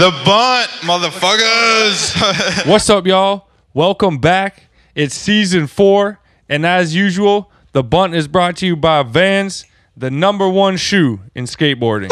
The 0.00 0.10
bunt, 0.24 0.70
motherfuckers. 0.80 2.66
What's 2.66 2.88
up, 2.88 3.06
y'all? 3.06 3.48
Welcome 3.74 4.16
back. 4.16 4.62
It's 4.94 5.14
season 5.14 5.66
four, 5.66 6.18
and 6.48 6.64
as 6.64 6.94
usual, 6.94 7.52
the 7.72 7.84
bunt 7.84 8.14
is 8.14 8.26
brought 8.26 8.56
to 8.56 8.66
you 8.66 8.76
by 8.76 9.02
Vans, 9.02 9.66
the 9.94 10.10
number 10.10 10.48
one 10.48 10.78
shoe 10.78 11.20
in 11.34 11.44
skateboarding. 11.44 12.08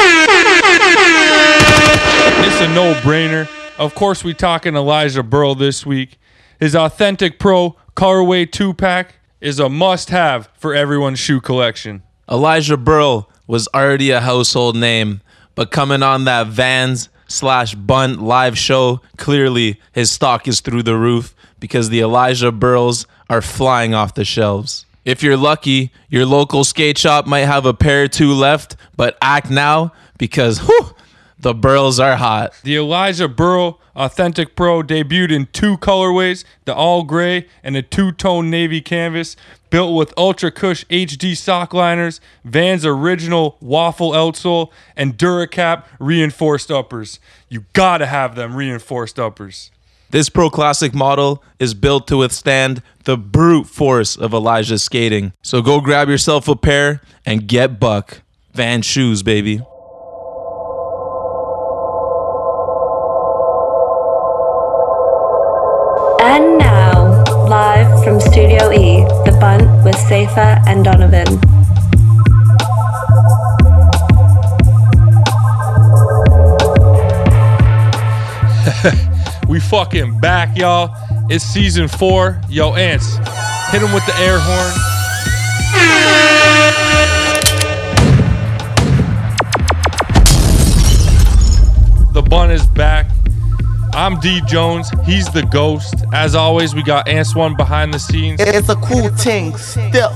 it's 2.42 2.60
a 2.60 2.68
no-brainer. 2.74 3.48
Of 3.78 3.94
course, 3.94 4.22
we 4.22 4.34
talking 4.34 4.76
Elijah 4.76 5.22
Berle 5.22 5.58
this 5.58 5.86
week. 5.86 6.18
His 6.60 6.76
authentic 6.76 7.38
pro 7.38 7.74
colorway 7.96 8.52
two-pack 8.52 9.14
is 9.40 9.58
a 9.58 9.70
must-have 9.70 10.50
for 10.58 10.74
everyone's 10.74 11.20
shoe 11.20 11.40
collection. 11.40 12.02
Elijah 12.30 12.76
Berle 12.76 13.24
was 13.46 13.66
already 13.72 14.10
a 14.10 14.20
household 14.20 14.76
name, 14.76 15.22
but 15.54 15.70
coming 15.70 16.02
on 16.02 16.24
that 16.24 16.48
Vans 16.48 17.08
slash 17.28 17.74
Bunt 17.74 18.20
live 18.20 18.58
show, 18.58 19.00
clearly 19.16 19.80
his 19.92 20.10
stock 20.10 20.48
is 20.48 20.60
through 20.60 20.82
the 20.82 20.96
roof 20.96 21.34
because 21.60 21.90
the 21.90 22.00
Elijah 22.00 22.50
Berles 22.50 23.06
are 23.30 23.42
flying 23.42 23.94
off 23.94 24.14
the 24.14 24.24
shelves. 24.24 24.86
If 25.04 25.22
you're 25.22 25.36
lucky, 25.36 25.92
your 26.08 26.26
local 26.26 26.64
skate 26.64 26.98
shop 26.98 27.26
might 27.26 27.46
have 27.46 27.64
a 27.64 27.74
pair 27.74 28.04
or 28.04 28.08
two 28.08 28.32
left, 28.32 28.76
but 28.96 29.16
act 29.22 29.50
now 29.50 29.92
because 30.18 30.58
whew, 30.58 30.94
the 31.38 31.54
Berles 31.54 32.02
are 32.02 32.16
hot. 32.16 32.52
The 32.64 32.76
Elijah 32.76 33.28
Berle 33.28 33.78
Authentic 33.98 34.54
Pro 34.54 34.82
debuted 34.82 35.32
in 35.32 35.46
two 35.46 35.76
colorways, 35.78 36.44
the 36.66 36.74
all 36.74 37.02
gray 37.02 37.48
and 37.64 37.76
a 37.76 37.82
two-tone 37.82 38.48
navy 38.48 38.80
canvas, 38.80 39.36
built 39.70 39.94
with 39.94 40.12
Ultra 40.16 40.50
Cush 40.50 40.84
HD 40.86 41.36
sock 41.36 41.72
liners, 41.74 42.20
Vans 42.44 42.84
original 42.84 43.56
waffle 43.60 44.12
outsole, 44.12 44.70
and 44.96 45.16
Duracap 45.16 45.84
reinforced 45.98 46.70
uppers. 46.70 47.20
You 47.48 47.64
gotta 47.72 48.06
have 48.06 48.34
them 48.34 48.54
reinforced 48.54 49.18
uppers. 49.18 49.70
This 50.10 50.30
Pro 50.30 50.48
Classic 50.48 50.94
model 50.94 51.42
is 51.58 51.74
built 51.74 52.06
to 52.08 52.18
withstand 52.18 52.82
the 53.04 53.18
brute 53.18 53.66
force 53.66 54.16
of 54.16 54.32
Elijah's 54.32 54.82
skating. 54.82 55.32
So 55.42 55.60
go 55.60 55.80
grab 55.80 56.08
yourself 56.08 56.48
a 56.48 56.56
pair 56.56 57.02
and 57.26 57.46
get 57.46 57.78
buck. 57.78 58.22
Van 58.54 58.80
shoes, 58.80 59.22
baby. 59.22 59.60
From 68.08 68.20
Studio 68.20 68.72
E, 68.72 69.04
The 69.26 69.36
Bunt 69.38 69.84
with 69.84 69.94
Cephas 69.94 70.64
and 70.66 70.82
Donovan. 70.82 71.26
We 79.46 79.60
fucking 79.60 80.20
back, 80.20 80.56
y'all. 80.56 80.94
It's 81.28 81.44
season 81.44 81.86
four. 81.86 82.40
Yo, 82.48 82.72
Ants, 82.72 83.18
hit 83.72 83.82
him 83.82 83.92
with 83.92 84.06
the 84.06 84.14
air 84.20 84.38
horn. 84.40 84.72
The 92.14 92.22
bun 92.22 92.50
is 92.50 92.64
back. 92.68 93.17
I'm 93.92 94.18
D 94.20 94.40
Jones. 94.46 94.90
He's 95.04 95.28
the 95.30 95.42
ghost. 95.42 95.94
As 96.12 96.34
always, 96.34 96.74
we 96.74 96.82
got 96.82 97.08
Ants 97.08 97.34
one 97.34 97.56
behind 97.56 97.92
the 97.92 97.98
scenes. 97.98 98.40
It's 98.40 98.68
a 98.68 98.76
cool 98.76 99.08
thing. 99.08 99.56
Still. 99.56 100.12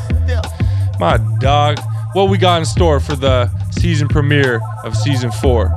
My 0.98 1.18
dog. 1.38 1.78
What 2.12 2.28
we 2.28 2.38
got 2.38 2.58
in 2.58 2.66
store 2.66 3.00
for 3.00 3.16
the 3.16 3.50
season 3.70 4.08
premiere 4.08 4.60
of 4.84 4.96
season 4.96 5.32
four? 5.32 5.72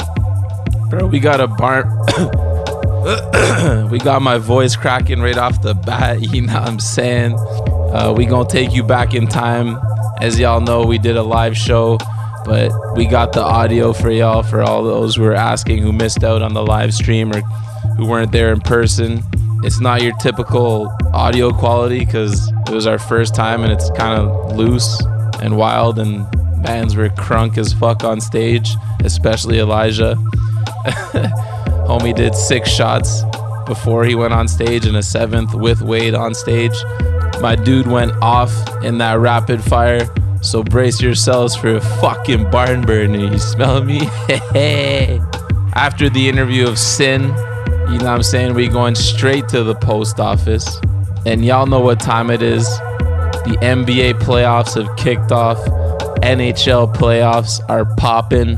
Bro, 0.89 1.07
we 1.07 1.19
got 1.19 1.39
a 1.39 1.47
barn. 1.47 1.87
we 3.89 3.99
got 3.99 4.21
my 4.21 4.37
voice 4.37 4.75
cracking 4.75 5.21
right 5.21 5.37
off 5.37 5.61
the 5.61 5.73
bat. 5.73 6.21
You 6.35 6.41
know 6.41 6.53
what 6.53 6.67
I'm 6.67 6.79
saying? 6.79 7.35
Uh, 7.39 8.13
we 8.15 8.25
gonna 8.25 8.49
take 8.49 8.73
you 8.73 8.83
back 8.83 9.13
in 9.13 9.27
time. 9.27 9.79
As 10.19 10.39
y'all 10.39 10.59
know, 10.59 10.85
we 10.85 10.97
did 10.97 11.15
a 11.15 11.23
live 11.23 11.55
show, 11.55 11.97
but 12.43 12.71
we 12.95 13.05
got 13.05 13.31
the 13.33 13.41
audio 13.41 13.93
for 13.93 14.11
y'all 14.11 14.43
for 14.43 14.61
all 14.61 14.83
those 14.83 15.15
who 15.15 15.23
were 15.23 15.33
asking 15.33 15.81
who 15.81 15.93
missed 15.93 16.23
out 16.23 16.41
on 16.41 16.53
the 16.53 16.63
live 16.63 16.93
stream 16.93 17.31
or 17.31 17.41
who 17.97 18.05
weren't 18.07 18.31
there 18.31 18.51
in 18.51 18.59
person. 18.59 19.23
It's 19.63 19.79
not 19.79 20.01
your 20.01 20.13
typical 20.17 20.95
audio 21.13 21.51
quality 21.51 21.99
because 21.99 22.51
it 22.67 22.71
was 22.71 22.87
our 22.87 22.99
first 22.99 23.33
time 23.33 23.63
and 23.63 23.71
it's 23.71 23.89
kind 23.91 24.19
of 24.19 24.55
loose 24.55 25.01
and 25.41 25.57
wild 25.57 25.99
and 25.99 26.29
bands 26.63 26.95
were 26.95 27.09
crunk 27.09 27.57
as 27.57 27.73
fuck 27.73 28.03
on 28.03 28.19
stage, 28.19 28.75
especially 29.03 29.59
Elijah. 29.59 30.15
Homie 31.87 32.15
did 32.15 32.35
six 32.35 32.69
shots 32.69 33.23
before 33.65 34.05
he 34.05 34.15
went 34.15 34.33
on 34.33 34.47
stage 34.47 34.85
and 34.85 34.97
a 34.97 35.03
seventh 35.03 35.53
with 35.53 35.81
Wade 35.81 36.15
on 36.15 36.33
stage. 36.33 36.75
My 37.41 37.55
dude 37.55 37.87
went 37.87 38.11
off 38.21 38.51
in 38.83 38.97
that 38.99 39.19
rapid 39.19 39.63
fire. 39.63 40.07
So 40.41 40.63
brace 40.63 41.01
yourselves 41.01 41.55
for 41.55 41.75
a 41.75 41.81
fucking 41.81 42.49
barn 42.51 42.81
burner. 42.85 43.17
You 43.17 43.39
smell 43.39 43.83
me? 43.83 44.01
After 45.75 46.09
the 46.09 46.29
interview 46.29 46.67
of 46.67 46.77
Sin, 46.77 47.33
you 47.91 47.99
know 47.99 48.05
what 48.05 48.15
I'm 48.15 48.23
saying? 48.23 48.53
We 48.55 48.67
going 48.67 48.95
straight 48.95 49.47
to 49.49 49.63
the 49.63 49.75
post 49.75 50.19
office. 50.19 50.79
And 51.25 51.43
y'all 51.43 51.65
know 51.65 51.79
what 51.79 51.99
time 51.99 52.29
it 52.29 52.41
is. 52.41 52.67
The 53.45 53.57
NBA 53.61 54.15
playoffs 54.21 54.75
have 54.75 54.95
kicked 54.97 55.31
off. 55.31 55.57
NHL 56.21 56.93
playoffs 56.95 57.59
are 57.69 57.85
popping. 57.95 58.57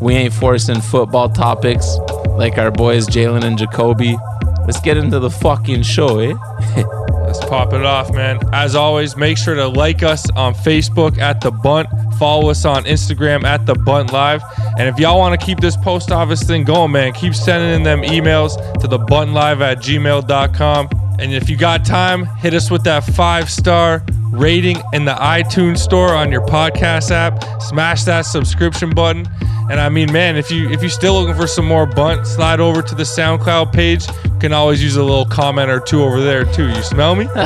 We 0.00 0.14
ain't 0.14 0.34
forcing 0.34 0.80
football 0.80 1.30
topics 1.30 1.96
like 2.30 2.58
our 2.58 2.70
boys 2.70 3.06
Jalen 3.06 3.44
and 3.44 3.58
Jacoby. 3.58 4.16
Let's 4.60 4.80
get 4.80 4.96
into 4.96 5.18
the 5.18 5.30
fucking 5.30 5.82
show, 5.82 6.18
eh? 6.18 6.34
Let's 7.24 7.44
pop 7.44 7.72
it 7.72 7.84
off, 7.84 8.12
man. 8.12 8.40
As 8.52 8.74
always, 8.74 9.16
make 9.16 9.38
sure 9.38 9.54
to 9.54 9.68
like 9.68 10.02
us 10.02 10.28
on 10.30 10.54
Facebook 10.54 11.18
at 11.18 11.40
The 11.40 11.50
Bunt. 11.50 11.88
Follow 12.20 12.50
us 12.50 12.66
on 12.66 12.84
Instagram 12.84 13.44
at 13.44 13.64
The 13.64 13.72
Bunt 13.72 14.12
Live. 14.12 14.42
And 14.78 14.86
if 14.86 14.98
y'all 14.98 15.18
want 15.18 15.40
to 15.40 15.46
keep 15.46 15.58
this 15.58 15.74
post 15.74 16.12
office 16.12 16.42
thing 16.42 16.64
going, 16.64 16.92
man, 16.92 17.14
keep 17.14 17.34
sending 17.34 17.70
in 17.74 17.82
them 17.82 18.02
emails 18.02 18.56
to 18.80 18.86
the 18.86 18.98
buntlive 18.98 19.62
at 19.62 19.78
gmail.com. 19.78 20.88
And 21.18 21.32
if 21.32 21.48
you 21.48 21.56
got 21.56 21.82
time, 21.86 22.26
hit 22.36 22.52
us 22.52 22.70
with 22.70 22.84
that 22.84 23.04
five 23.04 23.48
star 23.50 24.04
rating 24.32 24.76
in 24.92 25.06
the 25.06 25.14
iTunes 25.14 25.78
store 25.78 26.14
on 26.14 26.30
your 26.30 26.42
podcast 26.42 27.10
app. 27.10 27.42
Smash 27.62 28.04
that 28.04 28.26
subscription 28.26 28.90
button. 28.90 29.26
And 29.70 29.80
I 29.80 29.88
mean, 29.88 30.12
man, 30.12 30.36
if 30.36 30.50
you 30.50 30.68
if 30.68 30.82
you're 30.82 30.90
still 30.90 31.14
looking 31.14 31.34
for 31.34 31.46
some 31.46 31.64
more 31.64 31.86
bunt, 31.86 32.26
slide 32.26 32.60
over 32.60 32.82
to 32.82 32.94
the 32.94 33.04
SoundCloud 33.04 33.72
page. 33.72 34.06
You 34.24 34.38
can 34.38 34.52
always 34.52 34.82
use 34.84 34.96
a 34.96 35.02
little 35.02 35.24
comment 35.24 35.70
or 35.70 35.80
two 35.80 36.02
over 36.02 36.20
there 36.20 36.44
too. 36.44 36.68
You 36.68 36.82
smell 36.82 37.16
me? 37.16 37.28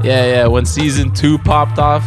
Yeah, 0.00 0.26
yeah. 0.26 0.46
When 0.46 0.64
season 0.64 1.12
two 1.12 1.38
popped 1.38 1.80
off, 1.80 2.04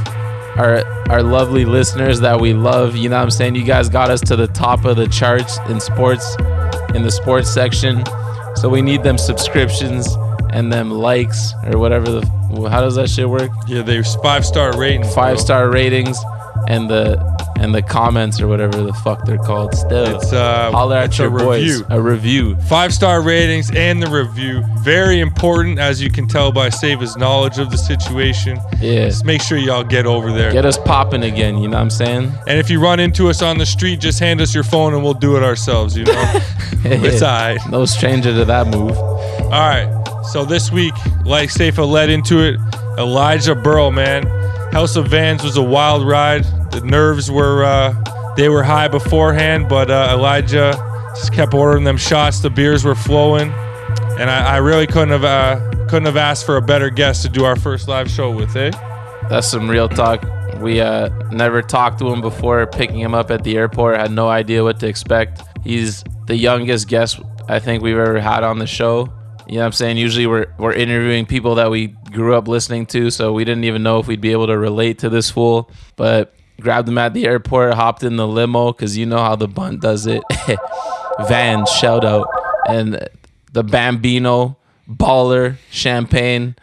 our 0.58 0.84
our 1.10 1.24
lovely 1.24 1.66
listeners 1.66 2.20
that 2.22 2.40
we 2.40 2.54
love, 2.54 2.96
you 2.96 3.10
know 3.10 3.18
what 3.18 3.24
I'm 3.24 3.32
saying? 3.32 3.56
You 3.56 3.64
guys 3.64 3.90
got 3.90 4.10
us 4.10 4.22
to 4.22 4.36
the 4.36 4.48
top 4.48 4.86
of 4.86 4.98
the 4.98 5.08
charts 5.08 5.58
in 5.70 5.80
sports, 5.80 6.36
in 6.94 7.04
the 7.04 7.12
sports 7.12 7.54
section. 7.54 8.04
So 8.56 8.70
we 8.70 8.82
need 8.82 9.04
them 9.04 9.18
subscriptions 9.18 10.16
and 10.52 10.72
them 10.72 10.92
likes 10.92 11.54
or 11.66 11.80
whatever 11.80 12.12
the 12.12 12.42
how 12.70 12.82
does 12.82 12.96
that 12.96 13.10
shit 13.10 13.30
work? 13.30 13.52
Yeah, 13.68 13.82
they 13.82 14.04
five 14.04 14.46
star 14.46 14.78
rating. 14.78 15.04
Five 15.06 15.40
star 15.40 15.70
ratings 15.70 16.18
and 16.68 16.90
the 16.90 17.20
and 17.60 17.76
the 17.76 17.82
comments 17.82 18.42
or 18.42 18.48
whatever 18.48 18.82
the 18.82 18.94
fuck 18.94 19.24
they're 19.24 19.38
called. 19.38 19.76
Still, 19.76 20.16
It's, 20.16 20.34
uh, 20.34 20.72
holler 20.72 20.96
at 20.98 21.06
it's 21.06 21.20
your 21.20 21.28
a 21.28 21.32
boys. 21.32 21.62
review. 21.82 21.86
A 21.90 22.02
review. 22.02 22.56
Five 22.68 22.92
star 22.92 23.22
ratings 23.22 23.70
and 23.76 24.02
the 24.02 24.10
review. 24.10 24.64
Very 24.80 25.20
important, 25.20 25.78
as 25.78 26.02
you 26.02 26.10
can 26.10 26.28
tell 26.28 26.52
by 26.52 26.70
Cephas's 26.70 27.18
knowledge 27.18 27.60
of 27.60 27.70
the 27.70 27.78
situation. 27.78 28.60
Yeah. 28.80 29.06
Just 29.06 29.26
make 29.26 29.44
sure 29.44 29.60
y'all 29.60 29.84
get 29.84 30.08
over 30.08 30.32
there. 30.32 30.52
Get 30.52 30.66
us 30.66 30.80
popping 30.80 31.22
again. 31.24 31.58
You 31.60 31.68
know 31.68 31.78
what 31.78 31.84
I'm 31.84 31.90
saying? 31.92 32.32
And 32.48 32.58
if 32.58 32.70
you 32.72 32.82
run 32.82 33.00
into 33.00 33.30
us 33.30 33.44
on 33.44 33.60
the 33.60 33.66
street, 33.68 34.00
just 34.00 34.20
hand 34.20 34.42
us 34.42 34.56
your 34.56 34.64
phone 34.64 34.96
and 34.96 35.04
we'll 35.04 35.14
do 35.14 35.38
it 35.38 35.44
ourselves, 35.44 35.96
you 35.96 36.06
know? 36.06 36.40
it's 36.84 37.22
all 37.22 37.30
right. 37.30 37.60
No 37.70 37.85
stranger 37.85 38.34
to 38.34 38.46
that 38.46 38.68
move. 38.70 38.97
All 38.97 39.52
right. 39.52 39.88
So 40.32 40.46
this 40.46 40.72
week, 40.72 40.94
like 41.26 41.52
Cephas 41.52 41.85
led 41.85 42.09
into 42.09 42.40
it, 42.40 42.59
Elijah 42.97 43.53
Berle, 43.56 43.94
man. 43.94 44.26
House 44.72 44.96
of 44.96 45.08
Vans 45.08 45.44
was 45.44 45.58
a 45.58 45.62
wild 45.62 46.08
ride. 46.08 46.46
The 46.72 46.82
nerves 46.82 47.29
were 47.29 47.64
uh, 47.64 48.34
they 48.35 48.47
were 48.47 48.64
high 48.64 48.88
beforehand, 48.88 49.68
but 49.68 49.91
uh, 49.91 50.09
Elijah 50.12 50.73
just 51.16 51.34
kept 51.34 51.53
ordering 51.53 51.84
them 51.84 51.97
shots. 51.97 52.40
The 52.40 52.50
beers 52.50 52.85
were 52.85 52.96
flowing, 52.96 53.52
and 54.18 54.29
I, 54.29 54.56
I 54.56 54.58
really 54.58 54.88
couldn't 54.88 55.09
have 55.09 55.26
uh, 55.26 55.85
couldn't 55.88 56.06
have 56.06 56.16
asked 56.16 56.46
for 56.46 56.56
a 56.56 56.62
better 56.62 56.90
guest 56.90 57.22
to 57.23 57.29
do 57.29 57.44
our 57.44 57.58
first 57.58 57.90
live 57.90 58.09
show 58.09 58.32
with, 58.32 58.56
eh? 58.56 58.72
That's 59.29 59.47
some 59.47 59.70
real 59.70 59.90
talk. 59.90 60.26
We 60.62 60.79
uh, 60.79 61.09
never 61.32 61.62
talked 61.62 62.00
to 62.00 62.08
him 62.09 62.22
before 62.22 62.66
picking 62.68 63.00
him 63.00 63.14
up 63.14 63.29
at 63.29 63.44
the 63.44 63.58
airport. 63.58 63.97
Had 63.97 64.12
no 64.12 64.29
idea 64.29 64.64
what 64.64 64.79
to 64.79 64.88
expect. 64.88 65.41
He's 65.66 66.03
the 66.28 66.35
youngest 66.35 66.88
guest 66.88 67.20
I 67.50 67.59
think 67.59 67.84
we've 67.84 67.97
ever 67.97 68.22
had 68.22 68.44
on 68.44 68.59
the 68.59 68.68
show. 68.68 69.09
You 69.47 69.56
know 69.56 69.62
what 69.62 69.66
I'm 69.66 69.72
saying? 69.73 69.97
Usually 69.97 70.28
we're, 70.28 70.47
we're 70.58 70.73
interviewing 70.73 71.26
people 71.26 71.56
that 71.56 71.70
we 71.70 71.96
grew 72.11 72.35
up 72.35 72.47
listening 72.47 72.85
to, 72.87 73.09
so 73.09 73.34
we 73.34 73.43
didn't 73.43 73.63
even 73.63 73.84
know 73.84 73.99
if 73.99 74.08
we'd 74.08 74.22
be 74.22 74.31
able 74.31 74.47
to 74.47 74.58
relate 74.58 74.99
to 74.99 75.09
this 75.09 75.29
fool. 75.29 75.72
But 75.96 76.34
grabbed 76.59 76.87
him 76.87 76.97
at 76.97 77.13
the 77.13 77.25
airport, 77.25 77.73
hopped 77.73 78.03
in 78.03 78.17
the 78.17 78.28
limo, 78.28 78.72
because 78.72 78.97
you 78.97 79.05
know 79.05 79.17
how 79.17 79.35
the 79.35 79.47
bunt 79.47 79.81
does 79.81 80.05
it. 80.05 80.23
Van, 81.28 81.66
shout 81.66 82.05
out. 82.05 82.28
And 82.67 83.08
the 83.52 83.63
Bambino, 83.63 84.58
baller, 84.90 85.58
champagne 85.69 86.55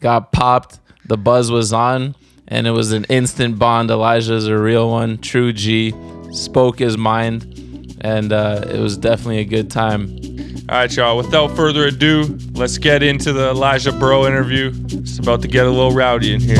got 0.00 0.32
popped. 0.32 0.78
The 1.04 1.16
buzz 1.16 1.50
was 1.50 1.72
on, 1.72 2.14
and 2.48 2.66
it 2.66 2.70
was 2.70 2.92
an 2.92 3.04
instant 3.04 3.58
bond. 3.58 3.90
Elijah's 3.90 4.46
a 4.46 4.58
real 4.58 4.90
one, 4.90 5.18
true 5.18 5.52
G, 5.52 5.94
spoke 6.32 6.78
his 6.78 6.96
mind, 6.96 7.98
and 8.00 8.32
uh, 8.32 8.64
it 8.68 8.78
was 8.78 8.96
definitely 8.96 9.38
a 9.38 9.44
good 9.44 9.70
time. 9.70 10.06
All 10.68 10.78
right, 10.78 10.96
y'all. 10.96 11.16
Without 11.16 11.56
further 11.56 11.86
ado, 11.86 12.38
let's 12.52 12.78
get 12.78 13.02
into 13.02 13.32
the 13.32 13.50
Elijah 13.50 13.90
Berle 13.90 14.28
interview. 14.28 14.72
It's 14.90 15.18
about 15.18 15.42
to 15.42 15.48
get 15.48 15.66
a 15.66 15.70
little 15.70 15.90
rowdy 15.90 16.34
in 16.34 16.40
here. 16.40 16.56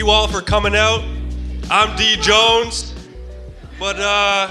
You 0.00 0.08
all 0.08 0.26
for 0.26 0.40
coming 0.40 0.74
out. 0.74 1.04
I'm 1.70 1.94
D 1.94 2.16
Jones. 2.16 2.94
But 3.78 4.00
uh 4.00 4.48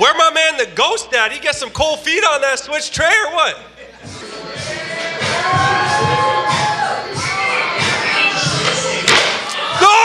where 0.00 0.12
my 0.14 0.32
man 0.32 0.56
the 0.56 0.66
ghost 0.74 1.14
at? 1.14 1.30
He 1.30 1.38
got 1.38 1.54
some 1.54 1.70
cold 1.70 2.00
feet 2.00 2.24
on 2.24 2.40
that 2.40 2.58
switch 2.58 2.90
tray 2.90 3.06
or 3.06 3.32
what? 3.32 3.56
No! 9.80 9.96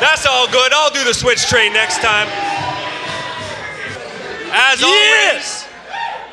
That's 0.00 0.26
all 0.26 0.48
good. 0.50 0.72
I'll 0.72 0.90
do 0.90 1.04
the 1.04 1.14
switch 1.14 1.46
tray 1.46 1.68
next 1.68 1.98
time. 1.98 2.26
As 4.50 4.82
always, 4.82 5.66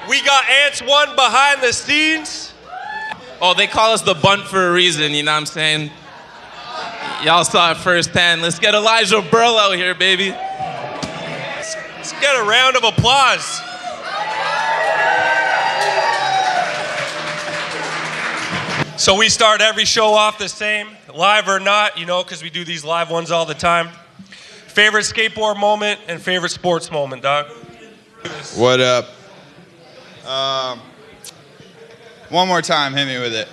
we 0.09 0.19
got 0.25 0.49
Ants 0.49 0.81
One 0.81 1.15
behind 1.15 1.61
the 1.61 1.71
scenes. 1.71 2.40
Oh, 3.43 3.55
they 3.55 3.65
call 3.65 3.91
us 3.93 4.03
the 4.03 4.13
bunt 4.13 4.43
for 4.43 4.67
a 4.67 4.71
reason, 4.71 5.13
you 5.13 5.23
know 5.23 5.31
what 5.31 5.39
I'm 5.39 5.45
saying? 5.47 5.89
Y'all 7.23 7.43
saw 7.43 7.71
it 7.71 7.77
firsthand. 7.77 8.43
Let's 8.43 8.59
get 8.59 8.75
Elijah 8.75 9.21
Berle 9.21 9.57
out 9.57 9.75
here, 9.75 9.95
baby. 9.95 10.29
Let's 10.29 12.13
get 12.19 12.35
a 12.35 12.43
round 12.43 12.77
of 12.77 12.83
applause. 12.83 13.61
So 19.01 19.17
we 19.17 19.29
start 19.29 19.61
every 19.61 19.85
show 19.85 20.13
off 20.13 20.37
the 20.37 20.47
same, 20.47 20.89
live 21.15 21.47
or 21.47 21.59
not, 21.59 21.97
you 21.97 22.05
know, 22.05 22.23
because 22.23 22.43
we 22.43 22.51
do 22.51 22.63
these 22.63 22.85
live 22.85 23.09
ones 23.09 23.31
all 23.31 23.47
the 23.47 23.55
time. 23.55 23.89
Favorite 24.67 25.05
skateboard 25.05 25.59
moment 25.59 25.99
and 26.07 26.21
favorite 26.21 26.51
sports 26.51 26.91
moment, 26.91 27.23
dog. 27.23 27.47
What 28.55 28.79
up? 28.79 29.09
Um, 30.27 30.81
one 32.31 32.47
more 32.47 32.61
time, 32.61 32.93
hit 32.93 33.05
me 33.05 33.19
with 33.19 33.33
it. 33.33 33.47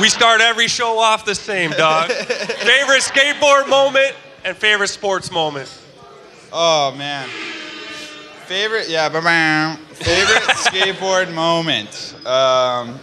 We 0.00 0.08
start 0.08 0.40
every 0.40 0.68
show 0.68 0.98
off 0.98 1.24
the 1.24 1.34
same, 1.34 1.70
dog. 1.70 2.10
favorite 2.12 3.00
skateboard 3.00 3.68
moment 3.68 4.14
and 4.44 4.56
favorite 4.56 4.88
sports 4.88 5.30
moment. 5.30 5.72
Oh 6.52 6.94
man. 6.96 7.28
Favorite, 8.46 8.90
yeah, 8.90 9.08
ba-bam. 9.08 9.78
favorite 9.78 10.42
skateboard 10.56 11.32
moment. 11.32 12.14
Um, 12.26 13.00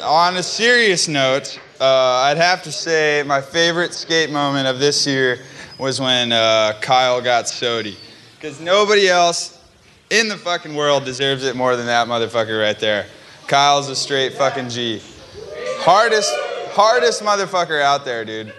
on 0.00 0.36
a 0.36 0.42
serious 0.42 1.08
note, 1.08 1.58
uh, 1.80 1.84
I'd 1.84 2.36
have 2.36 2.62
to 2.62 2.72
say 2.72 3.24
my 3.26 3.40
favorite 3.40 3.92
skate 3.92 4.30
moment 4.30 4.68
of 4.68 4.78
this 4.78 5.04
year 5.06 5.40
was 5.78 6.00
when 6.00 6.30
uh, 6.30 6.78
Kyle 6.80 7.20
got 7.20 7.46
SOTY. 7.48 7.96
Because 8.36 8.60
nobody 8.60 9.08
else 9.08 9.60
in 10.10 10.28
the 10.28 10.36
fucking 10.36 10.76
world 10.76 11.04
deserves 11.04 11.42
it 11.42 11.56
more 11.56 11.74
than 11.74 11.86
that 11.86 12.06
motherfucker 12.06 12.62
right 12.62 12.78
there. 12.78 13.06
Kyle's 13.48 13.88
a 13.88 13.96
straight 13.96 14.34
fucking 14.34 14.68
G. 14.68 15.00
Hardest, 15.78 16.30
hardest 16.72 17.22
motherfucker 17.22 17.80
out 17.80 18.04
there, 18.04 18.22
dude. 18.22 18.52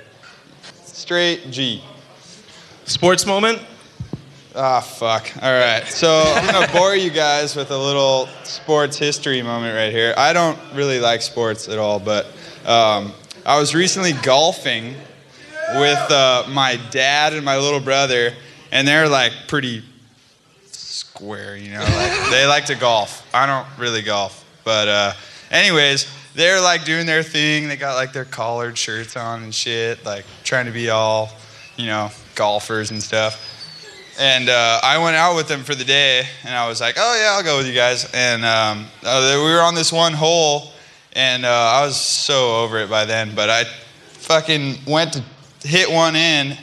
Straight 0.84 1.52
G. 1.52 1.84
Sports 2.86 3.28
moment? 3.28 3.62
Ah, 4.56 4.82
fuck. 4.82 5.32
All 5.44 5.54
right. 5.54 5.86
So 5.86 6.24
I'm 6.36 6.52
going 6.52 6.66
to 6.68 6.74
bore 6.74 6.96
you 6.96 7.12
guys 7.12 7.56
with 7.56 7.70
a 7.70 7.78
little 7.78 8.28
sports 8.44 8.98
history 8.98 9.44
moment 9.44 9.76
right 9.76 9.92
here. 9.92 10.16
I 10.18 10.34
don't 10.34 10.58
really 10.74 11.00
like 11.00 11.22
sports 11.22 11.70
at 11.70 11.78
all, 11.78 12.00
but 12.00 12.26
um, 12.66 13.14
I 13.46 13.60
was 13.60 13.76
recently 13.76 14.14
golfing 14.24 14.96
with 15.76 16.12
uh, 16.12 16.46
my 16.50 16.80
dad 16.90 17.34
and 17.34 17.46
my 17.46 17.58
little 17.60 17.80
brother, 17.80 18.34
and 18.72 18.88
they're 18.88 19.08
like 19.08 19.34
pretty 19.48 19.84
square, 20.66 21.56
you 21.56 21.74
know? 21.74 21.80
Like, 21.80 22.32
they 22.32 22.48
like 22.48 22.66
to 22.66 22.76
golf. 22.76 23.24
I 23.36 23.46
don't 23.46 23.68
really 23.78 24.02
golf. 24.02 24.39
But, 24.64 24.88
uh, 24.88 25.14
anyways, 25.52 26.08
they're 26.36 26.62
like 26.62 26.86
doing 26.86 27.06
their 27.06 27.24
thing. 27.24 27.68
They 27.68 27.76
got 27.76 27.96
like 27.96 28.14
their 28.14 28.26
collared 28.26 28.78
shirts 28.78 29.18
on 29.18 29.44
and 29.44 29.54
shit, 29.54 30.06
like 30.06 30.26
trying 30.44 30.66
to 30.66 30.72
be 30.72 30.90
all, 30.90 31.30
you 31.76 31.88
know, 31.88 32.12
golfers 32.36 32.92
and 32.92 33.02
stuff. 33.02 33.58
And 34.20 34.50
uh, 34.50 34.82
I 34.84 34.98
went 34.98 35.16
out 35.16 35.36
with 35.36 35.48
them 35.48 35.64
for 35.64 35.76
the 35.76 35.86
day, 35.86 36.24
and 36.44 36.54
I 36.54 36.68
was 36.68 36.82
like, 36.82 36.96
"Oh 36.98 37.20
yeah, 37.22 37.38
I'll 37.38 37.44
go 37.44 37.58
with 37.58 37.68
you 37.68 37.74
guys." 37.74 38.10
And 38.14 38.44
um, 38.44 38.86
uh, 39.04 39.34
we 39.38 39.52
were 39.52 39.62
on 39.62 39.76
this 39.76 39.94
one 39.94 40.12
hole, 40.12 40.72
and 41.14 41.46
uh, 41.46 41.50
I 41.50 41.86
was 41.86 41.96
so 41.96 42.64
over 42.64 42.80
it 42.80 42.90
by 42.90 43.06
then. 43.06 43.34
But 43.34 43.50
I 43.50 43.64
fucking 44.12 44.80
went 44.86 45.14
to 45.14 45.24
hit 45.64 45.90
one 45.90 46.18
in, 46.18 46.58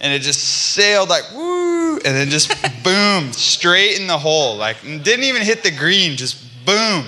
and 0.00 0.12
it 0.12 0.20
just 0.20 0.74
sailed 0.74 1.08
like 1.08 1.24
woo, 1.34 1.94
and 1.96 2.14
then 2.14 2.28
just 2.28 2.50
boom 2.84 3.32
straight 3.32 3.98
in 3.98 4.06
the 4.06 4.18
hole. 4.18 4.56
Like 4.56 4.82
didn't 4.82 5.24
even 5.24 5.40
hit 5.40 5.62
the 5.62 5.70
green, 5.70 6.14
just 6.14 6.44
boom. 6.66 7.06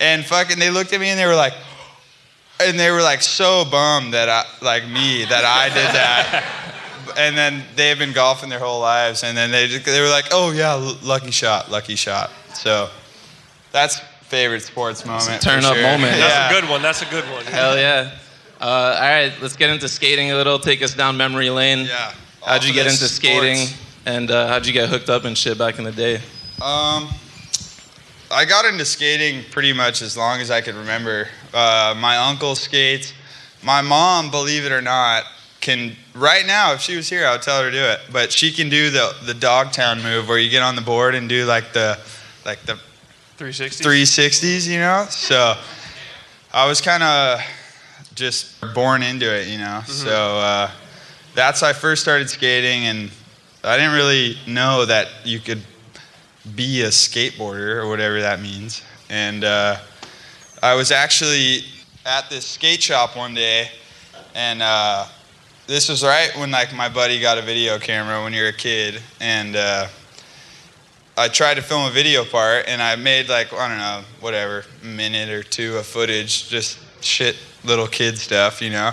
And 0.00 0.24
fucking, 0.24 0.58
they 0.58 0.70
looked 0.70 0.92
at 0.92 1.00
me 1.00 1.08
and 1.08 1.18
they 1.18 1.26
were 1.26 1.34
like, 1.34 1.54
and 2.60 2.78
they 2.78 2.90
were 2.90 3.02
like 3.02 3.22
so 3.22 3.64
bummed 3.70 4.14
that 4.14 4.28
I, 4.28 4.44
like 4.64 4.86
me, 4.86 5.24
that 5.24 5.44
I 5.44 5.68
did 5.68 5.88
that. 5.94 6.44
and 7.16 7.36
then 7.36 7.62
they've 7.76 7.98
been 7.98 8.12
golfing 8.12 8.48
their 8.48 8.58
whole 8.58 8.80
lives, 8.80 9.22
and 9.24 9.36
then 9.36 9.50
they 9.50 9.66
just, 9.66 9.84
they 9.84 10.00
were 10.00 10.08
like, 10.08 10.26
"Oh 10.30 10.52
yeah, 10.52 10.74
lucky 11.02 11.30
shot, 11.30 11.70
lucky 11.70 11.96
shot." 11.96 12.30
So 12.54 12.88
that's 13.72 13.98
favorite 14.22 14.62
sports 14.62 15.04
moment. 15.04 15.24
for 15.24 15.38
turn-up 15.38 15.74
sure. 15.74 15.82
moment. 15.82 16.12
That's 16.18 16.34
Yeah. 16.34 16.50
a 16.56 16.60
good 16.60 16.70
one. 16.70 16.82
That's 16.82 17.02
a 17.02 17.06
good 17.06 17.24
one. 17.30 17.44
Hell 17.44 17.76
yeah. 17.76 18.12
Uh, 18.60 18.64
all 18.64 19.00
right, 19.00 19.32
let's 19.42 19.56
get 19.56 19.70
into 19.70 19.88
skating 19.88 20.30
a 20.30 20.36
little. 20.36 20.58
Take 20.58 20.82
us 20.82 20.94
down 20.94 21.16
memory 21.16 21.50
lane. 21.50 21.86
Yeah. 21.86 22.12
How'd 22.44 22.64
you 22.64 22.72
get 22.72 22.86
into 22.86 23.00
the 23.00 23.08
skating? 23.08 23.56
sports. 23.66 23.82
And 24.04 24.30
uh, 24.30 24.48
how'd 24.48 24.66
you 24.66 24.72
get 24.72 24.88
hooked 24.88 25.08
up 25.10 25.24
and 25.24 25.36
shit 25.36 25.58
back 25.58 25.78
in 25.78 25.84
the 25.84 25.92
day? 25.92 26.16
Um, 26.60 27.08
I 28.32 28.46
got 28.46 28.64
into 28.64 28.84
skating 28.84 29.44
pretty 29.50 29.72
much 29.74 30.00
as 30.00 30.16
long 30.16 30.40
as 30.40 30.50
I 30.50 30.62
could 30.62 30.74
remember. 30.74 31.28
Uh, 31.52 31.94
my 31.98 32.16
uncle 32.16 32.54
skates. 32.54 33.12
My 33.62 33.82
mom, 33.82 34.30
believe 34.30 34.64
it 34.64 34.72
or 34.72 34.80
not, 34.80 35.24
can 35.60 35.94
right 36.14 36.46
now. 36.46 36.72
If 36.72 36.80
she 36.80 36.96
was 36.96 37.08
here, 37.08 37.26
I 37.26 37.32
would 37.32 37.42
tell 37.42 37.62
her 37.62 37.70
to 37.70 37.76
do 37.76 37.84
it. 37.84 38.00
But 38.10 38.32
she 38.32 38.50
can 38.50 38.68
do 38.68 38.90
the 38.90 39.14
the 39.26 39.34
Dogtown 39.34 40.02
move 40.02 40.28
where 40.28 40.38
you 40.38 40.50
get 40.50 40.62
on 40.62 40.76
the 40.76 40.82
board 40.82 41.14
and 41.14 41.28
do 41.28 41.44
like 41.44 41.72
the 41.72 41.98
like 42.44 42.62
the 42.62 42.78
360. 43.36 43.84
360s, 43.84 44.68
you 44.68 44.78
know. 44.78 45.06
So 45.10 45.54
I 46.52 46.66
was 46.66 46.80
kind 46.80 47.02
of 47.02 47.40
just 48.14 48.60
born 48.74 49.02
into 49.02 49.26
it, 49.26 49.48
you 49.48 49.58
know. 49.58 49.82
So 49.86 50.38
uh, 50.38 50.70
that's 51.34 51.60
how 51.60 51.68
I 51.68 51.72
first 51.72 52.02
started 52.02 52.30
skating, 52.30 52.86
and 52.86 53.10
I 53.62 53.76
didn't 53.76 53.94
really 53.94 54.36
know 54.46 54.86
that 54.86 55.08
you 55.24 55.38
could 55.38 55.62
be 56.54 56.82
a 56.82 56.88
skateboarder 56.88 57.76
or 57.76 57.88
whatever 57.88 58.20
that 58.20 58.40
means. 58.40 58.82
And 59.10 59.44
uh, 59.44 59.76
I 60.62 60.74
was 60.74 60.90
actually 60.90 61.64
at 62.04 62.28
this 62.30 62.46
skate 62.46 62.82
shop 62.82 63.16
one 63.16 63.34
day, 63.34 63.68
and 64.34 64.62
uh, 64.62 65.06
this 65.66 65.88
was 65.88 66.02
right 66.02 66.30
when 66.36 66.50
like 66.50 66.74
my 66.74 66.88
buddy 66.88 67.20
got 67.20 67.38
a 67.38 67.42
video 67.42 67.78
camera 67.78 68.22
when 68.22 68.32
you're 68.32 68.48
a 68.48 68.52
kid, 68.52 69.00
and. 69.20 69.56
Uh, 69.56 69.88
I 71.14 71.28
tried 71.28 71.54
to 71.56 71.62
film 71.62 71.86
a 71.86 71.90
video 71.90 72.24
part 72.24 72.64
and 72.68 72.80
I 72.80 72.96
made 72.96 73.28
like, 73.28 73.52
I 73.52 73.68
don't 73.68 73.76
know, 73.76 74.02
whatever, 74.20 74.64
minute 74.82 75.28
or 75.28 75.42
two 75.42 75.76
of 75.76 75.84
footage, 75.84 76.48
just 76.48 76.78
shit 77.02 77.36
little 77.64 77.86
kid 77.86 78.16
stuff, 78.16 78.62
you 78.62 78.70
know? 78.70 78.92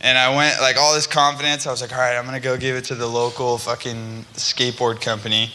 And 0.00 0.16
I 0.16 0.34
went 0.34 0.58
like 0.62 0.78
all 0.78 0.94
this 0.94 1.06
confidence. 1.06 1.66
I 1.66 1.70
was 1.70 1.82
like, 1.82 1.92
all 1.92 1.98
right, 1.98 2.16
I'm 2.16 2.24
gonna 2.24 2.40
go 2.40 2.56
give 2.56 2.76
it 2.76 2.84
to 2.84 2.94
the 2.94 3.06
local 3.06 3.58
fucking 3.58 4.24
skateboard 4.32 5.02
company. 5.02 5.52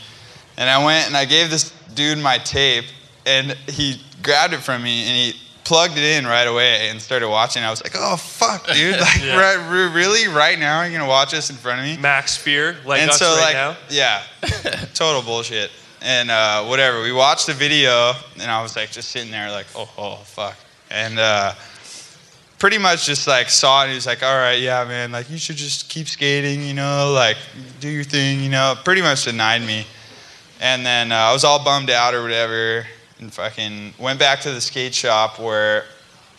And 0.58 0.70
I 0.70 0.84
went 0.86 1.08
and 1.08 1.18
I 1.18 1.26
gave 1.26 1.50
this 1.50 1.72
dude 1.94 2.18
my 2.18 2.38
tape 2.38 2.86
and 3.26 3.52
he 3.68 4.02
grabbed 4.24 4.54
it 4.54 4.60
from 4.60 4.84
me 4.84 5.04
and 5.08 5.16
he 5.16 5.40
plugged 5.64 5.98
it 5.98 6.04
in 6.04 6.26
right 6.26 6.48
away 6.48 6.90
and 6.90 7.02
started 7.02 7.28
watching. 7.30 7.64
I 7.64 7.70
was 7.70 7.84
like, 7.84 7.94
oh 7.98 8.16
fuck, 8.18 8.68
dude. 8.74 9.00
Like, 9.00 9.22
Yeah. 9.24 9.38
right, 9.40 9.90
really? 9.94 10.28
Right 10.28 10.58
now? 10.60 10.84
You're 10.84 10.98
gonna 10.98 11.10
watch 11.10 11.32
this 11.32 11.50
in 11.50 11.56
front 11.56 11.80
of 11.80 11.86
me? 11.86 11.98
Max 11.98 12.38
Fear, 12.38 12.78
like 12.86 13.02
and 13.02 13.10
us 13.12 13.20
so 13.20 13.26
right 13.36 13.42
like 13.42 13.54
now. 13.56 13.78
yeah 13.90 14.24
total 14.94 15.22
bullshit 15.22 15.72
and 16.02 16.30
uh, 16.30 16.64
whatever. 16.66 17.02
We 17.02 17.12
watched 17.12 17.48
the 17.48 17.54
video, 17.54 18.14
and 18.40 18.50
I 18.52 18.62
was 18.62 18.76
like 18.76 18.92
just 18.92 19.10
sitting 19.10 19.32
there, 19.32 19.50
like, 19.50 19.66
oh, 19.76 19.90
oh, 19.98 20.16
fuck. 20.18 20.56
And 20.92 21.18
uh, 21.18 21.54
pretty 22.60 22.78
much 22.78 23.08
just 23.08 23.28
like 23.28 23.50
saw 23.50 23.82
it. 23.82 23.84
And 23.86 23.92
he 23.92 23.96
was 23.96 24.06
like, 24.06 24.22
all 24.22 24.36
right, 24.38 24.60
yeah, 24.60 24.84
man, 24.86 25.12
like 25.12 25.32
you 25.32 25.40
should 25.40 25.56
just 25.56 25.90
keep 25.90 26.08
skating, 26.08 26.62
you 26.62 26.76
know, 26.76 27.12
like 27.14 27.38
do 27.80 27.90
your 27.90 28.04
thing, 28.04 28.40
you 28.42 28.50
know. 28.50 28.76
Pretty 28.86 29.02
much 29.02 29.26
denied 29.26 29.64
me. 29.64 29.86
And 30.62 30.86
then 30.86 31.12
uh, 31.12 31.16
I 31.16 31.34
was 31.34 31.44
all 31.44 31.64
bummed 31.64 31.90
out 31.90 32.14
or 32.14 32.22
whatever, 32.22 32.86
and 33.20 33.34
fucking 33.34 33.94
went 34.00 34.20
back 34.20 34.42
to 34.42 34.52
the 34.52 34.62
skate 34.62 34.94
shop 34.94 35.40
where 35.40 35.86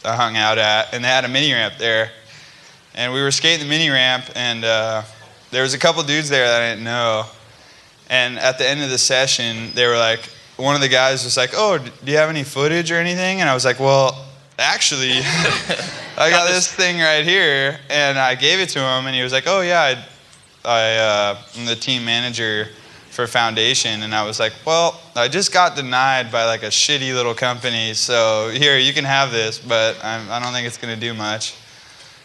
I 0.04 0.16
hung 0.16 0.36
out 0.36 0.58
at, 0.58 0.94
and 0.94 1.04
they 1.04 1.08
had 1.08 1.24
a 1.24 1.28
mini 1.28 1.52
ramp 1.52 1.74
there. 1.78 2.10
And 2.94 3.12
we 3.12 3.20
were 3.20 3.30
skating 3.30 3.66
the 3.66 3.68
mini 3.68 3.90
ramp, 3.90 4.24
and 4.34 4.64
uh, 4.64 5.02
there 5.50 5.62
was 5.62 5.74
a 5.74 5.78
couple 5.78 6.02
dudes 6.02 6.28
there 6.28 6.46
that 6.46 6.62
I 6.62 6.70
didn't 6.70 6.84
know. 6.84 7.26
And 8.08 8.38
at 8.38 8.58
the 8.58 8.66
end 8.66 8.82
of 8.82 8.90
the 8.90 8.98
session, 8.98 9.70
they 9.74 9.86
were 9.86 9.98
like, 9.98 10.30
one 10.56 10.74
of 10.74 10.80
the 10.80 10.88
guys 10.88 11.24
was 11.24 11.36
like, 11.36 11.50
"Oh, 11.54 11.78
do 11.78 12.10
you 12.10 12.16
have 12.16 12.30
any 12.30 12.42
footage 12.42 12.90
or 12.90 12.96
anything?" 12.96 13.40
And 13.40 13.50
I 13.50 13.54
was 13.54 13.64
like, 13.64 13.78
"Well, 13.78 14.26
actually, 14.58 15.12
I 16.16 16.30
got 16.30 16.48
this 16.52 16.72
thing 16.72 16.98
right 16.98 17.24
here." 17.24 17.78
And 17.90 18.18
I 18.18 18.34
gave 18.34 18.60
it 18.60 18.70
to 18.70 18.78
him, 18.78 19.06
and 19.06 19.14
he 19.14 19.22
was 19.22 19.32
like, 19.32 19.44
"Oh 19.46 19.60
yeah, 19.60 19.96
I, 20.64 20.68
I 20.68 20.96
uh, 20.96 21.38
am 21.58 21.66
the 21.66 21.76
team 21.76 22.04
manager 22.04 22.68
for 23.16 23.26
Foundation." 23.26 24.02
And 24.02 24.14
I 24.14 24.24
was 24.24 24.38
like, 24.38 24.52
"Well, 24.64 25.00
I 25.16 25.26
just 25.28 25.52
got 25.52 25.74
denied 25.74 26.30
by 26.30 26.44
like 26.44 26.62
a 26.62 26.68
shitty 26.70 27.12
little 27.12 27.34
company, 27.34 27.94
so 27.94 28.50
here 28.50 28.78
you 28.78 28.92
can 28.92 29.04
have 29.04 29.32
this, 29.32 29.58
but 29.58 29.96
I'm, 30.04 30.30
I 30.30 30.38
don't 30.38 30.52
think 30.52 30.66
it's 30.66 30.78
gonna 30.78 30.96
do 30.96 31.14
much." 31.14 31.54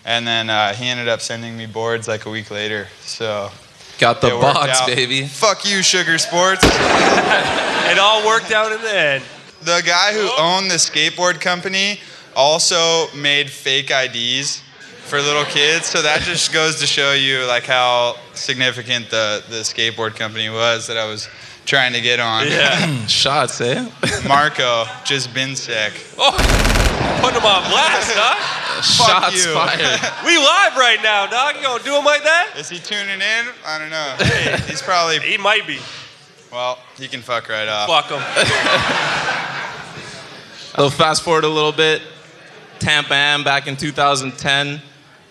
And 0.06 0.28
then 0.28 0.50
uh, 0.50 0.74
he 0.74 0.88
ended 0.88 1.08
up 1.08 1.22
sending 1.22 1.56
me 1.58 1.66
boards 1.66 2.08
like 2.08 2.26
a 2.26 2.30
week 2.30 2.52
later. 2.52 2.88
So 3.02 3.52
Got 4.00 4.20
the 4.20 4.30
box, 4.30 4.82
out. 4.82 4.88
baby. 4.88 5.28
Fuck 5.28 5.64
you, 5.64 5.84
Sugar 5.84 6.18
Sports. 6.18 6.64
It 6.64 8.00
all 8.00 8.26
worked 8.26 8.52
out 8.52 8.72
in 8.72 8.82
the 8.82 8.96
end. 8.96 9.24
The 9.62 9.84
guy 9.86 10.14
who 10.14 10.28
owned 10.40 10.72
the 10.72 10.76
skateboard 10.76 11.40
company 11.40 12.00
also 12.36 13.08
made 13.16 13.50
fake 13.50 13.92
IDs 13.92 14.64
for 15.12 15.22
little 15.22 15.44
kids. 15.44 15.88
So 15.88 16.02
that 16.02 16.22
just 16.22 16.54
goes 16.54 16.80
to 16.80 16.88
show 16.88 17.12
you 17.12 17.46
like 17.46 17.66
how 17.66 18.16
significant 18.34 19.10
the, 19.10 19.44
the 19.50 19.58
skateboard 19.58 20.16
company 20.16 20.48
was 20.50 20.88
that 20.88 20.96
I 20.96 21.06
was 21.06 21.28
trying 21.66 21.92
to 21.92 22.00
get 22.00 22.22
on. 22.22 22.48
Yeah. 22.48 23.06
Shots, 23.08 23.60
eh? 23.60 23.92
Marco, 24.26 24.86
just 25.04 25.34
been 25.34 25.58
sick. 25.58 25.92
Oh, 26.18 26.32
putting 27.20 27.42
him 27.42 27.46
on 27.46 27.70
blast, 27.70 28.14
huh? 28.16 28.82
Shots 28.82 29.46
you. 29.46 29.54
fired. 29.54 30.00
We 30.26 30.38
live 30.38 30.78
right 30.78 31.00
now, 31.04 31.28
dog. 31.28 31.58
You 31.58 31.64
gonna 31.64 31.84
do 31.84 31.94
him 31.98 32.06
like 32.06 32.24
that? 32.24 32.54
Is 32.56 32.70
he 32.70 32.80
tuning 32.80 33.20
in? 33.20 33.46
I 33.66 33.78
don't 33.80 33.90
know. 33.90 34.16
He's 34.66 34.82
probably, 34.82 35.20
He 35.20 35.38
might 35.38 35.68
be. 35.68 35.80
well, 36.54 36.80
he 36.98 37.10
can 37.10 37.20
fuck 37.22 37.50
right 37.50 37.68
off. 37.68 37.90
Fuck 37.90 38.12
him. 38.12 38.24
So 40.78 40.90
fast 40.90 41.22
forward 41.24 41.44
a 41.44 41.50
little 41.50 41.74
bit. 41.74 42.02
Tampa 42.80 43.14
Am 43.14 43.44
back 43.44 43.68
in 43.68 43.76
2010. 43.76 44.82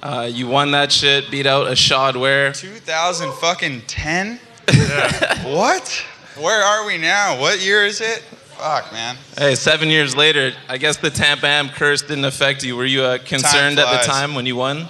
Uh, 0.02 0.28
you 0.30 0.46
won 0.46 0.70
that 0.70 0.90
shit, 0.90 1.30
beat 1.30 1.46
out 1.46 1.66
Ishod 1.66 2.18
Wair. 2.18 2.52
2000 2.52 3.32
fucking 3.34 3.82
10? 3.82 4.40
what? 5.44 6.04
Where 6.38 6.62
are 6.62 6.86
we 6.86 6.96
now? 6.96 7.38
What 7.38 7.60
year 7.60 7.84
is 7.84 8.00
it? 8.00 8.20
Fuck, 8.56 8.92
man. 8.92 9.16
Hey, 9.36 9.54
seven 9.54 9.88
years 9.88 10.16
later, 10.16 10.52
I 10.68 10.78
guess 10.78 10.96
the 10.96 11.10
Tampa 11.10 11.46
Am 11.46 11.68
curse 11.68 12.02
didn't 12.02 12.24
affect 12.24 12.62
you. 12.62 12.76
Were 12.76 12.86
you 12.86 13.02
uh, 13.02 13.18
concerned 13.18 13.78
at 13.78 14.00
the 14.00 14.06
time 14.06 14.34
when 14.34 14.46
you 14.46 14.56
won? 14.56 14.86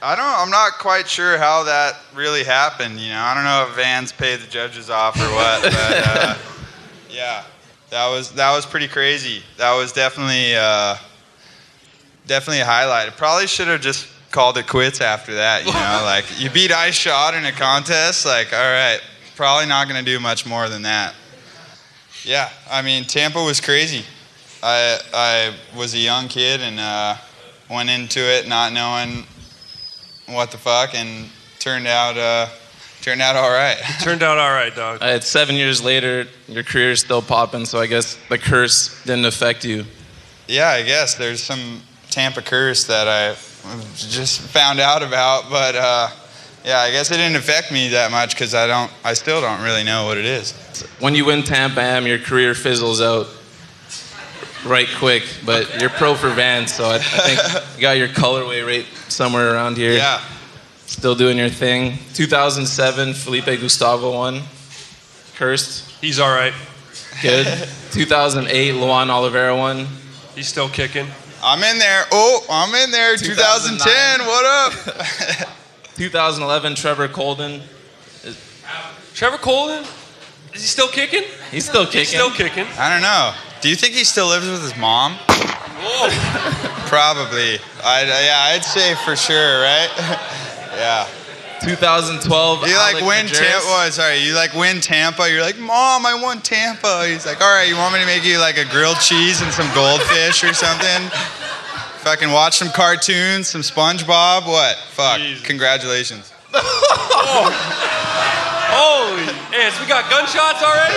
I 0.00 0.14
don't. 0.14 0.24
I'm 0.24 0.50
not 0.50 0.78
quite 0.78 1.08
sure 1.08 1.38
how 1.38 1.64
that 1.64 1.96
really 2.14 2.44
happened. 2.44 3.00
You 3.00 3.10
know, 3.10 3.20
I 3.20 3.34
don't 3.34 3.42
know 3.42 3.66
if 3.68 3.76
Vans 3.76 4.12
paid 4.12 4.38
the 4.38 4.46
judges 4.46 4.90
off 4.90 5.16
or 5.16 5.28
what, 5.34 5.62
but 5.62 5.74
uh, 5.74 6.38
yeah, 7.10 7.42
that 7.90 8.08
was 8.08 8.30
that 8.34 8.54
was 8.54 8.64
pretty 8.64 8.86
crazy. 8.86 9.42
That 9.56 9.76
was 9.76 9.92
definitely 9.92 10.54
uh, 10.54 10.96
definitely 12.28 12.60
a 12.60 12.64
highlight. 12.66 13.08
I 13.08 13.10
probably 13.10 13.48
should 13.48 13.66
have 13.68 13.80
just 13.80 14.06
called 14.30 14.58
it 14.58 14.68
quits 14.68 15.00
after 15.00 15.34
that. 15.34 15.64
You 15.66 15.72
know, 15.72 16.00
like 16.04 16.24
you 16.40 16.50
beat 16.50 16.70
Ishod 16.70 17.36
in 17.36 17.44
a 17.44 17.52
contest. 17.52 18.24
Like, 18.24 18.52
all 18.52 18.58
right, 18.58 19.00
probably 19.34 19.66
not 19.66 19.88
gonna 19.88 20.02
do 20.04 20.20
much 20.20 20.46
more 20.46 20.68
than 20.68 20.82
that. 20.82 21.14
Yeah, 22.22 22.50
I 22.70 22.82
mean, 22.82 23.04
Tampa 23.04 23.42
was 23.42 23.60
crazy. 23.60 24.04
I 24.62 24.98
I 25.12 25.54
was 25.76 25.94
a 25.94 25.98
young 25.98 26.28
kid 26.28 26.60
and 26.60 26.78
uh, 26.78 27.16
went 27.70 27.90
into 27.90 28.20
it 28.20 28.46
not 28.46 28.72
knowing 28.72 29.24
what 30.26 30.50
the 30.50 30.58
fuck 30.58 30.94
and 30.94 31.30
turned 31.58 31.86
out 31.86 32.16
uh, 32.18 32.48
turned 33.00 33.22
out 33.22 33.36
all 33.36 33.50
right. 33.50 33.78
Turned 34.02 34.22
out 34.22 34.36
all 34.36 34.50
right, 34.50 34.74
dog. 34.74 35.00
Uh, 35.00 35.06
it's 35.06 35.28
seven 35.28 35.54
years 35.54 35.82
later, 35.82 36.26
your 36.48 36.64
career's 36.64 37.00
still 37.00 37.22
popping, 37.22 37.64
so 37.64 37.78
I 37.80 37.86
guess 37.86 38.18
the 38.28 38.36
curse 38.36 39.02
didn't 39.04 39.24
affect 39.24 39.64
you. 39.64 39.84
yeah, 40.48 40.68
I 40.68 40.82
guess 40.82 41.14
there's 41.14 41.42
some 41.42 41.80
Tampa 42.10 42.42
curse 42.42 42.84
that 42.84 43.08
I 43.08 43.36
just 43.96 44.40
found 44.40 44.80
out 44.80 45.02
about, 45.02 45.50
but 45.50 45.76
uh, 45.76 46.08
yeah, 46.64 46.78
I 46.78 46.90
guess 46.90 47.10
it 47.10 47.16
didn't 47.16 47.36
affect 47.36 47.70
me 47.70 47.88
that 47.88 48.10
much 48.10 48.34
because 48.34 48.54
I 48.54 48.66
don't, 48.66 48.90
I 49.04 49.14
still 49.14 49.40
don't 49.40 49.62
really 49.62 49.84
know 49.84 50.06
what 50.06 50.18
it 50.18 50.24
is. 50.24 50.52
When 51.00 51.14
you 51.14 51.24
win 51.24 51.42
Tampa 51.42 51.80
Am, 51.80 52.06
your 52.06 52.18
career 52.18 52.54
fizzles 52.54 53.00
out 53.00 53.26
right 54.64 54.88
quick, 54.98 55.24
but 55.44 55.80
you're 55.80 55.90
pro 55.90 56.14
for 56.14 56.30
Vans, 56.30 56.72
so 56.72 56.84
I, 56.84 56.96
I 56.96 56.98
think 56.98 57.76
you 57.76 57.82
got 57.82 57.96
your 57.98 58.08
colorway 58.08 58.66
right 58.66 58.86
somewhere 59.08 59.52
around 59.52 59.76
here. 59.76 59.92
Yeah, 59.92 60.22
Still 60.86 61.14
doing 61.14 61.36
your 61.36 61.50
thing. 61.50 61.98
2007, 62.14 63.12
Felipe 63.12 63.44
Gustavo 63.44 64.14
won. 64.14 64.40
Cursed. 65.36 65.90
He's 66.00 66.18
all 66.18 66.34
right. 66.34 66.54
Good. 67.22 67.46
2008, 67.92 68.72
Luan 68.72 69.10
Oliveira 69.10 69.54
won. 69.54 69.86
He's 70.34 70.48
still 70.48 70.68
kicking. 70.68 71.06
I'm 71.42 71.62
in 71.62 71.78
there. 71.78 72.04
Oh, 72.12 72.44
I'm 72.50 72.74
in 72.74 72.90
there. 72.90 73.16
2010. 73.16 74.26
What 74.26 74.44
up? 74.44 75.48
2011, 75.96 76.74
Trevor 76.74 77.08
Colden. 77.08 77.62
Trevor 79.14 79.38
Colden? 79.38 79.84
Is 80.54 80.62
he 80.62 80.68
still 80.68 80.88
kicking? 80.88 81.24
He's 81.50 81.68
still 81.68 81.84
kicking. 81.84 82.00
He's 82.00 82.08
still 82.08 82.30
kicking. 82.30 82.66
I 82.78 82.92
don't 82.92 83.02
know. 83.02 83.32
Do 83.60 83.68
you 83.68 83.76
think 83.76 83.94
he 83.94 84.04
still 84.04 84.28
lives 84.28 84.48
with 84.48 84.62
his 84.62 84.76
mom? 84.76 85.16
Oh. 85.28 86.84
Probably. 86.86 87.58
I, 87.84 88.04
yeah, 88.04 88.54
I'd 88.54 88.64
say 88.64 88.94
for 89.04 89.16
sure, 89.16 89.60
right? 89.60 89.90
yeah. 90.76 91.06
2012, 91.60 92.68
You 92.68 92.76
like 92.76 93.04
win 93.04 93.26
Tampa? 93.26 93.66
Oh, 93.66 93.88
sorry. 93.90 94.18
You 94.18 94.34
like 94.34 94.54
win 94.54 94.80
Tampa? 94.80 95.28
You're 95.30 95.42
like, 95.42 95.58
Mom, 95.58 96.06
I 96.06 96.18
won 96.20 96.40
Tampa. 96.40 97.06
He's 97.06 97.26
like, 97.26 97.40
All 97.40 97.54
right, 97.54 97.68
you 97.68 97.76
want 97.76 97.94
me 97.94 98.00
to 98.00 98.06
make 98.06 98.24
you 98.24 98.38
like 98.38 98.58
a 98.58 98.64
grilled 98.64 99.00
cheese 99.00 99.42
and 99.42 99.52
some 99.52 99.68
goldfish 99.74 100.44
or 100.44 100.54
something? 100.54 101.10
Fucking 102.04 102.30
watch 102.30 102.58
some 102.58 102.68
cartoons, 102.68 103.48
some 103.48 103.62
SpongeBob. 103.62 104.46
What? 104.46 104.76
Fuck. 104.90 105.18
Jesus. 105.18 105.44
Congratulations. 105.46 106.32
Holy 108.70 109.28
ants, 109.58 109.80
we 109.80 109.86
got 109.86 110.08
gunshots 110.08 110.62
already? 110.62 110.94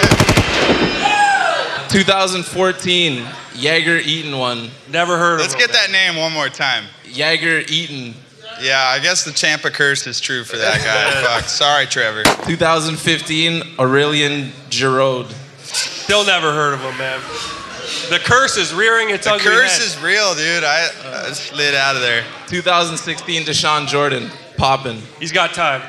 2014, 1.90 3.28
Jaeger 3.56 3.98
Eaton 3.98 4.38
won. 4.38 4.70
Never 4.90 5.18
heard 5.18 5.36
of 5.36 5.40
it. 5.40 5.44
Let's 5.44 5.56
of 5.56 5.60
him. 5.60 5.68
get 5.68 5.76
that 5.76 5.92
name 5.92 6.16
one 6.16 6.32
more 6.32 6.48
time. 6.48 6.86
Jaeger 7.06 7.64
Eaton. 7.68 8.14
Yeah, 8.62 8.84
I 8.88 9.00
guess 9.00 9.24
the 9.26 9.32
Tampa 9.32 9.70
curse 9.72 10.06
is 10.08 10.20
true 10.20 10.44
for 10.44 10.58
that 10.58 10.78
guy. 10.84 11.24
Fuck. 11.40 11.50
Sorry, 11.50 11.86
Trevor. 11.88 12.24
2015, 12.46 13.62
Aurelien 13.78 14.52
Giraud. 14.70 15.32
Still 15.60 16.26
never 16.26 16.54
heard 16.54 16.74
of 16.74 16.82
him, 16.82 16.98
man. 16.98 17.20
The 18.10 18.20
curse 18.24 18.58
is 18.58 18.74
rearing 18.74 19.10
its 19.10 19.26
The 19.26 19.34
ugly 19.34 19.46
curse 19.46 19.78
head. 19.78 19.82
is 19.86 20.02
real, 20.02 20.36
dude. 20.36 20.64
I, 20.64 20.86
uh, 21.04 21.26
I 21.30 21.32
slid 21.34 21.76
out 21.76 21.96
of 21.96 22.02
there. 22.02 22.24
2016, 22.48 23.44
Dashawn 23.44 23.88
Jordan. 23.88 24.30
Poppin'. 24.58 25.02
He's 25.20 25.32
got 25.32 25.54
time. 25.54 25.82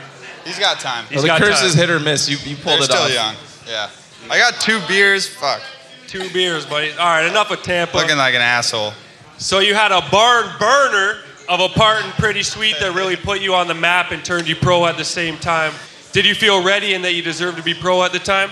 He's 0.45 0.59
got 0.59 0.81
time. 0.81 1.05
He's 1.11 1.21
the 1.23 1.29
got 1.29 1.41
curse 1.41 1.59
time. 1.59 1.67
is 1.69 1.75
hit 1.75 1.91
or 1.91 2.01
miss. 2.01 2.29
You, 2.29 2.39
you 2.49 2.57
pulled 2.57 2.77
They're 2.81 2.83
it 2.83 2.85
still 2.85 3.03
off. 3.03 3.13
young. 3.13 3.35
Yeah. 3.69 3.91
I 4.31 4.39
got 4.39 4.61
two 4.61 4.81
beers. 4.89 5.29
Fuck. 5.29 5.61
Two 6.07 6.29
beers, 6.31 6.65
buddy. 6.65 6.91
All 6.93 6.99
right, 6.99 7.27
enough 7.27 7.51
of 7.51 7.63
Tampa. 7.63 7.97
Looking 7.97 8.17
like 8.17 8.35
an 8.35 8.41
asshole. 8.41 8.93
So 9.39 9.59
you 9.59 9.75
had 9.75 9.93
a 9.93 10.01
barn 10.11 10.47
burner 10.59 11.19
of 11.53 11.61
a 11.61 11.69
part 11.69 12.03
and 12.03 12.11
pretty 12.15 12.43
sweet 12.43 12.75
that 12.81 12.95
really 12.95 13.15
put 13.15 13.43
you 13.43 13.55
on 13.55 13.69
the 13.69 13.75
map 13.75 14.11
and 14.11 14.25
turned 14.25 14.49
you 14.49 14.57
pro 14.57 14.87
at 14.87 14.97
the 14.97 15.05
same 15.05 15.37
time. 15.37 15.75
Did 16.13 16.25
you 16.25 16.35
feel 16.35 16.65
ready 16.65 16.95
and 16.95 17.05
that 17.05 17.13
you 17.13 17.23
deserved 17.23 17.59
to 17.59 17.63
be 17.63 17.75
pro 17.75 18.03
at 18.03 18.13
the 18.13 18.19
time? 18.19 18.51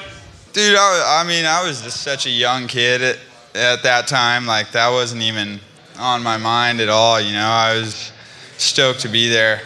Dude, 0.52 0.76
I, 0.76 1.22
I 1.22 1.26
mean, 1.26 1.46
I 1.46 1.66
was 1.66 1.80
just 1.80 2.02
such 2.02 2.26
a 2.26 2.30
young 2.30 2.66
kid 2.66 3.00
at, 3.00 3.18
at 3.54 3.82
that 3.84 4.06
time. 4.06 4.44
Like, 4.44 4.72
that 4.72 4.90
wasn't 4.90 5.22
even 5.22 5.60
on 5.98 6.22
my 6.22 6.36
mind 6.36 6.82
at 6.82 6.90
all, 6.90 7.18
you 7.18 7.32
know? 7.32 7.48
I 7.48 7.72
was 7.74 8.12
stoked 8.58 9.00
to 9.00 9.08
be 9.08 9.30
there. 9.30 9.62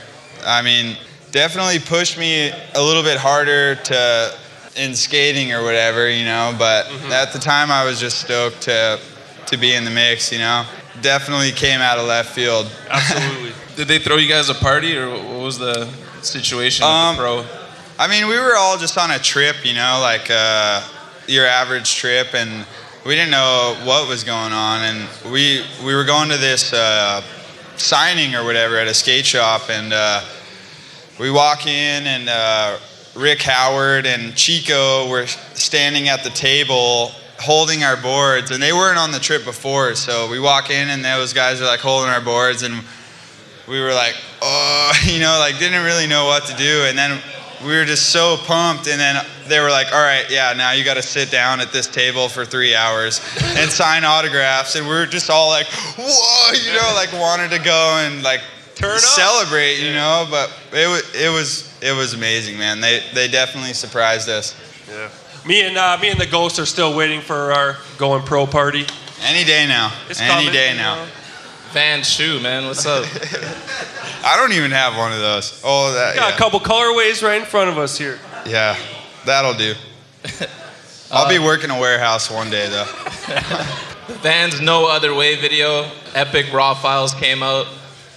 I 0.46 0.62
mean, 0.62 0.96
definitely 1.32 1.80
pushed 1.80 2.16
me 2.16 2.52
a 2.76 2.80
little 2.80 3.02
bit 3.02 3.16
harder 3.16 3.74
to 3.74 4.38
in 4.76 4.94
skating 4.94 5.52
or 5.52 5.64
whatever, 5.64 6.08
you 6.08 6.24
know, 6.24 6.54
but 6.56 6.86
mm-hmm. 6.86 7.10
at 7.10 7.32
the 7.32 7.40
time 7.40 7.72
I 7.72 7.84
was 7.84 7.98
just 7.98 8.20
stoked 8.20 8.62
to 8.62 9.00
to 9.46 9.56
be 9.56 9.74
in 9.74 9.84
the 9.84 9.90
mix, 9.90 10.32
you 10.32 10.38
know. 10.38 10.64
Definitely 11.02 11.52
came 11.52 11.80
out 11.80 11.98
of 11.98 12.06
left 12.06 12.34
field. 12.34 12.70
Absolutely. 12.90 13.52
Did 13.76 13.88
they 13.88 13.98
throw 13.98 14.16
you 14.16 14.28
guys 14.28 14.48
a 14.48 14.54
party, 14.54 14.96
or 14.96 15.10
what 15.10 15.40
was 15.40 15.58
the 15.58 15.88
situation 16.22 16.84
Um, 16.84 17.16
with 17.16 17.16
the 17.16 17.22
pro? 17.22 17.60
I 17.98 18.08
mean, 18.08 18.28
we 18.28 18.38
were 18.38 18.54
all 18.56 18.78
just 18.78 18.96
on 18.98 19.10
a 19.10 19.18
trip, 19.18 19.64
you 19.64 19.74
know, 19.74 19.98
like 20.00 20.30
uh, 20.30 20.82
your 21.26 21.46
average 21.46 21.96
trip, 21.96 22.34
and 22.34 22.64
we 23.04 23.14
didn't 23.14 23.30
know 23.32 23.76
what 23.84 24.08
was 24.08 24.24
going 24.24 24.52
on, 24.52 24.82
and 24.82 25.32
we 25.32 25.64
we 25.84 25.94
were 25.94 26.04
going 26.04 26.28
to 26.30 26.36
this 26.36 26.72
uh, 26.72 27.22
signing 27.76 28.34
or 28.34 28.44
whatever 28.44 28.76
at 28.78 28.86
a 28.86 28.94
skate 28.94 29.26
shop, 29.26 29.68
and 29.70 29.92
uh, 29.92 30.22
we 31.18 31.30
walk 31.30 31.66
in, 31.66 32.06
and 32.06 32.28
uh, 32.28 32.78
Rick 33.16 33.42
Howard 33.42 34.06
and 34.06 34.34
Chico 34.36 35.08
were 35.08 35.26
standing 35.26 36.08
at 36.08 36.22
the 36.24 36.30
table 36.30 37.12
holding 37.44 37.84
our 37.84 37.96
boards, 37.96 38.50
and 38.50 38.62
they 38.62 38.72
weren't 38.72 38.98
on 38.98 39.12
the 39.12 39.20
trip 39.20 39.44
before, 39.44 39.94
so 39.94 40.28
we 40.30 40.40
walk 40.40 40.70
in, 40.70 40.88
and 40.88 41.04
those 41.04 41.32
guys 41.32 41.60
are 41.60 41.66
like 41.66 41.80
holding 41.80 42.10
our 42.10 42.20
boards, 42.20 42.62
and 42.62 42.82
we 43.68 43.80
were 43.80 43.92
like, 43.92 44.16
oh, 44.42 44.92
you 45.04 45.20
know, 45.20 45.36
like 45.38 45.58
didn't 45.58 45.84
really 45.84 46.06
know 46.06 46.24
what 46.26 46.44
to 46.46 46.56
do, 46.56 46.84
and 46.86 46.96
then 46.96 47.20
we 47.64 47.76
were 47.76 47.84
just 47.84 48.10
so 48.10 48.36
pumped, 48.44 48.88
and 48.88 48.98
then 49.00 49.24
they 49.48 49.60
were 49.60 49.70
like, 49.70 49.92
all 49.92 50.02
right, 50.02 50.26
yeah, 50.30 50.52
now 50.56 50.72
you 50.72 50.84
got 50.84 50.94
to 50.94 51.02
sit 51.02 51.30
down 51.30 51.60
at 51.60 51.72
this 51.72 51.86
table 51.86 52.28
for 52.28 52.44
three 52.44 52.74
hours 52.74 53.20
and 53.56 53.70
sign 53.82 54.04
autographs, 54.04 54.74
and 54.76 54.86
we 54.86 54.94
were 54.94 55.06
just 55.06 55.30
all 55.30 55.48
like, 55.48 55.66
whoa, 55.98 56.52
you 56.52 56.72
know, 56.72 56.92
like 56.94 57.12
wanted 57.12 57.50
to 57.50 57.62
go 57.62 58.00
and 58.04 58.22
like 58.22 58.40
Turn 58.74 58.94
up. 58.96 59.00
celebrate, 59.00 59.78
you 59.78 59.92
know, 59.92 60.26
but 60.30 60.50
it 60.72 60.88
was 60.88 61.14
it 61.14 61.32
was 61.32 61.78
it 61.82 61.96
was 61.96 62.14
amazing, 62.14 62.58
man. 62.58 62.80
They 62.80 63.02
they 63.14 63.28
definitely 63.28 63.72
surprised 63.72 64.28
us. 64.28 64.54
Yeah. 64.88 65.10
Me 65.46 65.60
and 65.66 65.76
uh, 65.76 65.98
me 66.00 66.08
and 66.10 66.18
the 66.18 66.26
Ghost 66.26 66.58
are 66.58 66.64
still 66.64 66.96
waiting 66.96 67.20
for 67.20 67.52
our 67.52 67.76
going 67.98 68.22
pro 68.22 68.46
party. 68.46 68.86
Any 69.22 69.44
day 69.44 69.66
now. 69.66 69.92
It's 70.08 70.20
Any 70.20 70.30
coming, 70.30 70.52
day 70.52 70.70
you 70.72 70.78
now. 70.78 71.04
know. 71.04 71.10
Van 71.72 72.02
shoe, 72.02 72.40
man. 72.40 72.64
What's 72.66 72.86
up? 72.86 73.04
I 74.24 74.36
don't 74.38 74.52
even 74.52 74.70
have 74.70 74.96
one 74.96 75.12
of 75.12 75.18
those. 75.18 75.60
Oh, 75.62 75.92
that. 75.92 76.16
Got 76.16 76.30
yeah. 76.30 76.34
a 76.34 76.38
couple 76.38 76.60
colorways 76.60 77.22
right 77.22 77.40
in 77.40 77.46
front 77.46 77.68
of 77.68 77.76
us 77.76 77.98
here. 77.98 78.18
Yeah, 78.46 78.78
that'll 79.26 79.54
do. 79.54 79.74
I'll 81.12 81.28
be 81.28 81.38
working 81.38 81.70
a 81.70 81.78
warehouse 81.78 82.30
one 82.30 82.48
day 82.48 82.68
though. 82.70 82.86
Van's 84.22 84.60
No 84.62 84.88
Other 84.88 85.14
Way 85.14 85.36
video, 85.38 85.90
epic 86.14 86.52
raw 86.52 86.72
files 86.74 87.12
came 87.14 87.42
out. 87.42 87.66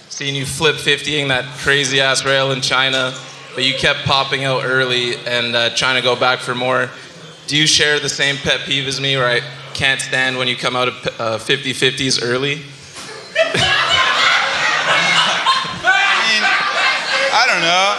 Seeing 0.08 0.34
you 0.34 0.46
flip 0.46 0.76
50ing 0.76 1.28
that 1.28 1.44
crazy 1.58 2.00
ass 2.00 2.24
rail 2.24 2.50
in 2.52 2.62
China, 2.62 3.14
but 3.54 3.64
you 3.64 3.74
kept 3.74 4.00
popping 4.00 4.44
out 4.44 4.64
early 4.64 5.16
and 5.26 5.54
uh, 5.54 5.70
trying 5.76 5.96
to 5.96 6.02
go 6.02 6.16
back 6.16 6.38
for 6.38 6.54
more. 6.54 6.88
Do 7.48 7.56
you 7.56 7.66
share 7.66 7.98
the 7.98 8.10
same 8.10 8.36
pet 8.36 8.60
peeve 8.66 8.86
as 8.86 9.00
me 9.00 9.16
where 9.16 9.26
I 9.26 9.40
can't 9.72 10.02
stand 10.02 10.36
when 10.36 10.48
you 10.48 10.56
come 10.56 10.76
out 10.76 10.88
of 10.88 11.18
uh, 11.18 11.38
50 11.38 11.72
50s 11.72 12.22
early? 12.22 12.60
I 17.32 17.46
don't 17.48 17.62
know. 17.64 17.96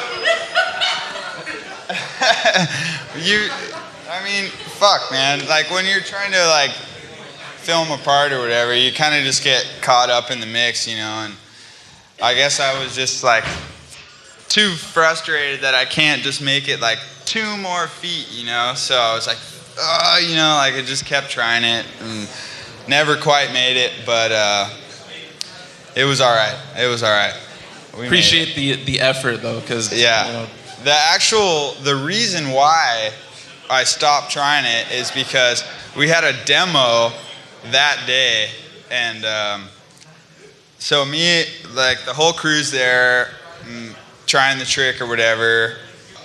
you, 3.26 3.50
I 4.12 4.24
mean, 4.24 4.52
fuck, 4.52 5.10
man. 5.12 5.48
Like 5.48 5.72
when 5.72 5.88
you're 5.88 6.02
trying 6.02 6.32
to 6.32 6.46
like 6.46 6.70
film 6.70 7.90
a 7.90 7.98
part 7.98 8.32
or 8.32 8.42
whatever, 8.42 8.76
you 8.76 8.94
kind 8.94 9.16
of 9.16 9.24
just 9.24 9.44
get 9.44 9.66
caught 9.82 10.12
up 10.12 10.30
in 10.30 10.40
the 10.40 10.46
mix, 10.46 10.88
you 10.88 10.98
know. 10.98 11.26
And 11.26 11.34
I 12.22 12.36
guess 12.36 12.60
I 12.60 12.80
was 12.84 12.96
just 12.96 13.24
like 13.24 13.46
too 14.48 14.74
frustrated 14.74 15.62
that 15.62 15.74
I 15.74 15.86
can't 15.86 16.22
just 16.22 16.40
make 16.40 16.68
it 16.70 16.80
like 16.80 17.00
two 17.30 17.58
more 17.58 17.86
feet, 17.88 18.28
you 18.32 18.46
know. 18.46 18.74
So 18.76 18.96
I 18.96 19.14
was 19.14 19.28
like, 19.28 19.38
oh, 19.78 20.20
you 20.28 20.36
know, 20.36 20.56
like 20.58 20.74
I 20.74 20.82
just 20.82 21.06
kept 21.06 21.30
trying 21.30 21.64
it 21.64 21.86
and 22.02 22.28
never 22.88 23.16
quite 23.16 23.54
made 23.54 23.78
it, 23.78 23.92
but 24.04 24.32
uh, 24.32 24.68
it 25.96 26.06
was 26.06 26.22
all 26.22 26.34
right. 26.36 26.58
It 26.78 26.88
was 26.88 27.04
all 27.04 27.12
right. 27.12 27.36
We. 27.98 28.06
Appreciate 28.08 28.56
the 28.56 28.84
the 28.84 29.00
effort 29.00 29.38
though, 29.44 29.60
because 29.62 29.94
Yeah. 29.94 30.26
you 30.28 30.34
know, 30.34 30.48
The 30.84 30.94
actual 30.94 31.74
the 31.84 31.96
reason 31.96 32.50
why 32.52 33.12
I 33.70 33.84
stopped 33.84 34.32
trying 34.32 34.66
it 34.66 34.92
is 34.92 35.12
because 35.12 35.64
we 35.96 36.08
had 36.08 36.24
a 36.24 36.34
demo 36.46 37.12
that 37.72 38.04
day, 38.08 38.50
and 38.90 39.24
um, 39.24 39.68
so 40.80 41.06
me 41.06 41.44
like 41.76 42.04
the 42.06 42.14
whole 42.14 42.34
crew's 42.34 42.72
there, 42.72 43.28
mm, 43.66 43.94
trying 44.26 44.58
the 44.58 44.66
trick 44.66 45.00
or 45.00 45.06
whatever. 45.08 45.76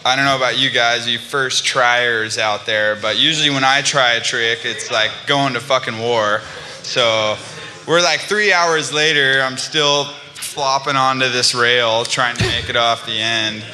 I 0.06 0.16
don't 0.16 0.26
know 0.26 0.36
about 0.36 0.58
you 0.58 0.68
guys, 0.68 1.08
you 1.08 1.18
first 1.18 1.64
triers 1.64 2.36
out 2.36 2.66
there, 2.66 2.94
but 2.94 3.18
usually 3.18 3.48
when 3.48 3.64
I 3.64 3.80
try 3.80 4.12
a 4.12 4.20
trick, 4.20 4.58
it's 4.66 4.90
like 4.90 5.10
going 5.26 5.54
to 5.54 5.60
fucking 5.60 5.98
war. 5.98 6.42
So 6.82 7.38
we're 7.88 8.02
like 8.02 8.20
three 8.20 8.52
hours 8.52 8.92
later, 8.92 9.40
I'm 9.40 9.56
still 9.56 10.04
flopping 10.34 10.94
onto 10.94 11.30
this 11.30 11.54
rail 11.54 12.04
trying 12.04 12.36
to 12.36 12.46
make 12.48 12.68
it 12.68 12.76
off 12.76 13.06
the 13.06 13.18
end, 13.18 13.64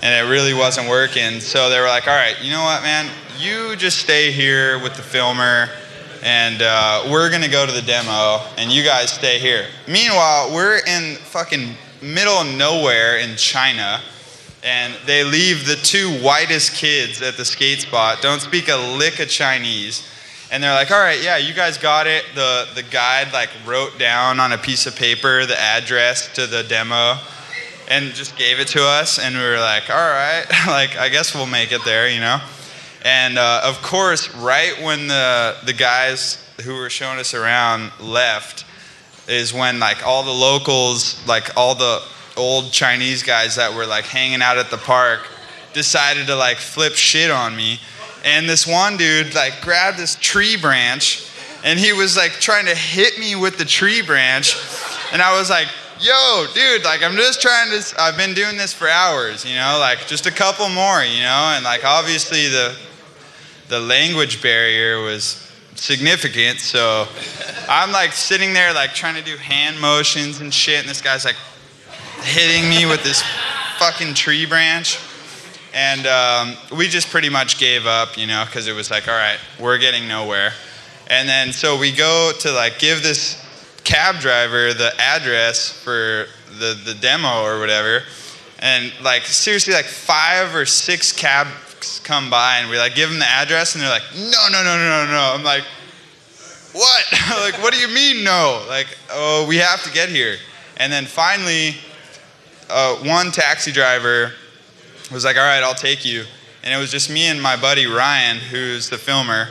and 0.00 0.14
it 0.14 0.30
really 0.30 0.54
wasn't 0.54 0.88
working. 0.88 1.40
So 1.40 1.68
they 1.68 1.80
were 1.80 1.88
like, 1.88 2.06
all 2.06 2.14
right, 2.14 2.40
you 2.40 2.52
know 2.52 2.62
what, 2.62 2.84
man? 2.84 3.10
You 3.36 3.74
just 3.74 3.98
stay 3.98 4.30
here 4.30 4.80
with 4.80 4.94
the 4.94 5.02
filmer, 5.02 5.70
and 6.22 6.62
uh, 6.62 7.08
we're 7.10 7.32
gonna 7.32 7.48
go 7.48 7.66
to 7.66 7.72
the 7.72 7.82
demo, 7.82 8.46
and 8.58 8.70
you 8.70 8.84
guys 8.84 9.10
stay 9.10 9.40
here. 9.40 9.66
Meanwhile, 9.88 10.54
we're 10.54 10.78
in 10.86 11.16
fucking 11.16 11.74
middle 12.00 12.34
of 12.34 12.46
nowhere 12.46 13.18
in 13.18 13.34
China 13.34 14.00
and 14.62 14.94
they 15.06 15.24
leave 15.24 15.66
the 15.66 15.76
two 15.76 16.10
whitest 16.22 16.74
kids 16.74 17.22
at 17.22 17.36
the 17.36 17.44
skate 17.44 17.80
spot 17.80 18.18
don't 18.20 18.40
speak 18.40 18.68
a 18.68 18.76
lick 18.98 19.18
of 19.20 19.28
chinese 19.28 20.06
and 20.50 20.62
they're 20.62 20.74
like 20.74 20.90
all 20.90 21.00
right 21.00 21.22
yeah 21.22 21.36
you 21.36 21.54
guys 21.54 21.78
got 21.78 22.06
it. 22.06 22.24
The 22.34 22.68
the 22.74 22.82
guide 22.82 23.32
like 23.32 23.50
wrote 23.66 23.98
down 23.98 24.40
on 24.40 24.52
a 24.52 24.58
piece 24.58 24.86
of 24.86 24.96
paper 24.96 25.46
the 25.46 25.58
address 25.58 26.32
to 26.34 26.46
the 26.46 26.62
demo 26.62 27.16
and 27.88 28.12
just 28.12 28.36
gave 28.36 28.60
it 28.60 28.68
to 28.68 28.82
us 28.82 29.18
and 29.18 29.34
we 29.34 29.42
were 29.42 29.58
like 29.58 29.88
all 29.90 29.96
right 29.96 30.44
like 30.66 30.96
i 30.96 31.08
guess 31.08 31.34
we'll 31.34 31.46
make 31.46 31.72
it 31.72 31.84
there 31.84 32.08
you 32.08 32.20
know? 32.20 32.40
And 33.02 33.38
uh, 33.38 33.62
of 33.64 33.80
course 33.80 34.34
right 34.34 34.74
when 34.82 35.06
the 35.06 35.56
the 35.64 35.72
guys 35.72 36.44
who 36.60 36.74
were 36.74 36.90
showing 36.90 37.18
us 37.18 37.32
around 37.32 37.92
left 37.98 38.66
is 39.28 39.54
when 39.54 39.78
like 39.78 40.04
all 40.06 40.22
the 40.22 40.30
locals, 40.30 41.24
like 41.26 41.56
all 41.56 41.74
the 41.74 42.02
old 42.40 42.72
Chinese 42.72 43.22
guys 43.22 43.56
that 43.56 43.74
were 43.74 43.86
like 43.86 44.04
hanging 44.04 44.42
out 44.42 44.58
at 44.58 44.70
the 44.70 44.78
park, 44.78 45.20
decided 45.72 46.26
to 46.26 46.36
like 46.36 46.56
flip 46.56 46.94
shit 46.94 47.30
on 47.30 47.54
me. 47.54 47.78
And 48.24 48.48
this 48.48 48.66
one 48.66 48.96
dude 48.96 49.34
like 49.34 49.60
grabbed 49.60 49.98
this 49.98 50.16
tree 50.16 50.56
branch 50.56 51.26
and 51.64 51.78
he 51.78 51.92
was 51.92 52.16
like 52.16 52.32
trying 52.32 52.66
to 52.66 52.74
hit 52.74 53.18
me 53.18 53.36
with 53.36 53.58
the 53.58 53.64
tree 53.64 54.02
branch. 54.02 54.56
And 55.12 55.22
I 55.22 55.38
was 55.38 55.50
like, 55.50 55.68
yo, 56.00 56.46
dude, 56.54 56.84
like 56.84 57.02
I'm 57.02 57.16
just 57.16 57.40
trying 57.40 57.70
to, 57.70 57.94
I've 58.00 58.16
been 58.16 58.34
doing 58.34 58.56
this 58.56 58.72
for 58.72 58.88
hours, 58.88 59.44
you 59.44 59.54
know, 59.54 59.76
like 59.78 60.06
just 60.06 60.26
a 60.26 60.30
couple 60.30 60.68
more, 60.68 61.02
you 61.02 61.22
know, 61.22 61.52
and 61.54 61.64
like 61.64 61.84
obviously 61.84 62.48
the, 62.48 62.76
the 63.68 63.80
language 63.80 64.42
barrier 64.42 65.02
was 65.02 65.46
significant. 65.74 66.58
So 66.60 67.06
I'm 67.68 67.92
like 67.92 68.12
sitting 68.12 68.52
there, 68.52 68.72
like 68.72 68.94
trying 68.94 69.14
to 69.14 69.22
do 69.22 69.36
hand 69.36 69.80
motions 69.80 70.40
and 70.40 70.52
shit, 70.52 70.80
and 70.80 70.88
this 70.88 71.00
guy's 71.00 71.24
like 71.24 71.36
hitting 72.22 72.68
me 72.68 72.86
with 72.86 73.02
this 73.02 73.22
fucking 73.78 74.14
tree 74.14 74.46
branch. 74.46 74.98
And 75.72 76.06
um, 76.06 76.56
we 76.76 76.88
just 76.88 77.10
pretty 77.10 77.28
much 77.28 77.58
gave 77.58 77.86
up, 77.86 78.16
you 78.16 78.26
know, 78.26 78.44
because 78.44 78.66
it 78.66 78.72
was 78.72 78.90
like, 78.90 79.08
all 79.08 79.14
right, 79.14 79.38
we're 79.58 79.78
getting 79.78 80.08
nowhere. 80.08 80.52
And 81.08 81.28
then 81.28 81.52
so 81.52 81.78
we 81.78 81.92
go 81.92 82.32
to 82.40 82.52
like 82.52 82.78
give 82.78 83.02
this 83.02 83.44
cab 83.84 84.16
driver 84.16 84.72
the 84.72 84.92
address 85.00 85.70
for 85.70 86.26
the, 86.58 86.78
the 86.84 86.94
demo 87.00 87.42
or 87.42 87.58
whatever. 87.58 88.02
And 88.58 88.92
like 89.02 89.22
seriously, 89.22 89.72
like 89.72 89.86
five 89.86 90.54
or 90.54 90.66
six 90.66 91.12
cabs 91.12 92.00
come 92.04 92.30
by 92.30 92.58
and 92.58 92.70
we 92.70 92.78
like 92.78 92.94
give 92.94 93.08
them 93.08 93.18
the 93.18 93.28
address 93.28 93.74
and 93.74 93.82
they're 93.82 93.90
like, 93.90 94.02
no, 94.14 94.48
no, 94.50 94.62
no, 94.62 94.76
no, 94.76 95.06
no, 95.06 95.12
no. 95.12 95.32
I'm 95.34 95.44
like, 95.44 95.64
what? 96.72 97.04
like, 97.40 97.62
what 97.62 97.72
do 97.72 97.80
you 97.80 97.88
mean 97.88 98.22
no? 98.22 98.64
Like, 98.68 98.86
oh, 99.10 99.46
we 99.48 99.56
have 99.56 99.82
to 99.84 99.92
get 99.92 100.08
here. 100.08 100.36
And 100.76 100.92
then 100.92 101.06
finally, 101.06 101.76
uh, 102.70 102.96
one 102.96 103.30
taxi 103.30 103.72
driver 103.72 104.32
was 105.12 105.24
like, 105.24 105.36
all 105.36 105.42
right, 105.42 105.62
I'll 105.62 105.74
take 105.74 106.04
you. 106.04 106.24
And 106.62 106.72
it 106.74 106.76
was 106.76 106.90
just 106.90 107.10
me 107.10 107.26
and 107.26 107.40
my 107.40 107.56
buddy 107.56 107.86
Ryan, 107.86 108.36
who's 108.38 108.88
the 108.88 108.98
filmer. 108.98 109.48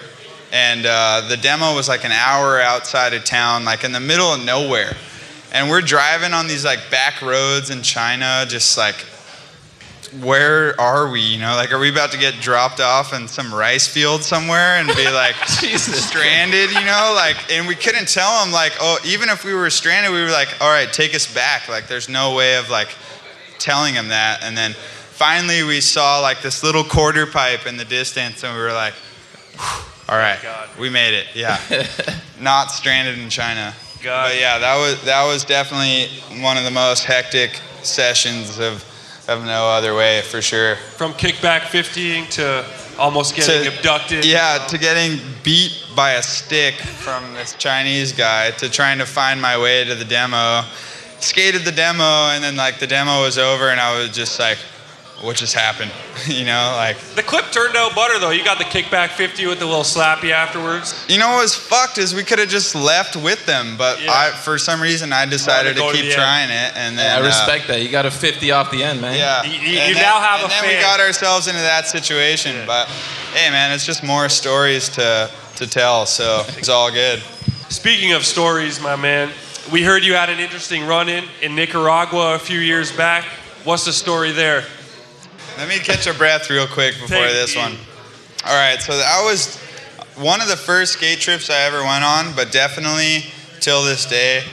And 0.52 0.86
uh, 0.86 1.26
the 1.28 1.38
demo 1.38 1.76
was 1.76 1.88
like 1.88 2.06
an 2.06 2.12
hour 2.12 2.60
outside 2.60 3.14
of 3.14 3.24
town, 3.26 3.66
like 3.66 3.84
in 3.84 3.92
the 3.92 4.00
middle 4.00 4.34
of 4.34 4.44
nowhere. 4.44 4.94
And 5.52 5.70
we're 5.70 5.82
driving 5.82 6.34
on 6.34 6.48
these 6.48 6.64
like 6.64 6.80
back 6.92 7.22
roads 7.22 7.70
in 7.70 7.82
China, 7.82 8.46
just 8.48 8.78
like, 8.78 8.96
where 10.22 10.80
are 10.80 11.10
we? 11.10 11.22
You 11.22 11.40
know, 11.40 11.56
like, 11.56 11.72
are 11.72 11.80
we 11.80 11.90
about 11.90 12.12
to 12.12 12.18
get 12.18 12.36
dropped 12.42 12.80
off 12.80 13.14
in 13.14 13.28
some 13.28 13.54
rice 13.54 13.88
field 13.88 14.24
somewhere 14.24 14.78
and 14.78 14.88
be 14.96 15.10
like 15.10 15.36
stranded? 15.46 16.72
You 16.72 16.86
know, 16.86 17.14
like, 17.16 17.52
and 17.52 17.68
we 17.68 17.76
couldn't 17.76 18.08
tell 18.08 18.44
them 18.44 18.52
like, 18.52 18.74
oh, 18.80 18.98
even 19.06 19.30
if 19.30 19.46
we 19.46 19.54
were 19.54 19.70
stranded, 19.70 20.12
we 20.12 20.22
were 20.22 20.32
like, 20.32 20.50
all 20.62 20.70
right, 20.70 20.92
take 20.92 21.14
us 21.14 21.32
back. 21.34 21.70
Like, 21.70 21.88
there's 21.88 22.10
no 22.10 22.36
way 22.36 22.58
of 22.58 22.70
like 22.70 22.90
telling 23.60 23.94
them 23.94 24.08
that. 24.10 24.44
And 24.44 24.58
then 24.58 24.74
finally, 24.74 25.64
we 25.64 25.82
saw 25.82 26.20
like 26.20 26.42
this 26.42 26.64
little 26.64 26.84
quarter 26.84 27.28
pipe 27.28 27.68
in 27.68 27.78
the 27.78 27.86
distance, 27.86 28.44
and 28.44 28.56
we 28.56 28.62
were 28.62 28.74
like, 28.74 28.94
all 30.10 30.18
right, 30.18 30.40
we 30.80 30.90
made 30.90 31.14
it. 31.14 31.28
Yeah, 31.36 31.60
not 32.42 32.72
stranded 32.72 33.20
in 33.20 33.30
China. 33.30 33.76
God. 34.02 34.30
But 34.30 34.40
yeah, 34.40 34.58
that 34.58 34.78
was 34.78 35.04
that 35.04 35.26
was 35.26 35.46
definitely 35.46 36.08
one 36.42 36.58
of 36.58 36.64
the 36.64 36.72
most 36.72 37.04
hectic 37.04 37.60
sessions 37.84 38.60
of 38.60 38.84
of 39.30 39.46
no 39.46 39.68
other 39.70 39.94
way 39.96 40.22
for 40.24 40.42
sure. 40.42 40.76
From 40.98 41.14
kickback 41.14 41.62
50ing 41.62 42.30
to 42.32 42.66
almost 42.98 43.36
getting 43.36 43.64
To- 43.64 43.78
abducted. 43.78 44.26
Yeah, 44.26 44.66
to 44.68 44.78
getting 44.78 45.20
beat 45.44 45.86
by 45.96 46.12
a 46.14 46.22
stick 46.24 46.76
from 46.76 47.34
this 47.34 47.54
Chinese 47.54 48.12
guy 48.12 48.52
to 48.52 48.70
trying 48.70 48.98
to 49.00 49.06
find 49.06 49.42
my 49.42 49.58
way 49.58 49.86
to 49.86 49.96
the 49.96 50.06
demo. 50.06 50.64
Skated 51.20 51.64
the 51.64 51.72
demo, 51.72 52.30
and 52.32 52.44
then 52.44 52.56
like 52.56 52.80
the 52.80 52.88
demo 52.88 53.22
was 53.22 53.38
over, 53.38 53.70
and 53.70 53.80
I 53.80 53.98
was 54.00 54.10
just 54.16 54.40
like, 54.40 54.58
"What 55.22 55.36
just 55.38 55.54
happened?" 55.54 55.92
you 56.28 56.46
know, 56.46 56.74
like 56.76 56.98
The 57.16 57.24
clip 57.24 57.52
turned 57.52 57.76
out 57.76 57.96
butter 57.96 58.20
though. 58.20 58.30
You 58.32 58.44
got 58.44 58.58
the 58.58 58.64
kickback 58.66 59.10
50 59.10 59.46
with 59.48 59.60
the 59.60 59.66
little 59.66 59.84
slappy 59.84 60.32
afterwards. 60.32 61.06
you 61.08 61.18
know 61.20 61.30
what 61.30 61.42
was 61.44 61.56
fucked 61.56 61.98
is 61.98 62.14
we 62.16 62.24
could 62.24 62.40
have 62.40 62.50
just 62.50 62.76
left 62.76 63.16
with 63.16 63.46
them, 63.46 63.76
but 63.78 64.02
Yeah. 64.02 64.12
I 64.12 64.32
for 64.32 64.58
some 64.58 64.82
reason 64.82 65.12
I 65.14 65.26
decided 65.26 65.76
go 65.76 65.92
to 65.92 65.98
to 65.98 66.02
keep 66.04 66.06
the 66.12 66.12
end. 66.14 66.22
trying 66.22 66.50
it, 66.50 66.74
and 66.76 66.98
then 66.98 67.18
I 67.18 67.24
uh, 67.24 67.26
respect 67.26 67.68
that. 67.68 67.82
You 67.82 67.90
got 67.90 68.06
a 68.06 68.12
50 68.12 68.52
off 68.52 68.72
the 68.72 68.84
end, 68.84 69.02
man. 69.02 69.18
Yeah. 69.18 69.44
You- 69.44 69.52
you- 69.52 69.68
you 69.88 69.94
then- 69.94 70.04
now 70.04 70.20
have 70.20 70.42
and 70.44 70.52
a 70.52 70.56
then 70.56 70.76
we 70.76 70.82
got 70.82 71.00
ourselves 71.00 71.48
into 71.48 71.62
that 71.62 71.88
situation. 71.88 72.66
But 72.66 72.88
hey, 73.34 73.50
man, 73.52 73.72
it's 73.72 73.86
just 73.86 74.04
more 74.04 74.30
stories 74.30 74.90
to 74.90 75.30
to 75.58 75.68
tell. 75.68 76.06
So 76.06 76.46
it's 76.58 76.70
all 76.70 76.90
good. 76.92 77.22
Speaking 77.70 78.14
of 78.14 78.26
stories, 78.26 78.80
my 78.80 78.96
man, 78.96 79.30
we 79.72 79.84
heard 79.84 80.04
you 80.04 80.14
had 80.16 80.30
an 80.30 80.40
interesting 80.40 80.88
run-in 80.88 81.26
in 81.42 81.54
Nicaragua 81.54 82.34
a 82.36 82.40
few 82.40 82.60
years 82.60 82.92
back. 82.92 83.26
What's 83.66 83.84
the 83.86 83.92
story 83.94 84.32
there? 84.32 84.64
Let 85.60 85.68
me 85.68 85.80
catch 85.80 86.08
a 86.08 86.14
breath 86.14 86.50
real 86.50 86.68
quick 86.68 86.94
before 86.94 87.18
Take 87.18 87.32
this 87.32 87.54
one. 87.54 87.74
All 88.46 88.56
right, 88.56 88.82
so 88.82 88.96
that 88.96 89.22
was 89.26 89.58
one 90.16 90.40
of 90.40 90.48
the 90.48 90.56
first 90.56 90.94
skate 90.94 91.20
trips 91.20 91.50
I 91.50 91.64
ever 91.64 91.84
went 91.84 92.02
on, 92.02 92.34
but 92.34 92.54
definitely 92.54 93.26
till 93.60 93.84
this 93.84 94.06
day, 94.06 94.44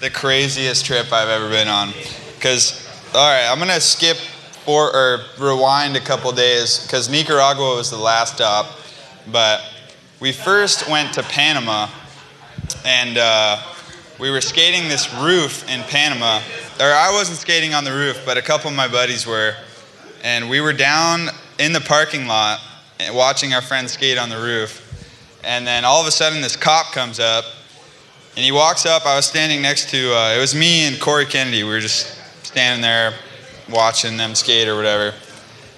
the 0.00 0.08
craziest 0.08 0.86
trip 0.86 1.12
I've 1.12 1.28
ever 1.28 1.50
been 1.50 1.68
on. 1.68 1.92
Because, 2.34 2.88
all 3.14 3.30
right, 3.30 3.46
I'm 3.46 3.58
gonna 3.58 3.78
skip 3.78 4.16
or, 4.64 4.90
or 4.96 5.20
rewind 5.38 5.96
a 5.96 6.00
couple 6.00 6.32
days 6.32 6.82
because 6.86 7.10
Nicaragua 7.10 7.76
was 7.76 7.90
the 7.90 7.98
last 7.98 8.36
stop, 8.36 8.70
but 9.30 9.60
we 10.18 10.32
first 10.32 10.88
went 10.88 11.12
to 11.12 11.22
Panama 11.24 11.90
and 12.86 13.18
uh, 13.18 13.60
we 14.18 14.30
were 14.30 14.40
skating 14.40 14.88
this 14.88 15.12
roof 15.16 15.70
in 15.70 15.82
Panama. 15.82 16.40
Or 16.80 16.86
I 16.86 17.10
wasn't 17.12 17.36
skating 17.36 17.74
on 17.74 17.84
the 17.84 17.92
roof, 17.92 18.22
but 18.24 18.38
a 18.38 18.42
couple 18.42 18.70
of 18.70 18.76
my 18.76 18.88
buddies 18.88 19.26
were. 19.26 19.54
And 20.24 20.48
we 20.48 20.62
were 20.62 20.72
down 20.72 21.28
in 21.58 21.74
the 21.74 21.82
parking 21.82 22.26
lot 22.26 22.58
watching 23.12 23.52
our 23.52 23.60
friends 23.60 23.92
skate 23.92 24.16
on 24.16 24.30
the 24.30 24.38
roof. 24.38 24.80
And 25.44 25.66
then 25.66 25.84
all 25.84 26.00
of 26.00 26.06
a 26.06 26.10
sudden, 26.10 26.40
this 26.40 26.56
cop 26.56 26.92
comes 26.92 27.20
up 27.20 27.44
and 28.34 28.42
he 28.42 28.50
walks 28.50 28.86
up. 28.86 29.04
I 29.04 29.16
was 29.16 29.26
standing 29.26 29.60
next 29.60 29.90
to, 29.90 30.16
uh, 30.16 30.34
it 30.34 30.40
was 30.40 30.54
me 30.54 30.86
and 30.86 30.98
Corey 30.98 31.26
Kennedy. 31.26 31.62
We 31.62 31.68
were 31.68 31.80
just 31.80 32.18
standing 32.42 32.80
there 32.80 33.12
watching 33.70 34.16
them 34.16 34.34
skate 34.34 34.66
or 34.66 34.76
whatever. 34.76 35.14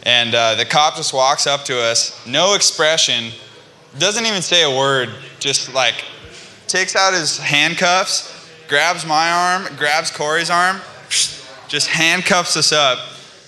And 0.05 0.33
uh, 0.33 0.55
the 0.55 0.65
cop 0.65 0.95
just 0.95 1.13
walks 1.13 1.49
up 1.49 1.65
to 1.65 1.83
us, 1.83 2.25
no 2.25 2.55
expression, 2.55 3.33
doesn't 3.99 4.27
even 4.27 4.43
say 4.43 4.63
a 4.63 4.79
word, 4.79 5.09
just 5.41 5.75
like 5.75 6.05
takes 6.69 6.95
out 6.95 7.15
his 7.15 7.37
handcuffs, 7.37 8.49
grabs 8.69 9.05
my 9.05 9.29
arm, 9.33 9.77
grabs 9.77 10.13
Corey's 10.13 10.51
arm, 10.51 10.81
just 11.09 11.89
handcuffs 11.89 12.57
us 12.57 12.71
up. 12.71 13.01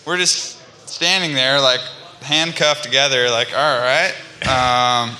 We're 0.05 0.17
just 0.17 0.58
standing 0.89 1.35
there, 1.35 1.61
like 1.61 1.81
handcuffed 2.23 2.83
together, 2.83 3.31
like, 3.31 3.53
all 3.57 3.79
right. 3.79 4.15
Um, 4.47 5.17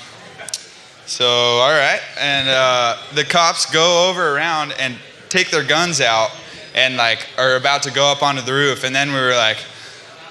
so, 1.05 1.25
all 1.25 1.71
right. 1.71 2.01
And 2.19 2.49
uh, 2.49 2.97
the 3.13 3.23
cops 3.23 3.65
go 3.71 4.09
over 4.09 4.35
around 4.35 4.73
and 4.79 4.97
take 5.29 5.49
their 5.49 5.63
guns 5.63 6.01
out 6.01 6.29
and, 6.75 6.97
like, 6.97 7.27
are 7.37 7.55
about 7.55 7.83
to 7.83 7.91
go 7.91 8.11
up 8.11 8.21
onto 8.21 8.41
the 8.41 8.53
roof. 8.53 8.83
And 8.83 8.95
then 8.95 9.09
we 9.09 9.19
were 9.19 9.35
like, 9.35 9.57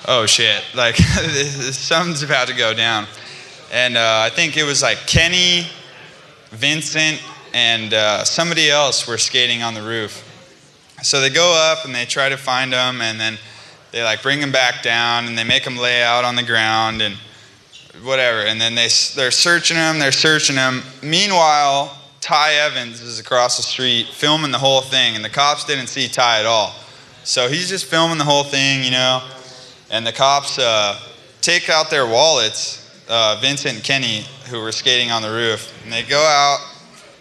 oh 0.06 0.26
shit, 0.26 0.62
like, 0.74 0.96
something's 0.96 2.22
about 2.22 2.48
to 2.48 2.54
go 2.54 2.74
down. 2.74 3.06
And 3.72 3.96
uh, 3.96 4.22
I 4.24 4.30
think 4.30 4.56
it 4.56 4.64
was 4.64 4.82
like 4.82 4.98
Kenny, 5.06 5.66
Vincent, 6.50 7.22
and 7.52 7.92
uh, 7.92 8.24
somebody 8.24 8.70
else 8.70 9.06
were 9.06 9.18
skating 9.18 9.62
on 9.62 9.74
the 9.74 9.82
roof. 9.82 10.24
So 11.02 11.20
they 11.20 11.30
go 11.30 11.54
up 11.54 11.84
and 11.84 11.94
they 11.94 12.06
try 12.06 12.28
to 12.28 12.36
find 12.36 12.72
them, 12.72 13.00
and 13.00 13.20
then 13.20 13.38
they 13.92 14.02
like 14.02 14.22
bring 14.22 14.40
them 14.40 14.52
back 14.52 14.82
down, 14.82 15.26
and 15.26 15.36
they 15.36 15.44
make 15.44 15.64
them 15.64 15.76
lay 15.76 16.02
out 16.02 16.24
on 16.24 16.36
the 16.36 16.42
ground 16.42 17.02
and 17.02 17.14
whatever. 18.02 18.40
And 18.40 18.60
then 18.60 18.74
they 18.74 18.88
they're 19.14 19.30
searching 19.30 19.76
them, 19.76 19.98
they're 19.98 20.12
searching 20.12 20.56
them. 20.56 20.82
Meanwhile, 21.02 21.96
Ty 22.20 22.54
Evans 22.54 23.00
is 23.00 23.18
across 23.18 23.56
the 23.56 23.62
street 23.62 24.06
filming 24.08 24.50
the 24.50 24.58
whole 24.58 24.80
thing, 24.80 25.16
and 25.16 25.24
the 25.24 25.30
cops 25.30 25.64
didn't 25.64 25.86
see 25.86 26.08
Ty 26.08 26.40
at 26.40 26.46
all. 26.46 26.74
So 27.24 27.48
he's 27.48 27.68
just 27.68 27.84
filming 27.86 28.18
the 28.18 28.24
whole 28.24 28.44
thing, 28.44 28.84
you 28.84 28.90
know. 28.90 29.22
And 29.90 30.06
the 30.06 30.12
cops 30.12 30.58
uh, 30.58 31.00
take 31.40 31.70
out 31.70 31.90
their 31.90 32.06
wallets, 32.06 33.04
uh, 33.08 33.38
Vincent 33.40 33.76
and 33.76 33.84
Kenny, 33.84 34.24
who 34.50 34.60
were 34.60 34.72
skating 34.72 35.10
on 35.10 35.22
the 35.22 35.30
roof, 35.30 35.72
and 35.84 35.92
they 35.92 36.02
go 36.02 36.20
out. 36.20 36.58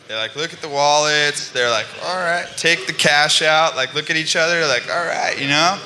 They're 0.08 0.18
like 0.18 0.36
look 0.36 0.54
at 0.54 0.62
the 0.62 0.70
wallets. 0.70 1.52
They're 1.52 1.70
like, 1.70 1.88
all 2.06 2.18
right, 2.18 2.48
take 2.56 2.88
the 2.88 2.94
cash 2.94 3.42
out. 3.42 3.76
Like 3.76 3.94
look 3.94 4.10
at 4.10 4.16
each 4.16 4.36
other. 4.36 4.66
Like 4.66 4.90
all 4.90 5.06
right, 5.06 5.38
you 5.40 5.48
know, 5.48 5.80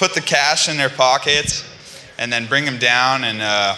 put 0.00 0.14
the 0.14 0.20
cash 0.22 0.70
in 0.70 0.78
their 0.78 0.88
pockets, 0.88 1.62
and 2.18 2.32
then 2.32 2.46
bring 2.46 2.64
them 2.64 2.78
down. 2.78 3.22
And 3.22 3.42
uh, 3.42 3.76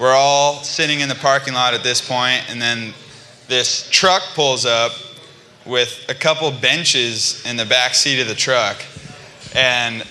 we're 0.00 0.12
all 0.12 0.56
sitting 0.64 0.98
in 0.98 1.08
the 1.08 1.14
parking 1.14 1.54
lot 1.54 1.74
at 1.74 1.84
this 1.84 2.06
point, 2.06 2.42
and 2.50 2.60
then 2.60 2.92
this 3.46 3.88
truck 3.88 4.22
pulls 4.34 4.66
up 4.66 4.90
with 5.64 6.04
a 6.08 6.14
couple 6.14 6.50
benches 6.50 7.40
in 7.46 7.56
the 7.56 7.64
back 7.64 7.94
seat 7.94 8.20
of 8.20 8.26
the 8.26 8.34
truck, 8.34 8.82
and 9.54 10.04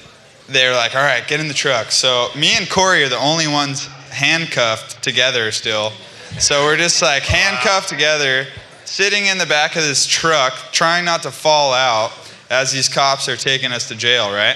they're 0.47 0.73
like, 0.73 0.95
all 0.95 1.03
right, 1.03 1.27
get 1.27 1.41
in 1.41 1.49
the 1.49 1.53
truck. 1.53 1.91
So 1.91 2.29
me 2.37 2.55
and 2.55 2.69
Corey 2.69 3.03
are 3.03 3.09
the 3.09 3.19
only 3.19 3.47
ones 3.47 3.87
handcuffed 4.11 5.03
together 5.03 5.51
still. 5.51 5.91
So 6.39 6.63
we're 6.63 6.77
just 6.77 7.01
like 7.01 7.23
handcuffed 7.23 7.89
together, 7.89 8.47
sitting 8.85 9.25
in 9.25 9.37
the 9.37 9.45
back 9.45 9.75
of 9.75 9.83
this 9.83 10.07
truck, 10.07 10.53
trying 10.71 11.03
not 11.03 11.21
to 11.23 11.31
fall 11.31 11.73
out 11.73 12.13
as 12.49 12.71
these 12.71 12.87
cops 12.87 13.27
are 13.27 13.35
taking 13.35 13.73
us 13.73 13.89
to 13.89 13.95
jail, 13.95 14.31
right? 14.31 14.55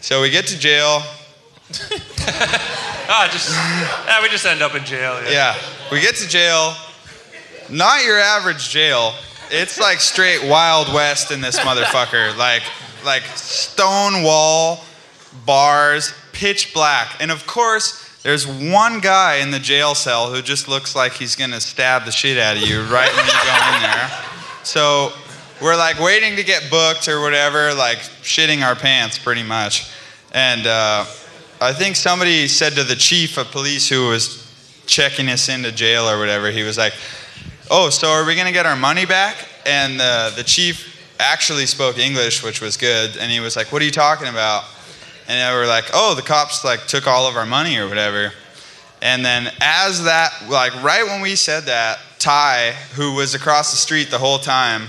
So 0.00 0.22
we 0.22 0.30
get 0.30 0.46
to 0.46 0.58
jail. 0.58 1.02
Ah, 3.10 3.26
just 3.32 3.48
ah, 3.50 4.20
we 4.22 4.28
just 4.28 4.44
end 4.44 4.60
up 4.60 4.74
in 4.74 4.84
jail. 4.84 5.18
Yeah. 5.22 5.30
Yeah, 5.30 5.56
we 5.90 6.02
get 6.02 6.14
to 6.16 6.28
jail. 6.28 6.74
Not 7.70 8.04
your 8.04 8.18
average 8.18 8.68
jail. 8.68 9.14
It's 9.50 9.80
like 9.80 10.00
straight 10.00 10.46
Wild 10.46 10.92
West 10.92 11.30
in 11.30 11.40
this 11.40 11.58
motherfucker. 11.60 12.36
Like, 12.36 12.62
like 13.06 13.22
stone 13.34 14.22
wall, 14.22 14.84
bars, 15.46 16.12
pitch 16.32 16.74
black, 16.74 17.16
and 17.20 17.30
of 17.30 17.46
course. 17.46 18.04
There's 18.24 18.46
one 18.46 19.00
guy 19.00 19.36
in 19.36 19.52
the 19.52 19.60
jail 19.60 19.94
cell 19.94 20.30
who 20.30 20.42
just 20.42 20.68
looks 20.68 20.94
like 20.94 21.12
he's 21.14 21.34
gonna 21.34 21.60
stab 21.60 22.04
the 22.04 22.10
shit 22.10 22.36
out 22.36 22.56
of 22.58 22.62
you 22.62 22.82
right 22.82 23.10
when 23.16 23.24
you 23.24 23.32
go 23.32 23.76
in 23.76 23.82
there. 23.82 24.10
So 24.64 25.12
we're 25.60 25.76
like 25.76 25.98
waiting 25.98 26.36
to 26.36 26.44
get 26.44 26.70
booked 26.70 27.08
or 27.08 27.20
whatever, 27.20 27.74
like 27.74 27.98
shitting 28.22 28.64
our 28.64 28.76
pants 28.76 29.18
pretty 29.18 29.42
much. 29.42 29.90
And 30.32 30.66
uh, 30.66 31.04
I 31.60 31.72
think 31.72 31.96
somebody 31.96 32.46
said 32.48 32.74
to 32.74 32.84
the 32.84 32.94
chief 32.94 33.36
of 33.38 33.50
police 33.50 33.88
who 33.88 34.08
was 34.08 34.46
checking 34.86 35.28
us 35.28 35.48
into 35.48 35.72
jail 35.72 36.08
or 36.08 36.18
whatever, 36.18 36.50
he 36.50 36.62
was 36.62 36.78
like, 36.78 36.94
Oh, 37.70 37.90
so 37.90 38.08
are 38.08 38.24
we 38.24 38.34
gonna 38.34 38.52
get 38.52 38.66
our 38.66 38.76
money 38.76 39.04
back? 39.04 39.46
And 39.66 40.00
uh, 40.00 40.30
the 40.36 40.44
chief 40.44 40.96
actually 41.18 41.66
spoke 41.66 41.98
English, 41.98 42.42
which 42.42 42.60
was 42.60 42.76
good. 42.76 43.16
And 43.16 43.30
he 43.30 43.40
was 43.40 43.56
like, 43.56 43.72
What 43.72 43.82
are 43.82 43.84
you 43.84 43.90
talking 43.90 44.28
about? 44.28 44.64
And 45.26 45.40
they 45.40 45.58
were 45.58 45.66
like, 45.66 45.86
Oh, 45.92 46.14
the 46.14 46.22
cops 46.22 46.64
like 46.64 46.86
took 46.86 47.06
all 47.06 47.28
of 47.28 47.36
our 47.36 47.46
money 47.46 47.76
or 47.78 47.88
whatever. 47.88 48.32
And 49.02 49.24
then 49.24 49.50
as 49.60 50.04
that, 50.04 50.48
like 50.48 50.74
right 50.82 51.04
when 51.04 51.20
we 51.20 51.36
said 51.36 51.64
that, 51.64 51.98
Ty, 52.18 52.72
who 52.94 53.14
was 53.14 53.34
across 53.34 53.70
the 53.70 53.76
street 53.76 54.10
the 54.10 54.18
whole 54.18 54.38
time, 54.38 54.88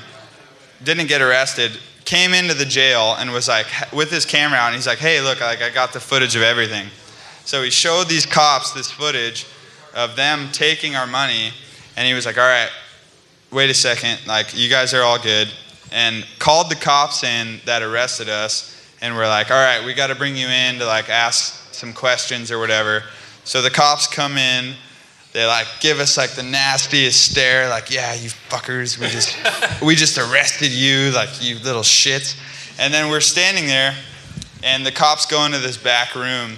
didn't 0.84 1.08
get 1.08 1.22
arrested, 1.22 1.78
came 2.06 2.34
into 2.34 2.54
the 2.54 2.66
jail 2.66 3.16
and 3.20 3.32
was 3.32 3.48
like, 3.48 3.68
with 3.94 4.10
his 4.10 4.26
camera 4.26 4.58
out, 4.58 4.68
and 4.68 4.76
he's 4.76 4.88
like, 4.88 5.00
hey, 5.00 5.22
look, 5.22 5.42
like 5.42 5.62
I 5.62 5.70
got 5.70 5.94
the 5.94 6.00
footage 6.00 6.36
of 6.36 6.42
everything. 6.42 6.88
So 7.46 7.64
he 7.64 7.70
showed 7.70 8.08
these 8.08 8.26
cops 8.26 8.72
this 8.72 8.92
footage 8.92 9.46
of 9.94 10.16
them 10.16 10.50
taking 10.52 10.96
our 10.96 11.08
money, 11.08 11.52
and 11.98 12.08
he 12.08 12.14
was 12.14 12.26
like, 12.26 12.38
all 12.38 12.44
right, 12.44 12.70
wait 13.52 13.70
a 13.70 13.74
second, 13.74 14.20
like 14.28 14.56
you 14.56 14.70
guys 14.70 14.94
are 14.94 15.02
all 15.02 15.20
good, 15.20 15.50
and 15.92 16.26
called 16.38 16.70
the 16.70 16.76
cops 16.76 17.24
in 17.24 17.60
that 17.66 17.82
arrested 17.82 18.30
us, 18.30 18.76
and 19.02 19.16
we're 19.16 19.28
like, 19.28 19.50
all 19.50 19.58
right, 19.58 19.86
we 19.86 19.94
got 19.94 20.08
to 20.08 20.16
bring 20.16 20.36
you 20.36 20.48
in 20.48 20.78
to 20.80 20.86
like 20.86 21.10
ask 21.10 21.74
some 21.74 21.94
questions 21.94 22.52
or 22.52 22.60
whatever. 22.60 23.04
So 23.44 23.62
the 23.62 23.72
cops 23.72 24.06
come 24.06 24.38
in, 24.38 24.76
they 25.34 25.46
like 25.46 25.68
give 25.80 26.00
us 26.00 26.18
like 26.18 26.32
the 26.32 26.44
nastiest 26.44 27.32
stare, 27.32 27.70
like, 27.70 27.92
yeah, 27.92 28.14
you 28.14 28.30
fuckers, 28.50 28.98
we 28.98 29.08
just 29.08 29.38
we 29.82 29.96
just 29.96 30.18
arrested 30.18 30.72
you, 30.72 31.12
like 31.12 31.30
you 31.42 31.60
little 31.60 31.84
shits. 31.84 32.40
And 32.80 32.94
then 32.94 33.10
we're 33.10 33.20
standing 33.20 33.68
there, 33.68 33.94
and 34.64 34.86
the 34.86 34.92
cops 34.92 35.26
go 35.26 35.46
into 35.46 35.60
this 35.60 35.78
back 35.78 36.16
room, 36.16 36.54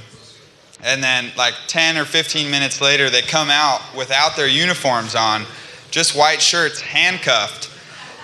and 0.84 1.04
then 1.04 1.32
like 1.36 1.54
10 1.68 1.98
or 1.98 2.06
15 2.06 2.50
minutes 2.50 2.80
later, 2.80 3.10
they 3.10 3.22
come 3.22 3.50
out 3.50 3.82
without 3.98 4.36
their 4.36 4.48
uniforms 4.48 5.16
on, 5.16 5.44
just 5.90 6.16
white 6.16 6.42
shirts, 6.42 6.80
handcuffed, 6.80 7.70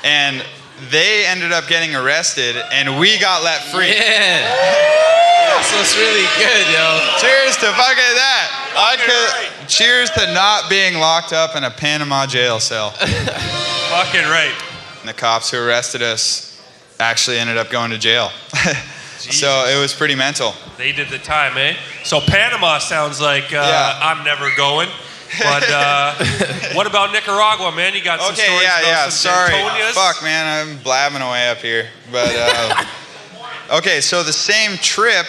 and 0.04 0.46
they 0.92 1.26
ended 1.26 1.52
up 1.52 1.68
getting 1.68 1.96
arrested, 1.96 2.56
and 2.72 3.00
we 3.00 3.20
got 3.20 3.44
let 3.44 3.62
free. 3.64 3.90
Yeah. 3.90 4.94
That's 5.58 5.74
what's 5.74 5.98
really 5.98 6.28
good, 6.38 6.66
yo. 6.70 7.02
Cheers 7.18 7.58
to 7.58 7.74
fucking 7.74 8.14
that. 8.14 8.48
I 8.78 8.94
could, 9.02 9.57
cheers 9.68 10.10
to 10.12 10.34
not 10.34 10.70
being 10.70 10.96
locked 10.96 11.34
up 11.34 11.56
in 11.56 11.64
a 11.64 11.70
Panama 11.72 12.26
jail 12.26 12.60
cell. 12.60 12.92
Fucking 12.92 14.24
right. 14.24 14.54
And 15.00 15.10
the 15.10 15.14
cops 15.14 15.52
who 15.52 15.58
arrested 15.58 16.02
us 16.02 16.62
actually 17.00 17.38
ended 17.38 17.58
up 17.58 17.70
going 17.70 17.92
to 17.92 17.98
jail. 17.98 18.30
so 19.18 19.66
it 19.68 19.80
was 19.80 19.94
pretty 19.94 20.16
mental. 20.16 20.54
They 20.78 20.92
did 20.92 21.10
the 21.10 21.20
time, 21.20 21.58
eh? 21.58 21.76
So 22.04 22.20
Panama 22.20 22.80
sounds 22.80 23.20
like 23.22 23.46
uh, 23.46 23.56
Yeah. 23.56 24.00
I'm 24.02 24.24
never 24.24 24.50
going. 24.56 24.90
But 25.40 25.66
uh, 25.70 26.16
what 26.74 26.88
about 26.88 27.12
Nicaragua, 27.12 27.76
man? 27.76 27.94
You 27.94 28.04
got 28.04 28.20
some 28.22 28.34
Okay, 28.34 28.44
stories 28.44 28.64
yeah, 28.64 28.80
about 28.80 28.88
yeah. 28.88 29.10
some 29.10 29.34
Sorry. 29.34 29.92
Fuck, 29.94 30.24
man, 30.24 30.68
I'm 30.68 30.78
blabbing 30.84 31.22
away 31.22 31.50
up 31.50 31.58
here. 31.58 31.88
But 32.12 32.32
uh, 32.34 32.86
okay, 33.78 34.00
so 34.00 34.24
the 34.24 34.32
same 34.34 34.78
trip, 34.78 35.26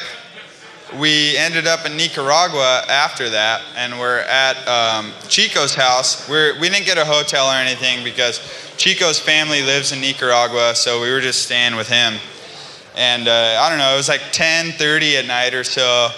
we 0.97 1.37
ended 1.37 1.67
up 1.67 1.85
in 1.85 1.97
Nicaragua 1.97 2.85
after 2.89 3.29
that, 3.31 3.63
and 3.77 3.99
we're 3.99 4.21
at 4.21 4.57
um, 4.67 5.13
Chico's 5.29 5.75
house. 5.75 6.29
We're, 6.29 6.59
we 6.59 6.69
didn't 6.69 6.87
get 6.87 6.97
a 6.97 7.05
hotel 7.05 7.47
or 7.47 7.55
anything 7.55 8.03
because 8.05 8.41
Chico's 8.77 9.19
family 9.19 9.63
lives 9.63 9.93
in 9.93 10.01
Nicaragua, 10.01 10.75
so 10.75 11.01
we 11.03 11.11
were 11.11 11.21
just 11.21 11.43
staying 11.43 11.77
with 11.77 11.89
him. 11.89 12.15
And 12.97 13.29
uh, 13.29 13.59
I 13.61 13.69
don't 13.69 13.79
know, 13.79 13.93
it 13.93 13.97
was 13.97 14.09
like 14.09 14.21
10:30 14.33 15.21
at 15.21 15.27
night 15.27 15.55
or 15.55 15.65
so, 15.65 16.09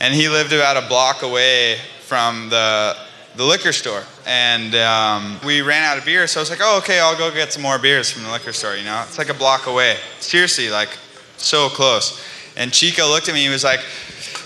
and 0.00 0.14
he 0.14 0.28
lived 0.28 0.52
about 0.52 0.76
a 0.76 0.86
block 0.88 1.22
away 1.22 1.78
from 2.02 2.50
the 2.50 2.96
the 3.36 3.44
liquor 3.44 3.72
store. 3.72 4.02
And 4.26 4.74
um, 4.74 5.38
we 5.44 5.62
ran 5.62 5.84
out 5.84 5.96
of 5.96 6.04
beer, 6.04 6.26
so 6.26 6.40
I 6.40 6.42
was 6.42 6.50
like, 6.50 6.58
oh, 6.62 6.78
okay, 6.78 7.00
I'll 7.00 7.16
go 7.16 7.32
get 7.32 7.52
some 7.52 7.62
more 7.62 7.78
beers 7.78 8.10
from 8.10 8.24
the 8.24 8.30
liquor 8.30 8.52
store. 8.52 8.76
You 8.76 8.84
know, 8.84 9.02
it's 9.06 9.16
like 9.16 9.30
a 9.30 9.34
block 9.34 9.66
away. 9.66 9.96
Seriously, 10.20 10.70
like 10.70 10.90
so 11.38 11.68
close. 11.68 12.22
And 12.56 12.72
Chico 12.72 13.08
looked 13.08 13.28
at 13.28 13.34
me. 13.34 13.44
He 13.44 13.48
was 13.48 13.62
like, 13.62 13.80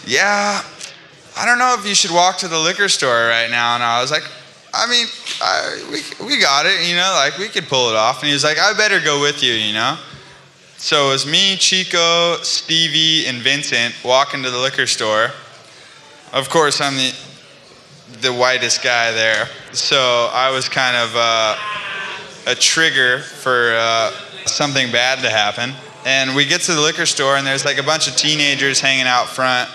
yeah, 0.06 0.62
I 1.36 1.46
don't 1.46 1.58
know 1.58 1.74
if 1.78 1.86
you 1.86 1.94
should 1.94 2.10
walk 2.10 2.38
to 2.38 2.48
the 2.48 2.58
liquor 2.58 2.88
store 2.88 3.28
right 3.28 3.50
now. 3.50 3.74
And 3.74 3.82
I 3.82 4.00
was 4.00 4.10
like, 4.10 4.24
I 4.74 4.88
mean, 4.88 5.06
I, 5.40 5.88
we, 5.90 6.26
we 6.26 6.40
got 6.40 6.66
it, 6.66 6.88
you 6.88 6.96
know, 6.96 7.12
like 7.16 7.38
we 7.38 7.48
could 7.48 7.68
pull 7.68 7.90
it 7.90 7.96
off. 7.96 8.20
And 8.20 8.28
he 8.28 8.32
was 8.32 8.44
like, 8.44 8.58
I 8.58 8.72
better 8.74 9.00
go 9.00 9.20
with 9.20 9.42
you, 9.42 9.52
you 9.52 9.72
know. 9.72 9.98
So 10.76 11.08
it 11.08 11.12
was 11.12 11.26
me, 11.26 11.56
Chico, 11.56 12.36
Stevie, 12.42 13.26
and 13.28 13.38
Vincent 13.38 13.94
walking 14.04 14.42
to 14.42 14.50
the 14.50 14.58
liquor 14.58 14.86
store. 14.86 15.30
Of 16.32 16.48
course, 16.48 16.80
I'm 16.80 16.96
the 16.96 17.12
the 18.20 18.32
whitest 18.32 18.82
guy 18.82 19.10
there, 19.10 19.48
so 19.72 20.28
I 20.32 20.50
was 20.50 20.68
kind 20.68 20.96
of 20.96 21.16
uh, 21.16 21.56
a 22.46 22.54
trigger 22.54 23.20
for 23.20 23.74
uh, 23.74 24.10
something 24.44 24.92
bad 24.92 25.20
to 25.22 25.30
happen. 25.30 25.72
And 26.04 26.34
we 26.34 26.44
get 26.44 26.60
to 26.62 26.74
the 26.74 26.80
liquor 26.80 27.06
store, 27.06 27.36
and 27.36 27.46
there's 27.46 27.64
like 27.64 27.78
a 27.78 27.82
bunch 27.82 28.08
of 28.08 28.16
teenagers 28.16 28.80
hanging 28.80 29.06
out 29.06 29.28
front. 29.28 29.70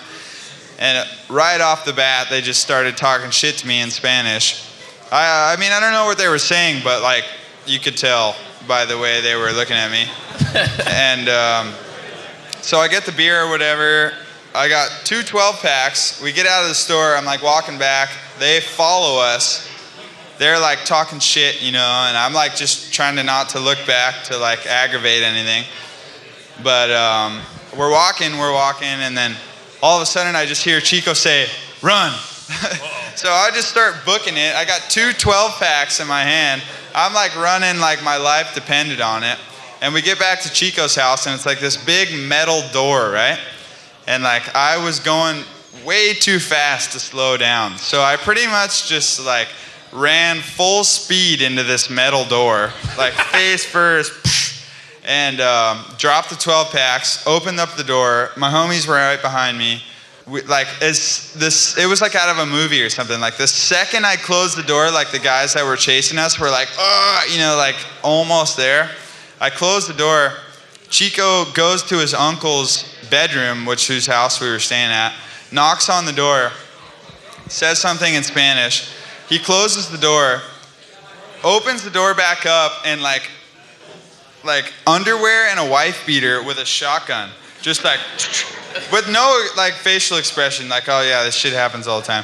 And 0.79 1.07
right 1.29 1.59
off 1.59 1.85
the 1.85 1.93
bat, 1.93 2.27
they 2.29 2.41
just 2.41 2.61
started 2.61 2.97
talking 2.97 3.31
shit 3.31 3.55
to 3.57 3.67
me 3.67 3.81
in 3.81 3.89
Spanish. 3.89 4.63
I, 5.11 5.55
I 5.55 5.59
mean, 5.59 5.71
I 5.71 5.79
don't 5.79 5.93
know 5.93 6.05
what 6.05 6.17
they 6.17 6.27
were 6.27 6.39
saying, 6.39 6.81
but 6.83 7.01
like 7.01 7.23
you 7.65 7.79
could 7.79 7.97
tell 7.97 8.35
by 8.67 8.85
the 8.85 8.97
way 8.97 9.21
they 9.21 9.35
were 9.35 9.51
looking 9.51 9.75
at 9.75 9.89
me. 9.89 10.05
and 10.87 11.29
um, 11.29 11.73
so 12.61 12.77
I 12.77 12.87
get 12.87 13.05
the 13.05 13.11
beer 13.11 13.43
or 13.43 13.49
whatever. 13.49 14.13
I 14.53 14.67
got 14.67 14.89
two 15.03 15.23
12 15.23 15.61
packs. 15.61 16.21
We 16.21 16.31
get 16.31 16.45
out 16.45 16.63
of 16.63 16.69
the 16.69 16.75
store. 16.75 17.15
I'm 17.15 17.25
like 17.25 17.41
walking 17.41 17.77
back. 17.77 18.09
They 18.39 18.59
follow 18.59 19.21
us. 19.21 19.69
They're 20.37 20.59
like 20.59 20.85
talking 20.85 21.19
shit, 21.19 21.63
you 21.63 21.71
know, 21.71 22.05
and 22.07 22.15
I'm 22.15 22.33
like 22.33 22.55
just 22.55 22.93
trying 22.93 23.15
to 23.15 23.23
not 23.23 23.49
to 23.49 23.59
look 23.59 23.79
back 23.87 24.23
to 24.25 24.37
like 24.37 24.67
aggravate 24.67 25.23
anything. 25.23 25.63
But 26.63 26.91
um, 26.91 27.41
we're 27.77 27.91
walking, 27.91 28.37
we're 28.37 28.53
walking, 28.53 28.87
and 28.87 29.17
then 29.17 29.35
all 29.81 29.97
of 29.97 30.03
a 30.03 30.05
sudden 30.05 30.35
I 30.35 30.45
just 30.45 30.63
hear 30.63 30.79
Chico 30.79 31.13
say, 31.13 31.47
run. 31.81 32.11
so 33.15 33.29
I 33.29 33.49
just 33.53 33.69
start 33.69 33.95
booking 34.05 34.37
it. 34.37 34.55
I 34.55 34.65
got 34.65 34.81
two 34.89 35.11
12 35.13 35.59
packs 35.59 35.99
in 35.99 36.07
my 36.07 36.21
hand. 36.21 36.61
I'm 36.95 37.13
like 37.13 37.35
running 37.35 37.79
like 37.79 38.03
my 38.03 38.17
life 38.17 38.55
depended 38.55 39.01
on 39.01 39.23
it. 39.23 39.37
And 39.81 39.93
we 39.93 40.01
get 40.01 40.17
back 40.17 40.41
to 40.41 40.51
Chico's 40.51 40.95
house, 40.95 41.27
and 41.27 41.35
it's 41.35 41.45
like 41.45 41.59
this 41.59 41.77
big 41.77 42.27
metal 42.27 42.61
door, 42.73 43.11
right? 43.11 43.39
And 44.07 44.23
like 44.23 44.55
I 44.55 44.83
was 44.83 44.99
going 44.99 45.43
way 45.85 46.13
too 46.13 46.39
fast 46.39 46.93
to 46.93 46.99
slow 46.99 47.37
down. 47.37 47.77
So 47.77 48.01
I 48.01 48.15
pretty 48.15 48.47
much 48.47 48.87
just 48.89 49.23
like 49.23 49.47
ran 49.93 50.37
full 50.37 50.83
speed 50.83 51.41
into 51.41 51.63
this 51.63 51.89
metal 51.89 52.25
door, 52.25 52.71
like 52.97 53.13
face 53.13 53.65
first, 53.65 54.13
and 55.07 55.39
um, 55.39 55.85
dropped 55.97 56.29
the 56.29 56.35
12 56.35 56.71
packs, 56.71 57.25
opened 57.25 57.59
up 57.61 57.75
the 57.75 57.83
door. 57.83 58.31
My 58.35 58.51
homies 58.51 58.85
were 58.85 58.95
right 58.95 59.21
behind 59.21 59.57
me. 59.57 59.81
We, 60.27 60.41
like 60.41 60.67
as 60.81 61.33
this, 61.33 61.77
it 61.77 61.87
was 61.87 62.01
like 62.01 62.13
out 62.13 62.27
of 62.29 62.39
a 62.39 62.45
movie 62.45 62.83
or 62.83 62.89
something. 62.89 63.17
Like 63.21 63.37
the 63.37 63.47
second 63.47 64.05
I 64.05 64.17
closed 64.17 64.57
the 64.57 64.63
door, 64.63 64.91
like 64.91 65.11
the 65.11 65.19
guys 65.19 65.53
that 65.53 65.65
were 65.65 65.77
chasing 65.77 66.17
us 66.17 66.37
were 66.37 66.49
like, 66.49 66.67
oh, 66.77 67.25
you 67.31 67.39
know, 67.39 67.55
like 67.57 67.77
almost 68.03 68.57
there. 68.57 68.91
I 69.39 69.49
closed 69.49 69.87
the 69.87 69.93
door. 69.93 70.33
Chico 70.89 71.45
goes 71.53 71.83
to 71.83 71.95
his 71.99 72.13
uncle's 72.13 72.93
bedroom, 73.09 73.65
which 73.65 73.87
whose 73.87 74.05
house 74.05 74.41
we 74.41 74.49
were 74.49 74.59
staying 74.59 74.91
at, 74.91 75.13
knocks 75.53 75.89
on 75.89 76.05
the 76.05 76.11
door, 76.11 76.51
says 77.47 77.79
something 77.79 78.13
in 78.13 78.23
Spanish. 78.23 78.91
He 79.29 79.39
closes 79.39 79.89
the 79.89 79.97
door, 79.97 80.41
opens 81.45 81.83
the 81.83 81.89
door 81.89 82.13
back 82.13 82.45
up, 82.45 82.81
and 82.85 83.01
like, 83.01 83.29
like 84.47 84.73
underwear 84.87 85.47
and 85.49 85.59
a 85.59 85.69
wife 85.69 86.03
beater 86.07 86.41
with 86.41 86.57
a 86.57 86.65
shotgun, 86.65 87.29
just 87.61 87.83
like, 87.83 87.99
with 88.91 89.07
no 89.11 89.45
like 89.55 89.73
facial 89.73 90.17
expression, 90.17 90.69
like, 90.69 90.87
oh 90.87 91.01
yeah, 91.01 91.23
this 91.23 91.35
shit 91.35 91.53
happens 91.53 91.85
all 91.85 91.99
the 91.99 92.07
time. 92.07 92.23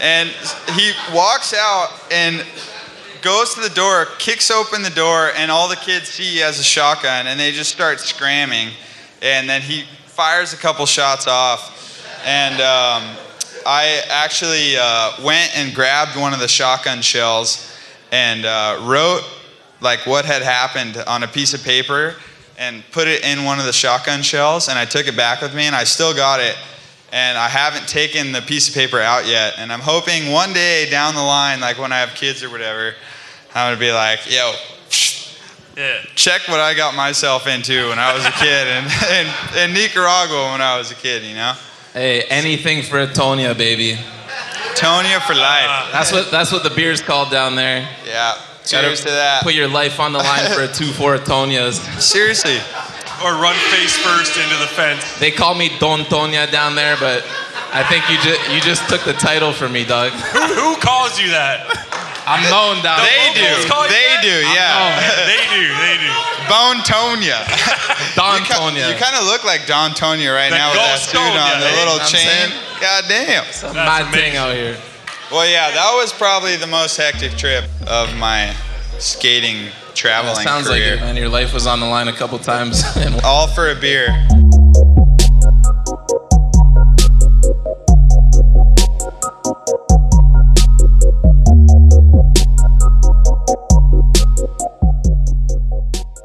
And 0.00 0.30
he 0.74 0.92
walks 1.12 1.52
out 1.52 1.88
and 2.10 2.46
goes 3.20 3.54
to 3.54 3.60
the 3.60 3.70
door, 3.70 4.06
kicks 4.18 4.50
open 4.50 4.82
the 4.82 4.90
door, 4.90 5.32
and 5.36 5.50
all 5.50 5.68
the 5.68 5.76
kids 5.76 6.08
see 6.08 6.22
he 6.22 6.38
has 6.38 6.60
a 6.60 6.64
shotgun, 6.64 7.26
and 7.26 7.38
they 7.38 7.50
just 7.50 7.72
start 7.72 7.98
scramming. 7.98 8.70
And 9.20 9.48
then 9.48 9.60
he 9.60 9.82
fires 10.06 10.52
a 10.52 10.56
couple 10.56 10.86
shots 10.86 11.26
off, 11.26 12.24
and 12.24 12.54
um, 12.54 13.16
I 13.66 14.02
actually 14.08 14.76
uh, 14.78 15.12
went 15.24 15.56
and 15.56 15.74
grabbed 15.74 16.16
one 16.16 16.32
of 16.32 16.38
the 16.38 16.48
shotgun 16.48 17.02
shells 17.02 17.76
and 18.12 18.46
uh, 18.46 18.80
wrote 18.84 19.22
like 19.80 20.06
what 20.06 20.24
had 20.24 20.42
happened 20.42 20.96
on 21.06 21.22
a 21.22 21.28
piece 21.28 21.54
of 21.54 21.62
paper 21.62 22.14
and 22.58 22.82
put 22.92 23.06
it 23.06 23.24
in 23.24 23.44
one 23.44 23.58
of 23.60 23.66
the 23.66 23.72
shotgun 23.72 24.22
shells, 24.22 24.68
and 24.68 24.78
I 24.78 24.84
took 24.84 25.06
it 25.06 25.16
back 25.16 25.40
with 25.40 25.54
me, 25.54 25.64
and 25.64 25.76
I 25.76 25.84
still 25.84 26.12
got 26.14 26.40
it. 26.40 26.56
And 27.12 27.38
I 27.38 27.48
haven't 27.48 27.88
taken 27.88 28.32
the 28.32 28.42
piece 28.42 28.68
of 28.68 28.74
paper 28.74 29.00
out 29.00 29.26
yet. 29.26 29.54
And 29.58 29.72
I'm 29.72 29.80
hoping 29.80 30.30
one 30.30 30.52
day 30.52 30.90
down 30.90 31.14
the 31.14 31.22
line, 31.22 31.58
like 31.60 31.78
when 31.78 31.90
I 31.92 32.00
have 32.00 32.10
kids 32.10 32.42
or 32.42 32.50
whatever, 32.50 32.94
I'm 33.54 33.70
gonna 33.72 33.80
be 33.80 33.92
like, 33.92 34.30
yo, 34.30 34.52
Yeah. 35.76 36.00
check 36.16 36.48
what 36.48 36.60
I 36.60 36.74
got 36.74 36.94
myself 36.94 37.46
into 37.46 37.88
when 37.88 37.98
I 37.98 38.12
was 38.12 38.26
a 38.26 38.32
kid 38.32 38.66
in, 38.66 38.84
in, 39.64 39.70
in 39.70 39.74
Nicaragua 39.74 40.50
when 40.52 40.60
I 40.60 40.76
was 40.76 40.90
a 40.90 40.94
kid, 40.96 41.22
you 41.22 41.34
know? 41.34 41.54
Hey, 41.94 42.22
anything 42.24 42.82
for 42.82 43.06
Atonia, 43.06 43.56
baby. 43.56 43.96
Tonia 44.74 45.20
for 45.20 45.34
life. 45.34 45.88
That's 45.92 46.12
what 46.12 46.30
that's 46.30 46.52
what 46.52 46.62
the 46.62 46.70
beer's 46.70 47.00
called 47.00 47.30
down 47.30 47.54
there. 47.56 47.88
Yeah. 48.06 48.34
Gotta 48.70 48.88
Cheers 48.88 49.00
to 49.04 49.10
that. 49.10 49.42
Put 49.42 49.54
your 49.54 49.68
life 49.68 49.98
on 50.00 50.12
the 50.12 50.18
line 50.18 50.50
for 50.52 50.62
a 50.62 50.68
two 50.72 50.92
four 50.92 51.16
Atonias. 51.16 51.80
Seriously. 52.00 52.58
Or 53.24 53.34
run 53.34 53.56
face 53.74 53.96
first 53.98 54.36
into 54.38 54.56
the 54.62 54.70
fence. 54.78 55.02
They 55.18 55.30
call 55.32 55.54
me 55.54 55.70
Don 55.80 56.00
Tonya 56.06 56.50
down 56.52 56.76
there, 56.76 56.96
but 57.00 57.26
I 57.74 57.82
think 57.90 58.06
you 58.08 58.16
just 58.22 58.38
you 58.52 58.60
just 58.60 58.88
took 58.88 59.02
the 59.04 59.14
title 59.14 59.52
from 59.52 59.72
me, 59.72 59.84
Doug. 59.84 60.12
Who, 60.32 60.40
who 60.54 60.76
calls 60.78 61.18
you 61.18 61.30
that? 61.34 61.66
I'm 62.28 62.44
known 62.52 62.78
down 62.84 63.00
The 63.00 63.08
They 63.08 63.40
do. 63.40 63.48
They 63.88 64.04
that? 64.12 64.20
do, 64.20 64.36
yeah. 64.52 65.00
they 65.32 65.40
do. 65.48 65.64
They 65.80 65.96
do. 65.96 66.12
Bone 66.46 66.78
Tonia. 66.84 67.40
Don 68.14 68.38
You 68.38 68.46
ki- 68.46 68.52
Tonya. 68.54 68.86
You 68.92 68.96
kind 69.00 69.16
of 69.16 69.24
look 69.24 69.42
like 69.48 69.64
Don 69.66 69.96
Tonia 69.96 70.30
right 70.36 70.52
The 70.52 70.60
now 70.60 70.70
with 70.70 70.78
that 70.78 71.00
ghost 71.00 71.08
suit 71.10 71.34
on, 71.34 71.56
the 71.58 71.72
eh? 71.72 71.78
little 71.80 71.98
I'm 71.98 72.06
chain. 72.06 72.28
saying. 72.28 72.52
God 72.84 73.02
damn. 73.08 73.44
Some 73.50 73.72
That's 73.74 73.88
mad 73.88 74.12
amazing. 74.12 74.20
thing 74.20 74.36
out 74.36 74.52
here. 74.54 74.76
Well, 75.30 75.46
yeah, 75.46 75.70
that 75.70 75.92
was 75.94 76.10
probably 76.10 76.56
the 76.56 76.66
most 76.66 76.96
hectic 76.96 77.32
trip 77.32 77.64
of 77.86 78.16
my 78.16 78.56
skating 78.98 79.70
traveling 79.94 80.36
sounds 80.36 80.70
like 80.70 80.80
it, 80.80 81.00
man. 81.00 81.16
Your 81.16 81.28
life 81.28 81.52
was 81.52 81.66
on 81.66 81.80
the 81.80 81.86
line 81.86 82.08
a 82.08 82.14
couple 82.14 82.38
times. 82.38 82.82
All 83.24 83.46
for 83.46 83.70
a 83.70 83.74
beer. 83.74 84.08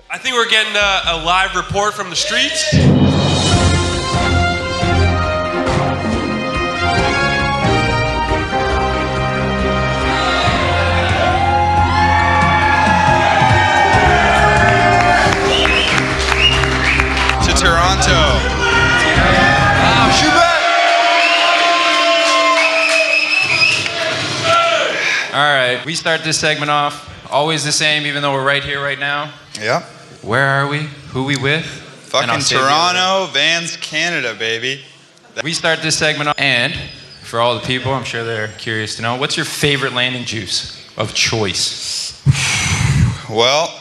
I 0.10 0.18
think 0.18 0.36
we're 0.36 0.50
getting 0.50 0.76
a, 0.78 1.02
a 1.08 1.26
live 1.26 1.58
report 1.58 1.94
from 1.94 2.10
the 2.10 2.16
streets. 2.16 3.13
We 25.86 25.96
start 25.96 26.24
this 26.24 26.40
segment 26.40 26.70
off 26.72 27.30
always 27.32 27.64
the 27.64 27.72
same, 27.72 28.06
even 28.06 28.22
though 28.22 28.34
we're 28.34 28.46
right 28.46 28.64
here 28.64 28.82
right 28.82 29.00
now. 29.00 29.34
Yep. 29.60 29.84
Where 30.22 30.48
are 30.48 30.68
we? 30.68 30.80
Who 31.12 31.24
we 31.26 31.36
with? 31.36 31.66
Fucking 31.66 32.42
save 32.42 32.60
you 32.60 32.66
a 32.66 32.68
Toronto, 32.68 33.32
Vans, 33.34 33.78
Canada, 33.78 34.36
baby. 34.38 34.82
We 35.44 35.54
start 35.54 35.82
this 35.82 35.98
segment 35.98 36.30
off, 36.30 36.36
and 36.40 36.74
for 37.24 37.40
all 37.40 37.56
the 37.56 37.66
people, 37.66 37.92
I'm 37.92 38.04
sure 38.04 38.24
they're 38.24 38.50
curious 38.60 38.96
to 38.98 39.02
know, 39.02 39.16
what's 39.16 39.36
your 39.36 39.46
favorite 39.46 39.94
landing 39.94 40.24
juice 40.26 40.88
of 40.98 41.14
choice? 41.14 42.22
Well, 43.30 43.74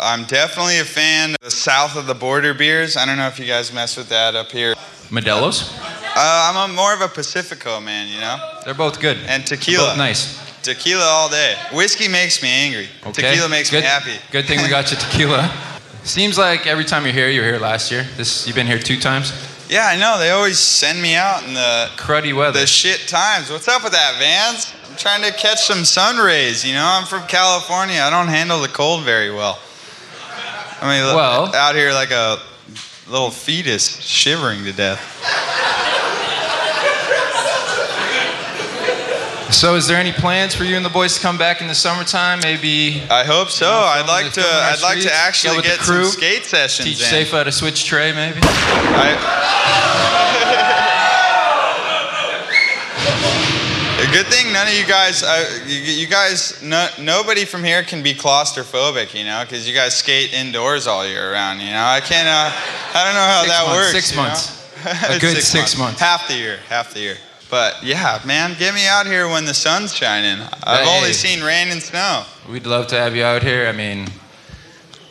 I'm 0.00 0.24
definitely 0.24 0.80
a 0.80 0.84
fan 0.84 1.30
of 1.30 1.36
the 1.40 1.50
south 1.52 1.94
of 1.94 2.06
the 2.06 2.14
border 2.14 2.52
beers. 2.52 2.96
I 2.96 3.06
don't 3.06 3.16
know 3.16 3.28
if 3.28 3.38
you 3.38 3.46
guys 3.46 3.72
mess 3.72 3.96
with 3.96 4.08
that 4.08 4.34
up 4.34 4.50
here. 4.50 4.74
Modelo's? 5.08 5.72
Uh, 6.16 6.52
I'm 6.52 6.70
a, 6.70 6.74
more 6.74 6.92
of 6.92 7.00
a 7.00 7.06
Pacifico 7.06 7.78
man, 7.80 8.08
you 8.08 8.18
know? 8.20 8.38
They're 8.64 8.74
both 8.74 8.98
good. 9.00 9.18
And 9.28 9.44
They're 9.44 9.56
tequila. 9.56 9.90
both 9.90 9.98
nice. 9.98 10.45
Tequila 10.66 11.04
all 11.04 11.28
day. 11.28 11.54
Whiskey 11.72 12.08
makes 12.08 12.42
me 12.42 12.48
angry. 12.48 12.88
Okay. 13.06 13.22
Tequila 13.22 13.48
makes 13.48 13.70
good, 13.70 13.82
me 13.82 13.86
happy. 13.86 14.16
Good 14.32 14.46
thing 14.46 14.60
we 14.62 14.68
got 14.68 14.90
you 14.90 14.96
tequila. 15.00 15.48
Seems 16.02 16.36
like 16.36 16.66
every 16.66 16.84
time 16.84 17.04
you're 17.04 17.12
here, 17.12 17.28
you 17.28 17.40
were 17.40 17.46
here 17.46 17.58
last 17.60 17.92
year. 17.92 18.04
This 18.16 18.48
you've 18.48 18.56
been 18.56 18.66
here 18.66 18.80
two 18.80 18.98
times. 18.98 19.32
Yeah, 19.70 19.86
I 19.86 19.96
know. 19.96 20.18
They 20.18 20.30
always 20.30 20.58
send 20.58 21.00
me 21.00 21.14
out 21.14 21.44
in 21.44 21.54
the 21.54 21.88
Cruddy 21.96 22.34
weather. 22.34 22.58
the 22.58 22.66
shit 22.66 23.06
times. 23.06 23.48
What's 23.48 23.68
up 23.68 23.84
with 23.84 23.92
that, 23.92 24.16
Vans? 24.18 24.74
I'm 24.90 24.96
trying 24.96 25.22
to 25.22 25.30
catch 25.38 25.62
some 25.62 25.84
sun 25.84 26.18
rays. 26.18 26.64
You 26.66 26.74
know, 26.74 26.84
I'm 26.84 27.06
from 27.06 27.22
California. 27.28 28.00
I 28.00 28.10
don't 28.10 28.28
handle 28.28 28.60
the 28.60 28.68
cold 28.68 29.04
very 29.04 29.30
well. 29.30 29.60
I 30.80 30.82
mean, 30.82 31.14
Well- 31.14 31.54
out 31.54 31.76
here 31.76 31.92
like 31.92 32.10
a 32.10 32.38
little 33.08 33.30
fetus 33.30 34.00
shivering 34.00 34.64
to 34.64 34.72
death. 34.72 35.00
So, 39.50 39.74
is 39.76 39.86
there 39.86 39.96
any 39.96 40.12
plans 40.12 40.54
for 40.54 40.64
you 40.64 40.76
and 40.76 40.84
the 40.84 40.90
boys 40.90 41.14
to 41.14 41.20
come 41.20 41.38
back 41.38 41.60
in 41.60 41.68
the 41.68 41.74
summertime? 41.74 42.40
Maybe 42.42 43.02
I 43.08 43.24
hope 43.24 43.48
so. 43.48 43.66
You 43.66 43.70
know, 43.72 43.78
I'd 43.78 44.06
like 44.08 44.32
to. 44.34 44.42
I'd 44.42 44.82
like 44.82 45.00
to 45.02 45.12
actually 45.12 45.62
get 45.62 45.80
some 45.80 46.04
skate 46.04 46.44
sessions 46.44 46.86
teach 46.88 47.00
in. 47.00 47.06
Safe 47.06 47.30
how 47.30 47.44
to 47.44 47.52
switch 47.52 47.84
tray, 47.86 48.12
maybe. 48.12 48.40
I, 48.42 49.16
a 54.08 54.12
good 54.12 54.26
thing 54.26 54.52
none 54.52 54.66
of 54.66 54.74
you 54.74 54.84
guys, 54.84 55.22
I, 55.22 55.64
you, 55.66 55.78
you 55.78 56.06
guys, 56.06 56.60
no, 56.62 56.88
nobody 57.00 57.44
from 57.44 57.64
here 57.64 57.82
can 57.82 58.02
be 58.02 58.14
claustrophobic, 58.14 59.14
you 59.18 59.24
know, 59.24 59.42
because 59.42 59.66
you 59.68 59.74
guys 59.74 59.94
skate 59.96 60.32
indoors 60.34 60.86
all 60.86 61.06
year 61.06 61.32
round. 61.32 61.60
You 61.60 61.70
know, 61.70 61.84
I 61.84 62.00
can't. 62.00 62.28
Uh, 62.28 62.50
I 62.94 63.04
don't 63.04 63.14
know 63.14 63.20
how 63.20 63.42
Six 63.42 63.52
that 63.52 63.66
months, 63.66 63.78
works. 63.78 63.92
six 63.92 64.10
you 64.10 64.16
know? 64.16 64.22
months. 64.22 65.16
A 65.16 65.18
good 65.20 65.42
six 65.42 65.78
months. 65.78 66.00
Half 66.00 66.28
the 66.28 66.34
year. 66.34 66.58
Half 66.68 66.92
the 66.92 67.00
year. 67.00 67.16
But 67.48 67.82
yeah, 67.82 68.20
man, 68.24 68.56
get 68.58 68.74
me 68.74 68.86
out 68.88 69.06
here 69.06 69.28
when 69.28 69.44
the 69.44 69.54
sun's 69.54 69.94
shining. 69.94 70.40
I've 70.64 70.84
Hey. 70.86 70.96
only 70.96 71.12
seen 71.12 71.42
rain 71.44 71.68
and 71.68 71.80
snow. 71.82 72.24
We'd 72.50 72.66
love 72.66 72.88
to 72.88 72.96
have 72.98 73.14
you 73.14 73.24
out 73.24 73.42
here. 73.42 73.68
I 73.68 73.72
mean, 73.72 74.08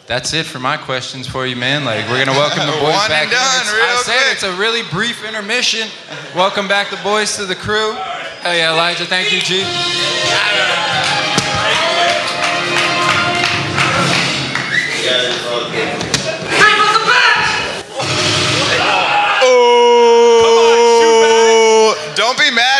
that's 0.06 0.34
it 0.34 0.45
for 0.45 0.60
my 0.60 0.76
questions 0.78 1.28
for 1.28 1.48
you, 1.48 1.56
man. 1.56 1.86
Like, 1.86 2.08
we're 2.10 2.24
gonna 2.24 2.38
welcome 2.38 2.65
the 2.65 2.71
boys 2.80 2.93
One 2.93 3.10
back 3.10 3.24
and 3.24 3.32
done, 3.32 3.67
in. 3.67 3.74
Real 3.74 3.86
I 3.86 4.02
said 4.04 4.17
quick. 4.21 4.34
it's 4.34 4.43
a 4.43 4.54
really 4.58 4.84
brief 4.91 5.24
intermission. 5.26 5.88
Welcome 6.36 6.67
back 6.67 6.89
the 6.89 6.98
boys 6.98 7.36
to 7.38 7.45
the 7.45 7.56
crew. 7.56 7.93
Hell 8.41 8.54
yeah, 8.56 8.74
Elijah. 8.74 9.06
Thank 9.06 9.32
you, 9.32 9.39
G. 9.39 9.63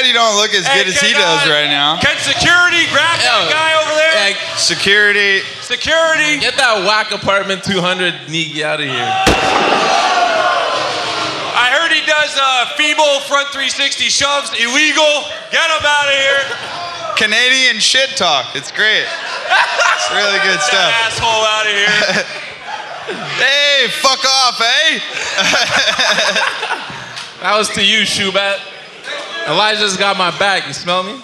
don't 0.06 0.14
you 0.14 0.14
don't 0.14 0.38
look 0.38 0.54
as 0.54 0.68
good 0.70 0.86
as 0.86 1.00
he 1.02 1.14
can, 1.14 1.22
does 1.22 1.50
right 1.50 1.66
now. 1.70 1.98
Can 1.98 2.14
security 2.22 2.86
grab 2.94 3.18
that 3.18 3.50
Yo. 3.50 3.50
guy 3.50 3.74
over 3.82 3.94
there? 3.98 4.14
Hey, 4.14 4.34
Security. 4.58 5.42
Security. 5.66 6.38
get 6.40 6.54
that 6.62 6.86
whack 6.86 7.10
apartment 7.10 7.64
200 7.64 8.30
Niki 8.30 8.62
out 8.62 8.78
of 8.80 8.86
here. 8.86 9.14
I 11.58 11.72
heard 11.74 11.90
he 11.92 12.06
does 12.06 12.36
uh, 12.38 12.76
feeble 12.78 13.20
front 13.26 13.50
360 13.50 14.06
shoves. 14.14 14.52
Illegal. 14.60 15.26
Get 15.50 15.66
him 15.74 15.82
out 15.82 16.08
of 16.12 16.18
here. 16.22 16.44
Canadian 17.18 17.80
shit 17.80 18.14
talk. 18.20 18.54
It's 18.56 18.70
great. 18.72 19.08
It's 19.08 20.10
really 20.14 20.38
good 20.46 20.60
That 20.60 20.70
stuff. 20.70 20.92
asshole 21.10 21.46
out 21.50 21.66
of 21.66 21.74
here. 21.74 22.26
Hey, 23.38 23.86
fuck 24.02 24.18
off, 24.26 24.60
eh? 24.62 24.98
That 27.42 27.54
was 27.56 27.70
to 27.76 27.86
you, 27.86 28.02
Shubat. 28.02 28.58
Elijah's 29.48 29.98
got 29.98 30.18
my 30.18 30.38
back. 30.40 30.68
You 30.68 30.74
smell 30.74 31.04
me? 31.04 31.22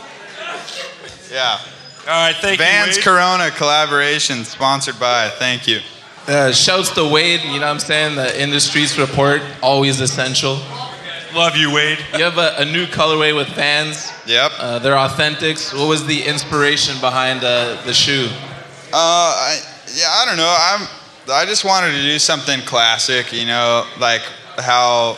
Yeah. 1.32 1.60
All 2.02 2.08
right, 2.08 2.36
thank 2.36 2.60
Vans 2.60 2.90
you. 2.90 2.96
Wade. 2.96 3.04
Corona 3.04 3.52
collaboration 3.52 4.44
sponsored 4.44 5.00
by. 5.00 5.30
Thank 5.30 5.68
you. 5.68 5.80
Uh, 6.28 6.52
shouts 6.52 6.90
to 6.92 7.08
Wade. 7.08 7.42
You 7.42 7.60
know 7.60 7.68
what 7.68 7.74
I'm 7.74 7.80
saying? 7.80 8.16
The 8.16 8.42
industry's 8.42 8.98
report, 8.98 9.42
always 9.62 10.00
essential. 10.02 10.60
Love 11.34 11.56
you, 11.56 11.74
Wade. 11.74 12.00
You 12.18 12.24
have 12.24 12.38
a, 12.38 12.56
a 12.58 12.66
new 12.66 12.86
colorway 12.86 13.36
with 13.36 13.48
Vans. 13.50 14.12
Yep. 14.28 14.52
Uh, 14.60 14.80
they're 14.80 14.96
authentics. 14.96 15.74
What 15.74 15.88
was 15.88 16.06
the 16.06 16.24
inspiration 16.24 17.00
behind 17.00 17.44
uh, 17.44 17.82
the 17.86 17.94
shoe? 17.94 18.28
Uh, 18.92 18.94
I, 18.94 19.60
yeah, 19.96 20.10
I 20.10 20.26
don't 20.26 20.38
know. 20.38 20.56
I'm. 20.60 20.88
I 21.32 21.46
just 21.46 21.64
wanted 21.64 21.92
to 21.92 22.02
do 22.02 22.20
something 22.20 22.60
classic. 22.62 23.32
You 23.32 23.46
know, 23.46 23.86
like 24.00 24.22
how 24.58 25.18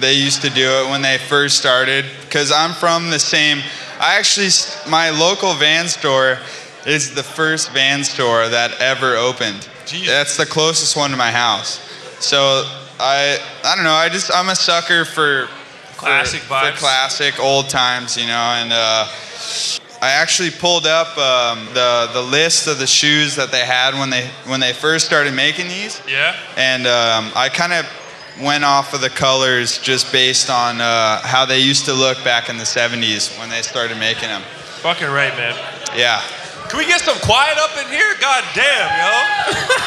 they 0.00 0.14
used 0.14 0.42
to 0.42 0.50
do 0.50 0.66
it 0.68 0.90
when 0.90 1.02
they 1.02 1.18
first 1.18 1.58
started. 1.58 2.04
Cause 2.30 2.50
I'm 2.52 2.72
from 2.72 3.10
the 3.10 3.18
same. 3.18 3.58
I 4.00 4.16
actually, 4.18 4.48
my 4.90 5.10
local 5.10 5.54
van 5.54 5.86
store 5.88 6.38
is 6.86 7.14
the 7.14 7.22
first 7.22 7.70
van 7.72 8.04
store 8.04 8.48
that 8.48 8.80
ever 8.80 9.16
opened. 9.16 9.68
Jesus. 9.86 10.08
That's 10.08 10.36
the 10.36 10.46
closest 10.46 10.96
one 10.96 11.10
to 11.10 11.16
my 11.16 11.30
house. 11.30 11.78
So 12.20 12.38
I, 12.98 13.38
I 13.64 13.74
don't 13.74 13.84
know. 13.84 13.92
I 13.92 14.08
just, 14.08 14.30
I'm 14.34 14.48
a 14.48 14.56
sucker 14.56 15.04
for 15.04 15.46
for- 15.46 16.00
Classic 16.00 16.40
for, 16.40 16.54
vibes. 16.54 16.76
classic 16.76 17.38
old 17.40 17.68
times. 17.68 18.16
You 18.16 18.26
know, 18.26 18.32
and. 18.34 18.72
Uh, 18.72 19.06
I 20.02 20.10
actually 20.10 20.50
pulled 20.50 20.86
up 20.86 21.16
um, 21.16 21.64
the 21.72 22.10
the 22.12 22.20
list 22.20 22.66
of 22.66 22.78
the 22.78 22.86
shoes 22.86 23.36
that 23.36 23.50
they 23.50 23.64
had 23.64 23.94
when 23.94 24.10
they 24.10 24.28
when 24.46 24.60
they 24.60 24.74
first 24.74 25.06
started 25.06 25.32
making 25.32 25.68
these, 25.68 26.02
Yeah. 26.06 26.36
and 26.58 26.86
um, 26.86 27.32
I 27.34 27.48
kind 27.48 27.72
of 27.72 27.86
went 28.40 28.64
off 28.64 28.94
of 28.94 29.00
the 29.00 29.10
colors 29.10 29.78
just 29.78 30.10
based 30.12 30.50
on 30.50 30.80
uh, 30.80 31.20
how 31.22 31.44
they 31.44 31.58
used 31.60 31.84
to 31.86 31.92
look 31.92 32.22
back 32.24 32.48
in 32.48 32.56
the 32.58 32.64
70s 32.64 33.38
when 33.38 33.48
they 33.48 33.62
started 33.62 33.96
making 33.98 34.28
them. 34.28 34.42
Fucking 34.82 35.08
right, 35.08 35.34
man. 35.36 35.54
Yeah, 35.96 36.20
Can 36.68 36.78
we 36.78 36.86
get 36.86 37.00
some 37.00 37.16
quiet 37.20 37.56
up 37.58 37.70
in 37.78 37.86
here? 37.92 38.14
God 38.20 38.42
damn, 38.54 38.90
yo. 38.98 39.12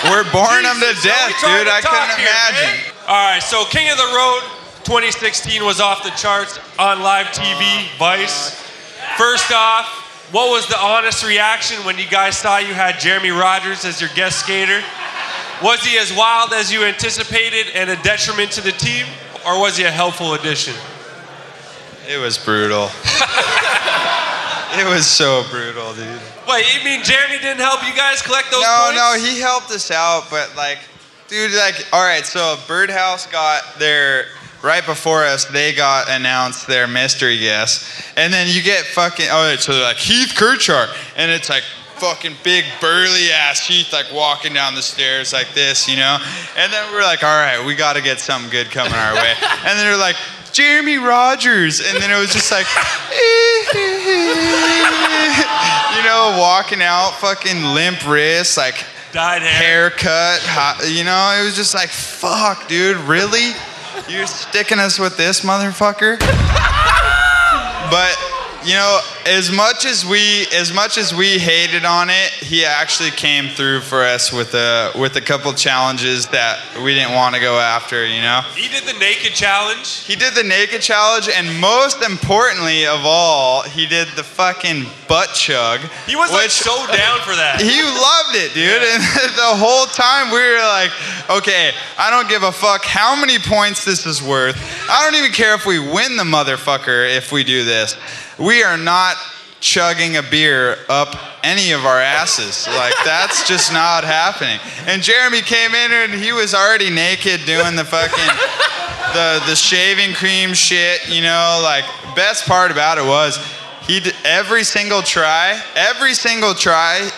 we're 0.11 0.23
boring 0.31 0.63
them 0.63 0.79
to 0.79 0.93
death, 1.03 1.33
dude. 1.43 1.67
I 1.67 1.81
couldn't 1.83 2.17
here, 2.17 2.31
imagine. 2.31 2.71
man. 2.87 2.93
All 3.07 3.31
right, 3.31 3.43
so 3.43 3.65
King 3.65 3.91
of 3.91 3.97
the 3.97 4.11
Road 4.15 4.41
2016 4.85 5.63
was 5.65 5.81
off 5.81 6.03
the 6.03 6.11
charts 6.11 6.59
on 6.79 7.01
live 7.01 7.27
TV, 7.27 7.87
Vice. 7.99 8.55
First 9.17 9.51
off, 9.51 9.85
what 10.31 10.49
was 10.49 10.67
the 10.67 10.77
honest 10.79 11.25
reaction 11.25 11.77
when 11.85 11.97
you 11.97 12.07
guys 12.07 12.37
saw 12.37 12.57
you 12.57 12.73
had 12.73 12.95
Jereme 12.95 13.37
Rogers 13.37 13.83
as 13.85 13.99
your 13.99 14.09
guest 14.15 14.39
skater? 14.39 14.81
Was 15.63 15.83
he 15.83 15.97
as 15.97 16.15
wild 16.15 16.53
as 16.53 16.71
you 16.71 16.83
anticipated 16.83 17.67
and 17.73 17.89
a 17.89 17.95
detriment 18.03 18.51
to 18.51 18.61
the 18.61 18.71
team, 18.71 19.05
or 19.45 19.59
was 19.59 19.75
he 19.75 19.85
a 19.85 19.91
helpful 19.91 20.35
addition? 20.35 20.75
It 22.07 22.19
was 22.19 22.37
brutal. 22.37 22.83
it 24.77 24.87
was 24.87 25.07
so 25.07 25.43
brutal, 25.49 25.93
dude. 25.95 26.21
Wait, 26.47 26.65
you 26.73 26.83
mean 26.85 27.01
Jereme 27.01 27.41
didn't 27.41 27.59
help 27.59 27.83
you 27.85 27.95
guys 27.95 28.21
collect 28.21 28.51
those 28.51 28.61
no, 28.61 28.83
points? 28.85 28.97
no, 28.97 29.15
no, 29.15 29.19
he 29.19 29.39
helped 29.39 29.71
us 29.71 29.89
out, 29.89 30.27
but 30.29 30.55
like, 30.55 30.77
dude, 31.27 31.51
like, 31.53 31.85
all 31.91 32.05
right, 32.05 32.25
so 32.25 32.57
Birdhouse 32.67 33.25
got 33.25 33.63
their 33.79 34.25
right 34.63 34.85
before 34.85 35.23
us. 35.23 35.45
They 35.45 35.73
got 35.73 36.09
announced 36.09 36.67
their 36.67 36.87
mystery 36.87 37.39
guest, 37.39 38.05
and 38.15 38.31
then 38.31 38.47
you 38.47 38.61
get 38.61 38.85
fucking. 38.85 39.27
Oh, 39.29 39.55
so 39.57 39.73
like 39.81 39.97
Heath 39.97 40.33
Kirchart, 40.35 40.95
and 41.15 41.31
it's 41.31 41.49
like 41.49 41.63
fucking 41.99 42.35
big 42.43 42.65
burly 42.79 43.31
ass 43.31 43.59
Heath 43.67 43.91
like 43.93 44.07
walking 44.13 44.53
down 44.53 44.75
the 44.75 44.81
stairs 44.81 45.33
like 45.33 45.53
this, 45.53 45.87
you 45.89 45.95
know. 45.97 46.17
And 46.57 46.71
then 46.71 46.91
we're 46.93 47.01
like, 47.03 47.23
all 47.23 47.29
right, 47.35 47.63
we 47.65 47.75
got 47.75 47.93
to 47.95 48.01
get 48.01 48.19
something 48.19 48.49
good 48.49 48.67
coming 48.71 48.93
our 48.93 49.13
way. 49.15 49.33
And 49.41 49.77
then 49.77 49.85
they're 49.85 49.97
like. 49.97 50.15
Jereme 50.53 51.05
Rogers, 51.07 51.81
and 51.81 52.01
then 52.01 52.09
it 52.09 52.17
was 52.17 52.31
just 52.33 52.51
like, 52.51 52.65
you 55.97 56.03
know, 56.03 56.35
walking 56.39 56.81
out, 56.81 57.11
fucking 57.19 57.63
limp 57.63 58.07
wrist, 58.07 58.57
like 58.57 58.83
Dyed 59.11 59.41
hair. 59.43 59.89
haircut. 59.91 60.39
hot- 60.43 60.83
You 60.89 61.03
know, 61.03 61.37
it 61.39 61.43
was 61.43 61.55
just 61.55 61.75
like, 61.75 61.89
fuck, 61.89 62.67
dude, 62.67 62.97
really? 63.05 63.51
You're 64.09 64.25
sticking 64.25 64.79
us 64.79 64.97
with 64.97 65.15
this 65.17 65.41
motherfucker? 65.41 66.17
but, 67.91 68.17
you 68.65 68.73
know, 68.73 68.99
as 69.25 69.51
much 69.51 69.85
as 69.85 70.05
we 70.05 70.45
as 70.53 70.73
much 70.73 70.97
as 70.97 71.13
we 71.13 71.37
hated 71.37 71.85
on 71.85 72.09
it, 72.09 72.29
he 72.31 72.65
actually 72.65 73.11
came 73.11 73.49
through 73.49 73.81
for 73.81 74.03
us 74.03 74.31
with 74.33 74.53
a 74.53 74.91
with 74.95 75.15
a 75.15 75.21
couple 75.21 75.53
challenges 75.53 76.27
that 76.27 76.59
we 76.83 76.93
didn't 76.93 77.13
want 77.13 77.35
to 77.35 77.41
go 77.41 77.59
after. 77.59 78.05
You 78.05 78.21
know, 78.21 78.41
He 78.55 78.67
did 78.67 78.83
the 78.83 78.97
naked 78.99 79.33
challenge. 79.33 80.03
he 80.05 80.15
did 80.15 80.33
the 80.33 80.43
naked 80.43 80.81
challenge, 80.81 81.29
and 81.29 81.59
most 81.59 82.01
importantly 82.03 82.85
of 82.85 83.01
all, 83.03 83.61
he 83.63 83.85
did 83.85 84.07
the 84.15 84.23
fucking 84.23 84.85
butt 85.07 85.29
chug. 85.33 85.79
He 86.05 86.15
was 86.15 86.31
like 86.31 86.49
so 86.49 86.75
down 86.87 87.19
for 87.21 87.35
that. 87.35 87.61
He 87.67 87.81
loved 87.83 88.35
it, 88.35 88.53
dude. 88.53 88.81
And 88.81 89.03
the 89.37 89.55
whole 89.59 89.85
time 89.87 90.31
we 90.31 90.39
were 90.39 90.57
like, 90.59 90.91
okay, 91.29 91.71
I 91.97 92.09
don't 92.09 92.27
give 92.29 92.43
a 92.43 92.51
fuck 92.51 92.83
how 92.85 93.15
many 93.19 93.39
points 93.39 93.83
this 93.85 94.05
is 94.05 94.21
worth. 94.23 94.57
I 94.89 95.03
don't 95.03 95.15
even 95.19 95.31
care 95.31 95.53
if 95.53 95.65
we 95.65 95.79
win 95.79 96.15
the 96.17 96.23
motherfucker 96.23 97.15
if 97.15 97.31
we 97.31 97.43
do 97.43 97.63
this. 97.65 97.97
We 98.39 98.63
are 98.63 98.77
not 98.77 99.17
chugging 99.59 100.17
a 100.17 100.23
beer 100.23 100.77
up 100.89 101.15
any 101.43 101.71
of 101.71 101.85
our 101.85 101.99
asses. 101.99 102.67
Like, 102.67 102.93
that's 103.03 103.47
just 103.47 103.73
not 103.73 104.03
happening. 104.03 104.59
And 104.85 105.01
Jereme 105.01 105.41
came 105.43 105.73
in 105.73 105.91
and 105.91 106.13
he 106.13 106.31
was 106.31 106.53
already 106.53 106.89
naked 106.89 107.41
doing 107.45 107.75
the 107.75 107.85
fucking. 107.85 108.35
The, 109.13 109.41
the 109.47 109.55
shaving 109.55 110.13
cream 110.13 110.53
shit, 110.53 111.07
you 111.09 111.21
know, 111.21 111.61
like 111.63 111.85
best 112.15 112.45
part 112.45 112.71
about 112.71 112.97
it 112.97 113.05
was 113.05 113.37
he 113.87 114.01
did 114.01 114.13
every 114.25 114.63
single 114.63 115.01
try, 115.01 115.59
every 115.75 116.13
single 116.13 116.53
try 116.53 117.09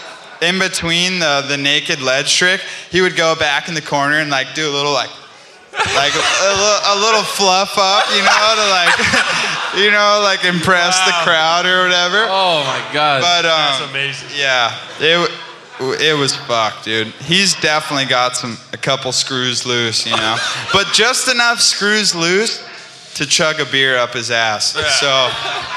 in 0.42 0.60
between 0.60 1.20
the, 1.20 1.44
the 1.48 1.58
naked 1.58 2.00
ledge 2.02 2.38
trick, 2.38 2.62
he 2.92 3.02
would 3.02 3.16
go 3.16 3.36
back 3.36 3.68
in 3.68 3.74
the 3.74 3.82
corner 3.82 4.20
and 4.20 4.30
like 4.30 4.54
do 4.54 4.70
a 4.70 4.74
little 4.74 4.94
like 4.94 5.10
like 5.74 6.14
a, 6.14 6.24
little, 6.56 6.80
a 6.86 6.96
little 7.00 7.24
fluff 7.24 7.78
up, 7.78 8.04
you 8.16 8.22
know, 8.24 8.56
to 8.56 8.66
like 8.70 8.94
you 9.84 9.92
know, 9.92 10.22
like 10.24 10.44
impress 10.46 10.98
the 11.06 11.14
crowd 11.24 11.66
or 11.66 11.84
whatever. 11.84 12.26
Oh 12.28 12.64
my 12.66 12.94
god. 12.94 13.22
But 13.22 13.46
um, 13.46 13.52
That's 13.52 13.90
amazing. 13.92 14.30
yeah, 14.38 14.78
it 15.00 15.32
it 16.02 16.18
was 16.18 16.36
fucked, 16.36 16.86
dude. 16.86 17.08
He's 17.24 17.54
definitely 17.62 18.06
got 18.06 18.36
some 18.36 18.58
a 18.74 18.78
couple 18.78 19.12
screws 19.12 19.66
loose, 19.66 20.06
you 20.06 20.16
know, 20.16 20.38
but 20.74 20.88
just 20.94 21.28
enough 21.30 21.60
screws 21.60 22.14
loose 22.16 22.66
to 23.16 23.26
chug 23.26 23.60
a 23.60 23.66
beer 23.66 23.98
up 23.98 24.14
his 24.14 24.32
ass. 24.32 24.74
So 25.00 25.30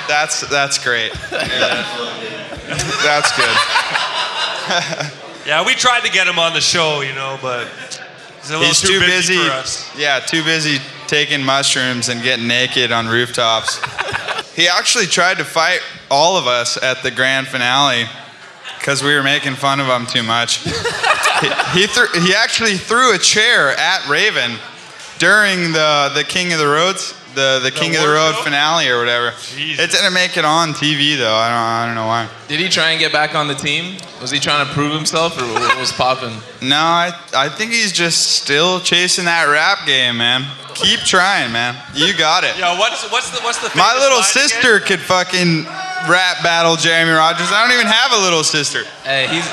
that's 0.08 0.40
that's 0.48 0.78
great. 0.82 1.12
Yeah. 2.72 2.78
That's 3.02 3.36
good. 3.36 3.56
Yeah, 5.46 5.66
we 5.66 5.74
tried 5.74 6.04
to 6.04 6.10
get 6.10 6.26
him 6.26 6.38
on 6.38 6.54
the 6.54 6.60
show, 6.60 7.00
you 7.02 7.12
know, 7.14 7.38
but 7.42 7.66
he's 8.42 8.50
a 8.50 8.58
little 8.58 8.66
He's 8.68 8.80
too, 8.80 9.00
too 9.00 9.00
busy. 9.00 9.38
us. 9.38 9.90
Yeah, 9.96 10.20
too 10.20 10.44
busy 10.44 10.78
taking 11.06 11.42
mushrooms 11.42 12.08
and 12.08 12.22
getting 12.22 12.46
naked 12.46 12.92
on 12.92 13.06
rooftops. 13.06 13.80
he 14.54 14.68
actually 14.68 15.06
tried 15.06 15.38
to 15.38 15.44
fight 15.44 15.80
all 16.10 16.36
of 16.36 16.46
us 16.46 16.82
at 16.82 17.02
the 17.02 17.10
grand 17.10 17.48
finale 17.48 18.04
because 18.78 19.02
we 19.02 19.14
were 19.14 19.22
making 19.22 19.54
fun 19.54 19.78
of 19.80 19.86
him 19.86 20.06
too 20.06 20.22
much. 20.22 20.58
he, 21.40 21.48
he, 21.80 21.86
threw, 21.86 22.06
he 22.20 22.34
actually 22.34 22.76
threw 22.76 23.14
a 23.14 23.18
chair 23.18 23.70
at 23.78 24.06
Raven 24.08 24.58
during 25.18 25.72
the, 25.72 26.10
the 26.14 26.24
King 26.24 26.52
of 26.52 26.58
the 26.58 26.66
Roads, 26.66 27.14
the, 27.34 27.60
the 27.62 27.70
King 27.70 27.94
of 27.96 28.02
the 28.02 28.08
Road 28.08 28.34
show? 28.34 28.42
finale 28.42 28.88
or 28.88 28.98
whatever. 28.98 29.32
Jesus. 29.54 29.84
It 29.84 29.90
didn't 29.90 30.12
make 30.14 30.36
it 30.36 30.44
on 30.44 30.70
TV 30.70 31.16
though. 31.16 31.34
I 31.34 31.48
don't, 31.48 31.58
I 31.58 31.86
don't 31.86 31.94
know 31.94 32.06
why. 32.06 32.28
Did 32.48 32.60
he 32.60 32.68
try 32.68 32.90
and 32.90 33.00
get 33.00 33.12
back 33.12 33.34
on 33.34 33.48
the 33.48 33.54
team? 33.54 33.98
Was 34.20 34.30
he 34.30 34.38
trying 34.38 34.66
to 34.66 34.72
prove 34.72 34.92
himself, 34.94 35.36
or 35.40 35.44
what 35.54 35.78
was 35.78 35.92
popping? 35.92 36.36
No, 36.60 36.76
I, 36.76 37.12
I 37.34 37.48
think 37.48 37.72
he's 37.72 37.92
just 37.92 38.32
still 38.42 38.80
chasing 38.80 39.24
that 39.24 39.44
rap 39.46 39.86
game, 39.86 40.18
man. 40.18 40.44
Keep 40.74 41.00
trying, 41.00 41.52
man. 41.52 41.76
You 41.94 42.16
got 42.16 42.44
it. 42.44 42.56
Yeah, 42.58 42.78
what's 42.78 43.10
what's 43.10 43.30
the 43.30 43.40
what's 43.42 43.58
the 43.58 43.76
My 43.76 43.94
little 43.94 44.18
line 44.18 44.24
sister 44.26 44.76
again? 44.76 44.88
could 44.88 45.00
fucking 45.00 45.64
rap 46.08 46.42
battle 46.42 46.76
Jereme 46.76 47.14
Rogers. 47.14 47.48
I 47.50 47.62
don't 47.66 47.74
even 47.74 47.86
have 47.86 48.12
a 48.12 48.22
little 48.22 48.42
sister. 48.42 48.84
Hey, 49.04 49.26
he's 49.28 49.46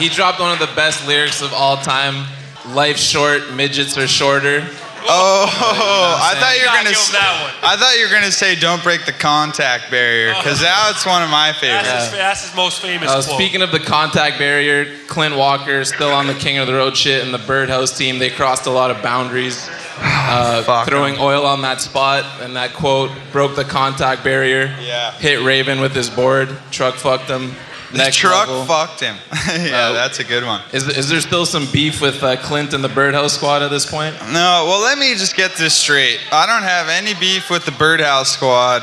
he 0.00 0.08
dropped 0.08 0.40
one 0.40 0.52
of 0.52 0.58
the 0.58 0.74
best 0.74 1.06
lyrics 1.06 1.42
of 1.42 1.52
all 1.52 1.76
time. 1.76 2.26
Life's 2.68 3.02
short, 3.02 3.52
midgets 3.52 3.96
are 3.98 4.08
shorter. 4.08 4.66
Oh, 5.16 5.46
I 6.30 6.34
thought 6.40 6.56
you 6.56 6.62
were 6.62 6.74
gonna. 6.76 6.90
s- 6.90 7.12
that 7.12 7.42
one. 7.42 7.52
I 7.62 7.76
thought 7.76 7.96
you 7.98 8.06
were 8.06 8.12
gonna 8.12 8.32
say 8.32 8.54
"Don't 8.54 8.82
break 8.82 9.04
the 9.04 9.12
contact 9.12 9.90
barrier" 9.90 10.32
because 10.34 10.60
that's 10.60 11.04
one 11.04 11.22
of 11.22 11.28
my 11.28 11.48
That's, 11.52 11.60
favorites. 11.60 12.04
his, 12.04 12.12
that's 12.12 12.46
his 12.48 12.56
most 12.56 12.80
famous 12.80 13.10
Uh, 13.10 13.22
quote. 13.22 13.24
speaking 13.36 13.60
of 13.62 13.70
the 13.70 13.80
contact 13.80 14.38
barrier, 14.38 14.86
Clint 15.06 15.36
Walker 15.36 15.84
still 15.84 16.10
on 16.12 16.26
the 16.26 16.32
King 16.34 16.56
of 16.58 16.66
the 16.66 16.72
Road 16.74 16.96
shit, 16.96 17.22
and 17.22 17.34
the 17.34 17.38
Birdhouse 17.38 17.96
team 17.96 18.18
they 18.18 18.30
crossed 18.30 18.64
a 18.66 18.70
lot 18.70 18.90
of 18.90 19.02
boundaries, 19.02 19.68
uh, 20.00 20.62
Fuck 20.62 20.88
throwing 20.88 21.18
oil 21.18 21.44
on 21.44 21.60
that 21.62 21.82
spot, 21.82 22.24
and 22.40 22.56
that 22.56 22.72
quote 22.72 23.10
broke 23.30 23.56
the 23.56 23.64
contact 23.64 24.24
barrier. 24.24 24.74
Yeah. 24.80 25.12
Hit 25.12 25.42
Raven 25.42 25.80
with 25.82 25.94
his 25.94 26.08
board, 26.08 26.48
truck 26.70 26.94
fucked 26.94 27.28
him. 27.28 27.54
The 27.94 28.10
truck 28.10 28.48
level. 28.48 28.64
fucked 28.66 29.00
him. 29.00 29.16
yeah, 29.48 29.76
Uh, 29.88 29.92
that's 29.92 30.18
a 30.18 30.24
good 30.24 30.44
one. 30.44 30.60
Is, 30.72 30.88
is 30.88 31.08
there 31.08 31.20
still 31.20 31.46
some 31.46 31.66
beef 31.72 32.00
with 32.00 32.22
uh, 32.22 32.36
Clint 32.36 32.72
and 32.74 32.82
the 32.82 32.88
Birdhouse 32.88 33.34
squad 33.34 33.62
at 33.62 33.70
this 33.70 33.86
point? 33.86 34.14
No, 34.32 34.64
well, 34.66 34.80
let 34.82 34.98
me 34.98 35.14
just 35.14 35.36
get 35.36 35.52
this 35.56 35.74
straight. 35.74 36.18
I 36.32 36.46
don't 36.46 36.62
have 36.62 36.88
any 36.88 37.14
beef 37.18 37.50
with 37.50 37.64
the 37.64 37.72
Birdhouse 37.72 38.30
squad. 38.32 38.82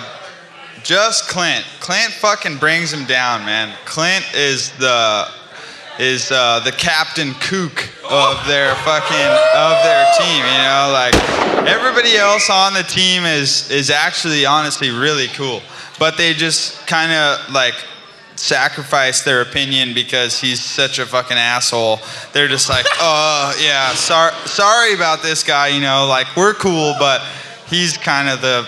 Just 0.83 1.27
Clint. 1.29 1.63
Clint 1.79 2.11
fucking 2.13 2.57
brings 2.57 2.91
him 2.91 3.05
down, 3.05 3.45
man. 3.45 3.75
Clint 3.85 4.25
is 4.33 4.71
the 4.77 5.27
is 5.99 6.31
uh, 6.31 6.59
the 6.61 6.71
captain 6.71 7.33
kook 7.35 7.87
of 8.09 8.47
their 8.47 8.73
fucking 8.75 9.31
of 9.55 9.83
their 9.83 10.05
team. 10.17 10.41
You 10.43 10.57
know, 10.63 10.89
like 10.91 11.13
everybody 11.67 12.15
else 12.17 12.49
on 12.49 12.73
the 12.73 12.81
team 12.83 13.23
is 13.25 13.69
is 13.69 13.91
actually 13.91 14.45
honestly 14.45 14.89
really 14.89 15.27
cool, 15.27 15.61
but 15.99 16.17
they 16.17 16.33
just 16.33 16.87
kind 16.87 17.11
of 17.11 17.53
like 17.53 17.75
sacrifice 18.35 19.23
their 19.23 19.41
opinion 19.41 19.93
because 19.93 20.39
he's 20.39 20.61
such 20.61 20.99
a 20.99 21.05
fucking 21.05 21.37
asshole. 21.37 21.99
They're 22.33 22.47
just 22.47 22.69
like, 22.69 22.85
oh 22.99 23.55
yeah, 23.61 23.93
sorry, 23.93 24.33
sorry 24.45 24.93
about 24.93 25.21
this 25.21 25.43
guy. 25.43 25.69
You 25.69 25.81
know, 25.81 26.07
like 26.07 26.27
we're 26.35 26.53
cool, 26.53 26.95
but 26.99 27.21
he's 27.67 27.97
kind 27.97 28.29
of 28.29 28.41
the 28.41 28.67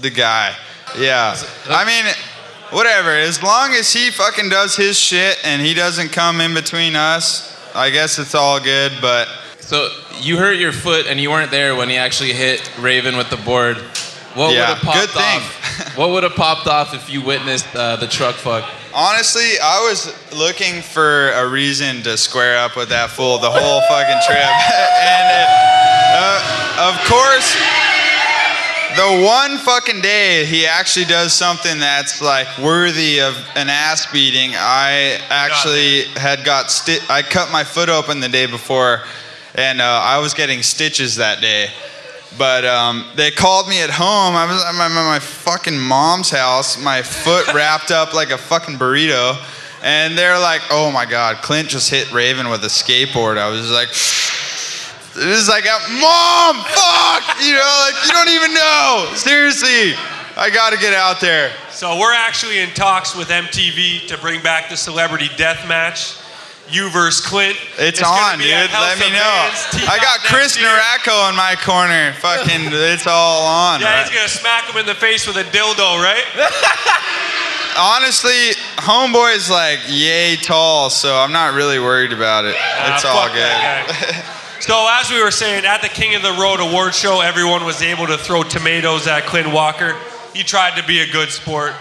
the 0.00 0.10
guy. 0.10 0.54
Yeah, 0.98 1.36
I 1.68 1.84
mean, 1.84 2.12
whatever. 2.70 3.10
As 3.10 3.42
long 3.42 3.72
as 3.72 3.92
he 3.92 4.10
fucking 4.10 4.48
does 4.48 4.76
his 4.76 4.98
shit 4.98 5.38
and 5.44 5.62
he 5.62 5.74
doesn't 5.74 6.10
come 6.10 6.40
in 6.40 6.54
between 6.54 6.96
us, 6.96 7.56
I 7.74 7.90
guess 7.90 8.18
it's 8.18 8.34
all 8.34 8.60
good. 8.60 8.92
But 9.00 9.28
So 9.60 9.88
you 10.20 10.36
hurt 10.36 10.58
your 10.58 10.72
foot 10.72 11.06
and 11.06 11.20
you 11.20 11.30
weren't 11.30 11.50
there 11.50 11.74
when 11.76 11.88
he 11.88 11.96
actually 11.96 12.32
hit 12.32 12.70
Raven 12.78 13.16
with 13.16 13.30
the 13.30 13.36
board. 13.36 13.78
What 14.34 14.52
Yeah, 14.54 14.60
would 14.70 14.78
have 14.78 14.82
popped 14.82 14.98
good 14.98 15.10
thing. 15.10 15.40
off? 15.40 15.96
what 15.96 16.10
would 16.10 16.22
have 16.22 16.34
popped 16.34 16.66
off 16.66 16.94
if 16.94 17.10
you 17.10 17.20
witnessed 17.22 17.66
uh, 17.76 17.96
the 17.96 18.06
truck 18.06 18.34
fuck? 18.36 18.64
Honestly, 18.94 19.58
I 19.62 19.86
was 19.88 20.12
looking 20.34 20.80
for 20.82 21.30
a 21.32 21.46
reason 21.48 22.02
to 22.02 22.16
square 22.16 22.56
up 22.58 22.76
with 22.76 22.88
that 22.90 23.10
fool 23.10 23.38
the 23.38 23.50
whole 23.50 23.80
fucking 23.88 24.20
trip. 24.26 24.38
and 25.04 25.26
it, 25.36 25.48
uh, 26.16 26.92
of 26.92 26.96
course, 27.08 27.56
the 28.96 29.24
one 29.26 29.56
fucking 29.58 30.00
day 30.02 30.44
he 30.44 30.66
actually 30.66 31.06
does 31.06 31.32
something 31.32 31.78
that's 31.78 32.20
like 32.20 32.46
worthy 32.58 33.20
of 33.20 33.34
an 33.54 33.68
ass 33.70 34.10
beating. 34.12 34.52
I 34.54 35.18
actually 35.30 36.02
had 36.20 36.44
got 36.44 36.70
sti- 36.70 37.04
I 37.08 37.22
cut 37.22 37.50
my 37.50 37.64
foot 37.64 37.88
open 37.88 38.20
the 38.20 38.28
day 38.28 38.46
before, 38.46 39.00
and 39.54 39.80
uh, 39.80 39.84
I 39.84 40.18
was 40.18 40.34
getting 40.34 40.62
stitches 40.62 41.16
that 41.16 41.40
day. 41.40 41.68
But 42.38 42.64
um, 42.64 43.06
they 43.14 43.30
called 43.30 43.68
me 43.68 43.82
at 43.82 43.90
home. 43.90 44.34
I 44.34 44.46
was 44.46 44.64
at 44.64 44.72
my 44.74 45.18
fucking 45.18 45.78
mom's 45.78 46.30
house, 46.30 46.82
my 46.82 47.02
foot 47.02 47.46
wrapped 47.54 47.90
up 47.90 48.14
like 48.14 48.30
a 48.30 48.38
fucking 48.38 48.76
burrito. 48.76 49.36
And 49.82 50.16
they're 50.16 50.38
like, 50.38 50.62
oh 50.70 50.92
my 50.92 51.04
God, 51.04 51.36
Clint 51.42 51.68
just 51.68 51.90
hit 51.90 52.12
Raven 52.12 52.48
with 52.48 52.62
a 52.64 52.68
skateboard. 52.68 53.36
I 53.36 53.48
was 53.48 53.70
like, 53.70 53.88
it 55.14 55.28
was 55.28 55.48
like, 55.48 55.64
mom, 55.64 56.56
fuck, 56.64 57.42
you 57.42 57.52
know, 57.52 57.86
like, 57.90 58.06
you 58.06 58.12
don't 58.12 58.30
even 58.30 58.54
know. 58.54 59.12
Seriously, 59.14 59.92
I 60.36 60.48
gotta 60.54 60.78
get 60.78 60.94
out 60.94 61.20
there. 61.20 61.52
So 61.70 61.98
we're 61.98 62.14
actually 62.14 62.60
in 62.60 62.70
talks 62.70 63.16
with 63.16 63.28
MTV 63.28 64.06
to 64.06 64.16
bring 64.18 64.40
back 64.40 64.70
the 64.70 64.76
celebrity 64.76 65.28
death 65.36 65.66
match. 65.68 66.16
You 66.70 66.90
versus 66.90 67.24
Clint. 67.24 67.56
It's, 67.78 68.00
gonna 68.00 68.32
on, 68.32 68.38
dude. 68.38 68.48
Let 68.48 68.98
me 68.98 69.10
know. 69.10 69.50
I 69.88 69.98
got 70.00 70.20
Chris. 70.20 70.56
Nieratko 70.56 71.28
in 71.30 71.36
my 71.36 71.56
corner. 71.60 72.12
Fucking, 72.14 72.72
it's 72.72 73.06
all 73.06 73.44
on. 73.46 73.80
Yeah, 73.80 73.92
right? 73.92 74.06
he's 74.06 74.14
gonna 74.16 74.28
smack 74.28 74.64
him 74.70 74.76
in 74.78 74.86
the 74.86 74.94
face 74.94 75.26
with 75.26 75.36
a 75.36 75.44
dildo, 75.44 76.00
right? 76.00 76.24
Honestly, 77.76 78.52
homeboy's 78.76 79.50
like 79.50 79.80
yay 79.88 80.36
tall, 80.36 80.90
so 80.90 81.16
I'm 81.16 81.32
not 81.32 81.54
really 81.54 81.78
worried 81.78 82.12
about 82.12 82.44
it. 82.44 82.54
Ah, 82.58 82.94
It's 82.94 83.04
all 83.04 83.28
good. 83.32 84.24
So 84.62 84.86
as 84.88 85.10
we 85.10 85.20
were 85.20 85.32
saying, 85.32 85.64
at 85.66 85.82
the 85.82 85.88
King 85.88 86.14
of 86.14 86.22
the 86.22 86.38
Road 86.40 86.60
award 86.60 86.94
show, 86.94 87.20
everyone 87.20 87.64
was 87.64 87.82
able 87.82 88.06
to 88.06 88.16
throw 88.16 88.44
tomatoes 88.44 89.08
at 89.08 89.24
Clint 89.24 89.52
Walker. 89.52 89.96
He 90.34 90.44
tried 90.44 90.80
to 90.80 90.86
be 90.86 91.00
a 91.00 91.06
good 91.10 91.30
sport. 91.30 91.72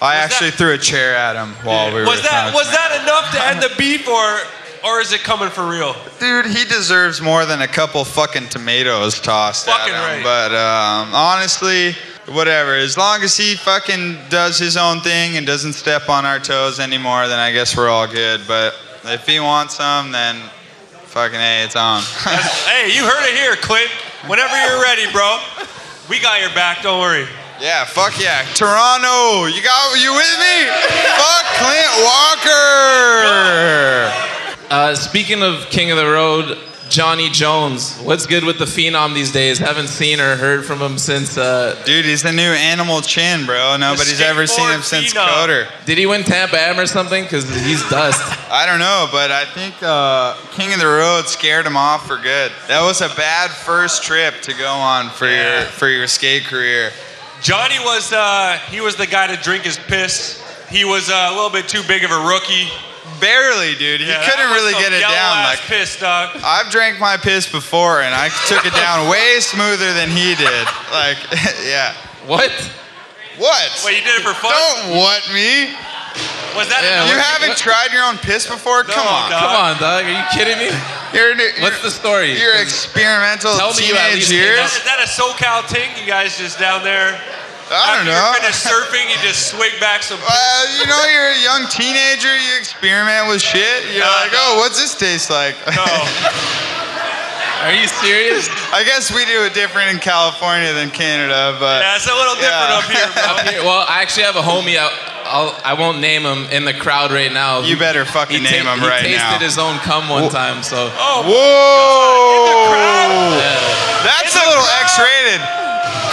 I 0.00 0.14
Was 0.16 0.24
actually 0.32 0.50
that- 0.50 0.56
threw 0.58 0.72
a 0.74 0.78
chair 0.78 1.16
at 1.16 1.36
him 1.36 1.54
while 1.64 1.88
we 1.92 2.00
were. 2.00 2.06
was 2.06 2.22
that 2.22 2.52
was 2.54 2.70
that 2.70 3.00
enough 3.02 3.30
to 3.32 3.44
end 3.46 3.62
the 3.62 3.74
beef, 3.76 4.06
or 4.08 4.38
or 4.84 5.00
is 5.00 5.12
it 5.12 5.22
coming 5.24 5.50
for 5.50 5.66
real? 5.66 5.96
Dude, 6.20 6.46
he 6.46 6.64
deserves 6.64 7.20
more 7.20 7.44
than 7.46 7.62
a 7.62 7.66
couple 7.68 8.04
fucking 8.04 8.48
tomatoes 8.48 9.20
tossed 9.20 9.66
Fucking 9.66 9.92
at 9.92 10.18
him. 10.18 10.24
right. 10.24 10.50
But 10.50 10.54
um, 10.54 11.14
honestly, 11.14 11.96
whatever. 12.28 12.74
As 12.76 12.96
long 12.96 13.22
as 13.24 13.36
he 13.36 13.56
fucking 13.56 14.16
does 14.28 14.56
his 14.58 14.76
own 14.76 15.00
thing 15.00 15.36
and 15.36 15.44
doesn't 15.44 15.72
step 15.72 16.08
on 16.08 16.24
our 16.24 16.38
toes 16.38 16.78
anymore, 16.78 17.26
then 17.26 17.40
I 17.40 17.50
guess 17.50 17.76
we're 17.76 17.88
all 17.88 18.06
good. 18.06 18.42
But 18.46 18.74
if 19.04 19.26
he 19.26 19.40
wants 19.40 19.74
some, 19.76 20.12
then 20.12 20.36
fucking 21.06 21.40
hey, 21.40 21.64
it's 21.64 21.74
on. 21.74 22.02
hey, 22.22 22.94
you 22.94 23.02
heard 23.04 23.24
it 23.28 23.34
here, 23.36 23.56
Clint. 23.56 23.90
Whenever 24.28 24.54
you're 24.64 24.80
ready, 24.80 25.10
bro. 25.10 25.40
We 26.08 26.20
got 26.20 26.40
your 26.40 26.50
back. 26.50 26.82
Don't 26.82 27.00
worry. 27.00 27.26
Yeah, 27.60 27.84
fuck 27.84 28.18
yeah, 28.20 28.42
Toronto, 28.54 29.46
you 29.46 29.62
got 29.62 30.00
you 30.02 30.12
with 30.12 30.38
me? 30.38 30.66
fuck 31.16 31.44
Clint 31.58 32.04
Walker. 32.04 32.58
Uh, 34.70 34.94
speaking 34.94 35.42
of 35.42 35.66
King 35.70 35.90
of 35.90 35.96
the 35.96 36.06
Road, 36.06 36.58
Johnny 36.88 37.28
Jones. 37.30 37.96
What's 37.98 38.26
good 38.26 38.44
with 38.44 38.58
the 38.58 38.64
Phenom 38.64 39.12
these 39.14 39.30
days? 39.32 39.58
Haven't 39.58 39.88
seen 39.88 40.20
or 40.20 40.36
heard 40.36 40.64
from 40.64 40.78
him 40.80 40.96
since. 40.98 41.36
Uh, 41.36 41.74
Dude, 41.84 42.04
he's 42.06 42.22
the 42.22 42.32
new 42.32 42.50
Animal 42.50 43.02
Chin, 43.02 43.44
bro. 43.44 43.76
Nobody's 43.76 44.20
ever 44.22 44.46
seen 44.46 44.66
him 44.70 44.80
skateboard 44.80 44.84
since 44.84 45.12
phenom. 45.14 45.28
Coder. 45.28 45.66
did 45.84 45.98
he 45.98 46.06
win 46.06 46.22
Tampa 46.22 46.58
Am 46.58 46.78
or 46.80 46.86
something? 46.86 47.24
Because 47.24 47.44
he's 47.64 47.82
dust. 47.90 48.20
I 48.50 48.64
don't 48.66 48.78
know, 48.78 49.06
but 49.12 49.30
I 49.30 49.44
think 49.46 49.74
uh, 49.82 50.34
King 50.52 50.72
of 50.72 50.80
the 50.80 50.86
Road 50.86 51.26
scared 51.26 51.66
him 51.66 51.76
off 51.76 52.06
for 52.06 52.16
good. 52.16 52.50
That 52.68 52.82
was 52.82 53.00
a 53.02 53.08
bad 53.16 53.50
first 53.50 54.02
trip 54.02 54.40
to 54.42 54.54
go 54.54 54.70
on 54.72 55.10
for 55.10 55.26
Yeah. 55.26 55.60
your 55.60 55.66
for 55.70 55.88
your 55.88 56.06
skate 56.06 56.44
career. 56.44 56.90
Johnny 57.40 57.78
was 57.80 58.12
uh, 58.12 58.58
he 58.70 58.80
was 58.80 58.96
the 58.96 59.06
guy 59.06 59.26
to 59.28 59.36
drink 59.42 59.64
his 59.64 59.78
piss. 59.78 60.42
He 60.68 60.84
was 60.84 61.08
uh, 61.08 61.28
a 61.30 61.34
little 61.34 61.50
bit 61.50 61.68
too 61.68 61.82
big 61.86 62.04
of 62.04 62.10
a 62.10 62.20
rookie. 62.28 62.68
Barely, 63.20 63.74
dude. 63.74 64.00
He 64.00 64.06
Yeah, 64.06 64.22
couldn't 64.28 64.50
was 64.50 64.60
really 64.60 64.72
some 64.72 64.82
get 64.82 64.92
it 64.92 65.00
yellow 65.00 65.14
down. 65.14 65.38
ass 65.38 65.58
Like 65.58 65.66
piss, 65.66 65.98
dog. 65.98 66.36
I've 66.44 66.70
drank 66.70 67.00
my 67.00 67.16
piss 67.16 67.50
before, 67.50 68.02
and 68.02 68.14
I 68.14 68.28
took 68.46 68.64
it 68.66 68.74
down 68.74 69.08
way 69.10 69.40
smoother 69.40 69.92
than 69.94 70.08
he 70.10 70.34
did. 70.36 70.66
Like, 70.92 71.16
yeah. 71.64 71.94
what? 72.26 72.50
What? 73.38 73.82
Wait, 73.86 73.98
you 73.98 74.04
did 74.04 74.20
it 74.20 74.22
for 74.22 74.34
fun? 74.34 74.52
Don't 74.52 74.98
what 74.98 75.22
me? 75.32 75.74
Was 76.56 76.66
that 76.68 76.82
Yeah, 76.82 77.04
enough? 77.04 77.08
You 77.10 77.16
what- 77.16 77.26
haven't 77.26 77.48
what- 77.50 77.58
tried 77.58 77.92
your 77.92 78.02
own 78.04 78.18
piss 78.18 78.46
before? 78.46 78.82
Come 78.84 79.06
on. 79.06 79.30
dog. 79.30 79.40
Come 79.40 79.54
on, 79.54 79.72
dog. 79.78 80.04
Are 80.04 80.10
you 80.10 80.24
kidding 80.32 80.58
me? 80.58 80.70
You're, 81.14 81.34
you're, 81.36 81.52
What's 81.62 81.80
the 81.82 81.90
story? 81.90 82.34
Your 82.38 82.54
experimental 82.60 83.56
Tell 83.56 83.72
me 83.74 83.86
you 83.88 83.94
at 83.94 84.10
teenage 84.12 84.28
least 84.28 84.32
years? 84.32 84.60
Is 84.76 84.84
that 84.84 84.98
a 85.00 85.08
SoCal 85.08 85.64
thing? 85.68 85.88
You 86.00 86.04
guys 86.06 86.36
just 86.36 86.58
down 86.58 86.82
there? 86.84 87.20
I 87.70 88.00
don't 88.00 88.08
After 88.08 88.10
know. 88.10 88.16
you're 88.16 88.40
finished 88.40 88.64
surfing, 88.64 89.06
you 89.12 89.16
just 89.20 89.52
swig 89.52 89.76
back 89.78 90.02
some. 90.02 90.18
Uh, 90.24 90.64
you 90.80 90.86
know, 90.88 91.00
you're 91.12 91.32
a 91.36 91.40
young 91.44 91.68
teenager. 91.68 92.32
You 92.32 92.56
experiment 92.58 93.28
with 93.28 93.42
shit. 93.42 93.84
You're 93.92 94.04
Nah, 94.04 94.24
like, 94.24 94.32
nah. 94.32 94.38
oh, 94.56 94.56
what's 94.58 94.80
this 94.80 94.96
taste 94.96 95.28
like? 95.30 95.54
No. 95.76 95.84
Are 97.68 97.72
you 97.74 97.86
serious? 97.88 98.48
I 98.72 98.84
guess 98.84 99.12
we 99.12 99.24
do 99.26 99.42
it 99.44 99.52
different 99.52 99.90
in 99.90 99.98
California 99.98 100.72
than 100.72 100.90
Canada, 100.90 101.56
but 101.60 101.82
Yeah, 101.82 101.96
it's 101.96 102.06
a 102.08 102.14
little 102.14 102.34
different 102.36 102.70
Yeah. 102.70 102.78
up 102.78 102.84
here. 102.88 103.08
Up 103.24 103.40
here- 103.52 103.62
well, 103.64 103.84
I 103.88 104.00
actually 104.00 104.24
have 104.24 104.36
a 104.36 104.42
homie. 104.42 104.78
I, 104.78 104.88
I'll, 105.28 105.52
I 105.64 105.74
won't 105.78 106.00
name 106.00 106.22
him 106.24 106.44
in 106.50 106.64
the 106.64 106.72
crowd 106.74 107.12
right 107.12 107.32
now. 107.32 107.60
you 107.60 107.76
better 107.76 108.04
fucking 108.04 108.40
He 108.40 108.42
name 108.42 108.64
ta- 108.64 108.74
him 108.74 108.80
he 108.80 109.12
tasted 109.14 109.38
now. 109.38 109.38
his 109.38 109.58
own 109.58 109.76
cum 109.84 110.08
one 110.08 110.28
time, 110.32 110.62
so 110.62 110.88
oh, 110.90 110.96
oh, 110.98 111.28
Whoa! 111.28 112.32
In 112.34 112.44
the 112.48 112.58
crowd? 112.72 113.36
That's 114.08 114.32
In 114.34 114.40
a 114.40 114.44
the 114.44 114.48
little 114.48 114.64
crowd? 114.64 114.88
X-rated. 114.88 115.40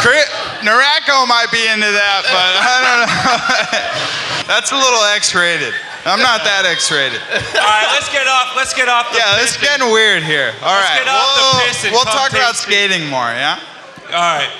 Cri- 0.04 0.30
Nieratko 0.68 1.26
might 1.28 1.50
be 1.52 1.64
into 1.68 1.88
that, 1.90 2.22
but 2.30 2.52
I 2.62 2.76
don't 2.84 3.00
know. 3.02 3.10
That's 4.52 4.72
a 4.72 4.78
little 4.78 5.02
X-rated. 5.18 5.74
I'm 6.06 6.22
not 6.22 6.46
that 6.46 6.70
X-rated. 6.70 7.18
all 7.34 7.66
right, 7.66 7.90
let's 7.98 8.10
get 8.14 8.30
off. 8.30 8.54
Let's 8.54 8.74
get 8.78 8.86
off 8.90 9.10
the. 9.10 9.18
Yeah, 9.18 9.42
it's 9.42 9.58
getting 9.58 9.90
weird 9.90 10.22
here. 10.22 10.54
All 10.62 10.70
Let's 10.70 10.86
right, 10.86 11.02
get 11.02 11.10
off 11.10 11.34
we'll, 11.34 11.58
piss 11.66 11.82
and 11.82 11.92
we'll 11.98 12.06
talk 12.06 12.30
about 12.30 12.54
skating 12.54 13.10
more. 13.10 13.26
Yeah. 13.34 13.58
All 14.14 14.22
right. 14.38 14.52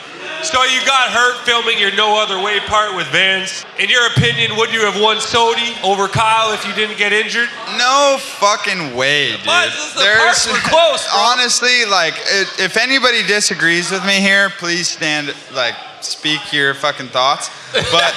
So 0.46 0.64
you 0.64 0.86
got 0.86 1.10
hurt 1.10 1.44
filming 1.44 1.80
your 1.80 1.94
No 1.96 2.22
Other 2.22 2.40
Way 2.40 2.60
part 2.62 2.96
with 2.96 3.08
Vans. 3.08 3.66
In 3.80 3.90
your 3.90 4.06
opinion, 4.08 4.56
would 4.58 4.72
you 4.72 4.82
have 4.82 5.02
won 5.02 5.18
SOTY 5.18 5.74
over 5.84 6.08
Kyle 6.08 6.54
if 6.54 6.66
you 6.68 6.74
didn't 6.74 6.98
get 6.98 7.12
injured? 7.12 7.50
No 7.80 8.18
fucking 8.20 8.96
way, 8.96 9.32
dude. 9.32 9.40
Is 9.40 9.94
the 9.96 10.16
parts 10.18 10.48
were 10.48 10.60
close, 10.70 11.04
bro. 11.12 11.18
honestly, 11.20 11.86
like, 11.86 12.14
if 12.60 12.78
anybody 12.78 13.24
disagrees 13.26 13.90
with 13.90 14.06
me 14.06 14.22
here, 14.22 14.52
please 14.52 14.88
stand, 14.88 15.34
like, 15.54 15.74
speak 16.02 16.54
your 16.54 16.76
fucking 16.76 17.08
thoughts. 17.08 17.50
But 17.74 18.14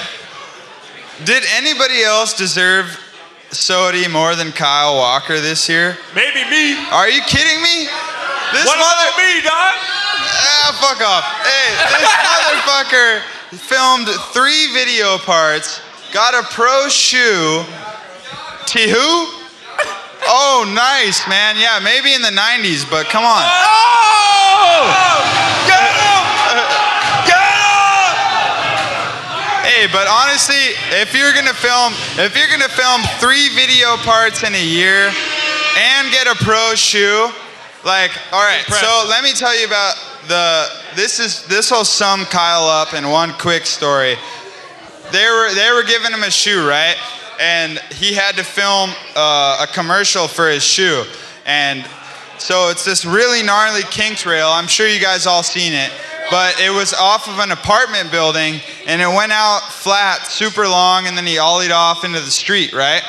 did 1.25 1.43
anybody 1.57 2.03
else 2.03 2.37
deserve 2.37 3.01
SOTY 3.51 4.07
more 4.13 4.37
than 4.37 4.53
Kyle 4.53 4.97
Walker 4.97 5.41
this 5.41 5.67
year? 5.67 5.97
Maybe 6.15 6.45
me. 6.51 6.77
Are 6.93 7.09
you 7.09 7.23
kidding 7.23 7.63
me? 7.63 7.89
This 8.53 8.67
What 8.67 8.79
mother. 8.79 9.09
about 9.09 9.17
me, 9.17 9.41
dog? 9.43 9.75
Ah, 10.39 10.71
fuck 10.79 11.03
off. 11.03 11.25
Hey, 11.43 11.75
this 11.99 12.13
motherfucker 12.23 13.21
filmed 13.59 14.09
three 14.33 14.73
video 14.73 15.19
parts, 15.19 15.81
got 16.13 16.35
a 16.35 16.47
pro 16.55 16.89
shoe. 16.89 17.65
T 18.67 18.89
who? 18.89 19.39
Oh, 20.29 20.71
nice, 20.75 21.27
man. 21.27 21.57
Yeah, 21.57 21.81
maybe 21.83 22.13
in 22.13 22.21
the 22.23 22.29
90s, 22.29 22.89
but 22.91 23.07
come 23.07 23.25
on. 23.25 23.43
Oh! 23.49 24.85
Get 25.67 25.81
him! 25.81 26.23
Get 27.25 27.41
him! 27.41 28.13
Hey, 29.65 29.87
but 29.91 30.07
honestly, 30.07 30.77
if 31.01 31.15
you're 31.15 31.33
gonna 31.33 31.55
film, 31.55 31.95
if 32.21 32.37
you're 32.37 32.51
gonna 32.53 32.69
film 32.69 33.01
three 33.19 33.49
video 33.57 33.97
parts 34.05 34.43
in 34.43 34.55
a 34.55 34.63
year 34.63 35.11
and 35.79 36.13
get 36.13 36.27
a 36.27 36.35
pro 36.45 36.75
shoe, 36.75 37.31
like, 37.85 38.11
all 38.33 38.43
right. 38.43 38.65
So 38.65 39.09
let 39.09 39.23
me 39.23 39.33
tell 39.33 39.59
you 39.59 39.67
about 39.67 39.95
the. 40.27 40.67
This 40.97 41.21
is 41.21 41.47
this 41.47 41.71
will 41.71 41.85
sum 41.85 42.25
Kyle 42.25 42.65
up 42.65 42.95
in 42.95 43.09
one 43.09 43.33
quick 43.35 43.67
story. 43.67 44.17
They 45.13 45.25
were 45.25 45.55
they 45.55 45.71
were 45.73 45.85
giving 45.85 46.13
him 46.13 46.23
a 46.23 46.31
shoe, 46.31 46.69
right? 46.69 46.97
And 47.41 47.79
he 47.93 48.15
had 48.15 48.35
to 48.37 48.45
film 48.45 48.91
uh, 49.15 49.67
a 49.69 49.73
commercial 49.73 50.27
for 50.27 50.49
his 50.49 50.65
shoe, 50.65 51.05
and 51.47 51.87
so 52.39 52.69
it's 52.71 52.85
this 52.85 53.05
really 53.05 53.43
gnarly 53.43 53.83
kink 53.91 54.17
trail. 54.17 54.49
I'm 54.49 54.67
sure 54.67 54.89
you 54.89 55.01
guys 55.01 55.27
all 55.27 55.45
seen 55.45 55.73
it, 55.73 55.93
but 56.31 56.61
it 56.61 56.71
was 56.71 56.93
off 56.95 57.29
of 57.29 57.39
an 57.39 57.53
apartment 57.53 58.11
building, 58.11 58.61
and 58.87 59.01
it 59.01 59.07
went 59.07 59.31
out 59.31 59.61
flat, 59.71 60.27
super 60.27 60.67
long, 60.67 61.07
and 61.07 61.17
then 61.17 61.27
he 61.27 61.39
ollied 61.39 61.71
off 61.71 62.05
into 62.05 62.21
the 62.21 62.31
street, 62.31 62.73
right? 62.73 63.03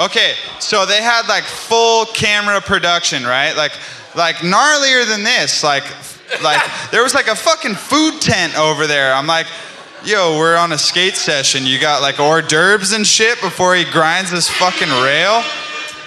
Okay, 0.00 0.32
so 0.60 0.86
they 0.86 1.02
had 1.02 1.28
like 1.28 1.44
full 1.44 2.06
camera 2.06 2.60
production, 2.62 3.24
right? 3.24 3.54
Like 3.54 3.72
like 4.16 4.36
gnarlier 4.36 5.06
than 5.06 5.22
this, 5.22 5.62
like 5.62 5.84
like 6.42 6.62
there 6.90 7.02
was 7.02 7.14
like 7.14 7.28
a 7.28 7.34
fucking 7.34 7.74
food 7.74 8.20
tent 8.20 8.58
over 8.58 8.86
there. 8.86 9.14
I'm 9.14 9.26
like. 9.26 9.46
Yo, 10.06 10.36
we're 10.38 10.54
on 10.54 10.72
a 10.72 10.76
skate 10.76 11.16
session. 11.16 11.64
You 11.64 11.80
got 11.80 12.02
like 12.02 12.20
hors 12.20 12.42
d'oeuvres 12.42 12.92
and 12.92 13.06
shit 13.06 13.40
before 13.40 13.74
he 13.74 13.84
grinds 13.90 14.30
this 14.30 14.50
fucking 14.50 14.90
rail. 15.02 15.42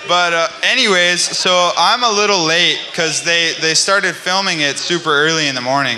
But 0.07 0.33
uh, 0.33 0.47
anyways, 0.61 1.21
so 1.21 1.71
I'm 1.75 2.03
a 2.03 2.09
little 2.09 2.45
late 2.45 2.79
because 2.91 3.23
they 3.23 3.53
they 3.59 3.73
started 3.73 4.15
filming 4.15 4.61
it 4.61 4.77
super 4.77 5.09
early 5.09 5.47
in 5.47 5.55
the 5.55 5.61
morning. 5.61 5.97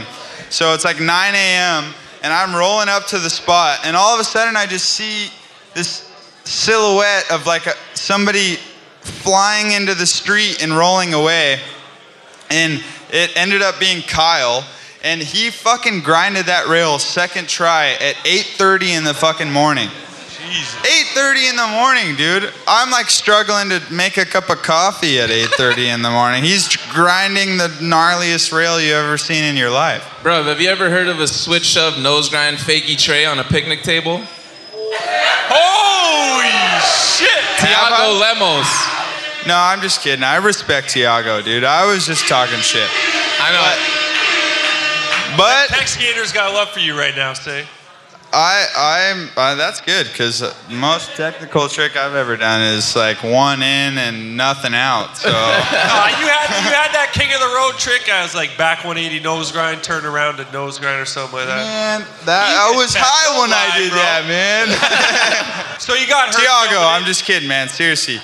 So 0.49 0.73
it's 0.73 0.83
like 0.83 0.99
9 0.99 1.35
a.m. 1.35 1.93
and 2.23 2.33
I'm 2.33 2.55
rolling 2.55 2.89
up 2.89 3.05
to 3.07 3.19
the 3.19 3.29
spot, 3.29 3.81
and 3.83 3.95
all 3.95 4.13
of 4.13 4.19
a 4.19 4.23
sudden 4.23 4.55
I 4.55 4.65
just 4.65 4.91
see 4.91 5.29
this 5.75 6.09
silhouette 6.43 7.29
of 7.31 7.45
like 7.45 7.67
a, 7.67 7.73
somebody 7.93 8.55
flying 9.01 9.73
into 9.73 9.93
the 9.93 10.07
street 10.07 10.63
and 10.63 10.71
rolling 10.71 11.13
away, 11.13 11.59
and 12.49 12.83
it 13.11 13.31
ended 13.35 13.61
up 13.61 13.79
being 13.79 14.01
Kyle. 14.01 14.65
And 15.01 15.21
he 15.21 15.49
fucking 15.49 16.01
grinded 16.01 16.47
that 16.47 16.67
rail 16.67 16.99
second 16.99 17.47
try 17.47 17.91
at 18.01 18.15
8:30 18.25 18.91
in 18.91 19.03
the 19.05 19.13
fucking 19.13 19.49
morning. 19.49 19.89
Jesus. 20.49 20.75
8:30 20.83 21.49
in 21.49 21.55
the 21.55 21.67
morning, 21.67 22.15
dude. 22.15 22.51
I'm 22.67 22.91
like 22.91 23.09
struggling 23.09 23.69
to 23.69 23.81
make 23.93 24.17
a 24.17 24.25
cup 24.25 24.49
of 24.49 24.61
coffee 24.61 25.19
at 25.19 25.29
8:30 25.29 25.87
in 25.87 26.01
the 26.01 26.09
morning. 26.09 26.43
He's 26.43 26.75
grinding 26.91 27.57
the 27.57 27.69
gnarliest 27.79 28.51
rail 28.51 28.81
you 28.81 28.93
ever 28.93 29.17
seen 29.17 29.43
in 29.43 29.55
your 29.55 29.69
life. 29.69 30.03
Bro, 30.23 30.43
have 30.43 30.59
you 30.59 30.69
ever 30.69 30.89
heard 30.89 31.07
of 31.07 31.19
a 31.19 31.27
switch 31.27 31.65
shove 31.65 31.97
nose 31.97 32.29
grind 32.29 32.57
fakie 32.57 32.97
tray 32.97 33.25
on 33.25 33.39
a 33.39 33.43
picnic 33.43 33.83
table? 33.83 34.21
Holy 35.51 36.49
shit! 36.81 37.29
Tiago 37.59 38.19
Lemos. 38.19 38.98
No, 39.47 39.55
I'm 39.55 39.81
just 39.81 40.01
kidding. 40.01 40.23
I 40.23 40.37
respect 40.37 40.89
Tiago, 40.89 41.41
dude. 41.41 41.63
I 41.63 41.85
was 41.85 42.05
just 42.05 42.27
talking 42.27 42.59
shit. 42.59 42.89
I 43.41 43.51
know. 43.53 45.35
But 45.37 45.69
Tech 45.69 45.87
skaters 45.87 46.31
got 46.33 46.53
love 46.53 46.69
for 46.69 46.79
you 46.79 46.97
right 46.97 47.15
now, 47.15 47.33
say. 47.33 47.65
I, 48.31 48.67
I'm. 48.77 49.29
Uh, 49.35 49.55
that's 49.55 49.81
good 49.81 50.05
because 50.05 50.43
most 50.69 51.15
technical 51.15 51.67
trick 51.67 51.97
I've 51.97 52.13
ever 52.13 52.37
done 52.37 52.61
is 52.61 52.95
like 52.95 53.23
one 53.23 53.63
in 53.63 53.97
and 53.97 54.37
nothing 54.37 54.75
out. 54.75 55.17
So 55.17 55.29
Uh, 55.33 56.07
you 56.19 56.27
had 56.27 56.49
you 56.61 56.69
had 56.69 56.91
that 56.93 57.09
king 57.13 57.33
of 57.33 57.39
the 57.39 57.49
road 57.57 57.79
trick. 57.79 58.07
I 58.11 58.21
was 58.21 58.35
like 58.35 58.55
back 58.55 58.83
180 58.85 59.23
nose 59.23 59.51
grind, 59.51 59.81
turn 59.81 60.05
around 60.05 60.37
to 60.37 60.51
nose 60.51 60.77
grind 60.77 61.01
or 61.01 61.05
something 61.05 61.39
like 61.39 61.47
that. 61.47 61.65
man, 61.65 62.07
that 62.25 62.53
I 62.53 62.75
was 62.77 62.93
high 62.93 63.39
when 63.41 63.49
I 63.51 63.65
did 63.79 63.89
bro. 63.89 63.97
that, 63.97 64.23
man. 64.27 65.65
So 65.79 65.95
you 65.95 66.07
got 66.07 66.27
hurt. 66.35 66.41
Tiago, 66.41 66.85
I'm 66.85 67.05
just 67.05 67.23
kidding, 67.25 67.47
man. 67.47 67.67
Seriously, 67.69 68.19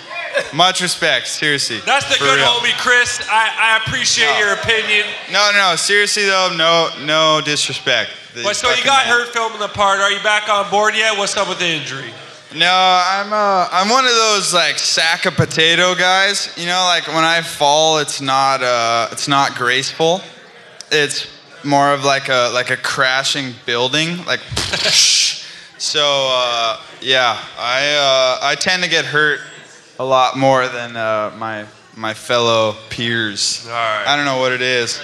much 0.53 0.81
respect. 0.81 1.27
Seriously. 1.27 1.79
That's 1.85 2.05
the 2.11 2.19
good 2.19 2.37
real. 2.37 2.45
homie, 2.45 2.77
Chris. 2.77 3.21
I, 3.29 3.77
I 3.77 3.85
appreciate 3.85 4.31
No. 4.31 4.39
your 4.39 4.53
opinion. 4.53 5.05
No, 5.31 5.51
no, 5.53 5.75
seriously 5.75 6.25
though, 6.25 6.53
no, 6.55 6.89
no 7.05 7.41
disrespect. 7.43 8.11
But 8.43 8.55
so 8.55 8.69
you 8.73 8.83
got 8.83 9.05
men. 9.07 9.15
hurt 9.15 9.29
filming 9.33 9.59
the 9.59 9.69
part. 9.69 9.99
Are 9.99 10.11
you 10.11 10.21
back 10.21 10.49
on 10.49 10.69
board 10.69 10.95
yet? 10.95 11.17
What's 11.17 11.37
up 11.37 11.47
with 11.47 11.59
the 11.59 11.67
injury? 11.67 12.11
No, 12.53 12.69
I'm 12.71 13.33
uh, 13.33 13.67
I'm 13.71 13.89
one 13.89 14.05
of 14.05 14.11
those 14.11 14.53
like 14.53 14.77
sack 14.77 15.25
of 15.25 15.35
potato 15.35 15.93
guys. 15.95 16.53
You 16.57 16.67
know, 16.67 16.83
like 16.85 17.07
when 17.07 17.23
I 17.23 17.41
fall, 17.41 17.99
it's 17.99 18.21
not 18.21 18.61
uh, 18.61 19.09
it's 19.11 19.27
not 19.27 19.55
graceful. 19.55 20.21
It's 20.91 21.27
more 21.63 21.93
of 21.93 22.03
like 22.05 22.29
a 22.29 22.51
like 22.53 22.69
a 22.71 22.77
crashing 22.77 23.53
building, 23.65 24.23
like. 24.25 24.39
so 25.77 26.27
uh, 26.31 26.81
yeah, 27.01 27.37
I 27.57 28.39
uh, 28.41 28.45
I 28.45 28.55
tend 28.55 28.83
to 28.83 28.89
get 28.89 29.05
hurt 29.05 29.39
a 29.99 30.05
lot 30.05 30.37
more 30.37 30.67
than 30.67 30.95
uh, 30.95 31.33
my 31.37 31.65
my 31.95 32.13
fellow 32.13 32.75
peers. 32.89 33.65
All 33.65 33.71
right. 33.71 34.05
I 34.07 34.15
don't 34.15 34.25
know 34.25 34.39
what 34.39 34.51
it 34.51 34.61
is. 34.61 34.99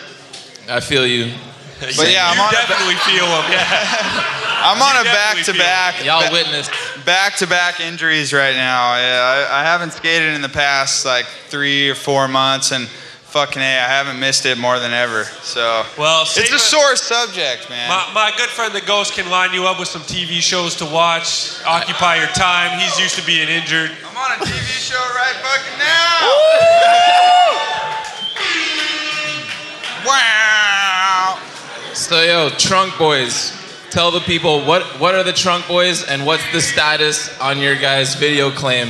I 0.69 0.79
feel 0.79 1.07
you. 1.07 1.33
But 1.79 2.11
yeah, 2.11 2.29
I'm 2.29 2.37
you 2.37 2.43
on 2.43 2.49
a, 2.49 2.51
definitely 2.51 2.95
feel 2.95 3.25
him. 3.25 3.51
Yeah. 3.51 3.65
I'm 4.63 4.81
on 4.81 5.01
a 5.01 5.03
back 5.05 5.43
to 5.45 5.53
back. 5.53 6.05
Y'all 6.05 6.31
witnessed. 6.31 6.69
back 7.05 7.35
to 7.37 7.47
back 7.47 7.79
injuries 7.79 8.31
right 8.33 8.55
now. 8.55 8.95
Yeah, 8.95 9.47
I, 9.49 9.61
I 9.61 9.63
haven't 9.63 9.93
skated 9.93 10.33
in 10.33 10.41
the 10.41 10.49
past 10.49 11.05
like 11.05 11.25
three 11.47 11.89
or 11.89 11.95
four 11.95 12.27
months, 12.27 12.71
and 12.71 12.87
fucking 13.31 13.61
a, 13.61 13.79
I 13.79 13.87
haven't 13.87 14.19
missed 14.19 14.45
it 14.45 14.57
more 14.57 14.77
than 14.77 14.91
ever. 14.91 15.23
So 15.23 15.85
Well, 15.97 16.23
it's 16.23 16.51
a 16.51 16.59
sore 16.59 16.97
subject, 16.97 17.69
man. 17.69 17.87
My, 17.87 18.11
my 18.13 18.33
good 18.35 18.49
friend 18.49 18.75
the 18.75 18.81
Ghost 18.81 19.13
can 19.13 19.29
line 19.29 19.53
you 19.53 19.65
up 19.67 19.79
with 19.79 19.87
some 19.87 20.01
TV 20.01 20.41
shows 20.41 20.75
to 20.75 20.85
watch. 20.85 21.63
Occupy 21.65 22.17
your 22.17 22.27
time. 22.27 22.77
He's 22.77 22.99
used 22.99 23.15
to 23.15 23.25
being 23.25 23.47
injured. 23.47 23.91
I'm 24.05 24.17
on 24.17 24.31
a 24.31 24.43
TV 24.43 24.67
show 24.67 24.99
right 25.15 25.35
fucking 25.39 25.79
now. 25.79 26.27
wow. 30.05 31.39
So 31.93 32.21
yo, 32.21 32.49
Trunk 32.57 32.97
Boys, 32.97 33.53
tell 33.91 34.11
the 34.11 34.19
people 34.19 34.65
what 34.65 34.83
what 34.99 35.15
are 35.15 35.23
the 35.23 35.31
Trunk 35.31 35.69
Boys 35.69 36.03
and 36.05 36.25
what's 36.25 36.43
the 36.51 36.59
status 36.59 37.39
on 37.39 37.59
your 37.59 37.77
guys' 37.77 38.15
video 38.15 38.51
claim? 38.51 38.89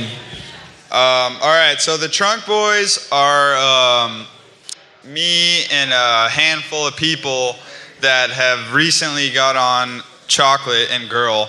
Um, 0.90 1.38
all 1.40 1.54
right, 1.56 1.76
so 1.78 1.96
the 1.96 2.08
Trunk 2.08 2.44
Boys 2.44 3.08
are 3.10 3.56
um, 3.56 4.26
me 5.04 5.64
and 5.70 5.92
a 5.92 6.28
handful 6.28 6.86
of 6.86 6.96
people 6.96 7.56
that 8.00 8.30
have 8.30 8.74
recently 8.74 9.30
got 9.30 9.56
on 9.56 10.02
Chocolate 10.26 10.88
and 10.90 11.08
Girl. 11.08 11.48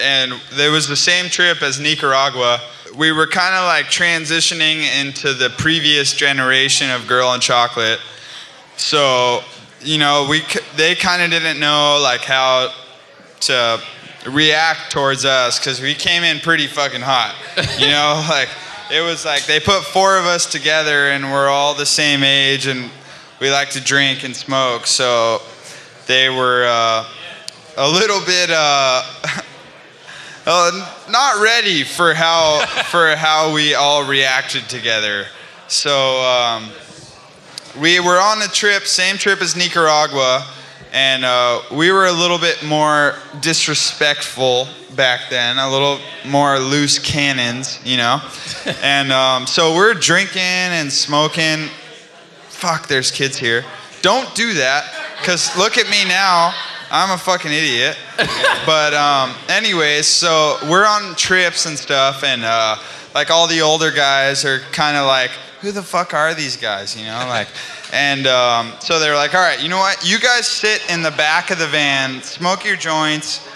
And 0.00 0.32
there 0.54 0.70
was 0.70 0.88
the 0.88 0.96
same 0.96 1.28
trip 1.30 1.62
as 1.62 1.78
Nicaragua. 1.78 2.60
We 2.96 3.12
were 3.12 3.26
kind 3.26 3.54
of 3.54 3.64
like 3.64 3.86
transitioning 3.86 4.84
into 5.00 5.34
the 5.34 5.50
previous 5.58 6.14
generation 6.14 6.90
of 6.90 7.06
Girl 7.06 7.32
and 7.32 7.42
Chocolate. 7.42 8.00
So, 8.76 9.42
you 9.80 9.98
know, 9.98 10.26
we 10.28 10.42
they 10.76 10.94
kind 10.94 11.22
of 11.22 11.30
didn't 11.30 11.60
know 11.60 12.00
like 12.02 12.22
how 12.22 12.72
to 13.40 13.82
react 14.26 14.90
towards 14.90 15.24
us 15.24 15.58
because 15.58 15.80
we 15.80 15.94
came 15.94 16.22
in 16.22 16.40
pretty 16.40 16.66
fucking 16.66 17.00
hot. 17.02 17.34
You 17.78 17.88
know, 17.88 18.26
like 18.30 18.48
it 18.92 19.00
was 19.02 19.24
like 19.24 19.46
they 19.46 19.60
put 19.60 19.84
four 19.84 20.18
of 20.18 20.24
us 20.24 20.50
together 20.50 21.10
and 21.10 21.30
we're 21.30 21.48
all 21.48 21.74
the 21.74 21.86
same 21.86 22.22
age 22.22 22.66
and 22.66 22.90
we 23.40 23.50
like 23.50 23.70
to 23.70 23.80
drink 23.80 24.24
and 24.24 24.34
smoke. 24.34 24.86
So 24.86 25.40
they 26.06 26.28
were 26.28 26.64
uh, 26.66 27.08
a 27.76 27.88
little 27.88 28.20
bit 28.26 28.50
uh, 28.50 29.02
uh, 30.46 30.94
not 31.08 31.42
ready 31.42 31.84
for 31.84 32.14
how 32.14 32.64
for 32.90 33.14
how 33.16 33.54
we 33.54 33.74
all 33.74 34.04
reacted 34.04 34.68
together. 34.68 35.26
So. 35.68 36.20
Um, 36.22 36.70
we 37.78 38.00
were 38.00 38.18
on 38.18 38.42
a 38.42 38.48
trip, 38.48 38.82
same 38.84 39.16
trip 39.16 39.40
as 39.40 39.54
Nicaragua, 39.54 40.44
and 40.92 41.24
uh, 41.24 41.62
we 41.72 41.92
were 41.92 42.06
a 42.06 42.12
little 42.12 42.38
bit 42.38 42.62
more 42.64 43.14
disrespectful 43.40 44.66
back 44.96 45.30
then, 45.30 45.58
a 45.58 45.70
little 45.70 45.98
more 46.26 46.58
loose 46.58 46.98
cannons, 46.98 47.78
you 47.84 47.96
know. 47.96 48.20
and 48.82 49.12
um, 49.12 49.46
so 49.46 49.74
we're 49.74 49.94
drinking 49.94 50.40
and 50.40 50.92
smoking. 50.92 51.68
Fuck, 52.48 52.88
there's 52.88 53.10
kids 53.10 53.36
here. 53.36 53.64
Don't 54.02 54.34
do 54.34 54.54
that, 54.54 54.84
cause 55.22 55.56
look 55.56 55.78
at 55.78 55.88
me 55.90 56.04
now. 56.08 56.54
I'm 56.92 57.12
a 57.12 57.18
fucking 57.18 57.52
idiot. 57.52 57.96
but 58.66 58.92
um, 58.94 59.34
anyways, 59.48 60.06
so 60.06 60.56
we're 60.68 60.86
on 60.86 61.14
trips 61.14 61.66
and 61.66 61.78
stuff, 61.78 62.24
and 62.24 62.44
uh, 62.44 62.76
like 63.14 63.30
all 63.30 63.46
the 63.46 63.60
older 63.60 63.90
guys 63.90 64.44
are 64.44 64.60
kind 64.72 64.96
of 64.96 65.06
like, 65.06 65.30
who 65.60 65.72
the 65.72 65.82
fuck 65.82 66.14
are 66.14 66.34
these 66.34 66.56
guys? 66.56 66.96
You 66.96 67.06
know, 67.06 67.26
like, 67.28 67.48
and 67.92 68.26
um, 68.26 68.72
so 68.80 68.98
they're 68.98 69.16
like, 69.16 69.34
all 69.34 69.40
right, 69.40 69.62
you 69.62 69.68
know 69.68 69.78
what? 69.78 70.08
You 70.08 70.18
guys 70.18 70.46
sit 70.46 70.88
in 70.90 71.02
the 71.02 71.10
back 71.10 71.50
of 71.50 71.58
the 71.58 71.66
van, 71.66 72.22
smoke 72.22 72.64
your 72.64 72.76
joints, 72.76 73.46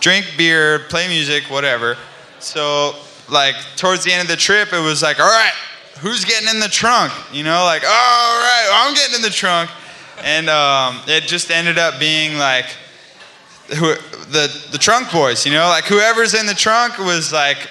drink 0.00 0.26
beer, 0.36 0.80
play 0.88 1.08
music, 1.08 1.44
whatever. 1.44 1.96
So 2.38 2.94
like 3.30 3.54
towards 3.76 4.04
the 4.04 4.12
end 4.12 4.22
of 4.22 4.28
the 4.28 4.36
trip, 4.36 4.72
it 4.72 4.80
was 4.80 5.02
like, 5.02 5.20
all 5.20 5.30
right, 5.30 5.52
who's 6.00 6.24
getting 6.24 6.48
in 6.48 6.60
the 6.60 6.68
trunk? 6.68 7.12
You 7.32 7.44
know, 7.44 7.64
like, 7.64 7.82
all 7.84 7.88
right, 7.88 8.68
I'm 8.72 8.94
getting 8.94 9.16
in 9.16 9.22
the 9.22 9.30
trunk, 9.30 9.70
and 10.22 10.48
um, 10.48 11.00
it 11.06 11.24
just 11.24 11.50
ended 11.50 11.78
up 11.78 11.98
being 12.00 12.38
like 12.38 12.66
who, 13.68 13.94
the 14.30 14.66
the 14.72 14.78
trunk 14.78 15.12
boys. 15.12 15.46
You 15.46 15.52
know, 15.52 15.68
like 15.68 15.84
whoever's 15.84 16.34
in 16.34 16.46
the 16.46 16.54
trunk 16.54 16.98
was 16.98 17.32
like 17.32 17.68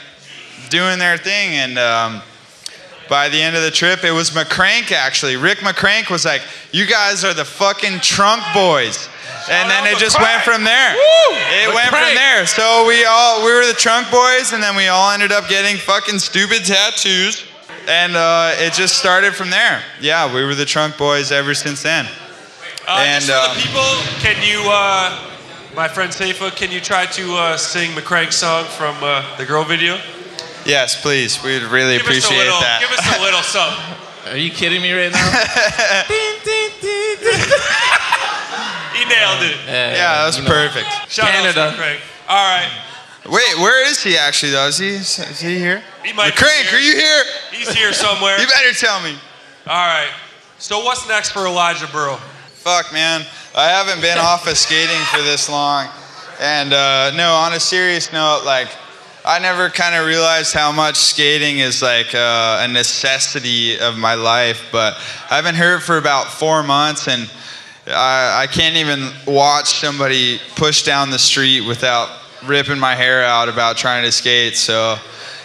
doing 0.69 0.99
their 0.99 1.17
thing, 1.17 1.55
and 1.55 1.77
um, 1.77 2.21
by 3.09 3.29
the 3.29 3.41
end 3.41 3.55
of 3.55 3.63
the 3.63 3.71
trip, 3.71 4.03
it 4.03 4.11
was 4.11 4.29
McCrank 4.31 4.91
actually. 4.91 5.35
Rick 5.35 5.59
McCrank 5.59 6.09
was 6.09 6.25
like, 6.25 6.41
"You 6.71 6.85
guys 6.85 7.23
are 7.23 7.33
the 7.33 7.45
fucking 7.45 7.99
trunk 8.01 8.43
boys." 8.53 9.09
And 9.49 9.69
then 9.69 9.87
it 9.87 9.97
just 9.97 10.19
went 10.19 10.43
from 10.43 10.63
there. 10.63 10.93
It 11.63 11.73
went 11.73 11.89
from 11.89 12.13
there. 12.13 12.45
So 12.45 12.85
we 12.87 13.03
all 13.05 13.43
we 13.43 13.51
were 13.51 13.65
the 13.65 13.73
trunk 13.73 14.11
boys, 14.11 14.53
and 14.53 14.61
then 14.61 14.75
we 14.75 14.87
all 14.87 15.11
ended 15.11 15.31
up 15.31 15.47
getting 15.49 15.77
fucking 15.77 16.19
stupid 16.19 16.65
tattoos, 16.65 17.45
and 17.87 18.15
uh, 18.15 18.53
it 18.57 18.73
just 18.73 18.97
started 18.97 19.33
from 19.33 19.49
there. 19.49 19.81
Yeah, 20.01 20.33
we 20.33 20.43
were 20.43 20.55
the 20.55 20.65
trunk 20.65 20.97
boys 20.97 21.31
ever 21.31 21.53
since 21.55 21.81
then. 21.81 22.05
Uh, 22.87 23.03
And, 23.05 23.23
just 23.23 23.27
for 23.27 23.49
uh, 23.49 23.53
the 23.53 23.61
people, 23.61 24.21
can 24.21 24.37
you, 24.43 24.69
uh, 24.69 25.19
my 25.75 25.87
friend 25.87 26.11
Cephas, 26.11 26.53
can 26.55 26.71
you 26.71 26.79
try 26.79 27.05
to 27.05 27.35
uh, 27.35 27.57
sing 27.57 27.91
McCrank's 27.91 28.35
song 28.35 28.65
from 28.65 28.95
uh, 29.03 29.23
the 29.37 29.45
girl 29.45 29.63
video? 29.63 29.97
Yes, 30.65 31.01
please. 31.01 31.41
We'd 31.43 31.63
really 31.63 31.97
Give 31.97 32.05
appreciate 32.05 32.37
little, 32.37 32.59
that. 32.59 32.79
give 32.81 32.91
us 32.91 33.17
a 33.17 33.21
little 33.21 33.41
something. 33.55 34.31
Are 34.33 34.37
you 34.37 34.51
kidding 34.51 34.81
me 34.81 34.91
right 34.93 35.11
now? 35.11 35.19
He 38.99 39.05
nailed 39.05 39.43
it. 39.43 39.55
yeah, 39.65 39.93
that 39.95 40.25
was 40.25 40.37
you 40.37 40.43
know. 40.43 40.49
perfect. 40.49 40.87
Shout 41.09 41.29
Canada. 41.29 41.61
out 41.61 41.71
to 41.71 41.77
McCrank. 41.77 41.99
All 42.27 42.57
right, 42.57 42.69
Wait, 43.25 43.57
where 43.59 43.87
is 43.89 44.03
he 44.03 44.17
actually 44.17 44.51
though? 44.51 44.67
Is 44.67 44.77
he 44.77 44.89
is 44.89 45.39
he 45.39 45.57
here? 45.57 45.81
He 46.03 46.11
might 46.13 46.35
be 46.35 46.41
McCrank, 46.41 46.63
here. 46.69 46.79
are 46.79 46.81
you 46.81 46.95
here? 46.95 47.23
he's 47.51 47.69
here 47.69 47.93
somewhere. 47.93 48.37
You 48.41 48.47
better 48.47 48.73
tell 48.73 48.99
me. 49.01 49.11
All 49.67 49.87
right. 49.87 50.09
So 50.57 50.83
what's 50.83 51.07
next 51.07 51.31
for 51.31 51.45
Elijah 51.45 51.85
Berle? 51.85 52.17
Fuck, 52.17 52.91
man. 52.91 53.25
I 53.55 53.69
haven't 53.69 54.01
been 54.01 54.17
off 54.17 54.47
of 54.47 54.57
skating 54.57 54.99
for 55.13 55.21
this 55.21 55.47
long. 55.49 55.87
And 56.41 56.73
uh, 56.73 57.11
no, 57.15 57.31
on 57.33 57.53
a 57.53 57.59
serious 57.59 58.11
note, 58.11 58.43
like, 58.45 58.67
I 59.29 59.37
never 59.37 59.69
kind 59.69 59.93
of 59.93 60.07
realized 60.07 60.55
how 60.55 60.71
much 60.71 60.95
skating 60.95 61.59
is 61.59 61.83
like 61.83 62.15
uh, 62.15 62.61
a 62.63 62.67
necessity 62.67 63.77
of 63.77 63.95
my 63.95 64.15
life. 64.15 64.69
But 64.71 64.95
I 65.29 65.35
haven't 65.35 65.53
hurt 65.53 65.83
for 65.83 65.99
about 65.99 66.31
four 66.31 66.63
months, 66.63 67.07
and 67.07 67.29
I, 67.85 68.41
I 68.41 68.47
can't 68.47 68.75
even 68.77 69.11
watch 69.27 69.67
somebody 69.81 70.39
push 70.55 70.81
down 70.81 71.11
the 71.11 71.19
street 71.19 71.61
without 71.61 72.09
ripping 72.43 72.79
my 72.79 72.95
hair 72.95 73.23
out 73.23 73.49
about 73.49 73.77
trying 73.77 74.03
to 74.03 74.11
skate. 74.11 74.55
So 74.55 74.97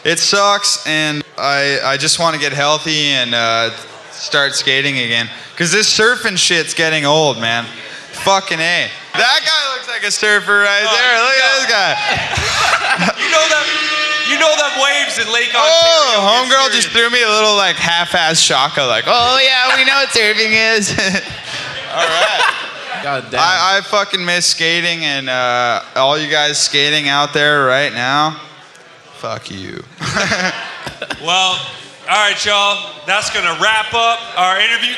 it 0.02 0.18
sucks, 0.18 0.86
and 0.86 1.22
I, 1.36 1.78
I 1.84 1.98
just 1.98 2.18
want 2.18 2.34
to 2.34 2.40
get 2.40 2.54
healthy 2.54 3.08
and 3.08 3.34
uh, 3.34 3.68
start 4.12 4.54
skating 4.54 4.96
again. 5.00 5.28
Because 5.50 5.70
this 5.70 5.94
surfing 5.94 6.38
shit's 6.38 6.72
getting 6.72 7.04
old, 7.04 7.38
man. 7.38 7.66
Fucking 8.12 8.60
A. 8.60 8.88
That 9.14 9.40
guy 9.46 9.62
looks 9.74 9.86
like 9.88 10.02
a 10.02 10.10
surfer 10.10 10.58
right 10.60 10.82
Oh, 10.82 10.90
there. 10.90 11.14
Look 11.22 11.36
yeah. 11.38 11.46
at 11.46 11.54
this 11.58 11.68
guy. 11.70 11.92
You 13.24 13.30
know 13.30 13.46
them, 13.48 13.66
you 14.30 14.38
know 14.38 14.54
them 14.56 14.70
waves 14.82 15.18
in 15.18 15.26
Lake 15.32 15.48
Ontario. 15.48 15.66
Oh, 15.66 16.46
homegirl 16.46 16.70
just 16.74 16.88
threw 16.90 17.10
me 17.10 17.22
a 17.22 17.28
little 17.28 17.56
like 17.56 17.74
half-ass 17.76 18.38
shaka, 18.38 18.82
like, 18.82 19.04
oh 19.08 19.40
yeah, 19.42 19.74
we 19.76 19.84
know 19.84 19.94
what 19.94 20.10
surfing 20.10 20.52
is. 20.76 20.90
All 21.90 22.06
right. 22.06 23.00
God 23.02 23.30
damn. 23.30 23.40
I, 23.40 23.78
I 23.78 23.80
fucking 23.82 24.24
miss 24.24 24.46
skating, 24.46 25.04
and 25.04 25.28
uh, 25.28 25.82
all 25.96 26.16
you 26.18 26.30
guys 26.30 26.58
skating 26.58 27.08
out 27.08 27.32
there 27.34 27.66
right 27.66 27.92
now, 27.92 28.40
fuck 29.14 29.50
you. 29.50 29.82
Well, 31.20 31.58
all 32.08 32.16
right, 32.30 32.44
y'all. 32.44 32.92
That's 33.06 33.30
gonna 33.30 33.58
wrap 33.60 33.92
up 33.94 34.20
our 34.38 34.60
interview. 34.60 34.92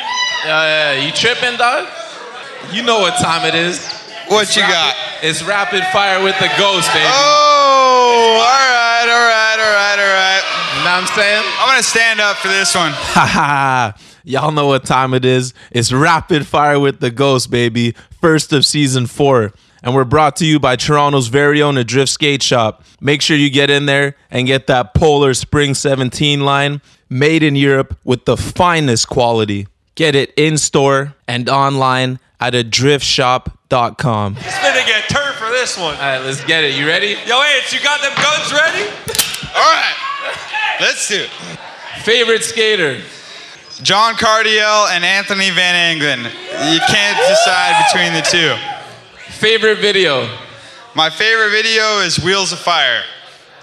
yeah, 0.44 0.92
yeah, 0.94 1.06
you 1.06 1.12
tripping, 1.12 1.56
dog? 1.56 1.88
You 2.72 2.82
know 2.82 2.98
what 3.00 3.14
time 3.20 3.46
it 3.46 3.54
is. 3.54 3.78
What 4.28 4.54
you 4.56 4.62
Rapid- 4.62 4.74
got? 4.74 4.96
It's 5.22 5.42
rapid 5.42 5.84
fire 5.92 6.22
with 6.22 6.38
the 6.38 6.50
ghost, 6.58 6.92
baby. 6.92 7.06
Oh, 7.08 8.38
all 8.38 8.44
right, 8.44 9.06
all 9.08 9.28
right, 9.28 9.56
all 9.58 9.72
right, 9.72 9.98
all 9.98 10.14
right. 10.14 10.42
You 10.78 10.84
know 10.84 10.90
what 10.90 11.00
I'm 11.02 11.06
saying? 11.16 11.44
I'm 11.60 11.68
gonna 11.68 11.82
stand 11.82 12.20
up 12.20 12.36
for 12.38 12.48
this 12.48 12.74
one. 12.74 12.92
Y'all 14.24 14.50
know 14.52 14.66
what 14.66 14.84
time 14.84 15.14
it 15.14 15.24
is. 15.24 15.54
It's 15.70 15.92
rapid 15.92 16.46
fire 16.46 16.78
with 16.80 17.00
the 17.00 17.10
ghost, 17.10 17.50
baby. 17.50 17.94
First 18.20 18.52
of 18.52 18.66
season 18.66 19.06
four. 19.06 19.52
and 19.82 19.94
we're 19.94 20.04
brought 20.04 20.34
to 20.36 20.44
you 20.44 20.58
by 20.58 20.74
Toronto's 20.74 21.28
very 21.28 21.62
own 21.62 21.76
Adrift 21.78 22.10
Skate 22.10 22.42
Shop. 22.42 22.82
Make 23.00 23.22
sure 23.22 23.36
you 23.36 23.50
get 23.50 23.70
in 23.70 23.86
there 23.86 24.16
and 24.32 24.46
get 24.48 24.66
that 24.66 24.94
Polar 24.94 25.32
Spring 25.34 25.74
17 25.74 26.40
line 26.40 26.80
made 27.08 27.44
in 27.44 27.54
Europe 27.54 27.96
with 28.02 28.24
the 28.24 28.36
finest 28.36 29.08
quality. 29.08 29.68
Get 29.94 30.16
it 30.16 30.32
in 30.36 30.58
store 30.58 31.14
and 31.28 31.48
online 31.48 32.18
at 32.40 32.52
adriftshop.com. 32.52 34.36
It's 34.38 34.62
gonna 34.62 34.86
get 34.86 35.08
turned 35.08 35.34
for 35.36 35.48
this 35.50 35.76
one. 35.78 35.94
All 35.96 36.00
right, 36.00 36.18
let's 36.18 36.44
get 36.44 36.64
it. 36.64 36.74
You 36.78 36.86
ready? 36.86 37.16
Yo, 37.26 37.40
Ants, 37.40 37.72
you 37.72 37.80
got 37.80 38.00
them 38.02 38.12
guns 38.16 38.52
ready? 38.52 38.88
All 39.54 39.62
right, 39.62 39.94
let's 40.80 41.08
do 41.08 41.22
it. 41.22 41.30
Favorite 42.02 42.44
skater? 42.44 43.00
John 43.82 44.14
Cardiel 44.14 44.88
and 44.88 45.04
Anthony 45.04 45.50
Van 45.50 45.74
Engelen. 45.74 46.20
You 46.20 46.80
can't 46.88 47.18
decide 47.28 47.84
between 47.92 48.12
the 48.14 48.22
two. 48.22 48.54
Favorite 49.32 49.78
video? 49.78 50.28
My 50.94 51.10
favorite 51.10 51.50
video 51.50 52.00
is 52.00 52.18
Wheels 52.18 52.52
of 52.52 52.58
Fire. 52.58 53.02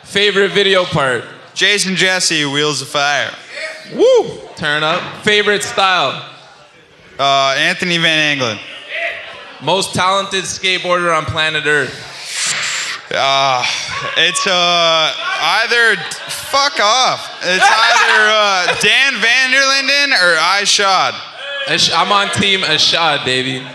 Favorite 0.04 0.52
video 0.52 0.84
part? 0.84 1.24
Jason 1.56 1.96
Jessee, 1.96 2.46
Wheels 2.46 2.82
of 2.82 2.90
Fire. 2.90 3.32
Woo! 3.96 4.40
Turn 4.56 4.84
up. 4.84 5.02
Favorite 5.24 5.64
style? 5.64 6.33
Uh, 7.24 7.56
Anthony 7.56 7.98
Van 8.00 8.20
Engelen. 8.20 8.60
Most 9.62 9.96
talented 9.96 10.44
skateboarder 10.44 11.18
on 11.18 11.24
planet 11.24 11.66
Earth? 11.66 11.96
Uh, 13.10 13.64
it's 14.18 14.46
uh, 14.46 15.14
either 15.64 15.96
fuck 16.28 16.78
off. 16.82 17.40
It's 17.44 17.64
either 17.64 18.24
uh, 18.28 18.76
Dan 18.82 19.14
Vanderlinden 19.24 20.12
or 20.20 20.36
Ishod. 20.60 21.14
I'm 21.94 22.12
on 22.12 22.28
team 22.34 22.60
Ishod, 22.60 23.24
baby. 23.24 23.66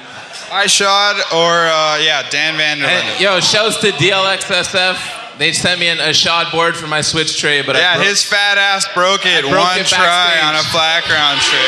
Ishod 0.50 1.16
or 1.32 1.68
uh, 1.72 1.96
yeah, 2.04 2.28
Daan 2.28 2.58
van 2.58 2.80
der 2.80 2.86
Linden. 2.86 3.12
And, 3.12 3.20
yo, 3.20 3.40
shouts 3.40 3.80
to 3.80 3.92
DLXSF. 3.92 5.17
They 5.38 5.52
sent 5.52 5.78
me 5.78 5.86
an 5.88 5.98
Ishod 5.98 6.50
board 6.50 6.76
for 6.76 6.88
my 6.88 7.00
switch 7.00 7.38
tray, 7.40 7.62
but 7.62 7.76
I 7.76 7.78
yeah, 7.78 7.94
broke- 7.96 8.08
his 8.08 8.24
fat 8.24 8.58
ass 8.58 8.88
broke 8.92 9.24
it 9.24 9.42
broke 9.42 9.54
one 9.54 9.78
it 9.78 9.86
try 9.86 10.40
on 10.42 10.56
a 10.56 10.62
flat 10.64 11.04
ground 11.04 11.40
trick. 11.40 11.62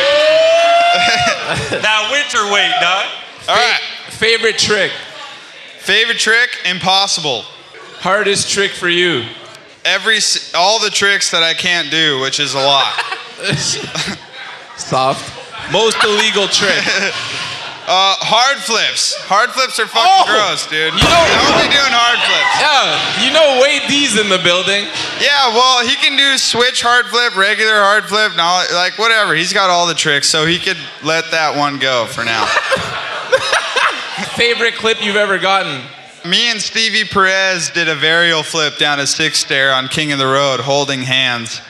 That 1.82 2.08
winter 2.10 2.52
weight, 2.52 2.72
dog. 2.80 3.06
All 3.48 3.56
right, 3.56 3.80
favorite 4.10 4.58
trick. 4.58 4.90
favorite 5.78 6.18
trick, 6.18 6.50
impossible. 6.68 7.42
Hardest 8.00 8.50
trick 8.50 8.72
for 8.72 8.88
you. 8.88 9.24
Every 9.84 10.18
all 10.54 10.78
the 10.80 10.90
tricks 10.90 11.30
that 11.30 11.42
I 11.42 11.54
can't 11.54 11.90
do, 11.90 12.20
which 12.20 12.40
is 12.40 12.54
a 12.54 12.58
lot. 12.58 12.92
Soft. 14.76 15.72
Most 15.72 16.02
illegal 16.04 16.48
trick. 16.48 16.84
Uh, 17.90 18.14
hard 18.22 18.62
flips. 18.62 19.18
Hard 19.26 19.50
flips 19.50 19.80
are 19.82 19.86
fucking 19.90 20.06
Oh! 20.06 20.30
gross, 20.30 20.62
dude. 20.70 20.94
You 20.94 21.02
know- 21.02 21.58
be 21.58 21.66
doing 21.74 21.90
hard 21.90 22.22
flips. 22.22 22.54
Yeah, 22.62 23.26
you 23.26 23.30
know 23.34 23.58
Wade 23.60 23.82
D's 23.90 24.14
in 24.16 24.28
the 24.30 24.38
building. 24.38 24.86
Yeah, 25.18 25.48
well, 25.50 25.82
he 25.84 25.96
can 25.96 26.16
do 26.16 26.38
switch 26.38 26.82
hard 26.82 27.06
flip, 27.10 27.34
regular 27.34 27.82
hard 27.82 28.06
flip, 28.06 28.36
like 28.38 28.94
whatever. 28.96 29.34
He's 29.34 29.52
got 29.52 29.70
all 29.70 29.86
the 29.90 29.94
tricks, 29.98 30.28
so 30.28 30.46
he 30.46 30.58
could 30.60 30.78
let 31.02 31.32
that 31.32 31.56
one 31.58 31.78
go 31.80 32.06
for 32.06 32.22
now. 32.24 32.46
Favorite 34.36 34.74
clip 34.76 35.02
you've 35.02 35.16
ever 35.16 35.38
gotten. 35.38 35.82
Me 36.24 36.50
and 36.50 36.60
Stevie 36.60 37.08
Perez 37.08 37.70
did 37.70 37.88
a 37.88 37.96
varial 37.96 38.44
flip 38.44 38.78
down 38.78 39.00
a 39.00 39.06
six 39.06 39.38
stair 39.38 39.72
on 39.72 39.88
King 39.88 40.12
of 40.12 40.18
the 40.18 40.26
Road, 40.26 40.60
holding 40.60 41.02
hands. 41.02 41.60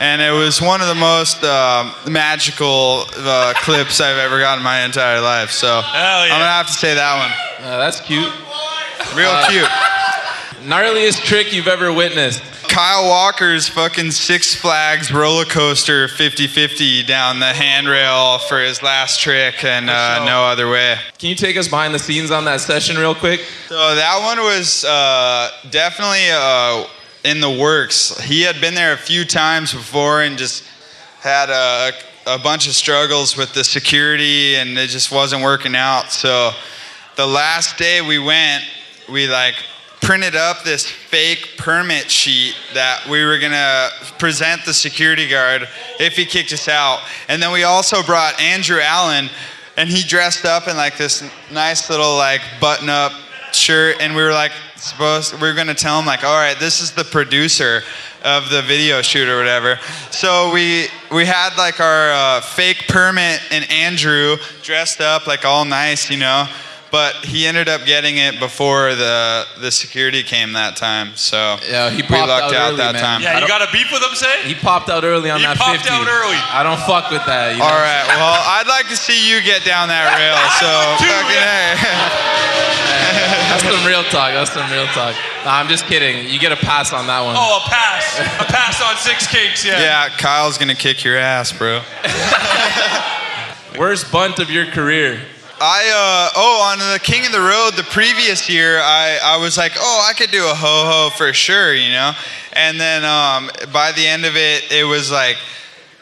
And 0.00 0.22
it 0.22 0.30
was 0.32 0.62
one 0.62 0.80
of 0.80 0.88
the 0.88 0.94
most 0.94 1.44
um 1.44 1.92
magical 2.10 3.04
uh, 3.16 3.52
clips 3.58 4.00
I've 4.00 4.16
ever 4.16 4.40
gotten 4.40 4.60
in 4.60 4.64
my 4.64 4.80
entire 4.82 5.20
life. 5.20 5.50
So 5.50 5.66
Hell 5.82 6.26
yeah. 6.26 6.34
I'm 6.34 6.40
gonna 6.40 6.44
have 6.46 6.66
to 6.68 6.72
say 6.72 6.94
that 6.94 7.36
Uh, 7.60 7.76
that's 7.78 8.00
cute. 8.00 8.24
one. 8.24 9.16
Real 9.16 9.34
cute. 9.48 9.68
Gnarliest 10.64 11.22
trick 11.24 11.52
you've 11.52 11.68
ever 11.68 11.92
witnessed. 11.92 12.42
Kyle 12.68 13.08
Walker's 13.08 13.66
fucking 13.68 14.12
Six 14.12 14.54
Flags 14.54 15.12
roller 15.12 15.44
coaster 15.44 16.06
50 16.06 16.46
50 16.46 17.02
down 17.02 17.40
the 17.40 17.46
handrail 17.52 18.38
for 18.38 18.60
his 18.60 18.80
last 18.82 19.20
trick, 19.20 19.64
and 19.64 19.90
uh, 19.90 20.24
no 20.24 20.44
other 20.44 20.70
way. 20.70 20.96
Can 21.18 21.30
you 21.30 21.34
take 21.34 21.56
us 21.56 21.66
behind 21.66 21.92
the 21.92 21.98
scenes 21.98 22.30
on 22.30 22.44
that 22.44 22.60
session 22.60 22.96
real 22.96 23.14
quick? 23.14 23.40
So 23.68 23.74
that 23.96 24.20
one 24.22 24.38
was 24.38 24.84
uh, 24.84 25.50
definitely 25.70 26.30
uh, 26.30 26.84
in 27.24 27.40
the 27.40 27.50
works. 27.50 28.18
He 28.20 28.42
had 28.42 28.60
been 28.60 28.74
there 28.74 28.92
a 28.92 28.98
few 28.98 29.24
times 29.24 29.72
before 29.72 30.22
and 30.22 30.38
just 30.38 30.64
had 31.20 31.50
a, 31.50 31.92
a 32.26 32.38
bunch 32.38 32.66
of 32.66 32.74
struggles 32.74 33.36
with 33.36 33.52
the 33.52 33.64
security, 33.64 34.56
and 34.56 34.78
it 34.78 34.88
just 34.88 35.12
wasn't 35.12 35.42
working 35.42 35.74
out. 35.74 36.10
So 36.12 36.52
the 37.16 37.26
last 37.26 37.76
day 37.76 38.00
we 38.00 38.18
went, 38.18 38.64
we 39.10 39.26
like 39.26 39.54
printed 40.00 40.34
up 40.34 40.62
this 40.64 40.86
fake 40.86 41.56
permit 41.58 42.10
sheet 42.10 42.56
that 42.72 43.06
we 43.06 43.22
were 43.22 43.38
gonna 43.38 43.90
present 44.18 44.64
the 44.64 44.72
security 44.72 45.28
guard 45.28 45.68
if 45.98 46.14
he 46.14 46.24
kicked 46.24 46.52
us 46.52 46.68
out. 46.68 47.00
And 47.28 47.42
then 47.42 47.52
we 47.52 47.64
also 47.64 48.02
brought 48.02 48.40
Andrew 48.40 48.80
Allen, 48.80 49.28
and 49.76 49.90
he 49.90 50.02
dressed 50.02 50.46
up 50.46 50.68
in 50.68 50.76
like 50.76 50.96
this 50.96 51.22
nice 51.52 51.90
little 51.90 52.16
like 52.16 52.40
button-up 52.60 53.12
shirt, 53.54 53.96
and 54.00 54.14
we 54.14 54.22
were 54.22 54.32
like 54.32 54.52
supposed 54.76 55.34
we 55.34 55.48
were 55.48 55.54
gonna 55.54 55.74
tell 55.74 55.98
him 55.98 56.06
like, 56.06 56.24
all 56.24 56.36
right, 56.36 56.58
this 56.58 56.80
is 56.80 56.92
the 56.92 57.04
producer 57.04 57.82
of 58.24 58.50
the 58.50 58.62
video 58.62 59.02
shoot 59.02 59.28
or 59.28 59.36
whatever. 59.38 59.78
So 60.10 60.52
we 60.52 60.86
we 61.10 61.24
had 61.24 61.56
like 61.56 61.80
our 61.80 62.12
uh, 62.12 62.40
fake 62.40 62.84
permit 62.88 63.40
and 63.50 63.70
Andrew 63.70 64.36
dressed 64.62 65.00
up 65.00 65.26
like 65.26 65.44
all 65.44 65.64
nice, 65.64 66.10
you 66.10 66.18
know. 66.18 66.46
But 66.90 67.14
he 67.24 67.46
ended 67.46 67.68
up 67.68 67.86
getting 67.86 68.16
it 68.18 68.40
before 68.40 68.96
the 68.96 69.46
the 69.60 69.70
security 69.70 70.24
came 70.24 70.54
that 70.54 70.74
time. 70.76 71.14
So 71.14 71.56
Yeah, 71.68 71.88
he 71.90 72.02
we 72.02 72.02
popped 72.02 72.26
lucked 72.26 72.50
out 72.50 72.54
out 72.54 72.68
early, 72.74 72.76
that 72.82 72.94
man. 72.94 73.02
time. 73.02 73.22
Yeah, 73.22 73.38
you 73.38 73.46
got 73.46 73.62
a 73.62 73.70
beef 73.70 73.86
with 73.92 74.02
him, 74.02 74.10
say? 74.18 74.42
He 74.42 74.54
popped 74.58 74.90
out 74.90 75.04
early 75.04 75.30
on 75.30 75.38
He 75.38 75.46
that 75.46 75.56
popped 75.56 75.86
50. 75.86 75.88
out 75.94 76.08
early. 76.10 76.34
I 76.50 76.66
don't 76.66 76.80
fuck 76.90 77.10
with 77.14 77.22
that. 77.30 77.52
You 77.54 77.58
know? 77.62 77.70
All 77.70 77.78
right. 77.78 78.02
Well, 78.10 78.34
I'd 78.58 78.66
like 78.66 78.88
to 78.90 78.96
see 78.98 79.14
you 79.30 79.38
get 79.40 79.62
down 79.64 79.86
that 79.86 80.10
rail. 80.18 80.34
So 80.60 80.66
Two, 80.98 81.06
fucking 81.06 81.30
yeah. 81.38 81.78
hey. 81.78 83.50
That's 83.54 83.62
some 83.62 83.86
real 83.86 84.02
talk. 84.10 84.32
That's 84.34 84.50
some 84.52 84.66
real 84.70 84.86
talk. 84.90 85.14
Nah, 85.44 85.56
I'm 85.62 85.68
just 85.68 85.86
kidding. 85.86 86.28
You 86.28 86.38
get 86.38 86.50
a 86.52 86.56
pass 86.56 86.92
on 86.92 87.06
that 87.06 87.20
one. 87.22 87.34
Oh, 87.38 87.62
a 87.64 87.68
pass. 87.70 88.18
A 88.40 88.44
pass 88.50 88.82
on 88.82 88.96
six 88.96 89.26
cakes. 89.30 89.64
yeah. 89.64 89.78
Yeah, 89.80 90.08
Kyle's 90.18 90.58
gonna 90.58 90.74
kick 90.74 91.04
your 91.04 91.16
ass, 91.16 91.52
bro. 91.52 91.82
Worst 93.78 94.10
bunt 94.12 94.38
of 94.40 94.50
your 94.50 94.66
career. 94.66 95.20
I 95.62 95.82
uh 95.94 96.32
oh 96.36 96.72
on 96.72 96.78
the 96.78 96.98
King 97.00 97.26
of 97.26 97.32
the 97.32 97.40
Road 97.40 97.72
the 97.76 97.86
previous 97.90 98.48
year 98.48 98.78
I 98.78 99.18
I 99.22 99.36
was 99.36 99.58
like 99.58 99.72
oh 99.78 100.06
I 100.08 100.14
could 100.14 100.30
do 100.30 100.42
a 100.46 100.54
ho 100.54 100.56
ho 100.56 101.10
for 101.14 101.34
sure 101.34 101.74
you 101.74 101.90
know? 101.90 102.12
And 102.54 102.80
then 102.80 103.04
um 103.04 103.50
by 103.70 103.92
the 103.92 104.06
end 104.06 104.24
of 104.24 104.36
it 104.36 104.72
it 104.72 104.84
was 104.84 105.10
like 105.10 105.36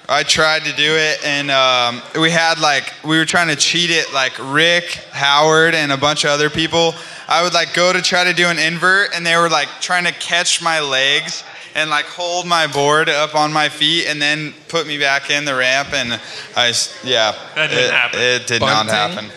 I 0.08 0.22
tried 0.22 0.64
to 0.64 0.72
do 0.74 0.94
it 0.96 1.22
and 1.22 1.50
um, 1.50 2.00
we 2.18 2.30
had 2.30 2.60
like 2.60 2.94
we 3.04 3.18
were 3.18 3.26
trying 3.26 3.48
to 3.48 3.56
cheat 3.56 3.90
it 3.90 4.10
like 4.14 4.32
Rick 4.40 4.84
Howard 5.10 5.74
and 5.74 5.92
a 5.92 5.98
bunch 5.98 6.24
of 6.24 6.30
other 6.30 6.48
people. 6.48 6.94
I 7.28 7.42
would 7.42 7.52
like 7.52 7.74
go 7.74 7.92
to 7.92 8.00
try 8.00 8.24
to 8.24 8.32
do 8.32 8.46
an 8.46 8.58
invert 8.58 9.10
and 9.14 9.26
they 9.26 9.36
were 9.36 9.50
like 9.50 9.68
trying 9.80 10.04
to 10.04 10.12
catch 10.12 10.62
my 10.62 10.80
legs 10.80 11.44
and 11.74 11.90
like 11.90 12.06
hold 12.06 12.46
my 12.46 12.66
board 12.66 13.10
up 13.10 13.34
on 13.34 13.52
my 13.52 13.68
feet 13.68 14.06
and 14.06 14.22
then 14.22 14.54
put 14.68 14.86
me 14.86 14.98
back 14.98 15.28
in 15.28 15.44
the 15.44 15.54
ramp 15.54 15.92
and 15.92 16.18
I 16.56 16.72
yeah. 17.04 17.32
That 17.54 17.68
didn't 17.68 17.84
it, 17.84 17.90
happen. 17.90 18.20
it 18.20 18.46
did 18.46 18.60
not 18.62 18.86
happen 18.86 19.30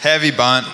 heavy 0.00 0.30
bunt 0.30 0.66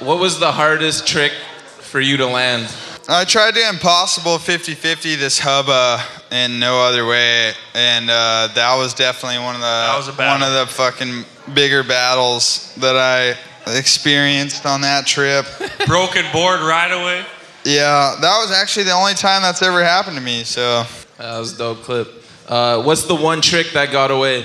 What 0.00 0.18
was 0.18 0.38
the 0.38 0.52
hardest 0.52 1.06
trick 1.06 1.32
for 1.78 2.00
you 2.00 2.16
to 2.18 2.26
land? 2.26 2.72
I 3.08 3.24
tried 3.24 3.54
to 3.54 3.68
impossible 3.68 4.38
50-50 4.38 5.16
this 5.18 5.38
hubba 5.38 6.02
in 6.30 6.58
no 6.58 6.80
other 6.80 7.04
way, 7.06 7.52
and 7.74 8.08
uh, 8.08 8.48
that 8.54 8.76
was 8.76 8.94
definitely 8.94 9.38
one 9.44 9.54
of 9.54 9.60
the 9.60 10.12
one 10.16 10.42
of 10.42 10.52
the 10.54 10.66
fucking 10.66 11.24
bigger 11.54 11.82
battles 11.82 12.74
that 12.76 12.96
I 12.96 13.36
experienced 13.78 14.64
on 14.64 14.80
that 14.80 15.06
trip. 15.06 15.44
Broken 15.86 16.24
board 16.32 16.60
right 16.60 16.90
away. 16.90 17.26
yeah, 17.64 18.16
that 18.20 18.38
was 18.38 18.50
actually 18.50 18.84
the 18.84 18.92
only 18.92 19.14
time 19.14 19.42
that's 19.42 19.62
ever 19.62 19.84
happened 19.84 20.16
to 20.16 20.22
me. 20.22 20.44
So 20.44 20.84
That 21.18 21.38
was 21.38 21.54
a 21.54 21.58
dope 21.58 21.82
clip. 21.82 22.08
Uh, 22.48 22.82
what's 22.82 23.04
the 23.04 23.14
one 23.14 23.40
trick 23.42 23.68
that 23.72 23.92
got 23.92 24.10
away? 24.10 24.44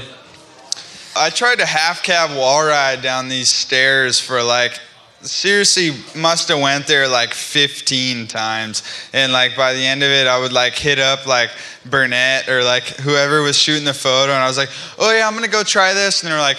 I 1.20 1.30
tried 1.30 1.60
to 1.60 1.66
half 1.66 2.02
cab 2.02 2.36
wall 2.38 2.66
ride 2.66 3.02
down 3.02 3.28
these 3.28 3.50
stairs 3.50 4.22
for 4.22 4.42
like 4.42 4.80
seriously 5.22 5.92
must 6.16 6.48
have 6.48 6.62
went 6.62 6.88
there 6.88 7.10
like 7.10 7.34
15 7.34 8.26
times. 8.28 8.84
And 9.12 9.34
like 9.34 9.58
by 9.58 9.74
the 9.74 9.86
end 9.86 10.02
of 10.02 10.10
it 10.10 10.28
i 10.28 10.40
would 10.40 10.54
like 10.54 10.76
hit 10.76 10.98
up 10.98 11.28
like 11.28 11.50
burnett 11.86 12.48
or 12.48 12.64
like 12.64 12.84
whoever 12.84 13.42
was 13.42 13.58
shooting 13.58 13.84
the 13.84 13.94
photo 13.94 14.32
and 14.32 14.42
i 14.42 14.48
was 14.48 14.58
like 14.58 14.70
oh 14.98 15.14
yeah 15.14 15.28
i'm 15.28 15.34
gonna 15.34 15.50
go 15.50 15.62
try 15.62 15.94
this 15.94 16.24
and 16.24 16.32
they're 16.32 16.40
like 16.40 16.58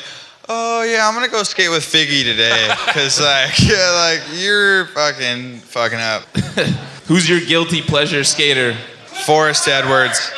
oh 0.51 0.83
yeah 0.83 1.09
i'm 1.09 1.15
gonna 1.15 1.29
go 1.29 1.43
skate 1.43 1.71
with 1.71 1.83
figgy 1.83 2.23
today 2.23 2.69
because 2.87 3.19
like 3.19 3.59
yeah 3.67 4.19
like 4.19 4.21
you're 4.39 4.87
fucking 4.89 5.59
fucking 5.61 5.99
up. 5.99 6.25
Who's 7.07 7.29
your 7.29 7.41
guilty 7.41 7.81
pleasure 7.81 8.25
skater? 8.25 8.77
forrest 9.25 9.69
edwards. 9.69 10.31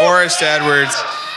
Forrest 0.00 0.42
edwards 0.42 0.94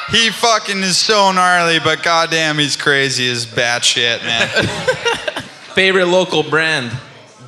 he 0.09 0.29
fucking 0.29 0.77
is 0.83 0.97
so 0.97 1.31
gnarly 1.31 1.79
but 1.79 2.01
goddamn 2.03 2.57
he's 2.57 2.75
crazy 2.75 3.29
as 3.29 3.45
batshit 3.45 4.23
man 4.23 4.47
Favorite 5.77 6.07
local 6.07 6.41
brand? 6.41 6.91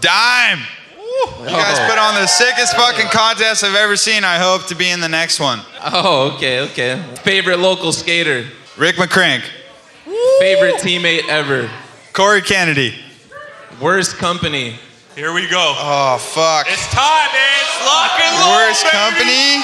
Dime. 0.01 0.60
You 1.41 1.45
guys 1.47 1.78
Oh. 1.80 1.88
put 1.89 1.97
on 1.97 2.14
the 2.16 2.28
sickest 2.28 2.76
fucking 2.76 3.07
contest 3.07 3.64
I've 3.64 3.74
ever 3.76 3.97
seen. 3.97 4.24
I 4.24 4.38
hope 4.38 4.68
to 4.68 4.76
be 4.76 4.89
in 4.91 5.01
the 5.01 5.10
next 5.10 5.39
one. 5.39 5.62
Oh, 5.84 6.34
okay, 6.36 6.60
okay. 6.62 7.01
Favorite 7.24 7.57
local 7.57 7.91
skater. 7.91 8.45
Rick 8.78 8.97
McCrank, 8.97 9.41
Favorite 10.39 10.76
teammate 10.76 11.28
ever. 11.28 11.70
Corey 12.14 12.41
Kennedy. 12.43 12.93
Worst 13.82 14.18
company. 14.18 14.76
Here 15.16 15.34
we 15.34 15.49
go. 15.49 15.74
Oh 15.76 16.18
fuck. 16.20 16.68
It's 16.70 16.86
time, 16.93 17.30
man. 17.34 17.60
It's 17.66 17.86
lock 17.86 18.20
and 18.22 18.36
load, 18.39 18.55
Worst 18.55 18.84
baby. 18.84 18.95
company. 18.95 19.64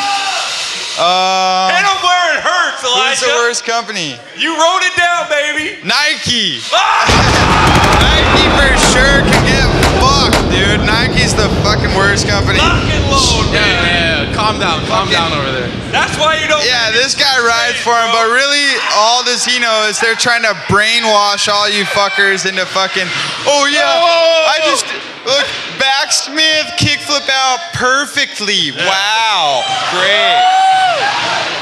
Uh, 0.98 1.68
Hit 1.76 1.84
'em 1.84 2.00
where 2.04 2.38
it 2.38 2.41
hurts, 2.41 2.82
who's 2.82 3.20
the 3.20 3.28
worst 3.36 3.66
company? 3.66 4.18
You 4.38 4.56
wrote 4.56 4.80
it 4.84 4.96
down, 4.96 5.28
baby. 5.30 5.80
Nike. 5.84 6.62
Ah! 6.72 7.04
Nike 8.00 8.48
for 8.56 8.72
sure 8.96 9.20
can 9.28 9.43
get 9.46 9.84
fucked, 10.02 10.39
dude. 10.52 10.82
Nike's 10.86 11.34
the 11.34 11.48
fucking 11.64 11.93
worst 11.96 12.28
company. 12.28 12.60
Lock 12.60 12.84
and 12.89 13.06
load, 13.12 13.50
Yeah, 13.52 13.64
baby. 13.64 13.88
yeah, 13.88 14.30
yeah. 14.30 14.36
Calm 14.36 14.60
down, 14.60 14.84
calm 14.88 15.08
down 15.10 15.32
over 15.34 15.52
there. 15.52 15.70
That's 15.91 16.18
why 16.20 16.36
you 16.41 16.48
don't. 16.48 16.64
Yeah, 16.66 16.91
this 16.91 17.16
guy 17.16 17.39
rides 17.39 17.80
for 17.80 17.96
him, 17.96 18.12
but 18.12 18.28
really, 18.32 18.68
all 19.00 19.24
does 19.24 19.46
he 19.48 19.60
know 19.60 19.88
is 19.88 20.00
they're 20.00 20.20
trying 20.20 20.43
to 20.43 20.54
brainwash 20.68 21.48
all 21.48 21.70
you 21.70 21.84
fuckers 21.88 22.43
into 22.48 22.66
fucking. 22.68 23.08
Oh 23.48 23.66
yeah, 23.72 23.88
Whoa, 23.88 24.04
whoa, 24.04 24.43
whoa, 24.43 24.54
I 24.54 24.58
just 24.68 24.86
look 25.24 25.48
backsmith 25.80 26.68
kickflip 26.78 27.28
out 27.32 27.60
perfectly. 27.74 28.72
Wow, 28.76 29.64
great. 29.96 30.43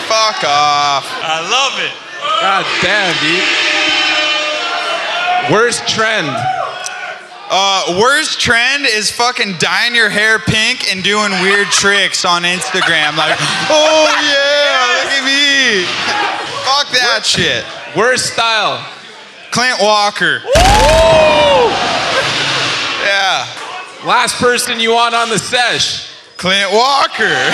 Fuck 0.10 0.44
off. 0.46 1.06
I 1.22 1.40
love 1.46 1.78
it. 1.80 1.94
God 2.42 2.66
damn, 2.82 3.14
dude. 3.22 3.44
Worst 5.52 5.88
trend. 5.88 6.28
Uh, 7.56 8.00
worst 8.02 8.42
trend 8.42 8.88
is 8.88 9.12
fucking 9.12 9.54
dyeing 9.60 9.94
your 9.94 10.10
hair 10.10 10.40
pink 10.40 10.90
and 10.92 11.04
doing 11.04 11.30
weird 11.44 11.68
tricks 11.68 12.26
on 12.26 12.42
Instagram. 12.42 13.16
Like, 13.16 13.38
oh 13.70 14.10
yeah, 14.26 14.90
look 14.98 15.14
at 15.14 15.22
me. 15.22 15.86
Fuck 16.66 16.90
that 16.98 17.22
shit. 17.24 17.64
Worst 17.96 18.34
style. 18.34 18.84
Clint 19.52 19.78
Walker. 19.80 20.42
Yeah. 23.06 23.46
Last 24.04 24.42
person 24.42 24.80
you 24.80 24.92
want 24.94 25.14
on 25.14 25.30
the 25.30 25.38
sesh. 25.38 26.10
Clint 26.38 26.72
Walker. 26.74 27.30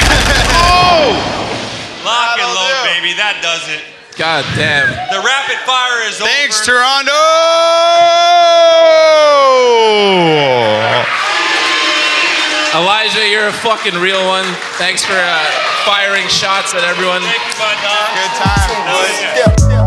Lock 2.07 2.39
and 2.39 2.47
That'll 2.47 2.55
load, 2.55 2.71
do. 2.71 2.87
baby. 2.87 3.13
That 3.19 3.39
does 3.43 3.67
it. 3.67 3.83
God 4.19 4.43
damn. 4.57 4.89
The 5.15 5.23
rapid 5.23 5.55
fire 5.65 6.03
is 6.09 6.19
on. 6.19 6.27
Thanks, 6.27 6.59
over. 6.67 6.75
Toronto. 6.77 7.15
Elijah, 12.75 13.25
you're 13.31 13.47
a 13.47 13.53
fucking 13.63 13.95
real 13.95 14.27
one. 14.27 14.45
Thanks 14.77 15.03
for 15.05 15.15
uh, 15.15 15.45
firing 15.85 16.27
shots 16.27 16.75
at 16.75 16.83
everyone. 16.83 17.21
Thank 17.23 17.47
you, 17.47 17.57
my 17.63 17.73
dog. 17.79 18.11
Good 18.13 18.35
time, 18.43 18.69
Hell 18.75 18.99
boys. 18.99 19.69
yeah. 19.71 19.78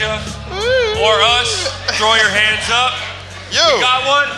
Elijah 0.00 1.00
or 1.02 1.14
us, 1.40 1.68
throw 1.98 2.14
your 2.14 2.30
hands 2.30 2.70
up. 2.70 2.92
Yo. 3.50 3.76
You 3.76 3.80
got 3.82 4.06
one? 4.06 4.28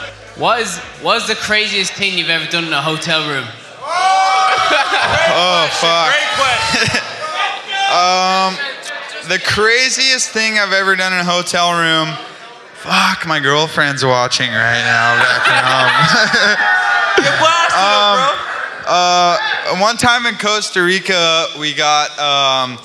What 0.40 0.60
is 0.60 0.78
what 1.02 1.16
is 1.18 1.26
the 1.28 1.34
craziest 1.34 1.92
thing 1.92 2.16
you've 2.16 2.30
ever 2.30 2.46
done 2.50 2.64
in 2.64 2.72
a 2.72 2.80
hotel 2.80 3.20
room? 3.28 3.44
Oh 3.82 5.68
fuck. 5.72 6.08
Great 6.08 6.28
question. 6.36 7.02
Um, 7.90 8.54
the 9.28 9.40
craziest 9.44 10.30
thing 10.30 10.60
I've 10.60 10.72
ever 10.72 10.94
done 10.94 11.12
in 11.12 11.18
a 11.18 11.24
hotel 11.24 11.72
room. 11.72 12.14
Fuck, 12.74 13.26
my 13.26 13.40
girlfriend's 13.40 14.04
watching 14.04 14.48
right 14.48 14.84
now 14.84 15.16
back 15.18 15.48
at 15.48 15.64
home. 15.66 17.24
Get 17.24 17.38
blasted 17.40 17.80
Um, 17.80 18.20
up, 18.20 19.74
bro. 19.74 19.80
Uh, 19.80 19.82
one 19.82 19.96
time 19.96 20.26
in 20.26 20.36
Costa 20.36 20.80
Rica, 20.84 21.46
we 21.58 21.74
got 21.74 22.16
um, 22.20 22.78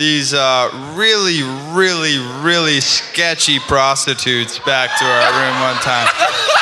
these 0.00 0.32
uh, 0.32 0.70
really, 0.94 1.42
really, 1.76 2.16
really 2.40 2.80
sketchy 2.80 3.58
prostitutes 3.58 4.58
back 4.60 4.98
to 4.98 5.04
our 5.04 5.30
room 5.38 5.60
one 5.60 5.76
time. 5.82 6.08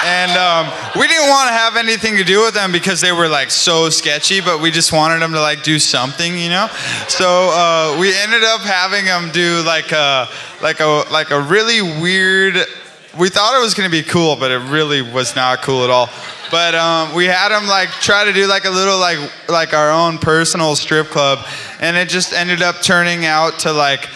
And 0.04 0.32
um, 0.32 0.66
we 0.98 1.06
didn't 1.06 1.28
want 1.28 1.46
to 1.46 1.54
have 1.54 1.76
anything 1.76 2.16
to 2.16 2.24
do 2.24 2.44
with 2.44 2.54
them 2.54 2.72
because 2.72 3.00
they 3.00 3.12
were 3.12 3.28
like 3.28 3.52
so 3.52 3.90
sketchy, 3.90 4.40
but 4.40 4.60
we 4.60 4.72
just 4.72 4.92
wanted 4.92 5.20
them 5.20 5.30
to 5.32 5.40
like 5.40 5.62
do 5.62 5.78
something, 5.78 6.36
you 6.36 6.48
know? 6.48 6.66
So 7.06 7.50
uh, 7.52 7.96
we 8.00 8.12
ended 8.18 8.42
up 8.42 8.60
having 8.62 9.04
them 9.04 9.30
do 9.30 9.62
like 9.64 9.92
a, 9.92 10.28
like 10.60 10.80
a, 10.80 11.04
like 11.12 11.30
a 11.30 11.40
really 11.40 11.80
weird, 11.80 12.56
we 13.18 13.28
thought 13.28 13.54
it 13.54 13.62
was 13.62 13.74
to 13.74 13.88
be 13.90 14.02
cool, 14.02 14.36
but 14.36 14.50
it 14.50 14.58
really 14.70 15.02
was 15.02 15.34
not 15.34 15.62
cool 15.62 15.84
at 15.84 15.90
all. 15.90 16.08
But 16.50 16.74
um, 16.74 17.14
we 17.14 17.26
had 17.26 17.50
them 17.50 17.66
like 17.66 17.90
try 17.90 18.24
to 18.24 18.32
do 18.32 18.46
like 18.46 18.64
a 18.64 18.70
little 18.70 18.98
like 18.98 19.18
like 19.48 19.74
our 19.74 19.90
own 19.90 20.18
personal 20.18 20.76
strip 20.76 21.08
club, 21.08 21.46
and 21.80 21.96
it 21.96 22.08
just 22.08 22.32
ended 22.32 22.62
up 22.62 22.80
turning 22.80 23.26
out 23.26 23.58
to 23.60 23.72
like 23.72 24.08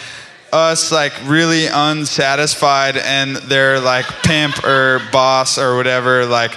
us 0.51 0.91
like 0.91 1.13
really 1.25 1.67
unsatisfied, 1.67 2.97
and 2.97 3.35
their 3.35 3.79
like 3.79 4.05
pimp 4.23 4.63
or 4.63 5.01
boss 5.11 5.57
or 5.57 5.75
whatever 5.75 6.25
like 6.25 6.55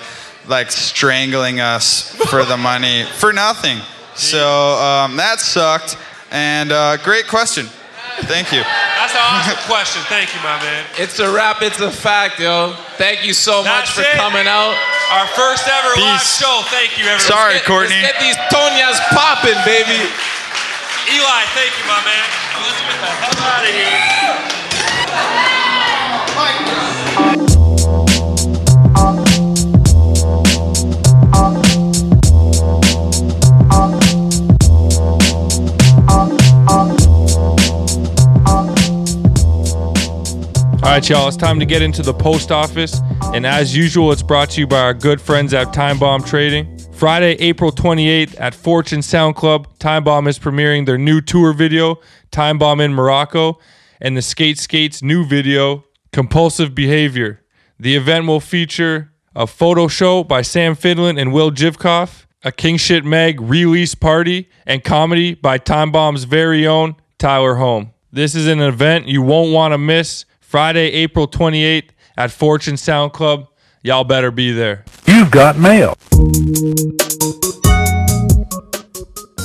like 0.49 0.70
strangling 0.70 1.61
us 1.61 2.14
for 2.30 2.44
the 2.44 2.57
money 2.57 3.05
for 3.16 3.32
nothing. 3.32 3.78
So 4.14 4.49
um, 4.49 5.16
that 5.16 5.40
sucked. 5.40 5.99
And 6.30 6.72
uh, 6.72 6.97
great 6.99 7.26
question. 7.28 7.66
Thank 8.24 8.52
you. 8.52 8.62
That's 8.64 9.12
an 9.12 9.20
awesome 9.20 9.60
question. 9.68 10.00
Thank 10.08 10.32
you, 10.34 10.40
my 10.40 10.56
man. 10.62 10.84
It's 10.98 11.18
a 11.20 11.28
wrap, 11.30 11.60
it's 11.60 11.80
a 11.80 11.90
fact, 11.92 12.40
yo. 12.40 12.72
Thank 12.96 13.24
you 13.24 13.34
so 13.34 13.62
much 13.62 13.92
for 13.92 14.00
it. 14.00 14.16
coming 14.16 14.46
out. 14.48 14.72
Our 15.12 15.26
first 15.36 15.68
ever 15.68 16.00
live 16.00 16.18
Peace. 16.18 16.38
show. 16.40 16.62
Thank 16.72 16.98
you, 16.98 17.04
everyone. 17.04 17.20
Sorry, 17.20 17.54
Let's 17.54 17.66
Courtney. 17.66 18.00
get 18.00 18.18
these 18.18 18.36
Tonyas 18.50 18.98
popping, 19.14 19.58
baby. 19.64 20.00
Eli, 21.12 21.42
thank 21.54 21.70
you, 21.78 21.84
my 21.86 22.00
man. 22.02 22.26
Let's 22.64 22.80
get 22.82 22.98
the 22.98 23.12
hell 23.20 23.46
out 23.46 23.62
of 23.62 23.70
here. 23.70 24.55
All 40.87 40.93
right, 40.93 41.09
y'all, 41.09 41.26
it's 41.26 41.37
time 41.37 41.59
to 41.59 41.66
get 41.66 41.82
into 41.82 42.01
the 42.01 42.14
post 42.14 42.53
office. 42.53 43.01
And 43.34 43.45
as 43.45 43.76
usual, 43.76 44.12
it's 44.12 44.22
brought 44.22 44.51
to 44.51 44.61
you 44.61 44.68
by 44.68 44.78
our 44.78 44.95
good 44.95 45.20
friends 45.20 45.53
at 45.53 45.72
Time 45.72 45.99
Bomb 45.99 46.22
Trading. 46.22 46.78
Friday, 46.93 47.32
April 47.41 47.72
28th 47.72 48.41
at 48.41 48.55
Fortune 48.55 49.03
Sound 49.03 49.34
Club, 49.34 49.66
Time 49.80 50.05
Bomb 50.05 50.28
is 50.28 50.39
premiering 50.39 50.87
their 50.87 50.97
new 50.97 51.20
tour 51.20 51.53
video, 51.53 51.99
Time 52.30 52.57
Bomb 52.57 52.80
in 52.80 52.95
Morocco, 52.95 53.59
and 54.01 54.16
the 54.16 54.22
Skate 54.22 54.61
Skates 54.61 55.03
new 55.03 55.24
video, 55.24 55.84
Compulsive 56.12 56.72
Behavior. 56.72 57.43
The 57.80 57.97
event 57.97 58.28
will 58.28 58.39
feature 58.39 59.12
a 59.34 59.49
photo 59.49 59.89
show 59.89 60.22
by 60.22 60.43
Sam 60.43 60.76
Finland 60.76 61.18
and 61.18 61.32
Will 61.32 61.51
Jivkoff, 61.51 62.26
a 62.45 62.53
King 62.53 62.76
Shit 62.76 63.05
Mag 63.05 63.41
release 63.41 63.97
party, 63.97 64.49
and 64.64 64.84
comedy 64.84 65.34
by 65.34 65.59
Time 65.59 65.91
Bomb's 65.91 66.22
very 66.22 66.64
own 66.64 66.95
Tyler 67.18 67.57
Home. 67.57 67.91
This 68.12 68.37
is 68.37 68.47
an 68.47 68.61
event 68.61 69.09
you 69.09 69.20
won't 69.20 69.53
want 69.53 69.72
to 69.72 69.78
miss. 69.78 70.24
Friday, 70.57 70.88
April 70.92 71.28
28th 71.28 71.90
at 72.16 72.30
Fortune 72.30 72.78
Sound 72.78 73.12
Club. 73.12 73.46
Y'all 73.82 74.04
better 74.04 74.30
be 74.30 74.52
there. 74.52 74.86
You've 75.07 75.30
got 75.30 75.59
mail. 75.59 75.98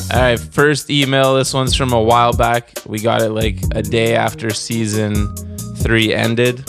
All 0.10 0.22
right, 0.22 0.40
first 0.40 0.90
email. 0.90 1.36
This 1.36 1.54
one's 1.54 1.76
from 1.76 1.92
a 1.92 2.02
while 2.02 2.32
back. 2.32 2.72
We 2.86 3.00
got 3.00 3.22
it 3.22 3.32
like 3.32 3.58
a 3.76 3.82
day 3.82 4.16
after 4.16 4.52
season 4.52 5.36
three 5.80 6.14
ended. 6.14 6.66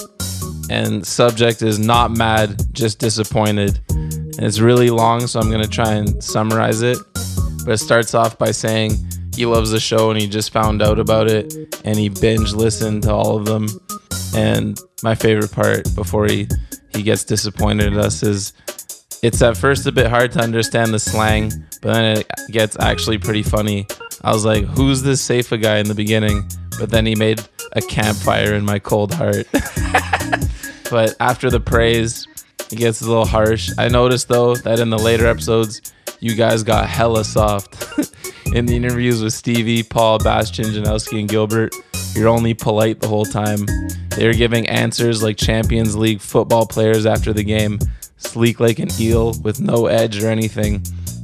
And 0.68 1.06
subject 1.06 1.62
is 1.62 1.78
not 1.78 2.10
mad, 2.10 2.74
just 2.74 2.98
disappointed. 2.98 3.78
And 3.90 4.42
it's 4.42 4.58
really 4.58 4.90
long, 4.90 5.28
so 5.28 5.38
I'm 5.38 5.50
going 5.50 5.62
to 5.62 5.70
try 5.70 5.92
and 5.92 6.20
summarize 6.20 6.82
it. 6.82 6.98
But 7.64 7.74
it 7.74 7.78
starts 7.78 8.12
off 8.12 8.38
by 8.38 8.50
saying 8.50 8.96
he 9.36 9.46
loves 9.46 9.70
the 9.70 9.78
show 9.78 10.10
and 10.10 10.20
he 10.20 10.26
just 10.26 10.52
found 10.52 10.82
out 10.82 10.98
about 10.98 11.30
it 11.30 11.54
and 11.84 11.96
he 11.96 12.08
binge 12.08 12.54
listened 12.54 13.04
to 13.04 13.12
all 13.12 13.36
of 13.36 13.44
them. 13.44 13.68
And 14.34 14.78
my 15.02 15.14
favorite 15.14 15.52
part 15.52 15.94
before 15.94 16.26
he, 16.26 16.48
he 16.90 17.02
gets 17.02 17.24
disappointed 17.24 17.92
at 17.92 17.98
us 17.98 18.22
is 18.22 18.52
it's 19.22 19.40
at 19.40 19.56
first 19.56 19.86
a 19.86 19.92
bit 19.92 20.08
hard 20.08 20.32
to 20.32 20.40
understand 20.40 20.92
the 20.92 20.98
slang, 20.98 21.52
but 21.80 21.92
then 21.92 22.18
it 22.18 22.30
gets 22.50 22.76
actually 22.80 23.18
pretty 23.18 23.42
funny. 23.42 23.86
I 24.24 24.32
was 24.32 24.44
like, 24.44 24.64
who's 24.64 25.02
this 25.02 25.20
Cephas 25.20 25.60
guy 25.60 25.78
in 25.78 25.86
the 25.86 25.94
beginning? 25.94 26.48
But 26.78 26.90
then 26.90 27.06
he 27.06 27.14
made 27.14 27.40
a 27.72 27.80
campfire 27.80 28.54
in 28.54 28.64
my 28.64 28.78
cold 28.78 29.14
heart. 29.14 29.46
but 30.90 31.14
after 31.20 31.50
the 31.50 31.60
praise, 31.60 32.26
it 32.70 32.76
gets 32.76 33.00
a 33.00 33.06
little 33.06 33.26
harsh. 33.26 33.70
I 33.78 33.88
noticed 33.88 34.28
though 34.28 34.56
that 34.56 34.80
in 34.80 34.90
the 34.90 34.98
later 34.98 35.26
episodes, 35.26 35.92
you 36.22 36.36
guys 36.36 36.62
got 36.62 36.88
hella 36.88 37.24
soft. 37.24 37.98
in 38.54 38.66
the 38.66 38.76
interviews 38.76 39.22
with 39.22 39.32
Stevie, 39.32 39.82
Paul, 39.82 40.18
Bastian, 40.18 40.66
Janoski, 40.66 41.18
and 41.18 41.28
Gilbert, 41.28 41.74
you're 42.14 42.28
only 42.28 42.54
polite 42.54 43.00
the 43.00 43.08
whole 43.08 43.24
time. 43.24 43.66
They're 44.10 44.32
giving 44.32 44.68
answers 44.68 45.22
like 45.22 45.36
Champions 45.36 45.96
League 45.96 46.20
football 46.20 46.66
players 46.66 47.06
after 47.06 47.32
the 47.32 47.42
game, 47.42 47.80
sleek 48.18 48.60
like 48.60 48.78
an 48.78 48.88
eel 49.00 49.32
with 49.42 49.60
no 49.60 49.86
edge 49.86 50.22
or 50.22 50.28
anything. 50.28 50.74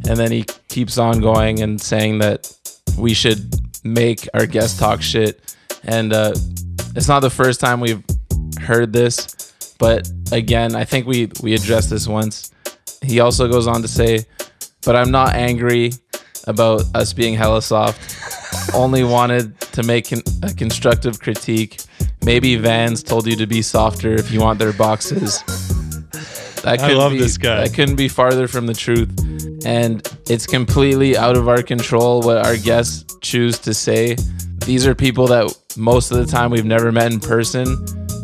And 0.09 0.17
then 0.17 0.33
he 0.33 0.45
keeps 0.69 0.99
on 0.99 1.21
going 1.21 1.61
and 1.61 1.81
saying 1.81 2.19
that 2.19 2.53
we 2.99 3.15
should 3.15 3.55
make 3.85 4.29
our 4.35 4.47
guest 4.47 4.81
talk 4.81 5.01
shit. 5.01 5.55
And 5.85 6.13
uh, 6.13 6.33
it's 6.97 7.09
not 7.09 7.21
the 7.21 7.31
first 7.31 7.61
time 7.61 7.81
we've 7.81 8.03
heard 8.61 8.93
this, 8.93 9.55
but 9.79 10.11
again, 10.33 10.75
I 10.75 10.85
think 10.85 11.07
we 11.07 11.31
we 11.43 11.55
addressed 11.55 11.91
this 11.91 12.09
once. 12.09 12.53
He 13.03 13.21
also 13.21 13.49
goes 13.49 13.67
on 13.69 13.83
to 13.83 13.89
say, 13.89 14.27
"But 14.89 14.97
I'm 14.97 15.11
not 15.11 15.35
angry 15.35 15.93
about 16.47 16.85
us 16.95 17.13
being 17.13 17.35
hella 17.35 17.61
soft. 17.61 18.01
Only 18.75 19.05
wanted 19.05 19.61
to 19.77 19.83
make 19.83 20.09
con- 20.09 20.23
a 20.43 20.55
constructive 20.55 21.21
critique. 21.21 21.83
Maybe 22.25 22.57
Vans 22.57 23.03
told 23.03 23.27
you 23.27 23.37
to 23.37 23.47
be 23.47 23.61
softer 23.61 24.15
if 24.15 24.33
you 24.33 24.41
want 24.41 24.59
their 24.59 24.73
boxes." 24.73 25.45
That 26.63 26.81
I 26.81 26.95
love 26.95 27.13
be, 27.13 27.19
this 27.19 27.37
guy. 27.37 27.65
That 27.65 27.75
couldn't 27.75 27.97
be 27.97 28.09
farther 28.09 28.49
from 28.49 28.67
the 28.67 28.73
truth. 28.73 29.11
And 29.67 30.01
it's 30.27 30.47
completely 30.47 31.19
out 31.19 31.37
of 31.37 31.49
our 31.49 31.63
control 31.63 32.23
what 32.23 32.39
our 32.47 32.57
guests 32.57 33.05
choose 33.21 33.59
to 33.59 33.75
say. 33.75 34.17
These 34.65 34.87
are 34.87 34.95
people 34.95 35.27
that 35.27 35.55
most 35.77 36.11
of 36.13 36.17
the 36.17 36.27
time 36.27 36.51
we've 36.51 36.65
never 36.65 36.91
met 36.93 37.13
in 37.13 37.21
person. 37.21 37.67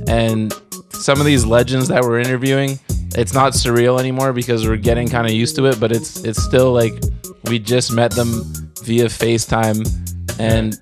And 0.08 0.50
some 0.90 1.20
of 1.20 1.26
these 1.26 1.44
legends 1.44 1.88
that 1.88 2.02
we're 2.04 2.20
interviewing, 2.20 2.78
it's 3.16 3.32
not 3.32 3.52
surreal 3.52 3.98
anymore 3.98 4.32
because 4.32 4.66
we're 4.66 4.76
getting 4.76 5.08
kind 5.08 5.26
of 5.26 5.32
used 5.32 5.56
to 5.56 5.66
it, 5.66 5.78
but 5.78 5.92
it's 5.92 6.24
it's 6.24 6.42
still 6.42 6.72
like 6.72 6.94
we 7.44 7.58
just 7.58 7.92
met 7.92 8.10
them 8.10 8.42
via 8.82 9.06
FaceTime 9.06 9.86
and 10.38 10.78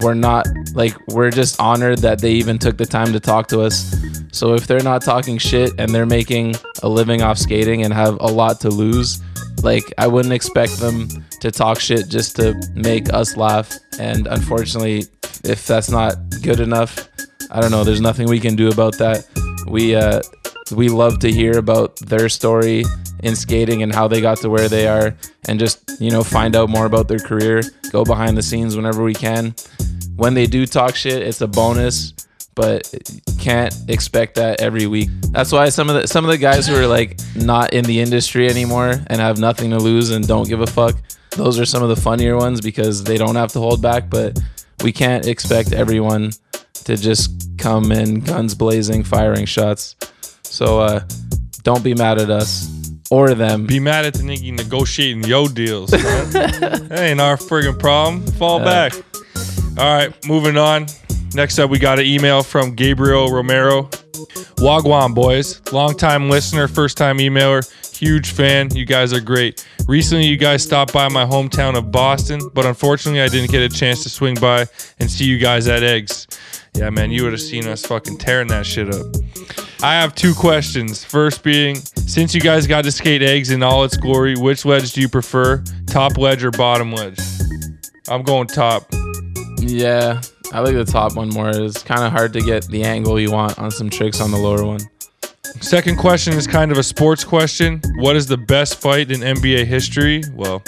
we're 0.00 0.14
not 0.14 0.46
like 0.74 0.94
we're 1.08 1.30
just 1.30 1.60
honored 1.60 1.98
that 1.98 2.20
they 2.20 2.32
even 2.32 2.58
took 2.58 2.76
the 2.76 2.86
time 2.86 3.12
to 3.12 3.20
talk 3.20 3.48
to 3.48 3.60
us. 3.60 3.94
So 4.32 4.54
if 4.54 4.66
they're 4.66 4.82
not 4.82 5.02
talking 5.02 5.38
shit 5.38 5.72
and 5.78 5.94
they're 5.94 6.06
making 6.06 6.54
a 6.82 6.88
living 6.88 7.22
off 7.22 7.38
skating 7.38 7.84
and 7.84 7.92
have 7.92 8.18
a 8.20 8.26
lot 8.26 8.60
to 8.60 8.68
lose, 8.68 9.22
like 9.62 9.84
I 9.98 10.06
wouldn't 10.06 10.34
expect 10.34 10.78
them 10.78 11.08
to 11.40 11.50
talk 11.50 11.80
shit 11.80 12.08
just 12.08 12.36
to 12.36 12.54
make 12.74 13.12
us 13.12 13.36
laugh. 13.36 13.72
And 13.98 14.26
unfortunately, 14.26 15.04
if 15.44 15.66
that's 15.66 15.90
not 15.90 16.16
good 16.42 16.60
enough, 16.60 17.08
I 17.50 17.60
don't 17.60 17.70
know. 17.70 17.84
There's 17.84 18.00
nothing 18.00 18.28
we 18.28 18.40
can 18.40 18.56
do 18.56 18.68
about 18.68 18.98
that. 18.98 19.24
We 19.66 19.94
uh, 19.94 20.20
we 20.70 20.88
love 20.88 21.18
to 21.20 21.30
hear 21.30 21.58
about 21.58 21.96
their 21.96 22.28
story 22.28 22.84
in 23.22 23.34
skating 23.34 23.82
and 23.82 23.94
how 23.94 24.08
they 24.08 24.20
got 24.20 24.38
to 24.38 24.50
where 24.50 24.68
they 24.68 24.86
are, 24.86 25.14
and 25.48 25.58
just 25.58 26.00
you 26.00 26.10
know 26.10 26.22
find 26.22 26.54
out 26.56 26.68
more 26.68 26.86
about 26.86 27.08
their 27.08 27.18
career. 27.18 27.62
Go 27.90 28.04
behind 28.04 28.36
the 28.36 28.42
scenes 28.42 28.76
whenever 28.76 29.02
we 29.02 29.14
can. 29.14 29.54
When 30.16 30.34
they 30.34 30.46
do 30.46 30.66
talk 30.66 30.96
shit, 30.96 31.22
it's 31.22 31.40
a 31.40 31.46
bonus, 31.46 32.12
but 32.54 32.92
can't 33.38 33.74
expect 33.88 34.34
that 34.34 34.60
every 34.60 34.86
week. 34.86 35.08
That's 35.30 35.52
why 35.52 35.68
some 35.68 35.88
of 35.88 36.00
the 36.02 36.08
some 36.08 36.24
of 36.24 36.30
the 36.30 36.38
guys 36.38 36.66
who 36.66 36.74
are 36.74 36.86
like 36.86 37.18
not 37.36 37.72
in 37.72 37.84
the 37.84 38.00
industry 38.00 38.48
anymore 38.48 38.94
and 39.06 39.20
have 39.20 39.38
nothing 39.38 39.70
to 39.70 39.78
lose 39.78 40.10
and 40.10 40.26
don't 40.26 40.48
give 40.48 40.60
a 40.60 40.66
fuck. 40.66 40.96
Those 41.30 41.58
are 41.60 41.64
some 41.64 41.82
of 41.82 41.88
the 41.88 41.96
funnier 41.96 42.36
ones 42.36 42.60
because 42.60 43.04
they 43.04 43.16
don't 43.16 43.36
have 43.36 43.52
to 43.52 43.60
hold 43.60 43.80
back, 43.80 44.10
but 44.10 44.38
we 44.82 44.92
can't 44.92 45.26
expect 45.26 45.72
everyone 45.72 46.32
to 46.84 46.96
just 46.96 47.56
come 47.58 47.92
in 47.92 48.20
guns 48.20 48.54
blazing, 48.54 49.04
firing 49.04 49.44
shots. 49.44 49.94
So 50.50 50.80
uh, 50.80 51.00
don't 51.62 51.84
be 51.84 51.94
mad 51.94 52.18
at 52.18 52.30
us 52.30 52.68
or 53.10 53.34
them. 53.34 53.66
Be 53.66 53.80
mad 53.80 54.04
at 54.04 54.14
the 54.14 54.22
nigga 54.22 54.52
negotiating 54.52 55.24
yo 55.24 55.48
deals. 55.48 55.90
That 56.88 57.00
ain't 57.00 57.20
our 57.20 57.36
friggin' 57.36 57.78
problem. 57.78 58.26
Fall 58.32 58.60
back. 58.60 58.92
All 59.78 59.94
right, 59.94 60.12
moving 60.26 60.56
on. 60.56 60.86
Next 61.34 61.58
up, 61.58 61.70
we 61.70 61.78
got 61.78 61.98
an 61.98 62.06
email 62.06 62.42
from 62.42 62.74
Gabriel 62.74 63.30
Romero. 63.30 63.84
Wagwan 64.58 65.14
boys, 65.14 65.60
longtime 65.72 66.28
listener, 66.28 66.66
first 66.66 66.96
time 66.96 67.18
emailer, 67.18 67.62
huge 67.96 68.32
fan. 68.32 68.74
You 68.74 68.84
guys 68.84 69.12
are 69.12 69.20
great. 69.20 69.64
Recently, 69.86 70.26
you 70.26 70.36
guys 70.36 70.64
stopped 70.64 70.92
by 70.92 71.08
my 71.08 71.24
hometown 71.24 71.76
of 71.76 71.92
Boston, 71.92 72.40
but 72.54 72.66
unfortunately, 72.66 73.20
I 73.20 73.28
didn't 73.28 73.50
get 73.50 73.62
a 73.62 73.68
chance 73.68 74.02
to 74.02 74.08
swing 74.08 74.34
by 74.40 74.66
and 74.98 75.10
see 75.10 75.24
you 75.26 75.38
guys 75.38 75.68
at 75.68 75.82
Eggs. 75.82 76.26
Yeah, 76.74 76.90
man, 76.90 77.10
you 77.10 77.22
would 77.24 77.32
have 77.32 77.40
seen 77.40 77.66
us 77.66 77.86
fucking 77.86 78.18
tearing 78.18 78.48
that 78.48 78.66
shit 78.66 78.92
up. 78.92 79.06
I 79.80 79.94
have 79.94 80.14
two 80.16 80.34
questions. 80.34 81.04
First 81.04 81.44
being, 81.44 81.76
since 81.76 82.34
you 82.34 82.40
guys 82.40 82.66
got 82.66 82.82
to 82.82 82.90
skate 82.90 83.22
eggs 83.22 83.50
in 83.50 83.62
all 83.62 83.84
its 83.84 83.96
glory, 83.96 84.34
which 84.34 84.64
ledge 84.64 84.92
do 84.92 85.00
you 85.00 85.08
prefer, 85.08 85.62
top 85.86 86.18
ledge 86.18 86.42
or 86.42 86.50
bottom 86.50 86.92
ledge? 86.92 87.18
I'm 88.08 88.22
going 88.22 88.48
top. 88.48 88.86
Yeah, 89.58 90.20
I 90.52 90.60
like 90.60 90.74
the 90.74 90.84
top 90.84 91.14
one 91.14 91.28
more. 91.28 91.50
It's 91.50 91.82
kind 91.82 92.02
of 92.02 92.10
hard 92.10 92.32
to 92.32 92.40
get 92.40 92.66
the 92.66 92.82
angle 92.82 93.20
you 93.20 93.30
want 93.30 93.56
on 93.58 93.70
some 93.70 93.88
tricks 93.88 94.20
on 94.20 94.32
the 94.32 94.36
lower 94.36 94.64
one. 94.64 94.80
Second 95.60 95.96
question 95.96 96.34
is 96.34 96.46
kind 96.46 96.72
of 96.72 96.78
a 96.78 96.82
sports 96.82 97.22
question. 97.22 97.80
What 97.98 98.16
is 98.16 98.26
the 98.26 98.36
best 98.36 98.80
fight 98.80 99.12
in 99.12 99.20
NBA 99.20 99.66
history? 99.66 100.22
Well, 100.34 100.62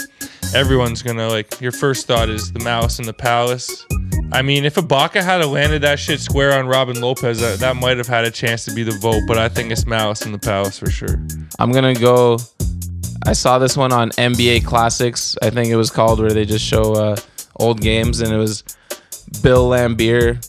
everyone's 0.55 1.01
gonna 1.01 1.27
like. 1.27 1.59
Your 1.59 1.73
first 1.73 2.07
thought 2.07 2.29
is 2.29 2.51
the 2.53 2.59
Malice 2.59 2.99
in 2.99 3.05
the 3.05 3.13
Palace. 3.13 3.85
I 4.33 4.41
mean, 4.41 4.63
if 4.63 4.75
Ibaka 4.75 5.21
had 5.23 5.43
landed 5.45 5.81
that 5.81 5.99
shit 5.99 6.19
square 6.19 6.57
on 6.57 6.67
Robin 6.67 6.99
Lopez, 7.01 7.41
that, 7.41 7.59
that 7.59 7.75
might 7.75 7.97
have 7.97 8.07
had 8.07 8.23
a 8.23 8.31
chance 8.31 8.63
to 8.65 8.73
be 8.73 8.83
the 8.83 8.91
vote. 8.91 9.23
But 9.27 9.37
I 9.37 9.49
think 9.49 9.71
it's 9.71 9.85
Malice 9.85 10.25
in 10.25 10.31
the 10.31 10.39
Palace 10.39 10.79
for 10.79 10.89
sure. 10.89 11.21
I'm 11.59 11.71
gonna 11.71 11.93
go. 11.93 12.37
I 13.25 13.33
saw 13.33 13.59
this 13.59 13.75
one 13.77 13.91
on 13.91 14.09
NBA 14.11 14.65
Classics. 14.65 15.37
I 15.41 15.49
think 15.49 15.67
it 15.67 15.75
was 15.75 15.89
called 15.89 16.19
where 16.19 16.31
they 16.31 16.45
just 16.45 16.65
show 16.65 16.93
uh, 16.93 17.15
old 17.57 17.81
games, 17.81 18.21
and 18.21 18.31
it 18.31 18.37
was 18.37 18.63
Bill 19.43 19.69
Laimbeer, 19.69 20.45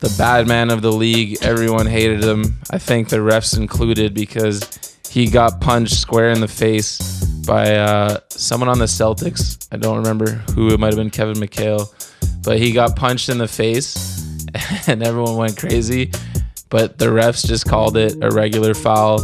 the 0.00 0.14
bad 0.18 0.46
man 0.46 0.70
of 0.70 0.82
the 0.82 0.92
league. 0.92 1.38
Everyone 1.42 1.86
hated 1.86 2.22
him. 2.22 2.58
I 2.70 2.78
think 2.78 3.08
the 3.08 3.18
refs 3.18 3.56
included 3.56 4.14
because 4.14 4.98
he 5.08 5.30
got 5.30 5.60
punched 5.60 5.94
square 5.94 6.30
in 6.30 6.40
the 6.40 6.48
face 6.48 7.24
by 7.46 7.76
uh, 7.76 8.18
someone 8.28 8.68
on 8.68 8.78
the 8.78 8.84
Celtics. 8.86 9.66
I 9.72 9.76
don't 9.76 9.98
remember 9.98 10.30
who. 10.54 10.70
It 10.70 10.80
might 10.80 10.88
have 10.88 10.96
been 10.96 11.10
Kevin 11.10 11.36
McHale, 11.36 11.88
but 12.46 12.58
he 12.58 12.70
got 12.72 12.94
punched 12.96 13.28
in 13.28 13.38
the 13.38 13.48
face, 13.48 14.24
and 14.86 15.02
everyone 15.02 15.36
went 15.36 15.58
crazy. 15.58 16.12
But 16.70 16.98
the 16.98 17.06
refs 17.06 17.44
just 17.46 17.66
called 17.66 17.96
it 17.96 18.16
a 18.22 18.30
regular 18.30 18.72
foul. 18.72 19.18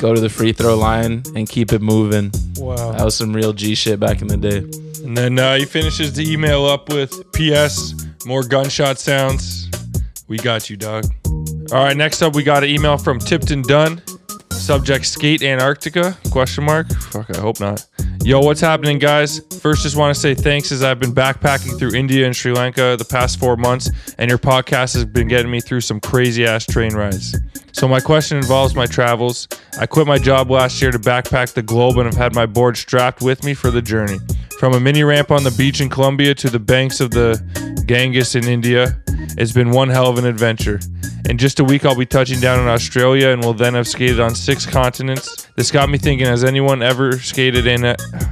Go 0.00 0.14
to 0.14 0.20
the 0.20 0.28
free 0.28 0.52
throw 0.52 0.76
line 0.76 1.22
and 1.34 1.48
keep 1.48 1.72
it 1.72 1.82
moving. 1.82 2.30
Wow. 2.56 2.92
That 2.92 3.04
was 3.04 3.16
some 3.16 3.32
real 3.32 3.52
G 3.52 3.74
shit 3.74 4.00
back 4.00 4.22
in 4.22 4.28
the 4.28 4.36
day. 4.36 4.58
And 5.04 5.16
then 5.16 5.38
uh, 5.38 5.56
he 5.56 5.64
finishes 5.64 6.14
the 6.14 6.30
email 6.30 6.64
up 6.64 6.88
with 6.88 7.32
P.S. 7.32 7.94
More 8.26 8.42
gunshot 8.42 8.98
sounds. 8.98 9.68
We 10.28 10.38
got 10.38 10.70
you, 10.70 10.76
dog. 10.76 11.04
All 11.72 11.84
right, 11.84 11.96
next 11.96 12.22
up 12.22 12.34
we 12.34 12.42
got 12.42 12.62
an 12.62 12.70
email 12.70 12.96
from 12.96 13.18
Tipton 13.18 13.62
Dunn. 13.62 14.00
Subject 14.64 15.04
skate 15.04 15.42
Antarctica? 15.42 16.16
Question 16.30 16.64
mark. 16.64 16.88
Fuck, 16.88 17.36
I 17.36 17.38
hope 17.38 17.60
not. 17.60 17.86
Yo, 18.22 18.40
what's 18.40 18.62
happening, 18.62 18.98
guys? 18.98 19.40
First, 19.60 19.82
just 19.82 19.94
want 19.94 20.14
to 20.14 20.18
say 20.18 20.34
thanks 20.34 20.72
as 20.72 20.82
I've 20.82 20.98
been 20.98 21.12
backpacking 21.12 21.78
through 21.78 21.94
India 21.94 22.24
and 22.24 22.34
Sri 22.34 22.50
Lanka 22.50 22.96
the 22.98 23.04
past 23.04 23.38
four 23.38 23.58
months, 23.58 23.90
and 24.16 24.30
your 24.30 24.38
podcast 24.38 24.94
has 24.94 25.04
been 25.04 25.28
getting 25.28 25.50
me 25.50 25.60
through 25.60 25.82
some 25.82 26.00
crazy 26.00 26.46
ass 26.46 26.64
train 26.64 26.94
rides. 26.94 27.36
So, 27.72 27.86
my 27.86 28.00
question 28.00 28.38
involves 28.38 28.74
my 28.74 28.86
travels. 28.86 29.48
I 29.78 29.84
quit 29.84 30.06
my 30.06 30.16
job 30.16 30.50
last 30.50 30.80
year 30.80 30.90
to 30.92 30.98
backpack 30.98 31.52
the 31.52 31.62
globe 31.62 31.98
and 31.98 32.06
have 32.06 32.16
had 32.16 32.34
my 32.34 32.46
board 32.46 32.78
strapped 32.78 33.20
with 33.20 33.44
me 33.44 33.52
for 33.52 33.70
the 33.70 33.82
journey. 33.82 34.16
From 34.58 34.72
a 34.74 34.80
mini 34.80 35.02
ramp 35.02 35.30
on 35.30 35.42
the 35.42 35.50
beach 35.50 35.80
in 35.80 35.90
Colombia 35.90 36.34
to 36.36 36.48
the 36.48 36.58
banks 36.58 37.00
of 37.00 37.10
the 37.10 37.42
Ganges 37.86 38.34
in 38.34 38.44
India, 38.44 38.98
it's 39.36 39.52
been 39.52 39.70
one 39.70 39.88
hell 39.88 40.08
of 40.08 40.16
an 40.16 40.24
adventure. 40.24 40.80
In 41.28 41.38
just 41.38 41.58
a 41.58 41.64
week, 41.64 41.84
I'll 41.84 41.96
be 41.96 42.06
touching 42.06 42.38
down 42.40 42.60
in 42.60 42.68
Australia 42.68 43.30
and 43.30 43.42
will 43.42 43.54
then 43.54 43.74
have 43.74 43.88
skated 43.88 44.20
on 44.20 44.34
six 44.34 44.64
continents. 44.64 45.48
This 45.56 45.70
got 45.70 45.88
me 45.88 45.98
thinking: 45.98 46.26
Has 46.26 46.44
anyone 46.44 46.82
ever 46.82 47.18
skated 47.18 47.66
in? 47.66 47.82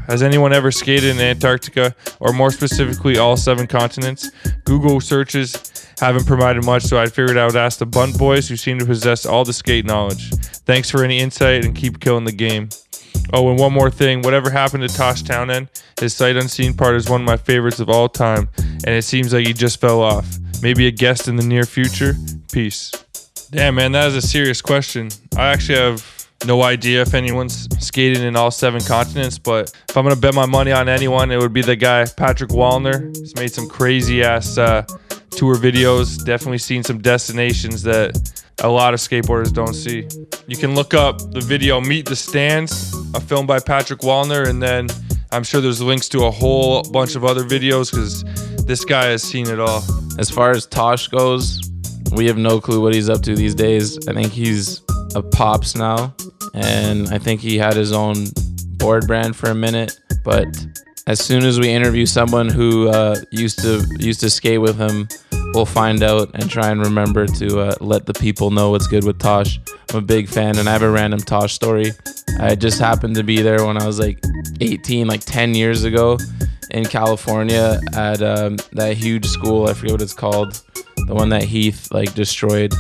Has 0.06 0.22
anyone 0.22 0.52
ever 0.52 0.70
skated 0.70 1.16
in 1.16 1.20
Antarctica, 1.20 1.94
or 2.20 2.32
more 2.32 2.50
specifically, 2.50 3.18
all 3.18 3.36
seven 3.36 3.66
continents? 3.66 4.30
Google 4.64 5.00
searches 5.00 5.54
haven't 5.98 6.26
provided 6.26 6.64
much, 6.64 6.84
so 6.84 7.00
I 7.00 7.06
figured 7.06 7.36
I 7.36 7.46
would 7.46 7.56
ask 7.56 7.78
the 7.78 7.86
Bunt 7.86 8.18
Boys, 8.18 8.48
who 8.48 8.56
seem 8.56 8.78
to 8.78 8.86
possess 8.86 9.26
all 9.26 9.44
the 9.44 9.52
skate 9.52 9.86
knowledge. 9.86 10.30
Thanks 10.66 10.90
for 10.90 11.02
any 11.02 11.18
insight 11.18 11.64
and 11.64 11.74
keep 11.74 12.00
killing 12.00 12.24
the 12.24 12.32
game. 12.32 12.68
Oh, 13.32 13.50
and 13.50 13.58
one 13.58 13.72
more 13.72 13.90
thing. 13.90 14.22
Whatever 14.22 14.50
happened 14.50 14.88
to 14.88 14.94
Tosh 14.94 15.22
Townend? 15.22 15.68
His 15.98 16.14
sight 16.14 16.36
unseen 16.36 16.74
part 16.74 16.96
is 16.96 17.08
one 17.08 17.22
of 17.22 17.26
my 17.26 17.36
favorites 17.36 17.80
of 17.80 17.88
all 17.88 18.08
time, 18.08 18.48
and 18.58 18.94
it 18.94 19.02
seems 19.02 19.32
like 19.32 19.46
he 19.46 19.52
just 19.52 19.80
fell 19.80 20.00
off. 20.00 20.26
Maybe 20.62 20.86
a 20.86 20.90
guest 20.90 21.28
in 21.28 21.36
the 21.36 21.42
near 21.42 21.64
future? 21.64 22.14
Peace. 22.52 22.92
Damn, 23.50 23.74
man, 23.74 23.92
that 23.92 24.08
is 24.08 24.16
a 24.16 24.22
serious 24.22 24.60
question. 24.60 25.10
I 25.36 25.48
actually 25.48 25.78
have 25.78 26.28
no 26.46 26.62
idea 26.62 27.02
if 27.02 27.14
anyone's 27.14 27.68
skated 27.84 28.22
in 28.22 28.36
all 28.36 28.50
seven 28.50 28.80
continents, 28.80 29.38
but 29.38 29.72
if 29.88 29.96
I'm 29.96 30.04
gonna 30.04 30.16
bet 30.16 30.34
my 30.34 30.46
money 30.46 30.72
on 30.72 30.88
anyone, 30.88 31.30
it 31.30 31.38
would 31.38 31.52
be 31.52 31.62
the 31.62 31.76
guy 31.76 32.06
Patrick 32.16 32.50
Wallner. 32.50 33.16
He's 33.16 33.34
made 33.36 33.52
some 33.52 33.68
crazy 33.68 34.22
ass 34.22 34.58
uh, 34.58 34.82
tour 35.30 35.56
videos. 35.56 36.24
Definitely 36.24 36.58
seen 36.58 36.82
some 36.82 37.00
destinations 37.00 37.82
that 37.82 38.41
a 38.62 38.68
lot 38.68 38.94
of 38.94 39.00
skateboarders 39.00 39.52
don't 39.52 39.74
see. 39.74 40.08
You 40.46 40.56
can 40.56 40.74
look 40.74 40.94
up 40.94 41.18
the 41.32 41.40
video 41.40 41.80
Meet 41.80 42.06
the 42.06 42.16
Stans, 42.16 42.94
a 43.14 43.20
film 43.20 43.46
by 43.46 43.58
Patrick 43.58 44.00
Wallner, 44.00 44.48
and 44.48 44.62
then 44.62 44.88
I'm 45.32 45.42
sure 45.42 45.60
there's 45.60 45.80
links 45.80 46.08
to 46.10 46.24
a 46.24 46.30
whole 46.30 46.82
bunch 46.84 47.16
of 47.16 47.24
other 47.24 47.42
videos 47.42 47.90
because 47.90 48.22
this 48.64 48.84
guy 48.84 49.06
has 49.06 49.22
seen 49.22 49.48
it 49.48 49.58
all. 49.58 49.82
As 50.18 50.30
far 50.30 50.52
as 50.52 50.66
Tosh 50.66 51.08
goes, 51.08 51.60
we 52.12 52.26
have 52.26 52.38
no 52.38 52.60
clue 52.60 52.80
what 52.80 52.94
he's 52.94 53.08
up 53.08 53.22
to 53.22 53.34
these 53.34 53.54
days. 53.54 53.98
I 54.06 54.12
think 54.12 54.30
he's 54.30 54.82
a 55.14 55.22
pops 55.22 55.74
now, 55.74 56.14
and 56.54 57.08
I 57.08 57.18
think 57.18 57.40
he 57.40 57.58
had 57.58 57.74
his 57.74 57.92
own 57.92 58.26
board 58.76 59.06
brand 59.06 59.34
for 59.34 59.50
a 59.50 59.54
minute. 59.54 59.98
But 60.24 60.46
as 61.06 61.18
soon 61.18 61.44
as 61.44 61.58
we 61.58 61.68
interview 61.68 62.06
someone 62.06 62.48
who 62.48 62.88
uh, 62.90 63.16
used 63.32 63.58
to 63.60 63.84
used 63.98 64.20
to 64.20 64.30
skate 64.30 64.60
with 64.60 64.78
him, 64.78 65.08
we'll 65.54 65.66
find 65.66 66.02
out 66.02 66.30
and 66.34 66.50
try 66.50 66.70
and 66.70 66.80
remember 66.80 67.26
to 67.26 67.60
uh, 67.60 67.74
let 67.80 68.06
the 68.06 68.14
people 68.14 68.50
know 68.50 68.70
what's 68.70 68.86
good 68.86 69.04
with 69.04 69.18
Tosh. 69.18 69.60
I'm 69.90 69.96
a 69.96 70.00
big 70.02 70.28
fan, 70.28 70.58
and 70.58 70.68
I 70.68 70.72
have 70.72 70.82
a 70.82 70.90
random 70.90 71.20
Tosh 71.20 71.54
story. 71.54 71.92
I 72.38 72.54
just 72.54 72.80
happened 72.80 73.14
to 73.16 73.22
be 73.22 73.42
there 73.42 73.64
when 73.66 73.80
I 73.80 73.86
was 73.86 73.98
like 73.98 74.22
18, 74.60 75.06
like 75.06 75.20
10 75.20 75.54
years 75.54 75.84
ago 75.84 76.18
in 76.70 76.84
California 76.84 77.80
at 77.94 78.22
um, 78.22 78.56
that 78.72 78.96
huge 78.96 79.26
school. 79.26 79.68
I 79.68 79.74
forget 79.74 79.92
what 79.92 80.02
it's 80.02 80.14
called. 80.14 80.62
The 81.06 81.14
one 81.14 81.28
that 81.30 81.42
Heath 81.42 81.88
like 81.92 82.14
destroyed, 82.14 82.72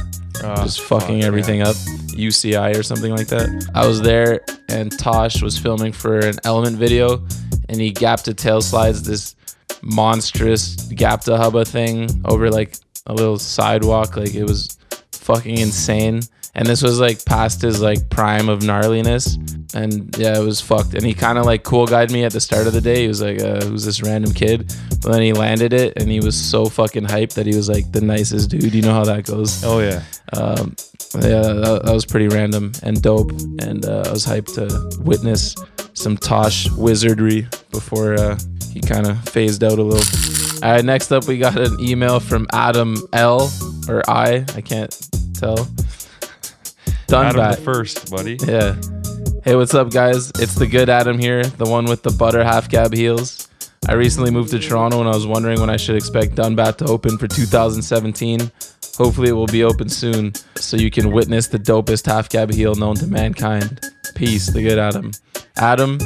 Oh, 0.44 0.56
just 0.64 0.80
fucking 0.80 1.20
fuck, 1.20 1.26
everything 1.26 1.62
up. 1.62 1.76
UCI 2.12 2.76
or 2.76 2.82
something 2.82 3.14
like 3.14 3.28
that. 3.28 3.70
I 3.74 3.86
was 3.86 4.00
there 4.00 4.40
and 4.68 4.96
Tosh 4.98 5.42
was 5.42 5.58
filming 5.58 5.92
for 5.92 6.18
an 6.18 6.34
Element 6.44 6.76
video, 6.76 7.24
and 7.68 7.80
he 7.80 7.90
gapped 7.90 8.24
to 8.26 8.34
tail 8.34 8.60
slides 8.60 9.02
this 9.02 9.36
monstrous 9.82 10.76
gap 10.76 11.22
to 11.22 11.36
hubba 11.36 11.64
thing 11.64 12.08
over 12.24 12.50
like 12.50 12.76
a 13.06 13.12
little 13.12 13.38
sidewalk. 13.38 14.16
Like 14.16 14.34
it 14.34 14.44
was 14.44 14.78
fucking 15.12 15.58
insane. 15.58 16.22
And 16.54 16.66
this 16.66 16.82
was 16.82 17.00
like 17.00 17.24
past 17.24 17.62
his 17.62 17.80
like 17.80 18.10
prime 18.10 18.48
of 18.48 18.60
gnarliness. 18.60 19.36
And 19.74 20.14
yeah, 20.18 20.38
it 20.38 20.44
was 20.44 20.60
fucked. 20.60 20.94
And 20.94 21.04
he 21.04 21.14
kind 21.14 21.38
of 21.38 21.46
like 21.46 21.62
cool 21.62 21.86
guided 21.86 22.12
me 22.12 22.24
at 22.24 22.32
the 22.32 22.40
start 22.40 22.66
of 22.66 22.74
the 22.74 22.80
day. 22.80 23.02
He 23.02 23.08
was 23.08 23.22
like, 23.22 23.40
uh, 23.40 23.64
who's 23.64 23.84
this 23.84 24.02
random 24.02 24.34
kid? 24.34 24.74
But 25.00 25.12
then 25.12 25.22
he 25.22 25.32
landed 25.32 25.72
it 25.72 25.94
and 25.96 26.10
he 26.10 26.20
was 26.20 26.38
so 26.38 26.66
fucking 26.66 27.04
hyped 27.04 27.34
that 27.34 27.46
he 27.46 27.56
was 27.56 27.68
like 27.68 27.90
the 27.90 28.02
nicest 28.02 28.50
dude. 28.50 28.74
You 28.74 28.82
know 28.82 28.92
how 28.92 29.04
that 29.04 29.24
goes. 29.24 29.64
Oh 29.64 29.78
yeah. 29.80 30.02
Um, 30.34 30.76
yeah, 31.14 31.42
that, 31.42 31.82
that 31.84 31.92
was 31.92 32.04
pretty 32.04 32.28
random 32.28 32.72
and 32.82 33.00
dope. 33.00 33.30
And 33.60 33.84
uh, 33.86 34.04
I 34.06 34.10
was 34.10 34.26
hyped 34.26 34.54
to 34.54 35.02
witness 35.02 35.54
some 35.94 36.16
Tosh 36.16 36.70
wizardry 36.72 37.46
before 37.70 38.14
uh, 38.14 38.38
he 38.70 38.80
kind 38.80 39.06
of 39.06 39.22
phased 39.28 39.64
out 39.64 39.78
a 39.78 39.82
little. 39.82 40.64
All 40.64 40.72
right, 40.72 40.84
next 40.84 41.12
up, 41.12 41.26
we 41.26 41.38
got 41.38 41.58
an 41.58 41.78
email 41.80 42.20
from 42.20 42.46
Adam 42.52 42.96
L. 43.12 43.50
or 43.88 44.02
I. 44.08 44.44
I 44.54 44.60
can't 44.60 44.96
tell. 45.34 45.68
Adam 47.12 47.36
Dunbat. 47.36 47.56
the 47.56 47.62
first, 47.62 48.10
buddy. 48.10 48.36
Yeah. 48.46 48.76
Hey, 49.44 49.56
what's 49.56 49.74
up, 49.74 49.90
guys? 49.90 50.30
It's 50.38 50.54
the 50.54 50.66
good 50.66 50.88
Adam 50.88 51.18
here, 51.18 51.44
the 51.44 51.66
one 51.66 51.84
with 51.84 52.02
the 52.02 52.10
butter 52.10 52.42
half 52.44 52.70
cab 52.70 52.94
heels. 52.94 53.48
I 53.88 53.94
recently 53.94 54.30
moved 54.30 54.50
to 54.50 54.58
Toronto 54.58 55.00
and 55.00 55.08
I 55.08 55.12
was 55.12 55.26
wondering 55.26 55.60
when 55.60 55.68
I 55.68 55.76
should 55.76 55.96
expect 55.96 56.36
Dunbat 56.36 56.76
to 56.78 56.86
open 56.86 57.18
for 57.18 57.26
2017. 57.26 58.50
Hopefully, 58.96 59.30
it 59.30 59.32
will 59.32 59.46
be 59.46 59.64
open 59.64 59.88
soon 59.88 60.32
so 60.54 60.76
you 60.76 60.90
can 60.90 61.10
witness 61.10 61.48
the 61.48 61.58
dopest 61.58 62.06
half 62.06 62.28
cab 62.28 62.52
heel 62.52 62.74
known 62.74 62.94
to 62.96 63.06
mankind. 63.06 63.80
Peace, 64.14 64.46
the 64.46 64.62
good 64.62 64.78
Adam. 64.78 65.10
Adam, 65.56 65.98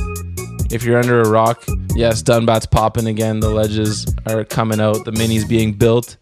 if 0.71 0.83
you're 0.85 0.99
under 0.99 1.21
a 1.21 1.29
rock, 1.29 1.63
yes, 1.95 2.23
Dunbat's 2.23 2.67
popping 2.67 3.07
again. 3.07 3.41
The 3.41 3.51
ledges 3.51 4.07
are 4.27 4.45
coming 4.45 4.81
out, 4.81 5.05
the 5.05 5.11
minis 5.11 5.47
being 5.49 5.73
built, 5.73 6.17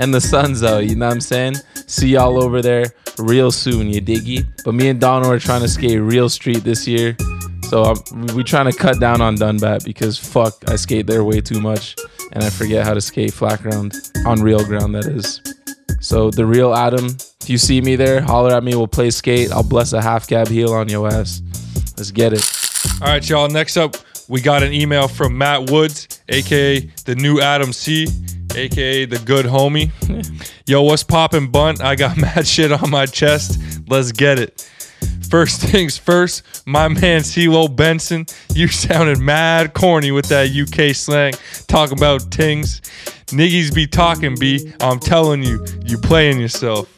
and 0.00 0.12
the 0.12 0.20
sun's 0.20 0.62
out. 0.62 0.86
You 0.88 0.96
know 0.96 1.06
what 1.06 1.14
I'm 1.14 1.20
saying? 1.20 1.54
See 1.86 2.08
y'all 2.08 2.42
over 2.42 2.62
there 2.62 2.86
real 3.18 3.52
soon, 3.52 3.88
you 3.90 4.00
diggy. 4.00 4.46
But 4.64 4.74
me 4.74 4.88
and 4.88 5.00
Donald 5.00 5.32
are 5.32 5.38
trying 5.38 5.60
to 5.60 5.68
skate 5.68 6.00
real 6.00 6.28
street 6.28 6.64
this 6.64 6.88
year. 6.88 7.16
So 7.64 7.84
um, 7.84 8.26
we 8.34 8.42
trying 8.42 8.70
to 8.70 8.76
cut 8.76 8.98
down 8.98 9.20
on 9.20 9.36
Dunbat 9.36 9.84
because 9.84 10.18
fuck, 10.18 10.54
I 10.68 10.76
skate 10.76 11.06
there 11.06 11.22
way 11.22 11.40
too 11.40 11.60
much 11.60 11.94
and 12.32 12.42
I 12.42 12.50
forget 12.50 12.84
how 12.84 12.94
to 12.94 13.00
skate 13.00 13.32
flat 13.32 13.62
ground 13.62 13.94
on 14.26 14.40
real 14.42 14.64
ground. 14.64 14.94
That 14.94 15.06
is. 15.06 15.40
So 16.00 16.30
the 16.30 16.46
real 16.46 16.74
Adam, 16.74 17.16
if 17.40 17.50
you 17.50 17.58
see 17.58 17.80
me 17.80 17.94
there, 17.94 18.22
holler 18.22 18.54
at 18.54 18.64
me. 18.64 18.74
We'll 18.74 18.88
play 18.88 19.10
skate. 19.10 19.52
I'll 19.52 19.62
bless 19.62 19.92
a 19.92 20.00
half 20.00 20.26
cab 20.26 20.48
heel 20.48 20.72
on 20.72 20.88
your 20.88 21.08
ass. 21.08 21.42
Let's 21.96 22.10
get 22.10 22.32
it. 22.32 22.44
All 23.02 23.08
right, 23.08 23.28
y'all. 23.28 23.48
Next 23.48 23.76
up, 23.76 23.96
we 24.28 24.40
got 24.40 24.62
an 24.62 24.72
email 24.72 25.08
from 25.08 25.36
Matt 25.36 25.70
Woods, 25.70 26.20
aka 26.28 26.80
the 27.04 27.14
new 27.14 27.40
Adam 27.40 27.72
C, 27.72 28.06
aka 28.56 29.04
the 29.04 29.18
good 29.18 29.46
homie. 29.46 29.90
Yo, 30.66 30.82
what's 30.82 31.02
poppin', 31.02 31.50
bunt? 31.50 31.82
I 31.82 31.94
got 31.94 32.16
mad 32.18 32.46
shit 32.46 32.72
on 32.72 32.90
my 32.90 33.06
chest. 33.06 33.60
Let's 33.88 34.12
get 34.12 34.38
it. 34.38 34.68
First 35.30 35.60
things 35.70 35.96
first, 35.96 36.42
my 36.66 36.88
man 36.88 37.20
CeeLo 37.20 37.74
Benson, 37.74 38.26
you 38.54 38.66
sounded 38.68 39.18
mad 39.18 39.74
corny 39.74 40.10
with 40.10 40.26
that 40.26 40.50
UK 40.50 40.94
slang, 40.94 41.34
talking 41.68 41.96
about 41.96 42.30
tings. 42.32 42.80
Niggas 43.26 43.72
be 43.72 43.86
talking, 43.86 44.34
B. 44.38 44.72
I'm 44.80 44.98
telling 44.98 45.44
you, 45.44 45.64
you 45.84 45.98
playing 45.98 46.40
yourself. 46.40 46.88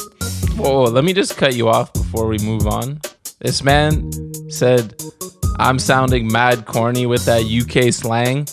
Whoa, 0.56 0.84
let 0.84 1.04
me 1.04 1.12
just 1.12 1.36
cut 1.36 1.54
you 1.54 1.68
off 1.68 1.92
before 1.92 2.26
we 2.26 2.38
move 2.38 2.66
on. 2.66 3.00
This 3.40 3.62
man 3.62 4.10
said, 4.50 4.94
I'm 5.58 5.78
sounding 5.78 6.30
mad 6.30 6.64
corny 6.64 7.04
with 7.04 7.26
that 7.26 7.42
UK 7.42 7.92
slang, 7.92 8.46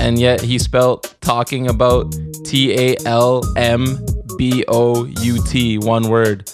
and 0.00 0.18
yet 0.18 0.40
he 0.40 0.58
spelt 0.58 1.14
talking 1.20 1.68
about 1.68 2.14
T 2.44 2.72
A 2.78 2.96
L 3.06 3.42
M 3.56 3.98
B 4.38 4.64
O 4.68 5.04
U 5.04 5.44
T, 5.46 5.78
one 5.78 6.08
word. 6.08 6.50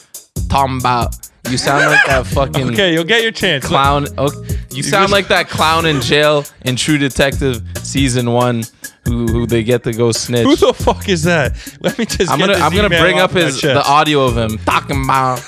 Talking 0.49 0.79
about. 0.79 1.15
You 1.51 1.59
sound 1.59 1.85
like 1.87 2.07
that 2.07 2.27
fucking 2.35 2.71
Okay, 2.73 2.93
you'll 2.95 3.03
get 3.05 3.23
your 3.23 3.33
chance. 3.33 3.67
clown. 3.67 4.07
Oh, 4.17 4.27
okay, 4.27 4.57
you 4.71 4.83
sound 4.83 5.11
like 5.11 5.27
that 5.29 5.49
clown 5.49 5.87
in 5.87 6.01
jail 6.01 6.45
in 6.65 6.77
True 6.77 6.99
Detective 6.99 7.63
season 7.83 8.31
one, 8.33 8.63
who 9.05 9.27
who 9.27 9.47
they 9.47 9.65
get 9.65 9.83
to 9.85 9.93
go 9.93 10.13
snitch. 10.13 10.45
Who 10.45 10.55
the 10.55 10.73
fuck 10.73 11.09
is 11.09 11.25
that? 11.25 11.57
Let 11.81 11.99
me 11.99 12.05
just. 12.07 12.31
I'm 12.31 12.39
gonna 12.39 12.55
I'm 12.55 12.75
gonna 12.75 12.89
bring 12.89 13.19
up 13.19 13.33
his 13.33 13.61
the 13.61 13.83
audio 13.85 14.25
of 14.25 14.37
him 14.37 14.57
talking 14.59 15.03
about 15.05 15.43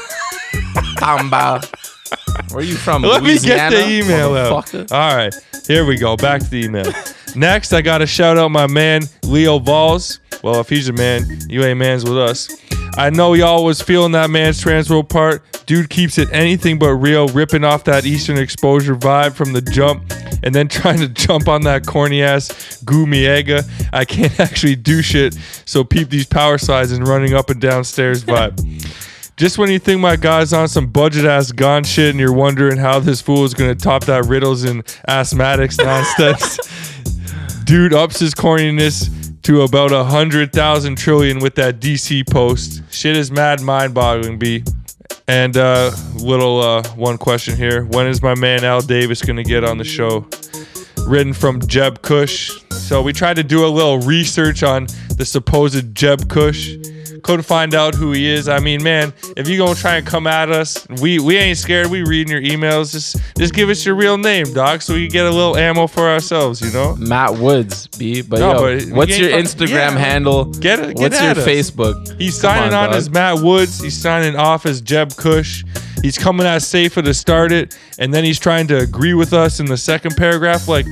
talking 0.98 1.28
about. 1.28 1.70
Where 2.50 2.62
are 2.62 2.62
you 2.62 2.76
from? 2.76 3.02
Let 3.02 3.22
me 3.22 3.38
get 3.38 3.70
the 3.70 3.88
email 3.88 4.34
out. 4.34 4.92
All 4.92 5.16
right, 5.16 5.34
here 5.66 5.84
we 5.84 5.96
go. 5.96 6.16
Back 6.16 6.42
to 6.42 6.48
the 6.48 6.64
email. 6.64 6.92
Next, 7.36 7.72
I 7.72 7.82
got 7.82 7.98
to 7.98 8.06
shout 8.06 8.38
out 8.38 8.50
my 8.50 8.66
man 8.66 9.02
Leo 9.24 9.58
Valls. 9.58 10.20
Well, 10.42 10.60
if 10.60 10.68
he's 10.68 10.88
a 10.88 10.92
man, 10.92 11.24
you 11.48 11.64
ain't 11.64 11.78
mans 11.78 12.04
with 12.04 12.18
us. 12.18 12.48
I 12.96 13.10
know 13.10 13.34
y'all 13.34 13.64
was 13.64 13.80
feeling 13.80 14.12
that 14.12 14.30
man's 14.30 14.60
transfer 14.60 15.02
part. 15.02 15.42
Dude 15.66 15.90
keeps 15.90 16.18
it 16.18 16.28
anything 16.30 16.78
but 16.78 16.94
real, 16.94 17.26
ripping 17.28 17.64
off 17.64 17.84
that 17.84 18.04
Eastern 18.04 18.36
exposure 18.38 18.94
vibe 18.94 19.32
from 19.32 19.52
the 19.52 19.62
jump, 19.62 20.12
and 20.42 20.54
then 20.54 20.68
trying 20.68 20.98
to 20.98 21.08
jump 21.08 21.48
on 21.48 21.62
that 21.62 21.86
corny 21.86 22.22
ass 22.22 22.82
Gumiega. 22.84 23.68
I 23.92 24.04
can't 24.04 24.38
actually 24.40 24.76
do 24.76 25.02
shit, 25.02 25.36
so 25.64 25.82
peep 25.82 26.10
these 26.10 26.26
power 26.26 26.58
slides 26.58 26.92
and 26.92 27.08
running 27.08 27.34
up 27.34 27.50
and 27.50 27.60
down 27.60 27.84
stairs 27.84 28.22
vibe. 28.22 28.60
Just 29.36 29.58
when 29.58 29.68
you 29.68 29.80
think 29.80 30.00
my 30.00 30.14
guy's 30.14 30.52
on 30.52 30.68
some 30.68 30.86
budget 30.86 31.24
ass 31.24 31.50
gun 31.50 31.82
shit 31.82 32.10
and 32.10 32.20
you're 32.20 32.32
wondering 32.32 32.78
how 32.78 33.00
this 33.00 33.20
fool 33.20 33.44
is 33.44 33.52
gonna 33.52 33.74
top 33.74 34.04
that 34.04 34.26
riddles 34.26 34.62
and 34.62 34.84
asthmatics 35.08 35.76
nonsense, 35.84 37.64
dude 37.64 37.92
ups 37.92 38.20
his 38.20 38.32
corniness 38.32 39.10
to 39.42 39.62
about 39.62 39.90
a 39.90 40.04
hundred 40.04 40.52
thousand 40.52 40.96
trillion 40.96 41.40
with 41.40 41.56
that 41.56 41.80
DC 41.80 42.30
post. 42.30 42.82
Shit 42.92 43.16
is 43.16 43.32
mad 43.32 43.60
mind 43.60 43.92
boggling, 43.92 44.38
B. 44.38 44.62
And 45.26 45.56
uh 45.56 45.90
little 46.14 46.60
uh 46.60 46.86
one 46.90 47.18
question 47.18 47.56
here. 47.56 47.86
When 47.86 48.06
is 48.06 48.22
my 48.22 48.36
man 48.36 48.62
Al 48.62 48.82
Davis 48.82 49.20
gonna 49.20 49.42
get 49.42 49.64
on 49.64 49.78
the 49.78 49.84
show? 49.84 50.28
Written 51.08 51.32
from 51.32 51.58
Jeb 51.66 52.02
Kush. 52.02 52.52
So 52.70 53.02
we 53.02 53.12
tried 53.12 53.34
to 53.34 53.42
do 53.42 53.66
a 53.66 53.68
little 53.68 53.98
research 53.98 54.62
on 54.62 54.86
the 55.16 55.24
supposed 55.24 55.94
Jeb 55.94 56.28
Kush. 56.28 56.76
Couldn't 57.22 57.44
find 57.44 57.74
out 57.74 57.94
who 57.94 58.12
he 58.12 58.26
is. 58.28 58.48
I 58.50 58.58
mean, 58.58 58.82
man, 58.82 59.14
if 59.34 59.48
you 59.48 59.56
gonna 59.56 59.74
try 59.74 59.96
and 59.96 60.06
come 60.06 60.26
at 60.26 60.50
us, 60.50 60.86
we 61.00 61.18
we 61.18 61.38
ain't 61.38 61.56
scared. 61.56 61.86
We 61.86 62.02
reading 62.02 62.30
your 62.30 62.42
emails. 62.42 62.92
Just 62.92 63.16
just 63.38 63.54
give 63.54 63.70
us 63.70 63.86
your 63.86 63.94
real 63.94 64.18
name, 64.18 64.52
dog, 64.52 64.82
so 64.82 64.92
we 64.92 65.06
can 65.06 65.12
get 65.12 65.26
a 65.26 65.30
little 65.30 65.56
ammo 65.56 65.86
for 65.86 66.06
ourselves. 66.06 66.60
You 66.60 66.70
know. 66.72 66.96
Matt 66.96 67.36
Woods, 67.36 67.86
B. 67.86 68.20
But 68.20 68.40
No, 68.40 68.66
yo, 68.68 68.78
but 68.86 68.88
what's 68.94 69.18
your 69.18 69.30
Instagram 69.30 69.70
yeah. 69.70 69.90
handle? 69.98 70.44
Get 70.44 70.80
it- 70.80 70.96
what's 70.98 71.18
your 71.18 71.30
us. 71.30 71.38
Facebook? 71.46 72.20
He's 72.20 72.38
Come 72.38 72.50
signing 72.56 72.74
on, 72.74 72.88
dog. 72.90 72.94
as 72.96 73.08
Matt 73.08 73.38
Woods. 73.38 73.80
He's 73.80 73.96
signing 73.96 74.36
off 74.36 74.66
as 74.66 74.82
Jeb 74.82 75.16
Kush. 75.16 75.64
He's 76.02 76.18
coming 76.18 76.46
at 76.46 76.60
safer 76.60 77.00
to 77.00 77.14
start 77.14 77.52
it, 77.52 77.74
and 77.98 78.12
then 78.12 78.24
he's 78.24 78.38
trying 78.38 78.66
to 78.66 78.76
agree 78.76 79.14
with 79.14 79.32
us 79.32 79.60
in 79.60 79.64
the 79.66 79.78
second 79.78 80.14
paragraph. 80.18 80.68
Like, 80.68 80.84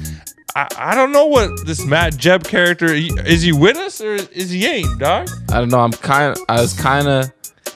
I, 0.54 0.68
I 0.76 0.94
don't 0.94 1.12
know 1.12 1.26
what 1.26 1.64
this 1.66 1.84
Matt 1.84 2.16
Jeb 2.16 2.44
character 2.44 2.86
is. 2.92 3.42
He 3.42 3.52
with 3.52 3.76
us 3.76 4.00
or 4.00 4.14
is 4.14 4.50
he 4.50 4.66
ain't, 4.66 4.98
dog? 4.98 5.28
I 5.50 5.60
don't 5.60 5.70
know. 5.70 5.80
I'm 5.80 5.92
kind. 5.92 6.36
I 6.48 6.60
was 6.60 6.74
kind 6.74 7.08
of 7.08 7.32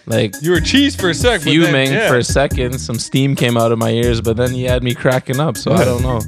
like 0.07 0.35
You 0.43 0.51
were 0.53 0.61
cheese 0.61 0.95
for 0.95 1.09
a 1.11 1.15
second, 1.15 1.47
but 1.47 1.51
then- 1.53 1.73
fuming 1.73 1.93
yeah. 1.93 2.09
for 2.09 2.17
a 2.19 2.25
second. 2.25 2.79
Some 2.79 2.99
steam 2.99 3.35
came 3.35 3.57
out 3.57 3.73
of 3.73 3.79
my 3.79 3.91
ears, 3.91 4.21
but 4.21 4.37
then 4.37 4.53
he 4.53 4.65
had 4.65 4.83
me 4.83 4.95
cracking 4.95 5.41
up. 5.41 5.57
So 5.57 5.73
I 5.73 5.85
don't 5.85 6.03
know. 6.03 6.21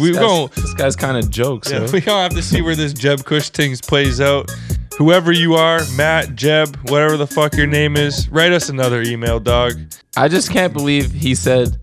we 0.00 0.12
This 0.12 0.18
guy's, 0.18 0.50
this 0.50 0.74
guy's 0.74 0.96
kind 0.96 1.16
of 1.16 1.30
jokes. 1.30 1.70
Yeah, 1.70 1.86
so. 1.86 1.92
we 1.92 2.00
gonna 2.00 2.22
have 2.22 2.34
to 2.34 2.42
see 2.42 2.62
where 2.62 2.76
this 2.76 2.92
Jeb 2.92 3.24
Kush 3.24 3.50
things 3.50 3.80
plays 3.80 4.20
out. 4.20 4.50
whoever 4.98 5.32
you 5.32 5.54
are, 5.54 5.80
Matt, 5.96 6.36
Jeb, 6.36 6.76
whatever 6.90 7.16
the 7.16 7.26
fuck 7.26 7.54
your 7.56 7.66
name 7.66 7.96
is, 7.96 8.28
write 8.28 8.52
us 8.52 8.68
another 8.68 9.02
email, 9.02 9.40
dog. 9.40 9.72
I 10.16 10.28
just 10.28 10.50
can't 10.50 10.72
believe 10.72 11.10
he 11.12 11.34
said 11.34 11.78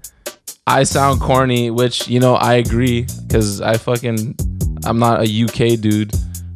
I 0.70 0.84
sound 0.84 1.20
corny, 1.20 1.72
which 1.72 2.08
you 2.08 2.20
know 2.20 2.36
I 2.36 2.54
agree 2.54 3.08
because 3.28 3.60
I 3.60 3.78
fucking 3.78 4.36
I'm 4.86 5.00
not 5.00 5.28
a 5.28 5.44
UK 5.44 5.82
dude, 5.82 6.12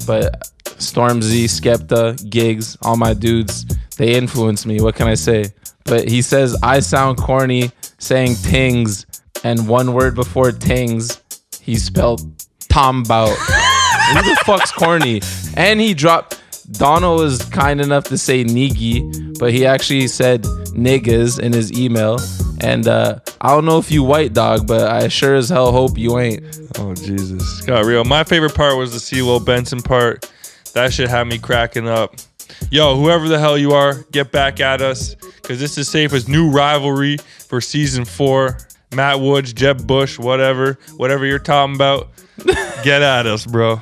but 0.05 0.51
Stormzy, 0.77 1.45
Skepta, 1.45 2.29
Giggs, 2.29 2.77
all 2.83 2.95
my 2.95 3.15
dudes, 3.15 3.65
they 3.97 4.13
influence 4.13 4.67
me. 4.67 4.79
What 4.81 4.93
can 4.93 5.07
I 5.07 5.15
say? 5.15 5.45
But 5.85 6.07
he 6.07 6.21
says 6.21 6.55
I 6.61 6.79
sound 6.79 7.17
corny 7.17 7.71
saying 7.97 8.35
tings 8.35 9.07
and 9.43 9.67
one 9.67 9.93
word 9.93 10.13
before 10.13 10.51
tings, 10.51 11.19
he 11.59 11.75
spelled 11.75 12.21
tombout. 12.69 13.35
Who 14.13 14.21
the 14.21 14.39
fuck's 14.45 14.71
corny? 14.71 15.21
And 15.57 15.79
he 15.81 15.95
dropped 15.95 16.39
Donald 16.73 17.19
was 17.19 17.43
kind 17.45 17.81
enough 17.81 18.03
to 18.05 18.19
say 18.19 18.43
niggy, 18.43 19.39
but 19.39 19.51
he 19.51 19.65
actually 19.65 20.07
said 20.07 20.43
niggas 20.43 21.39
in 21.39 21.51
his 21.51 21.73
email. 21.73 22.19
And 22.63 22.87
uh, 22.87 23.19
I 23.41 23.49
don't 23.49 23.65
know 23.65 23.77
if 23.77 23.91
you 23.91 24.03
white 24.03 24.31
dog, 24.31 24.65
but 24.65 24.89
I 24.89 25.09
sure 25.09 25.35
as 25.35 25.49
hell 25.49 25.73
hope 25.73 25.97
you 25.97 26.17
ain't. 26.17 26.43
Oh 26.79 26.95
Jesus, 26.95 27.59
got 27.61 27.83
real. 27.85 28.05
My 28.05 28.23
favorite 28.23 28.55
part 28.55 28.77
was 28.77 28.93
the 28.93 28.99
CeeLo 28.99 29.45
Benson 29.45 29.81
part. 29.81 30.31
That 30.73 30.93
shit 30.93 31.09
had 31.09 31.27
me 31.27 31.37
cracking 31.37 31.89
up. 31.89 32.15
Yo, 32.71 32.95
whoever 32.95 33.27
the 33.27 33.37
hell 33.37 33.57
you 33.57 33.73
are, 33.73 33.95
get 34.11 34.31
back 34.31 34.61
at 34.61 34.81
us 34.81 35.15
because 35.15 35.59
this 35.59 35.77
is 35.77 35.89
safe 35.89 36.13
as 36.13 36.29
new 36.29 36.49
rivalry 36.49 37.17
for 37.17 37.59
season 37.59 38.05
four. 38.05 38.57
Matt 38.95 39.19
Woods, 39.19 39.51
Jeb 39.51 39.85
Bush, 39.85 40.17
whatever, 40.17 40.79
whatever 40.95 41.25
you're 41.25 41.39
talking 41.39 41.75
about, 41.75 42.11
get 42.83 43.01
at 43.01 43.27
us, 43.27 43.45
bro. 43.45 43.81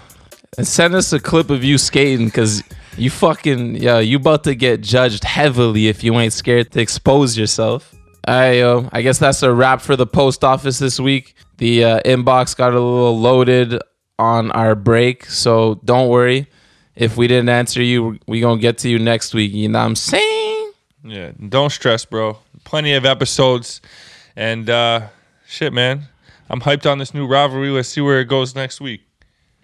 And 0.57 0.67
send 0.67 0.95
us 0.95 1.13
a 1.13 1.19
clip 1.19 1.51
of 1.51 1.63
you 1.63 1.77
skating 1.77 2.25
because 2.25 2.63
you 2.97 3.11
fucking, 3.11 3.75
yeah, 3.75 3.99
you 3.99 4.17
about 4.17 4.43
to 4.45 4.55
get 4.55 4.81
judged 4.81 5.23
heavily 5.23 5.87
if 5.87 6.03
you 6.03 6.17
ain't 6.19 6.33
scared 6.33 6.71
to 6.71 6.81
expose 6.81 7.37
yourself. 7.37 7.95
Right, 8.27 8.53
yo, 8.53 8.87
I 8.91 9.01
guess 9.01 9.17
that's 9.17 9.41
a 9.41 9.51
wrap 9.51 9.81
for 9.81 9.95
the 9.95 10.05
post 10.05 10.43
office 10.43 10.77
this 10.77 10.99
week. 10.99 11.35
The 11.57 11.83
uh, 11.83 12.01
inbox 12.01 12.55
got 12.55 12.73
a 12.73 12.79
little 12.79 13.19
loaded 13.19 13.79
on 14.19 14.51
our 14.51 14.75
break, 14.75 15.25
so 15.25 15.81
don't 15.83 16.07
worry. 16.09 16.47
If 16.95 17.17
we 17.17 17.27
didn't 17.27 17.49
answer 17.49 17.81
you, 17.81 18.19
we 18.27 18.39
gonna 18.39 18.61
get 18.61 18.77
to 18.79 18.89
you 18.89 18.99
next 18.99 19.33
week. 19.33 19.53
You 19.53 19.69
know 19.69 19.79
what 19.79 19.85
I'm 19.85 19.95
saying? 19.95 20.71
Yeah, 21.03 21.31
don't 21.49 21.71
stress, 21.71 22.05
bro. 22.05 22.37
Plenty 22.63 22.93
of 22.93 23.05
episodes, 23.05 23.81
and 24.35 24.69
uh, 24.69 25.07
shit, 25.47 25.73
man. 25.73 26.03
I'm 26.47 26.61
hyped 26.61 26.89
on 26.89 26.99
this 26.99 27.13
new 27.13 27.25
rivalry. 27.25 27.69
Let's 27.69 27.89
see 27.89 28.01
where 28.01 28.19
it 28.19 28.25
goes 28.25 28.53
next 28.53 28.79
week. 28.81 29.01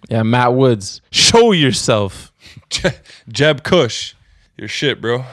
Yeah, 0.08 0.22
Matt 0.24 0.54
Woods, 0.54 1.00
show 1.10 1.52
yourself. 1.52 2.32
Jeb 3.28 3.62
Kush, 3.62 4.14
your 4.56 4.68
shit, 4.68 5.00
bro. 5.00 5.24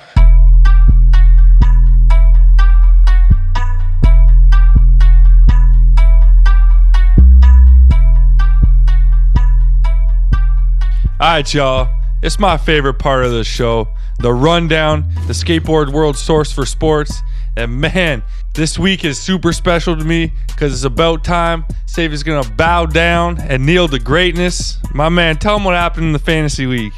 All 11.18 11.28
right, 11.28 11.54
y'all. 11.54 11.88
It's 12.22 12.40
my 12.40 12.58
favorite 12.58 12.96
part 12.96 13.24
of 13.24 13.32
the 13.32 13.46
show 13.46 13.88
the 14.20 14.34
rundown, 14.34 15.06
the 15.28 15.34
skateboard 15.34 15.94
world 15.94 16.18
source 16.18 16.52
for 16.52 16.66
sports. 16.66 17.22
And 17.56 17.80
man, 17.80 18.22
this 18.54 18.78
week 18.78 19.06
is 19.06 19.18
super 19.18 19.54
special 19.54 19.96
to 19.96 20.04
me 20.04 20.34
because 20.48 20.74
it's 20.74 20.84
about 20.84 21.24
time. 21.24 21.64
Save 21.86 22.12
is 22.12 22.22
going 22.22 22.44
to 22.44 22.52
bow 22.52 22.86
down 22.86 23.40
and 23.40 23.66
kneel 23.66 23.88
to 23.88 24.00
greatness. 24.00 24.78
My 24.94 25.08
man, 25.08 25.38
tell 25.38 25.56
him 25.56 25.64
what 25.64 25.74
happened 25.74 26.08
in 26.08 26.12
the 26.12 26.20
fantasy 26.20 26.66
league. 26.66 26.94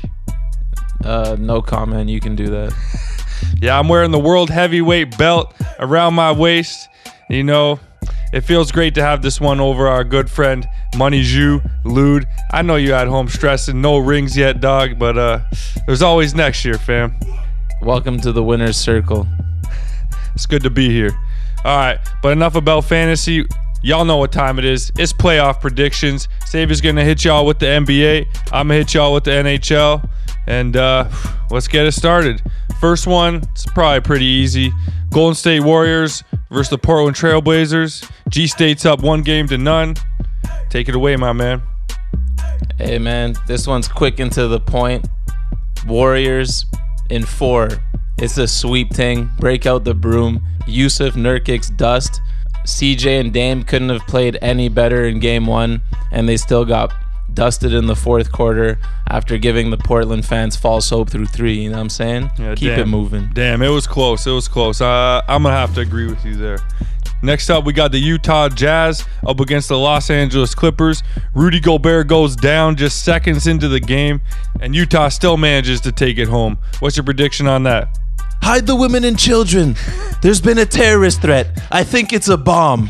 Uh, 1.03 1.35
no 1.39 1.61
comment. 1.61 2.09
You 2.09 2.19
can 2.19 2.35
do 2.35 2.47
that. 2.47 2.73
Yeah, 3.61 3.77
I'm 3.77 3.87
wearing 3.87 4.09
the 4.09 4.19
world 4.19 4.49
heavyweight 4.49 5.15
belt 5.17 5.53
around 5.77 6.15
my 6.15 6.31
waist. 6.31 6.89
You 7.29 7.43
know, 7.43 7.79
it 8.33 8.41
feels 8.41 8.71
great 8.71 8.95
to 8.95 9.01
have 9.01 9.21
this 9.21 9.39
one 9.39 9.59
over 9.59 9.87
our 9.87 10.03
good 10.03 10.29
friend 10.29 10.67
Money 10.95 11.23
Ju 11.23 11.61
Lude. 11.83 12.27
I 12.51 12.61
know 12.61 12.75
you 12.75 12.93
at 12.93 13.07
home 13.07 13.29
stressing, 13.29 13.79
no 13.81 13.97
rings 13.97 14.35
yet, 14.35 14.59
dog, 14.59 14.99
but 14.99 15.17
uh, 15.17 15.39
there's 15.85 16.01
always 16.01 16.35
next 16.35 16.65
year, 16.65 16.75
fam. 16.75 17.15
Welcome 17.81 18.19
to 18.21 18.31
the 18.31 18.43
winner's 18.43 18.77
circle. 18.77 19.27
It's 20.35 20.45
good 20.45 20.61
to 20.61 20.69
be 20.69 20.87
here. 20.89 21.09
All 21.65 21.77
right, 21.77 21.97
but 22.21 22.29
enough 22.29 22.53
about 22.53 22.81
fantasy. 22.81 23.43
Y'all 23.81 24.05
know 24.05 24.17
what 24.17 24.31
time 24.31 24.59
it 24.59 24.65
is. 24.65 24.91
It's 24.95 25.11
playoff 25.11 25.61
predictions. 25.61 26.27
Savior's 26.45 26.79
gonna 26.79 27.03
hit 27.03 27.25
y'all 27.25 27.43
with 27.43 27.57
the 27.57 27.65
NBA. 27.65 28.27
I'm 28.51 28.67
gonna 28.67 28.75
hit 28.75 28.93
y'all 28.93 29.15
with 29.15 29.23
the 29.23 29.31
NHL. 29.31 30.07
And 30.45 30.77
uh, 30.77 31.09
let's 31.49 31.67
get 31.67 31.87
it 31.87 31.93
started. 31.93 32.43
First 32.79 33.07
one, 33.07 33.37
it's 33.51 33.65
probably 33.65 34.01
pretty 34.01 34.25
easy. 34.25 34.71
Golden 35.09 35.33
State 35.33 35.61
Warriors 35.61 36.23
versus 36.49 36.69
the 36.69 36.77
Portland 36.77 37.15
Trailblazers. 37.15 38.09
G 38.29 38.47
State's 38.47 38.85
up 38.85 39.01
one 39.01 39.21
game 39.21 39.47
to 39.47 39.57
none. 39.57 39.95
Take 40.69 40.89
it 40.89 40.95
away, 40.95 41.15
my 41.15 41.33
man. 41.33 41.61
Hey 42.77 42.99
man, 42.99 43.35
this 43.47 43.67
one's 43.67 43.87
quick 43.87 44.19
and 44.19 44.31
to 44.33 44.47
the 44.47 44.59
point. 44.59 45.07
Warriors 45.85 46.65
in 47.09 47.23
four. 47.25 47.69
It's 48.19 48.37
a 48.37 48.47
sweep 48.47 48.93
thing. 48.93 49.29
Break 49.39 49.65
out 49.65 49.83
the 49.83 49.93
broom. 49.93 50.45
Jusuf 50.67 51.13
Nurkic's 51.13 51.69
dust. 51.69 52.21
CJ 52.65 53.21
and 53.21 53.33
Dame 53.33 53.63
couldn't 53.63 53.89
have 53.89 54.05
played 54.07 54.37
any 54.41 54.67
better 54.67 55.05
in 55.05 55.19
game 55.19 55.45
one, 55.45 55.81
and 56.11 56.27
they 56.27 56.35
still 56.35 56.65
got 56.65 56.93
dusted 57.37 57.71
in 57.71 57.85
the 57.85 57.95
fourth 57.95 58.31
quarter 58.31 58.79
after 59.07 59.37
giving 59.37 59.69
the 59.69 59.77
Portland 59.77 60.25
fans 60.25 60.55
false 60.55 60.89
hope 60.89 61.07
through 61.11 61.27
three. 61.27 61.53
You 61.61 61.69
know 61.69 61.75
what 61.75 61.81
I'm 61.83 61.89
saying? 61.89 62.31
Yeah, 62.39 62.55
Keep 62.55 62.69
damn. 62.71 62.79
it 62.79 62.85
moving. 62.87 63.29
Damn, 63.35 63.61
it 63.61 63.69
was 63.69 63.85
close. 63.85 64.25
It 64.25 64.31
was 64.31 64.47
close. 64.47 64.81
Uh, 64.81 65.21
I'm 65.27 65.43
gonna 65.43 65.55
have 65.55 65.75
to 65.75 65.81
agree 65.81 66.07
with 66.07 66.25
you 66.25 66.35
there. 66.35 66.57
Next 67.21 67.51
up, 67.51 67.63
we 67.63 67.73
got 67.73 67.91
the 67.91 67.99
Utah 67.99 68.49
Jazz 68.49 69.05
up 69.27 69.39
against 69.39 69.69
the 69.69 69.77
Los 69.77 70.09
Angeles 70.09 70.55
Clippers. 70.55 71.03
Rudy 71.35 71.59
Gobert 71.59 72.07
goes 72.07 72.35
down 72.35 72.75
just 72.75 73.03
seconds 73.05 73.45
into 73.45 73.67
the 73.67 73.79
game, 73.79 74.19
and 74.59 74.75
Utah 74.75 75.09
still 75.09 75.37
manages 75.37 75.79
to 75.81 75.91
take 75.91 76.17
it 76.17 76.27
home. 76.27 76.57
What's 76.79 76.97
your 76.97 77.03
prediction 77.03 77.47
on 77.47 77.61
that? 77.63 77.95
Hide 78.41 78.65
the 78.65 78.75
women 78.75 79.03
and 79.03 79.17
children. 79.17 79.75
There's 80.23 80.41
been 80.41 80.57
a 80.57 80.65
terrorist 80.65 81.21
threat. 81.21 81.47
I 81.71 81.83
think 81.83 82.13
it's 82.13 82.29
a 82.29 82.37
bomb. 82.37 82.89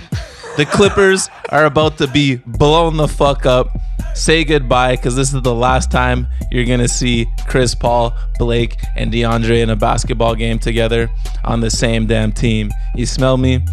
The 0.55 0.65
Clippers 0.65 1.29
are 1.49 1.65
about 1.65 1.97
to 1.99 2.07
be 2.07 2.37
blown 2.37 2.95
the 2.97 3.07
fuck 3.09 3.45
up. 3.45 3.77
Say 4.17 4.43
goodbye 4.43 4.95
because 4.95 5.15
this 5.15 5.33
is 5.33 5.41
the 5.43 5.53
last 5.53 5.91
time 5.91 6.27
you're 6.51 6.65
going 6.65 6.79
to 6.79 6.87
see 6.87 7.27
Chris 7.47 7.75
Paul, 7.75 8.17
Blake, 8.39 8.75
and 8.95 9.11
DeAndre 9.13 9.61
in 9.61 9.69
a 9.69 9.75
basketball 9.75 10.33
game 10.35 10.57
together 10.59 11.09
on 11.45 11.61
the 11.61 11.69
same 11.69 12.07
damn 12.07 12.31
team. 12.31 12.71
You 12.95 13.05
smell 13.05 13.37
me? 13.37 13.63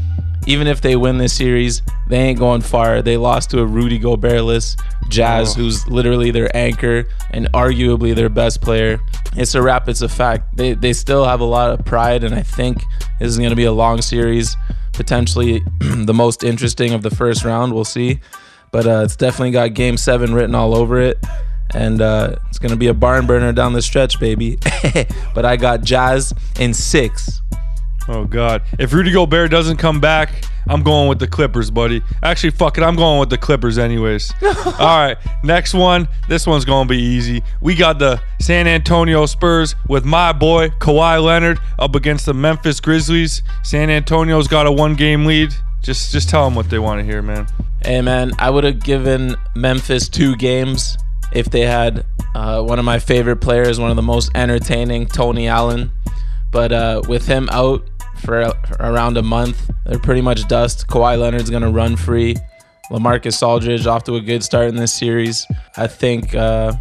Even 0.47 0.67
if 0.67 0.83
they 0.83 0.95
win 0.97 1.17
this 1.17 1.33
series, 1.33 1.81
they 2.11 2.19
ain't 2.19 2.39
going 2.39 2.61
far. 2.61 3.01
They 3.01 3.17
lost 3.17 3.51
to 3.51 3.61
a 3.61 3.67
Rudy 3.67 3.99
Gobertless 3.99 4.77
Jazz, 5.09 5.53
Oh. 5.53 5.55
who's 5.61 5.89
literally 5.89 6.31
their 6.31 6.55
anchor 6.55 7.07
and 7.31 7.51
arguably 7.53 8.15
their 8.15 8.29
best 8.29 8.61
player. 8.61 9.01
It's 9.37 9.55
a 9.55 9.63
wrap. 9.63 9.89
It's 9.89 10.03
a 10.03 10.09
fact. 10.09 10.57
They 10.59 10.75
they 10.75 10.93
still 10.93 11.25
have 11.25 11.41
a 11.41 11.45
lot 11.45 11.71
of 11.71 11.85
pride, 11.87 12.23
and 12.23 12.35
I 12.35 12.43
think 12.43 12.83
this 13.19 13.29
is 13.29 13.39
going 13.39 13.51
to 13.51 13.57
be 13.57 13.65
a 13.65 13.73
long 13.73 14.03
series, 14.03 14.57
potentially 14.93 15.63
the 15.81 16.15
most 16.15 16.45
interesting 16.45 16.93
of 16.93 17.01
the 17.03 17.11
first 17.11 17.45
round. 17.45 17.73
We'll 17.73 17.85
see, 17.87 18.21
but 18.75 18.89
uh, 18.89 19.03
it's 19.05 19.15
definitely 19.15 19.53
got 19.53 19.73
Game 19.73 19.97
Seven 19.97 20.35
written 20.35 20.53
all 20.53 20.75
over 20.75 21.01
it, 21.01 21.25
and 21.73 22.03
uh, 22.03 22.35
it's 22.49 22.59
going 22.59 22.73
to 22.73 22.77
be 22.77 22.89
a 22.89 22.95
barn 22.95 23.25
burner 23.25 23.53
down 23.53 23.73
the 23.73 23.81
stretch, 23.81 24.19
baby. 24.19 24.59
but 25.35 25.45
I 25.45 25.55
got 25.55 25.83
Jazz 25.83 26.35
in 26.59 26.75
six. 26.75 27.41
Oh 28.09 28.25
God! 28.25 28.63
If 28.81 28.93
Rudy 28.93 29.13
Gobert 29.13 29.53
doesn't 29.53 29.77
come 29.77 30.01
back, 30.01 30.45
I'm 30.67 30.83
going 30.83 31.09
with 31.09 31.21
the 31.21 31.29
Clippers, 31.29 31.71
buddy. 31.71 32.03
Actually, 32.25 32.51
fuck 32.51 32.77
it, 32.77 32.83
I'm 32.83 32.97
going 32.97 33.21
with 33.21 33.31
the 33.31 33.39
Clippers 33.39 33.79
anyways. 33.79 34.35
All 34.43 34.99
right, 34.99 35.19
next 35.45 35.73
one. 35.73 36.09
This 36.29 36.45
one's 36.45 36.65
gonna 36.65 36.89
be 36.89 36.99
easy. 36.99 37.45
We 37.61 37.77
got 37.77 38.01
the 38.01 38.21
San 38.41 38.67
Antonio 38.67 39.25
Spurs 39.27 39.77
with 39.89 40.05
my 40.05 40.33
boy 40.33 40.71
Kawhi 40.81 41.23
Leonard 41.23 41.61
up 41.79 41.95
against 41.95 42.27
the 42.27 42.35
Memphis 42.35 42.81
Grizzlies. 42.81 43.45
San 43.63 43.89
Antonio's 43.89 44.49
got 44.49 44.67
a 44.67 44.73
one-game 44.73 45.27
lead. 45.27 45.55
Just, 45.85 46.13
just 46.13 46.29
tell 46.29 46.45
them 46.45 46.55
what 46.55 46.71
they 46.71 46.79
want 46.79 46.99
to 47.01 47.05
hear, 47.05 47.23
man. 47.23 47.47
Hey 47.85 48.01
man, 48.01 48.33
I 48.39 48.49
would 48.51 48.65
have 48.65 48.81
given 48.83 49.37
Memphis 49.55 50.09
two 50.09 50.35
games 50.37 50.97
if 51.33 51.51
they 51.51 51.61
had 51.61 52.05
uh, 52.35 52.63
one 52.63 52.79
of 52.79 52.85
my 52.85 52.99
favorite 52.99 53.37
players, 53.37 53.79
one 53.79 53.91
of 53.91 53.97
the 53.97 54.03
most 54.03 54.31
entertaining, 54.35 55.07
Tony 55.07 55.47
Allen. 55.49 55.91
But 56.51 56.73
uh, 56.73 57.03
with 57.07 57.27
him 57.27 57.49
out 57.53 57.87
for, 58.21 58.45
for 58.67 58.77
around 58.81 59.19
a 59.19 59.23
month, 59.23 59.71
they're 59.85 59.99
pretty 59.99 60.23
much 60.23 60.49
dust. 60.49 60.87
Kawhi 60.87 61.19
Leonard's 61.19 61.51
gonna 61.51 61.71
run 61.71 61.97
free. 61.97 62.37
Lamarcus 62.91 63.43
Aldridge 63.47 63.87
off 63.87 64.05
to 64.05 64.17
a 64.17 64.21
good 64.21 64.43
start 64.45 64.69
in 64.69 64.77
this 64.77 64.93
series. 64.93 65.47
I 65.77 65.87
think, 65.87 66.35
uh, 66.35 66.73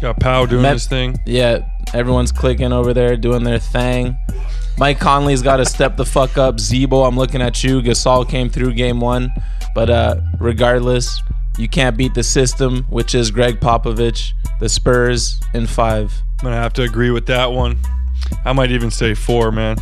Got 0.00 0.18
Powell 0.20 0.46
doing 0.46 0.62
Mem- 0.62 0.74
his 0.74 0.86
thing. 0.86 1.18
yeah, 1.26 1.68
everyone's 1.94 2.32
clicking 2.32 2.72
over 2.72 2.94
there, 2.94 3.16
doing 3.16 3.42
their 3.44 3.58
thing. 3.58 4.16
Mike 4.78 5.00
Conley's 5.00 5.42
got 5.42 5.56
to 5.56 5.64
step 5.64 5.96
the 5.96 6.04
fuck 6.04 6.38
up. 6.38 6.60
Z-Bo, 6.60 7.02
I'm 7.02 7.16
looking 7.16 7.42
at 7.42 7.64
you. 7.64 7.82
Gasol 7.82 8.28
came 8.28 8.48
through 8.48 8.74
game 8.74 9.00
one, 9.00 9.32
but 9.74 9.90
uh, 9.90 10.20
regardless, 10.38 11.20
you 11.58 11.68
can't 11.68 11.96
beat 11.96 12.14
the 12.14 12.22
system, 12.22 12.84
which 12.84 13.14
is 13.14 13.32
Gregg 13.32 13.58
Popovich. 13.58 14.32
the 14.60 14.68
Spurs 14.68 15.40
in 15.52 15.66
five. 15.66 16.14
I'm 16.38 16.44
gonna 16.44 16.56
have 16.56 16.72
to 16.74 16.82
agree 16.82 17.10
with 17.10 17.26
that 17.26 17.50
one. 17.50 17.76
I 18.44 18.52
might 18.52 18.70
even 18.70 18.92
say 18.92 19.14
four, 19.14 19.50
man. 19.50 19.78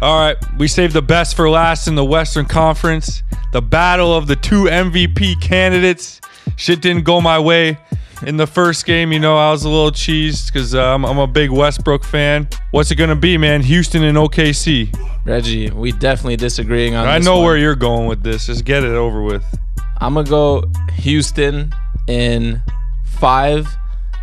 All 0.00 0.20
right, 0.20 0.36
we 0.56 0.68
saved 0.68 0.92
the 0.92 1.02
best 1.02 1.34
for 1.34 1.50
last 1.50 1.88
in 1.88 1.96
the 1.96 2.04
Western 2.04 2.44
Conference. 2.44 3.24
The 3.52 3.62
battle 3.62 4.14
of 4.14 4.28
the 4.28 4.36
two 4.36 4.64
MVP 4.64 5.40
candidates. 5.40 6.20
Shit 6.56 6.80
didn't 6.80 7.04
go 7.04 7.20
my 7.20 7.38
way 7.38 7.78
in 8.24 8.36
the 8.36 8.46
first 8.46 8.86
game. 8.86 9.12
You 9.12 9.18
know, 9.18 9.36
I 9.36 9.50
was 9.50 9.64
a 9.64 9.68
little 9.68 9.90
cheesed 9.90 10.52
because 10.52 10.74
uh, 10.74 10.94
I'm, 10.94 11.04
I'm 11.04 11.18
a 11.18 11.26
big 11.26 11.50
Westbrook 11.50 12.04
fan. 12.04 12.48
What's 12.70 12.90
it 12.90 12.96
gonna 12.96 13.16
be, 13.16 13.36
man? 13.36 13.62
Houston 13.62 14.02
and 14.04 14.16
OKC. 14.16 14.94
Reggie, 15.24 15.70
we 15.70 15.92
definitely 15.92 16.36
disagreeing 16.36 16.94
on. 16.94 17.06
I 17.06 17.18
know 17.18 17.36
one. 17.36 17.44
where 17.44 17.56
you're 17.56 17.74
going 17.74 18.06
with 18.06 18.22
this. 18.22 18.46
Just 18.46 18.64
get 18.64 18.84
it 18.84 18.92
over 18.92 19.22
with. 19.22 19.44
I'm 20.00 20.14
gonna 20.14 20.28
go 20.28 20.70
Houston 20.94 21.74
in 22.06 22.62
five, 23.04 23.68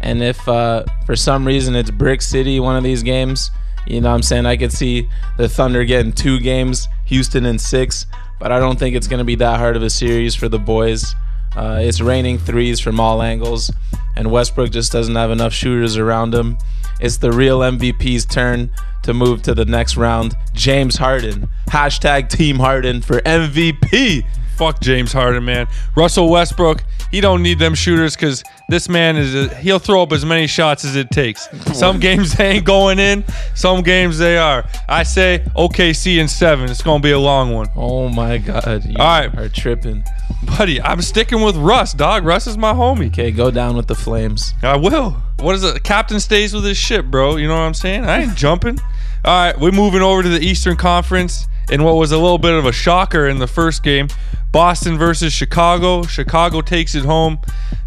and 0.02 0.22
if 0.24 0.48
uh, 0.48 0.86
for 1.06 1.16
some 1.16 1.46
reason 1.46 1.76
it's 1.76 1.92
Brick 1.92 2.22
City, 2.22 2.60
one 2.60 2.76
of 2.76 2.84
these 2.84 3.04
games, 3.04 3.52
you 3.88 4.02
know, 4.02 4.10
what 4.10 4.16
I'm 4.16 4.24
saying 4.24 4.46
I 4.46 4.56
could 4.56 4.72
see 4.72 5.10
the 5.38 5.50
Thunder 5.50 5.84
getting 5.84 6.14
two 6.14 6.40
games, 6.40 6.88
Houston 7.06 7.46
in 7.46 7.60
six, 7.60 8.06
but 8.40 8.52
I 8.52 8.60
don't 8.60 8.80
think 8.80 8.96
it's 8.96 9.08
gonna 9.08 9.24
be 9.24 9.36
that 9.36 9.60
hard 9.60 9.76
of 9.76 9.84
a 9.84 9.90
series 9.90 10.36
for 10.36 10.48
the 10.48 10.60
boys. 10.60 11.16
Uh, 11.56 11.80
it's 11.82 12.02
raining 12.02 12.38
threes 12.38 12.80
from 12.80 13.00
all 13.00 13.22
angles, 13.22 13.72
and 14.16 14.32
Westbrook 14.32 14.72
just 14.72 14.92
doesn't 14.92 15.16
have 15.16 15.32
enough 15.32 15.54
shooters 15.54 15.98
around 15.98 16.34
him. 16.34 16.58
It's 17.00 17.18
the 17.18 17.32
real 17.32 17.60
MVP's 17.60 18.26
turn 18.26 18.72
to 19.04 19.14
move 19.14 19.42
to 19.44 19.54
the 19.54 19.66
next 19.66 19.98
round. 19.98 20.36
James 20.54 20.96
Harden. 20.98 21.50
Hashtag 21.70 22.30
Team 22.30 22.58
Harden 22.58 23.02
for 23.02 23.20
MVP. 23.22 24.26
Fuck 24.56 24.80
James 24.82 25.12
Harden, 25.12 25.44
man. 25.44 25.68
Russell 25.96 26.30
Westbrook, 26.30 26.84
he 27.12 27.20
don't 27.20 27.42
need 27.42 27.58
them 27.58 27.74
shooters 27.74 28.16
because 28.16 28.44
this 28.70 28.88
man 28.88 29.18
is 29.18 29.34
a, 29.34 29.54
he'll 29.56 29.80
throw 29.80 30.04
up 30.04 30.12
as 30.12 30.24
many 30.24 30.46
shots 30.46 30.86
as 30.86 30.96
it 30.96 31.10
takes. 31.10 31.50
Some 31.78 32.00
games 32.00 32.36
they 32.36 32.50
ain't 32.52 32.66
going 32.66 33.00
in, 33.00 33.26
some 33.56 33.82
games 33.82 34.20
they 34.20 34.38
are. 34.38 34.64
I 34.88 35.04
say 35.04 35.44
OKC 35.56 36.20
in 36.20 36.28
seven. 36.28 36.70
It's 36.70 36.84
gonna 36.84 37.02
be 37.02 37.12
a 37.12 37.20
long 37.20 37.52
one, 37.54 37.68
Oh 37.76 38.10
my 38.10 38.38
God. 38.38 38.86
You 38.86 38.96
All 39.00 39.06
right. 39.22 39.38
are 39.38 39.50
tripping. 39.50 40.04
Buddy. 40.46 40.82
I'm 40.82 41.02
sticking 41.02 41.42
with 41.42 41.56
Russ, 41.56 41.94
dog. 41.94 42.26
Russ 42.26 42.48
is 42.48 42.58
my 42.58 42.74
homie. 42.74 43.08
Okay, 43.08 43.32
go 43.32 43.52
down 43.52 43.76
with 43.76 43.88
the 43.88 43.96
Flames. 43.96 44.54
I 44.62 44.78
will. 44.78 45.12
What 45.40 45.56
is 45.56 45.64
it? 45.64 45.84
Captain 45.84 46.20
stays 46.20 46.54
with 46.54 46.64
his 46.64 46.78
ship, 46.78 47.06
bro. 47.06 47.38
You 47.38 47.48
know 47.48 47.56
what 47.56 47.62
I'm 47.64 47.74
saying? 47.74 48.06
I 48.06 48.24
ain't 48.24 48.36
jumping. 48.36 48.80
All 49.26 49.46
right, 49.46 49.60
we're 49.60 49.72
moving 49.72 50.02
over 50.02 50.22
to 50.22 50.30
the 50.30 50.40
Eastern 50.40 50.76
Conference 50.76 51.48
in 51.72 51.84
what 51.84 51.96
was 51.96 52.12
a 52.12 52.18
little 52.18 52.38
bit 52.38 52.54
of 52.54 52.66
a 52.66 52.72
shocker 52.72 53.28
in 53.28 53.40
the 53.40 53.48
first 53.48 53.84
game. 53.84 54.08
Boston 54.52 54.98
versus 54.98 55.34
Chicago. 55.34 56.04
Chicago 56.04 56.62
takes 56.62 56.94
it 56.94 57.06
home. 57.06 57.40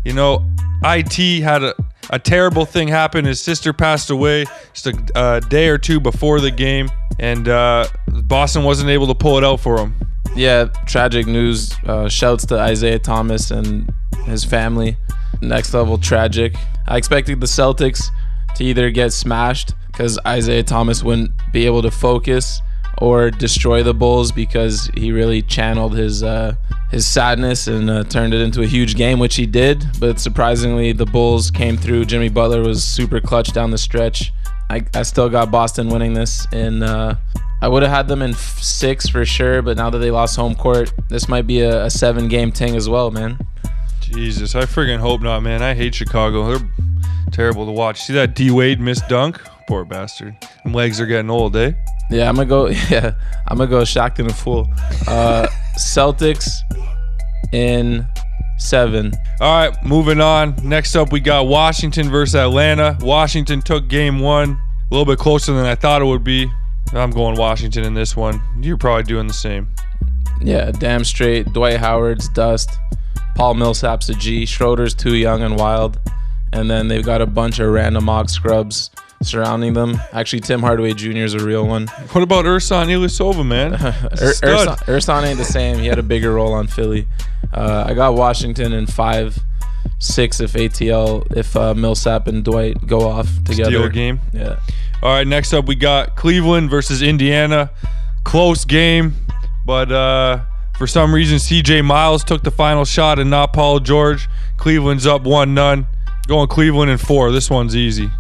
You 0.05 0.13
know, 0.13 0.49
IT 0.83 1.43
had 1.43 1.63
a, 1.63 1.75
a 2.11 2.19
terrible 2.19 2.65
thing 2.65 2.89
happen. 2.89 3.25
His 3.25 3.41
sister 3.41 3.73
passed 3.73 4.11
away 4.11 4.47
just 4.73 4.87
a 4.87 5.19
uh, 5.19 5.41
day 5.41 5.69
or 5.69 5.79
two 5.79 6.01
before 6.01 6.41
the 6.41 6.51
game, 6.51 6.89
and 7.19 7.49
uh, 7.49 7.87
Boston 8.09 8.65
wasn't 8.65 8.91
able 8.91 9.07
to 9.07 9.15
pull 9.15 9.39
it 9.39 9.45
out 9.45 9.61
for 9.61 9.79
him. 9.79 9.95
Yeah, 10.37 10.67
tragic 10.87 11.27
news. 11.27 11.75
Uh, 11.87 12.11
shouts 12.11 12.45
to 12.47 12.59
Isaiah 12.59 12.99
Thomas 12.99 13.51
and 13.51 13.91
his 14.27 14.45
family. 14.45 14.99
Next 15.41 15.73
level 15.73 15.97
tragic. 15.97 16.55
I 16.87 16.99
expected 16.99 17.41
the 17.41 17.47
Celtics 17.47 18.11
to 18.57 18.65
either 18.65 18.91
get 18.91 19.15
smashed 19.15 19.73
because 19.87 20.19
Isaiah 20.27 20.63
Thomas 20.63 21.03
wouldn't 21.03 21.31
be 21.53 21.65
able 21.65 21.81
to 21.83 21.91
focus 21.91 22.61
or 22.99 23.31
destroy 23.31 23.83
the 23.83 23.95
Bulls 23.95 24.31
because 24.31 24.91
he 24.95 25.11
really 25.11 25.41
channeled 25.41 25.95
his 25.95 26.23
uh, 26.23 26.55
his 26.91 27.07
sadness 27.07 27.67
and 27.67 27.89
uh, 27.89 28.05
turned 28.05 28.35
it 28.35 28.43
into 28.43 28.61
a 28.61 28.67
huge 28.67 28.95
game, 28.95 29.19
which 29.19 29.37
he 29.37 29.47
did. 29.47 29.87
But 29.99 30.21
surprisingly, 30.21 30.93
the 30.93 31.07
Bulls 31.07 31.51
came 31.51 31.79
through. 31.79 32.05
Jimmy 32.05 32.29
Butler 32.29 32.63
was 32.63 32.85
super 32.85 33.21
clutch 33.21 33.53
down 33.53 33.71
the 33.71 33.79
stretch. 33.79 34.33
I, 34.69 34.85
I 34.95 35.03
still 35.03 35.29
got 35.31 35.51
Boston 35.51 35.89
winning 35.89 36.13
this 36.13 36.47
in 36.53 36.83
uh, 36.83 37.17
I 37.63 37.69
would 37.69 37.83
have 37.83 37.91
had 37.93 38.09
them 38.09 38.23
in 38.23 38.33
f- 38.33 38.59
six 38.61 39.09
for 39.09 39.25
sure, 39.25 39.63
but 39.63 39.77
now 39.77 39.89
that 39.91 39.99
they 39.99 40.11
lost 40.11 40.37
home 40.37 40.55
court, 40.55 40.93
this 41.09 41.29
might 41.29 41.47
be 41.47 41.61
a, 41.61 41.85
a 41.85 41.91
seven 41.91 42.29
game 42.29 42.53
thing 42.53 42.77
as 42.77 42.89
well, 42.89 43.11
man. 43.11 43.39
Jesus, 44.01 44.55
I 44.55 44.63
friggin' 44.63 44.99
hope 44.99 45.21
not, 45.23 45.43
man. 45.43 45.63
I 45.63 45.75
hate 45.75 45.95
Chicago. 45.95 46.47
They're 46.59 46.69
terrible 47.33 47.67
to 47.67 47.73
watch. 47.73 48.03
See 48.03 48.13
that 48.13 48.35
D 48.35 48.51
Wade 48.51 48.81
missed 48.81 49.09
dunk? 49.09 49.41
Poor 49.69 49.85
bastard. 49.85 50.37
Them 50.63 50.75
legs 50.75 51.01
are 51.01 51.07
getting 51.07 51.31
old, 51.31 51.57
eh? 51.57 51.73
Yeah, 52.11 52.29
I'm 52.29 52.37
gonna 52.37 52.47
go. 52.47 52.67
Yeah, 52.91 53.15
I'm 53.49 53.59
gonna 53.59 53.69
go 53.71 53.85
shocked 53.85 54.21
and 54.21 54.31
a 54.31 54.35
Fool. 54.35 54.69
Uh, 55.09 55.49
Celtics 55.79 56.49
in 57.53 58.07
seven. 58.59 59.13
All 59.41 59.69
right, 59.69 59.85
moving 59.85 60.21
on. 60.21 60.55
Next 60.63 60.95
up, 60.95 61.11
we 61.13 61.21
got 61.21 61.47
Washington 61.47 62.09
versus 62.11 62.35
Atlanta. 62.37 62.97
Washington 63.01 63.61
took 63.61 63.89
game 63.89 64.21
one 64.21 64.51
a 64.51 64.95
little 64.95 65.05
bit 65.05 65.19
closer 65.19 65.53
than 65.53 65.67
I 65.67 65.75
thought 65.75 66.01
it 66.01 66.07
would 66.07 66.25
be. 66.25 66.51
I'm 66.93 67.11
going 67.11 67.37
Washington 67.37 67.85
in 67.85 67.95
this 67.95 68.17
one. 68.17 68.41
You're 68.61 68.77
probably 68.77 69.05
doing 69.05 69.27
the 69.27 69.35
same. 69.35 69.69
Yeah, 70.41 70.71
damn 70.71 71.05
straight. 71.05 71.53
Dwight 71.53 71.79
Howard's 71.79 72.29
dust. 72.29 72.71
Paul 73.35 73.55
Millsap's 73.55 74.09
a 74.09 74.15
G. 74.15 74.47
Schroeder's 74.47 74.95
too 74.95 75.15
young 75.15 75.43
and 75.43 75.59
wild. 75.59 75.99
And 76.53 76.71
then 76.71 76.89
they've 76.89 77.05
got 77.05 77.21
a 77.21 77.27
bunch 77.27 77.59
of 77.59 77.71
random 77.71 78.09
og 78.09 78.31
scrubs 78.31 78.91
surrounding 79.23 79.73
them. 79.75 80.01
Actually, 80.13 80.41
Tim 80.41 80.61
Hardaway 80.61 80.95
Jr. 80.95 81.19
is 81.19 81.35
a 81.35 81.45
real 81.45 81.67
one. 81.67 81.87
What 82.13 82.23
about 82.23 82.45
Ersan 82.45 82.87
Ilyasova, 82.87 83.47
man? 83.47 83.73
Ersan, 83.73 84.77
Ersan 84.87 85.27
ain't 85.27 85.39
the 85.39 85.45
same. 85.45 85.79
He 85.79 85.87
had 85.87 85.99
a 85.99 86.03
bigger 86.03 86.33
role 86.35 86.53
on 86.53 86.67
Philly. 86.67 87.07
Uh, 87.53 87.85
I 87.87 87.95
got 87.95 88.15
Washington 88.15 88.73
in 88.73 88.87
five, 88.87 89.39
six 89.99 90.41
if 90.41 90.55
ATL, 90.55 91.37
if 91.37 91.55
uh, 91.57 91.75
Millsap 91.75 92.27
and 92.27 92.45
Dwight 92.45 92.87
go 92.87 93.09
off 93.09 93.29
together. 93.45 93.71
Steal 93.71 93.89
game. 93.89 94.21
Yeah. 94.33 94.61
All 95.07 95.13
right, 95.13 95.25
next 95.25 95.53
up 95.53 95.67
we 95.67 95.77
got 95.77 96.17
Cleveland 96.17 96.69
versus 96.69 97.01
Indiana. 97.01 97.71
Close 98.25 98.65
game, 98.65 99.15
but 99.65 99.93
uh, 99.93 100.41
for 100.77 100.89
some 100.89 101.15
reason 101.15 101.39
CJ 101.39 101.85
Miles 101.85 102.25
took 102.25 102.43
the 102.43 102.51
final 102.51 102.85
shot 102.85 103.21
and 103.21 103.31
not 103.31 103.53
Paul 103.53 103.79
George. 103.79 104.29
Cleveland's 104.57 105.07
up 105.07 105.23
one 105.23 105.55
none. 105.55 105.87
Going 106.27 106.49
Cleveland 106.49 106.91
in 106.91 106.99
four. 106.99 107.31
This 107.31 107.49
one's 107.49 107.77
easy. 107.77 108.11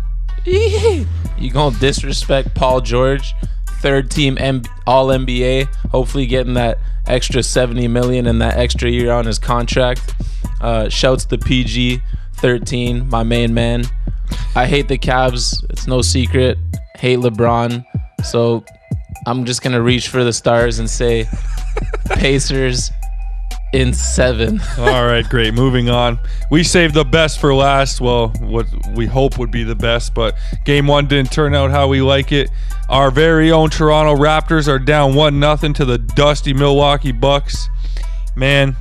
You 1.38 1.50
gonna 1.50 1.76
disrespect 1.80 2.54
Paul 2.54 2.80
George, 2.82 3.34
third 3.82 4.08
team 4.08 4.38
M- 4.38 4.62
All 4.86 5.08
NBA, 5.08 5.66
hopefully 5.90 6.26
getting 6.26 6.54
that 6.54 6.78
extra 7.04 7.42
70 7.42 7.88
million 7.88 8.28
and 8.28 8.40
that 8.40 8.56
extra 8.56 8.88
year 8.88 9.10
on 9.10 9.26
his 9.26 9.40
contract. 9.40 10.14
Uh, 10.60 10.88
shouts 10.88 11.24
to 11.26 11.36
PG 11.36 12.00
13, 12.34 13.08
my 13.10 13.24
main 13.24 13.52
man. 13.52 13.82
I 14.54 14.66
hate 14.66 14.88
the 14.88 14.98
Cavs. 14.98 15.64
It's 15.70 15.86
no 15.86 16.02
secret. 16.02 16.58
Hate 16.96 17.18
LeBron. 17.18 17.84
So 18.24 18.64
I'm 19.26 19.44
just 19.44 19.62
gonna 19.62 19.82
reach 19.82 20.08
for 20.08 20.24
the 20.24 20.32
stars 20.32 20.78
and 20.78 20.88
say 20.88 21.28
Pacers 22.06 22.90
in 23.72 23.92
seven. 23.92 24.60
All 24.78 25.04
right, 25.04 25.24
great. 25.28 25.54
Moving 25.54 25.90
on. 25.90 26.18
We 26.50 26.62
saved 26.62 26.94
the 26.94 27.04
best 27.04 27.40
for 27.40 27.54
last. 27.54 28.00
Well, 28.00 28.28
what 28.40 28.66
we 28.94 29.06
hope 29.06 29.38
would 29.38 29.50
be 29.50 29.64
the 29.64 29.74
best, 29.74 30.14
but 30.14 30.34
game 30.64 30.86
one 30.86 31.06
didn't 31.06 31.32
turn 31.32 31.54
out 31.54 31.70
how 31.70 31.88
we 31.88 32.00
like 32.00 32.32
it. 32.32 32.50
Our 32.88 33.10
very 33.10 33.50
own 33.50 33.70
Toronto 33.70 34.14
Raptors 34.14 34.68
are 34.68 34.78
down 34.78 35.14
one 35.14 35.40
nothing 35.40 35.72
to 35.74 35.84
the 35.84 35.98
dusty 35.98 36.54
Milwaukee 36.54 37.12
Bucks. 37.12 37.68
Man, 38.36 38.76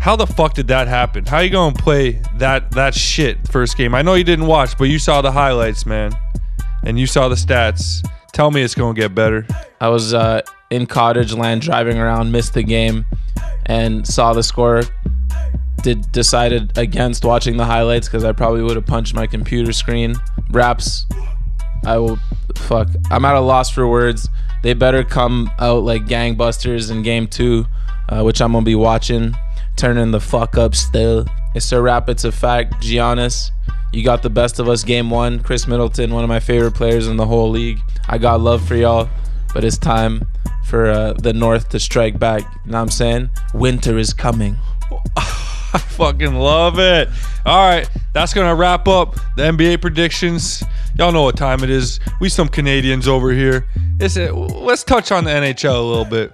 how 0.00 0.16
the 0.16 0.26
fuck 0.26 0.54
did 0.54 0.66
that 0.68 0.88
happen? 0.88 1.26
How 1.26 1.40
you 1.40 1.50
gonna 1.50 1.76
play 1.76 2.22
that 2.36 2.70
that 2.72 2.94
shit 2.94 3.46
first 3.48 3.76
game? 3.76 3.94
I 3.94 4.00
know 4.00 4.14
you 4.14 4.24
didn't 4.24 4.46
watch, 4.46 4.76
but 4.78 4.84
you 4.84 4.98
saw 4.98 5.20
the 5.20 5.30
highlights, 5.30 5.84
man, 5.84 6.12
and 6.82 6.98
you 6.98 7.06
saw 7.06 7.28
the 7.28 7.34
stats. 7.34 8.02
Tell 8.32 8.50
me 8.50 8.62
it's 8.62 8.74
gonna 8.74 8.94
get 8.94 9.14
better. 9.14 9.46
I 9.78 9.88
was 9.88 10.14
uh, 10.14 10.40
in 10.70 10.86
cottage 10.86 11.34
land 11.34 11.60
driving 11.60 11.98
around, 11.98 12.32
missed 12.32 12.54
the 12.54 12.62
game, 12.62 13.04
and 13.66 14.06
saw 14.06 14.32
the 14.32 14.42
score. 14.42 14.82
Did 15.82 16.10
decided 16.12 16.76
against 16.78 17.24
watching 17.24 17.58
the 17.58 17.66
highlights 17.66 18.08
because 18.08 18.24
I 18.24 18.32
probably 18.32 18.62
would 18.62 18.76
have 18.76 18.86
punched 18.86 19.14
my 19.14 19.26
computer 19.26 19.72
screen. 19.72 20.14
Raps, 20.50 21.04
I 21.84 21.98
will. 21.98 22.18
Fuck, 22.56 22.88
I'm 23.10 23.24
at 23.24 23.34
a 23.34 23.40
loss 23.40 23.70
for 23.70 23.86
words. 23.86 24.28
They 24.62 24.72
better 24.72 25.04
come 25.04 25.50
out 25.58 25.82
like 25.84 26.02
gangbusters 26.02 26.90
in 26.90 27.02
game 27.02 27.26
two, 27.26 27.66
uh, 28.08 28.22
which 28.22 28.40
I'm 28.40 28.52
gonna 28.52 28.64
be 28.64 28.74
watching. 28.74 29.34
Turning 29.76 30.10
the 30.10 30.20
fuck 30.20 30.56
up 30.58 30.74
still. 30.74 31.26
It's 31.54 31.72
a 31.72 31.80
rap. 31.80 32.08
It's 32.08 32.24
a 32.24 32.32
fact. 32.32 32.82
Giannis, 32.82 33.50
you 33.92 34.04
got 34.04 34.22
the 34.22 34.30
best 34.30 34.58
of 34.58 34.68
us 34.68 34.84
game 34.84 35.10
one. 35.10 35.40
Khris 35.42 35.66
Middleton, 35.66 36.12
one 36.12 36.22
of 36.22 36.28
my 36.28 36.40
favorite 36.40 36.72
players 36.72 37.08
in 37.08 37.16
the 37.16 37.26
whole 37.26 37.50
league. 37.50 37.80
I 38.08 38.18
got 38.18 38.40
love 38.40 38.66
for 38.66 38.76
y'all, 38.76 39.08
but 39.52 39.64
it's 39.64 39.78
time 39.78 40.26
for 40.66 40.86
uh, 40.90 41.12
the 41.14 41.32
North 41.32 41.70
to 41.70 41.80
strike 41.80 42.18
back. 42.18 42.42
You 42.64 42.72
know 42.72 42.78
what 42.78 42.82
I'm 42.82 42.90
saying? 42.90 43.30
Winter 43.54 43.98
is 43.98 44.12
coming. 44.12 44.56
I 45.72 45.78
fucking 45.78 46.34
love 46.34 46.78
it. 46.78 47.08
All 47.46 47.68
right, 47.68 47.88
that's 48.12 48.34
gonna 48.34 48.54
wrap 48.54 48.88
up 48.88 49.14
the 49.36 49.42
NBA 49.42 49.80
predictions. 49.80 50.62
Y'all 50.98 51.12
know 51.12 51.22
what 51.22 51.36
time 51.36 51.62
it 51.62 51.70
is. 51.70 52.00
We 52.20 52.28
some 52.28 52.48
Canadians 52.48 53.06
over 53.06 53.30
here. 53.30 53.66
It's, 54.00 54.16
let's 54.16 54.84
touch 54.84 55.12
on 55.12 55.24
the 55.24 55.30
NHL 55.30 55.76
a 55.76 55.80
little 55.80 56.04
bit. 56.04 56.32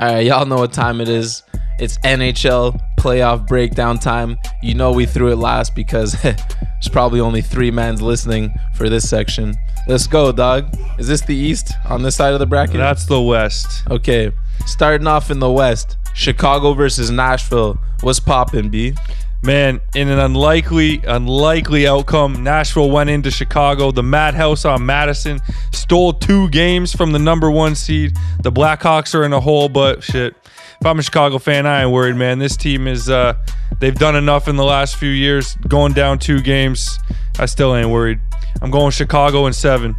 All 0.00 0.14
right, 0.14 0.26
y'all 0.26 0.46
know 0.46 0.56
what 0.56 0.72
time 0.72 1.00
it 1.00 1.08
is. 1.08 1.42
It's 1.78 1.98
NHL 1.98 2.80
playoff 2.98 3.46
breakdown 3.46 3.98
time. 3.98 4.38
You 4.62 4.74
know 4.74 4.92
we 4.92 5.06
threw 5.06 5.30
it 5.30 5.36
last 5.36 5.74
because 5.74 6.16
There's 6.78 6.88
probably 6.88 7.18
only 7.18 7.42
three 7.42 7.72
mans 7.72 8.00
listening 8.00 8.54
for 8.74 8.88
this 8.88 9.08
section. 9.08 9.56
Let's 9.88 10.06
go, 10.06 10.30
dog. 10.30 10.76
Is 10.96 11.08
this 11.08 11.22
the 11.22 11.34
East 11.34 11.72
on 11.86 12.02
this 12.02 12.14
side 12.14 12.34
of 12.34 12.38
the 12.38 12.46
bracket? 12.46 12.76
That's 12.76 13.06
the 13.06 13.20
West. 13.20 13.82
Okay. 13.90 14.30
Starting 14.64 15.08
off 15.08 15.28
in 15.32 15.40
the 15.40 15.50
West, 15.50 15.96
Chicago 16.14 16.74
versus 16.74 17.10
Nashville. 17.10 17.78
What's 18.02 18.20
poppin', 18.20 18.68
B? 18.68 18.94
Man, 19.42 19.80
in 19.96 20.08
an 20.08 20.20
unlikely, 20.20 21.00
unlikely 21.04 21.88
outcome, 21.88 22.44
Nashville 22.44 22.92
went 22.92 23.10
into 23.10 23.30
Chicago. 23.30 23.90
The 23.90 24.04
Madhouse 24.04 24.64
on 24.64 24.86
Madison 24.86 25.40
stole 25.72 26.12
two 26.12 26.48
games 26.50 26.94
from 26.94 27.10
the 27.10 27.18
number 27.18 27.50
one 27.50 27.74
seed. 27.74 28.16
The 28.42 28.52
Blackhawks 28.52 29.16
are 29.16 29.24
in 29.24 29.32
a 29.32 29.40
hole, 29.40 29.68
but 29.68 30.04
shit. 30.04 30.36
If 30.80 30.86
I'm 30.86 30.98
a 30.98 31.02
Chicago 31.02 31.38
fan, 31.38 31.66
I 31.66 31.82
ain't 31.82 31.90
worried, 31.90 32.14
man. 32.14 32.38
This 32.38 32.56
team 32.56 32.86
is, 32.86 33.10
uh, 33.10 33.34
they've 33.80 33.94
done 33.94 34.14
enough 34.14 34.46
in 34.46 34.54
the 34.54 34.64
last 34.64 34.94
few 34.96 35.10
years. 35.10 35.56
Going 35.66 35.92
down 35.92 36.20
two 36.20 36.40
games, 36.40 37.00
I 37.40 37.46
still 37.46 37.74
ain't 37.74 37.90
worried. 37.90 38.20
I'm 38.62 38.70
going 38.70 38.92
Chicago 38.92 39.46
in 39.46 39.52
seven. 39.52 39.96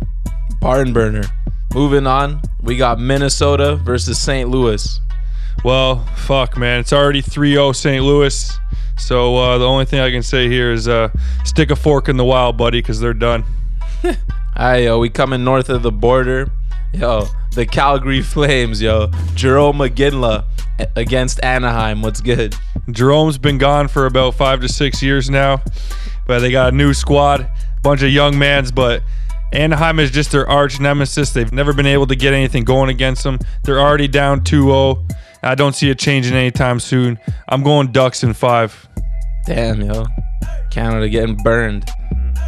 Barn 0.62 0.94
burner. 0.94 1.24
Moving 1.74 2.08
on, 2.08 2.42
we 2.62 2.78
got 2.78 2.98
Minnesota 2.98 3.76
versus 3.76 4.18
St. 4.18 4.50
Louis. 4.50 5.00
Well, 5.66 6.06
fuck, 6.16 6.58
man. 6.58 6.80
It's 6.80 6.94
already 6.94 7.22
3 7.22 7.52
0 7.52 7.74
St. 7.74 8.04
Louis. 8.04 8.58
So 8.98 9.36
uh, 9.36 9.58
the 9.58 9.66
only 9.66 9.86
thing 9.86 10.00
I 10.00 10.10
can 10.10 10.24
say 10.24 10.48
here 10.48 10.72
is 10.72 10.88
uh, 10.88 11.10
stick 11.44 11.72
a 11.72 11.76
fork 11.76 12.08
in 12.08 12.16
the 12.16 12.26
wild, 12.26 12.58
buddy, 12.58 12.80
because 12.80 13.02
they're 13.02 13.14
done. 13.14 13.44
Aye, 14.56 14.84
yo, 14.84 15.00
we 15.00 15.10
coming 15.10 15.44
north 15.44 15.70
of 15.70 15.84
the 15.84 15.92
border. 15.92 16.50
Yo, 16.94 17.28
the 17.53 17.66
Calgary 17.66 18.22
Flames, 18.22 18.82
yo. 18.82 19.07
Jarome 19.36 19.90
Iginla 19.90 20.45
against 20.95 21.44
Anaheim. 21.44 22.02
What's 22.02 22.22
good? 22.22 22.56
Jarome's 22.90 23.38
been 23.38 23.57
gone 23.57 23.88
for 23.88 24.06
about 24.06 24.36
five 24.36 24.61
to 24.61 24.68
six 24.68 25.03
years 25.03 25.30
now, 25.30 25.61
but 26.26 26.40
they 26.40 26.52
got 26.52 26.74
a 26.74 26.76
new 26.76 26.94
squad, 26.94 27.49
bunch 27.84 28.02
of 28.02 28.10
young 28.10 28.38
mans, 28.38 28.72
but 28.72 29.03
Anaheim 29.53 29.99
is 29.99 30.11
just 30.11 30.32
their 30.32 30.48
arch 30.48 30.80
nemesis. 30.80 31.32
They've 31.32 31.52
never 31.52 31.74
been 31.74 31.86
able 31.86 32.07
to 32.07 32.16
get 32.16 32.34
anything 32.34 32.64
going 32.64 32.90
against 32.90 33.24
them. 33.24 33.40
They're 33.64 33.80
already 33.80 34.07
down 34.07 34.44
2 34.44 34.64
0. 34.64 35.07
I 35.44 35.56
don't 35.56 35.74
see 35.74 35.90
it 35.90 35.99
changing 35.99 36.36
anytime 36.36 36.80
soon. 36.80 37.20
I'm 37.48 37.64
going 37.64 37.91
Ducks 37.91 38.24
in 38.24 38.34
five. 38.34 38.88
Damn, 39.45 39.82
yo. 39.82 40.06
Canada 40.70 41.07
getting 41.10 41.36
burned. 41.38 41.90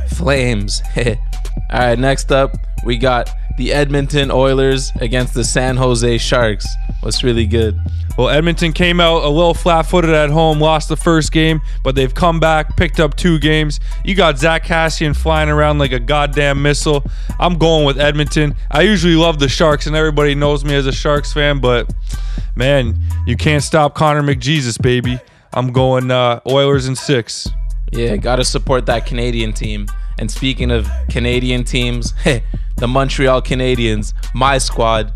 Flames. 0.09 0.81
All 0.97 1.15
right, 1.71 1.97
next 1.97 2.31
up, 2.31 2.55
we 2.83 2.97
got 2.97 3.29
the 3.57 3.73
Edmonton 3.73 4.31
Oilers 4.31 4.91
against 5.01 5.33
the 5.33 5.43
San 5.43 5.77
Jose 5.77 6.17
Sharks. 6.17 6.67
What's 7.01 7.23
really 7.23 7.47
good? 7.47 7.79
Well, 8.17 8.29
Edmonton 8.29 8.73
came 8.73 8.99
out 8.99 9.23
a 9.23 9.29
little 9.29 9.53
flat 9.53 9.83
footed 9.83 10.11
at 10.11 10.29
home, 10.29 10.59
lost 10.59 10.89
the 10.89 10.97
first 10.97 11.31
game, 11.31 11.61
but 11.83 11.95
they've 11.95 12.13
come 12.13 12.39
back, 12.39 12.75
picked 12.75 12.99
up 12.99 13.15
two 13.15 13.39
games. 13.39 13.79
You 14.03 14.15
got 14.15 14.37
Zack 14.37 14.65
Kassian 14.65 15.15
flying 15.15 15.49
around 15.49 15.79
like 15.79 15.91
a 15.93 15.99
goddamn 15.99 16.61
missile. 16.61 17.03
I'm 17.39 17.57
going 17.57 17.85
with 17.85 17.99
Edmonton. 17.99 18.55
I 18.69 18.81
usually 18.81 19.15
love 19.15 19.39
the 19.39 19.47
Sharks, 19.47 19.87
and 19.87 19.95
everybody 19.95 20.35
knows 20.35 20.65
me 20.65 20.75
as 20.75 20.87
a 20.87 20.91
Sharks 20.91 21.33
fan, 21.33 21.59
but 21.59 21.91
man, 22.55 22.99
you 23.25 23.37
can't 23.37 23.63
stop 23.63 23.95
Connor 23.95 24.23
McJesus, 24.23 24.79
baby. 24.81 25.17
I'm 25.53 25.71
going 25.71 26.11
uh, 26.11 26.41
Oilers 26.47 26.87
in 26.87 26.95
six. 26.95 27.47
Yeah, 27.91 28.15
gotta 28.17 28.45
support 28.45 28.85
that 28.85 29.05
Canadian 29.05 29.53
team. 29.53 29.87
And 30.21 30.29
speaking 30.29 30.69
of 30.69 30.87
Canadian 31.09 31.63
teams, 31.63 32.13
the 32.77 32.87
Montreal 32.87 33.41
Canadiens, 33.41 34.13
my 34.35 34.59
squad, 34.59 35.11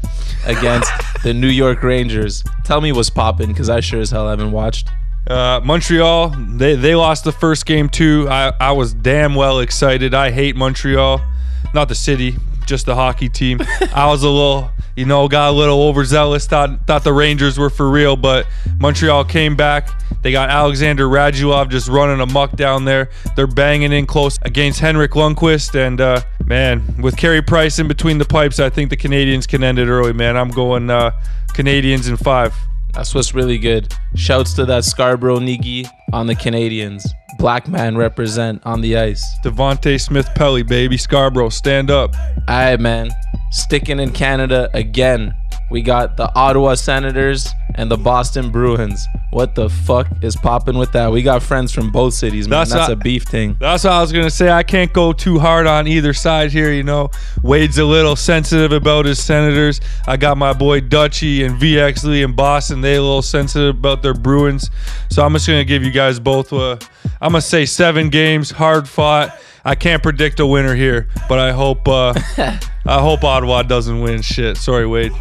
against 0.48 0.91
the 1.23 1.32
New 1.32 1.48
York 1.48 1.84
Rangers. 1.84 2.44
Tell 2.64 2.82
me 2.82 2.91
what's 2.91 3.11
popping, 3.11 3.49
because 3.49 3.69
I 3.69 3.82
sure 3.82 4.02
as 4.02 4.10
hell 4.10 4.27
haven't 4.27 4.52
watched. 4.52 4.90
Uh, 5.27 5.61
Montreal, 5.64 6.30
they, 6.30 6.76
they 6.76 6.95
lost 6.95 7.23
the 7.23 7.32
first 7.32 7.68
game 7.68 7.88
too. 7.88 8.27
I, 8.30 8.52
I 8.60 8.72
was 8.72 8.95
damn 8.95 9.36
well 9.36 9.60
excited. 9.60 10.15
I 10.15 10.32
hate 10.32 10.56
Montreal, 10.56 11.22
not 11.76 11.88
the 11.88 11.95
city, 11.95 12.38
just 12.65 12.88
the 12.88 12.95
hockey 12.95 13.30
team. 13.30 13.60
I 13.94 14.07
was 14.07 14.23
a 14.23 14.30
little, 14.30 14.72
you 14.95 15.05
know, 15.05 15.27
got 15.27 15.49
a 15.49 15.51
little 15.51 15.81
overzealous. 15.84 16.47
Thought 16.47 16.88
thought 16.88 17.03
the 17.03 17.13
Rangers 17.13 17.57
were 17.57 17.69
for 17.69 17.89
real, 17.89 18.15
but 18.15 18.47
Montreal 18.80 19.26
came 19.26 19.55
back. 19.55 19.89
They 20.22 20.31
got 20.31 20.49
Alexander 20.49 21.07
Radulov 21.07 21.69
just 21.69 21.88
running 21.88 22.19
amok 22.22 22.55
down 22.55 22.85
there. 22.85 23.09
They're 23.35 23.47
banging 23.47 23.91
in 23.91 24.05
close 24.05 24.39
against 24.41 24.80
Henrik 24.80 25.11
Lundqvist, 25.11 25.76
and 25.76 26.01
uh, 26.01 26.22
man, 26.45 26.84
with 27.01 27.17
Carey 27.17 27.41
Price 27.41 27.80
in 27.80 27.88
between 27.88 28.17
the 28.17 28.26
pipes, 28.26 28.59
I 28.59 28.69
think 28.69 28.89
the 28.89 28.97
Canadians 28.97 29.45
can 29.45 29.63
end 29.63 29.80
it 29.80 29.88
early. 29.88 30.13
Man, 30.13 30.38
I'm 30.38 30.49
going 30.49 30.89
uh, 30.89 31.11
Canadians 31.53 32.07
in 32.07 32.17
five. 32.17 32.55
That's 32.95 33.13
what's 33.13 33.34
really 33.34 33.57
good. 33.57 33.93
Shouts 34.15 34.53
to 34.53 34.65
that 34.65 34.85
Scarborough 34.85 35.39
Niki 35.39 35.85
on 36.13 36.27
the 36.27 36.35
Canadians. 36.35 37.05
Black 37.38 37.67
man 37.67 37.97
represent 37.97 38.65
on 38.65 38.80
the 38.80 38.97
ice. 38.97 39.38
Devante 39.43 39.99
Smith-Pelly, 39.99 40.63
baby. 40.63 40.95
Scarborough, 40.95 41.49
stand 41.49 41.91
up. 41.91 42.15
All 42.47 42.55
right, 42.55 42.80
man. 42.80 43.09
Sticking 43.51 43.99
in 43.99 44.11
Canada 44.11 44.69
again. 44.73 45.35
We 45.72 45.82
got 45.82 46.16
the 46.16 46.34
Ottawa 46.36 46.76
Senators 46.76 47.50
and 47.74 47.90
the 47.90 47.98
Boston 47.98 48.52
Bruins. 48.52 49.06
What 49.32 49.56
the 49.56 49.68
fuck 49.68 50.08
is 50.22 50.36
popping 50.36 50.78
with 50.78 50.92
that? 50.94 51.12
We 51.12 51.24
got 51.24 51.42
friends 51.42 51.72
from 51.72 51.92
both 51.92 52.14
cities, 52.14 52.48
man. 52.48 52.60
That's 52.60 52.72
That's, 52.72 52.90
not- 52.90 52.92
a 52.92 52.96
beef 52.96 53.24
thing. 53.24 53.58
That's 53.60 53.84
what 53.84 53.94
I 53.94 54.02
was 54.02 54.12
gonna 54.14 54.30
say. 54.30 54.50
I 54.52 54.64
can't 54.64 54.94
go 54.94 55.12
too 55.12 55.40
hard 55.40 55.66
on 55.68 55.88
either 55.88 56.14
side 56.14 56.52
here. 56.52 56.72
You 56.72 56.84
know, 56.84 57.10
Wade's 57.42 57.78
a 57.80 57.84
little 57.84 58.16
sensitive 58.16 58.72
about 58.72 59.06
his 59.06 59.22
Senators. 59.22 59.82
I 60.08 60.18
got 60.18 60.38
my 60.38 60.54
boy 60.54 60.82
Dutchy 60.82 61.44
and 61.44 61.60
VX 61.60 62.04
Lee 62.04 62.22
in 62.22 62.34
Boston. 62.34 62.82
They 62.82 62.96
a 62.96 63.02
little 63.02 63.22
sensitive 63.24 63.76
about 63.76 64.04
their 64.04 64.14
Bruins. 64.14 64.70
So 65.10 65.26
I'm 65.26 65.34
just 65.34 65.48
gonna 65.48 65.66
give 65.66 65.84
you 65.84 65.92
guys 65.92 66.20
both. 66.20 66.54
Uh, 66.54 66.78
I'm 67.20 67.32
gonna 67.32 67.42
say 67.42 67.66
seven 67.66 68.10
games, 68.10 68.52
hard 68.52 68.88
fought. 68.88 69.38
I 69.66 69.74
can't 69.74 70.04
predict 70.04 70.40
a 70.40 70.46
winner 70.46 70.76
here, 70.76 71.08
but 71.28 71.40
I 71.40 71.52
hope 71.52 71.88
uh, 71.88 72.14
I 72.86 73.02
hope 73.02 73.24
Ottawa 73.24 73.64
doesn't 73.64 74.00
win. 74.00 74.22
Shit, 74.22 74.58
sorry, 74.58 74.86
Wade. 74.86 75.12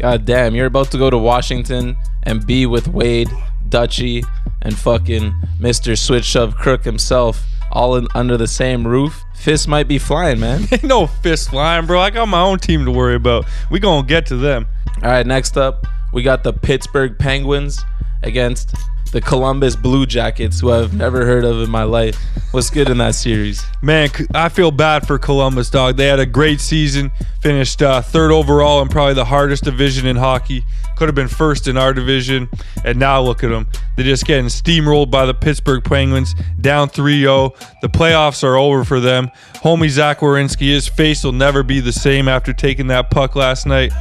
God 0.00 0.24
damn, 0.24 0.54
you're 0.54 0.64
about 0.64 0.90
to 0.92 0.98
go 0.98 1.10
to 1.10 1.18
Washington 1.18 1.94
and 2.22 2.46
be 2.46 2.64
with 2.64 2.88
Wade, 2.88 3.28
Dutchy, 3.68 4.24
and 4.62 4.74
fucking 4.74 5.30
Mr. 5.58 5.96
Switch 5.96 6.24
Shove 6.24 6.56
Crook 6.56 6.84
himself, 6.84 7.44
all 7.70 7.96
in, 7.96 8.08
under 8.14 8.38
the 8.38 8.46
same 8.46 8.88
roof. 8.88 9.22
Fists 9.34 9.68
might 9.68 9.88
be 9.88 9.98
flying, 9.98 10.40
man. 10.40 10.66
Ain't 10.72 10.84
no 10.84 11.06
fist 11.06 11.50
flying, 11.50 11.84
bro. 11.84 12.00
I 12.00 12.08
got 12.08 12.28
my 12.28 12.40
own 12.40 12.58
team 12.58 12.86
to 12.86 12.90
worry 12.90 13.14
about. 13.14 13.44
We 13.70 13.78
gonna 13.78 14.06
get 14.06 14.24
to 14.28 14.38
them. 14.38 14.66
All 15.02 15.10
right, 15.10 15.26
next 15.26 15.58
up, 15.58 15.86
we 16.14 16.22
got 16.22 16.44
the 16.44 16.54
Pittsburgh 16.54 17.18
Penguins 17.18 17.78
against 18.22 18.74
the 19.10 19.20
Columbus 19.20 19.76
Blue 19.76 20.06
Jackets, 20.06 20.60
who 20.60 20.72
I've 20.72 20.94
never 20.94 21.26
heard 21.26 21.44
of 21.44 21.62
in 21.62 21.70
my 21.70 21.82
life. 21.82 22.16
What's 22.52 22.70
good 22.70 22.88
in 22.88 22.98
that 22.98 23.14
series? 23.14 23.64
Man, 23.82 24.08
I 24.34 24.48
feel 24.48 24.70
bad 24.70 25.06
for 25.06 25.18
Columbus, 25.18 25.70
dog. 25.70 25.96
They 25.96 26.06
had 26.06 26.20
a 26.20 26.26
great 26.26 26.60
season, 26.60 27.10
finished 27.40 27.82
uh, 27.82 28.02
third 28.02 28.30
overall 28.30 28.82
in 28.82 28.88
probably 28.88 29.14
the 29.14 29.24
hardest 29.24 29.64
division 29.64 30.06
in 30.06 30.16
hockey. 30.16 30.64
Could 30.96 31.08
have 31.08 31.14
been 31.14 31.28
first 31.28 31.66
in 31.66 31.76
our 31.76 31.92
division, 31.92 32.48
and 32.84 32.98
now 32.98 33.20
look 33.20 33.42
at 33.42 33.50
them. 33.50 33.68
They're 34.00 34.06
just 34.06 34.24
getting 34.24 34.46
steamrolled 34.46 35.10
by 35.10 35.26
the 35.26 35.34
Pittsburgh 35.34 35.84
Penguins, 35.84 36.34
down 36.58 36.88
3 36.88 37.20
0. 37.20 37.52
The 37.82 37.88
playoffs 37.90 38.42
are 38.42 38.56
over 38.56 38.82
for 38.82 38.98
them. 38.98 39.30
Homie 39.56 39.90
Zach 39.90 40.20
Werenski, 40.20 40.68
his 40.68 40.88
face 40.88 41.22
will 41.22 41.32
never 41.32 41.62
be 41.62 41.80
the 41.80 41.92
same 41.92 42.26
after 42.26 42.54
taking 42.54 42.86
that 42.86 43.10
puck 43.10 43.36
last 43.36 43.66
night. 43.66 43.92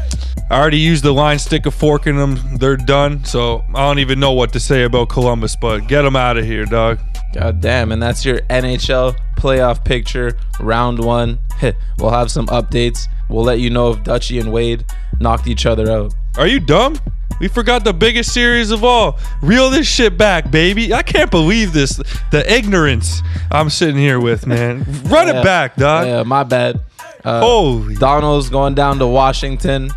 I 0.50 0.58
already 0.58 0.78
used 0.78 1.04
the 1.04 1.12
line 1.12 1.38
stick 1.38 1.66
a 1.66 1.72
fork 1.72 2.08
in 2.08 2.16
them. 2.16 2.40
They're 2.56 2.78
done, 2.78 3.26
so 3.26 3.66
I 3.76 3.86
don't 3.86 4.00
even 4.00 4.22
know 4.22 4.32
what 4.32 4.54
to 4.54 4.60
say 4.62 4.84
about 4.84 5.10
Columbus, 5.10 5.58
but 5.58 5.90
get 5.90 6.04
them 6.04 6.16
out 6.16 6.38
of 6.38 6.46
here, 6.46 6.64
dog. 6.64 7.00
God 7.34 7.60
damn, 7.60 7.92
and 7.92 8.02
that's 8.02 8.24
your 8.24 8.40
NHL 8.44 9.18
playoff 9.36 9.84
picture, 9.84 10.38
round 10.62 11.04
one. 11.04 11.40
we'll 11.98 12.12
have 12.12 12.32
some 12.32 12.48
updates. 12.48 13.10
We'll 13.28 13.44
let 13.44 13.60
you 13.60 13.70
know 13.70 13.92
if 13.92 14.02
Dutchy 14.06 14.40
and 14.40 14.54
Wade 14.54 14.86
knocked 15.20 15.48
each 15.48 15.66
other 15.66 15.92
out. 15.92 16.14
Are 16.38 16.48
you 16.48 16.62
dumb? 16.62 16.98
We 17.40 17.48
forgot 17.48 17.84
the 17.84 17.94
biggest 17.94 18.34
series 18.34 18.72
of 18.72 18.84
all. 18.84 19.18
Reel 19.42 19.70
this 19.70 19.88
shit 19.88 20.18
back, 20.18 20.52
baby. 20.52 20.94
I 20.94 21.02
can't 21.04 21.32
believe 21.32 21.72
this. 21.74 21.96
The 22.32 22.44
ignorance 22.52 23.22
I'm 23.52 23.70
sitting 23.70 23.98
here 23.98 24.20
with, 24.20 24.46
man. 24.46 24.80
Run 25.06 25.28
Yeah. 25.28 25.40
it 25.40 25.44
back, 25.44 25.76
dog. 25.78 26.06
Yeah, 26.08 26.24
my 26.24 26.44
bad. 26.44 26.82
Uh, 27.24 27.40
Holy. 27.42 27.96
Donald's 27.96 28.50
going 28.50 28.76
down 28.76 29.00
to 29.00 29.08
Washington, 29.08 29.90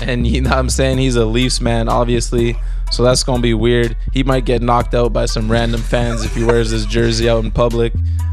and 0.00 0.26
you 0.26 0.40
know 0.40 0.50
what 0.50 0.58
I'm 0.58 0.70
saying? 0.70 0.98
He's 0.98 1.16
a 1.16 1.24
Leafs 1.26 1.60
man, 1.60 1.88
obviously. 1.88 2.56
So 2.90 3.02
that's 3.02 3.22
going 3.22 3.38
to 3.38 3.42
be 3.42 3.52
weird. 3.54 3.96
He 4.12 4.22
might 4.22 4.44
get 4.44 4.62
knocked 4.62 4.94
out 4.94 5.12
by 5.12 5.26
some 5.26 5.50
random 5.50 5.80
fans 5.82 6.24
if 6.24 6.34
he 6.34 6.42
wears 6.44 6.70
his 6.70 6.86
jersey 6.86 7.28
out 7.28 7.44
in 7.44 7.50
public. 7.50 7.92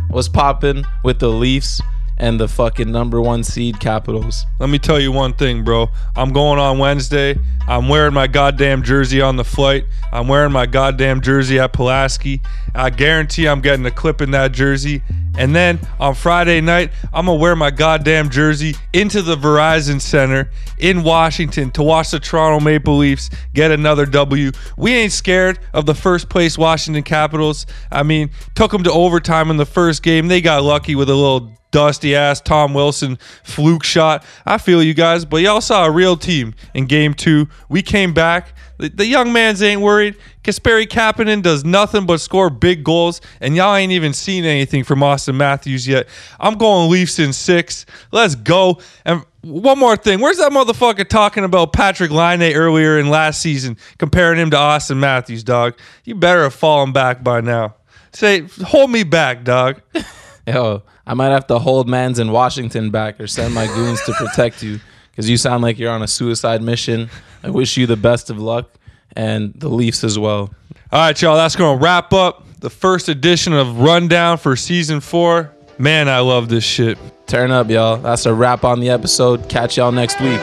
What's 0.10 0.30
popping 0.30 0.86
with 1.04 1.20
the 1.20 1.28
Leafs 1.30 1.82
and 2.18 2.40
the 2.40 2.48
fucking 2.48 2.92
number 2.92 3.22
one 3.22 3.44
seed 3.44 3.80
Capitals. 3.80 4.46
Let 4.60 4.70
me 4.70 4.80
tell 4.80 5.00
you 5.00 5.12
one 5.12 5.34
thing, 5.34 5.64
bro. 5.64 5.90
I'm 6.16 6.32
going 6.32 6.60
on 6.60 6.78
Wednesday. 6.78 7.36
I'm 7.68 7.90
wearing 7.90 8.14
my 8.14 8.28
goddamn 8.28 8.84
jersey 8.84 9.22
on 9.22 9.36
the 9.36 9.44
flight. 9.44 9.86
I'm 10.12 10.28
wearing 10.28 10.52
my 10.52 10.66
goddamn 10.66 11.22
jersey 11.22 11.60
at 11.60 11.74
Pulaski. 11.74 12.42
I 12.74 12.90
guarantee 12.90 13.48
I'm 13.48 13.62
getting 13.62 13.86
a 13.86 13.92
clip 13.92 14.22
in 14.22 14.32
that 14.32 14.52
jersey. 14.52 15.02
And 15.38 15.54
then 15.54 15.80
on 16.00 16.16
Friday 16.16 16.62
night, 16.62 16.92
I'm 17.14 17.26
gonna 17.26 17.38
wear 17.38 17.56
my 17.56 17.72
goddamn 17.72 18.30
jersey 18.30 18.76
into 18.94 19.22
the 19.22 19.36
Verizon 19.36 20.00
Center 20.00 20.50
in 20.78 21.04
Washington 21.04 21.72
to 21.72 21.84
watch 21.84 22.12
the 22.12 22.20
Toronto 22.20 22.64
Maple 22.64 22.98
Leafs 22.98 23.30
get 23.54 23.72
another 23.72 24.06
W. 24.06 24.52
We 24.78 24.94
ain't 24.94 25.12
scared 25.12 25.60
of 25.74 25.86
the 25.86 25.96
first 25.96 26.30
place 26.30 26.58
Washington 26.58 27.04
Capitals. 27.04 27.66
I 27.92 28.04
mean, 28.04 28.30
took 28.54 28.72
them 28.72 28.84
to 28.84 28.92
overtime 28.92 29.50
in 29.50 29.58
the 29.58 29.66
first 29.66 30.04
game. 30.04 30.28
They 30.28 30.40
got 30.40 30.64
lucky 30.64 30.96
with 30.96 31.10
a 31.10 31.16
little 31.16 31.52
dusty 31.76 32.16
ass 32.16 32.40
Tom 32.40 32.74
Wilson 32.74 33.20
fluke 33.44 33.84
shot. 33.84 34.24
I 34.46 34.58
feel 34.58 34.82
you 34.82 34.94
guys, 34.94 35.26
but 35.26 35.42
y'all 35.42 35.60
saw 35.60 35.86
a 35.86 35.92
real 35.92 36.16
team 36.16 36.56
in 36.74 36.86
game 36.86 37.14
two. 37.14 37.50
We 37.68 37.82
came 37.82 38.14
back. 38.14 38.54
The, 38.78 38.88
the 38.88 39.06
young 39.06 39.34
man's 39.34 39.62
ain't 39.62 39.82
worried. 39.82 40.16
Kasperi 40.42 40.88
Kapanen 40.88 41.42
does 41.42 41.66
nothing 41.66 42.06
but 42.06 42.22
score 42.22 42.50
big 42.50 42.86
goals, 42.86 43.20
and 43.42 43.58
y'all 43.58 43.76
ain't 43.76 43.92
even 43.92 44.14
seen 44.14 44.46
anything 44.46 44.86
from 44.86 45.00
Auston 45.00 45.36
Matthews 45.36 45.86
yet. 45.86 46.08
I'm 46.40 46.58
going 46.58 46.90
Leafs 46.90 47.20
in 47.20 47.34
six. 47.34 47.86
Let's 48.10 48.36
go. 48.36 48.80
And 49.04 49.26
one 49.42 49.78
more 49.78 49.98
thing. 49.98 50.22
Where's 50.22 50.38
that 50.38 50.54
motherfucker 50.54 51.06
talking 51.06 51.44
about 51.44 51.74
Patrik 51.74 52.10
Laine 52.10 52.56
earlier 52.56 53.00
in 53.00 53.10
last 53.10 53.42
season, 53.42 53.76
comparing 53.98 54.40
him 54.40 54.50
to 54.52 54.58
Auston 54.58 54.96
Matthews, 54.96 55.44
dog? 55.44 55.78
You 56.06 56.16
better 56.16 56.44
have 56.44 56.54
fallen 56.54 56.94
back 56.94 57.22
by 57.22 57.42
now. 57.42 57.76
Say, 58.14 58.48
hold 58.64 58.92
me 58.92 59.04
back, 59.04 59.44
dog. 59.44 59.82
Yo, 60.48 60.84
I 61.07 61.14
might 61.14 61.30
have 61.30 61.48
to 61.48 61.60
hold 61.60 61.88
mans 61.88 62.19
in 62.19 62.32
Washington 62.32 62.90
back 62.90 63.19
or 63.19 63.27
send 63.27 63.53
my 63.53 63.68
goons 63.68 64.02
to 64.06 64.14
protect 64.14 64.64
you 64.64 64.80
because 65.11 65.30
you 65.30 65.38
sound 65.38 65.64
like 65.64 65.77
you're 65.77 65.91
on 65.91 66.02
a 66.02 66.07
suicide 66.07 66.61
mission. 66.61 67.10
I 67.44 67.49
wish 67.49 67.77
you 67.77 67.86
the 67.86 67.95
best 67.95 68.30
of 68.30 68.40
luck 68.40 68.69
and 69.15 69.53
the 69.56 69.69
Leafs 69.69 70.03
as 70.03 70.18
well. 70.18 70.53
All 70.91 70.99
right, 70.99 71.22
y'all. 71.22 71.36
That's 71.36 71.56
going 71.56 71.77
to 71.77 71.84
wrap 71.84 72.11
up 72.14 72.45
the 72.60 72.69
first 72.69 73.10
edition 73.10 73.53
of 73.53 73.80
Rundown 73.80 74.38
for 74.38 74.56
season 74.56 74.99
four. 74.99 75.52
Man, 75.77 76.10
I 76.10 76.19
love 76.19 76.49
this 76.49 76.64
shit. 76.64 76.98
Turn 77.27 77.52
up, 77.52 77.69
y'all. 77.69 77.98
That's 77.98 78.26
a 78.26 78.34
wrap 78.34 78.64
on 78.64 78.80
the 78.80 78.90
episode. 78.90 79.49
Catch 79.49 79.77
y'all 79.77 79.91
next 79.91 80.19
week. 80.22 80.40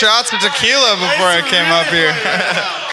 Shots 0.00 0.32
of 0.32 0.40
tequila 0.40 0.94
before 0.94 1.26
I 1.26 1.42
came 1.46 1.70
up 1.70 1.86
here. 1.88 2.86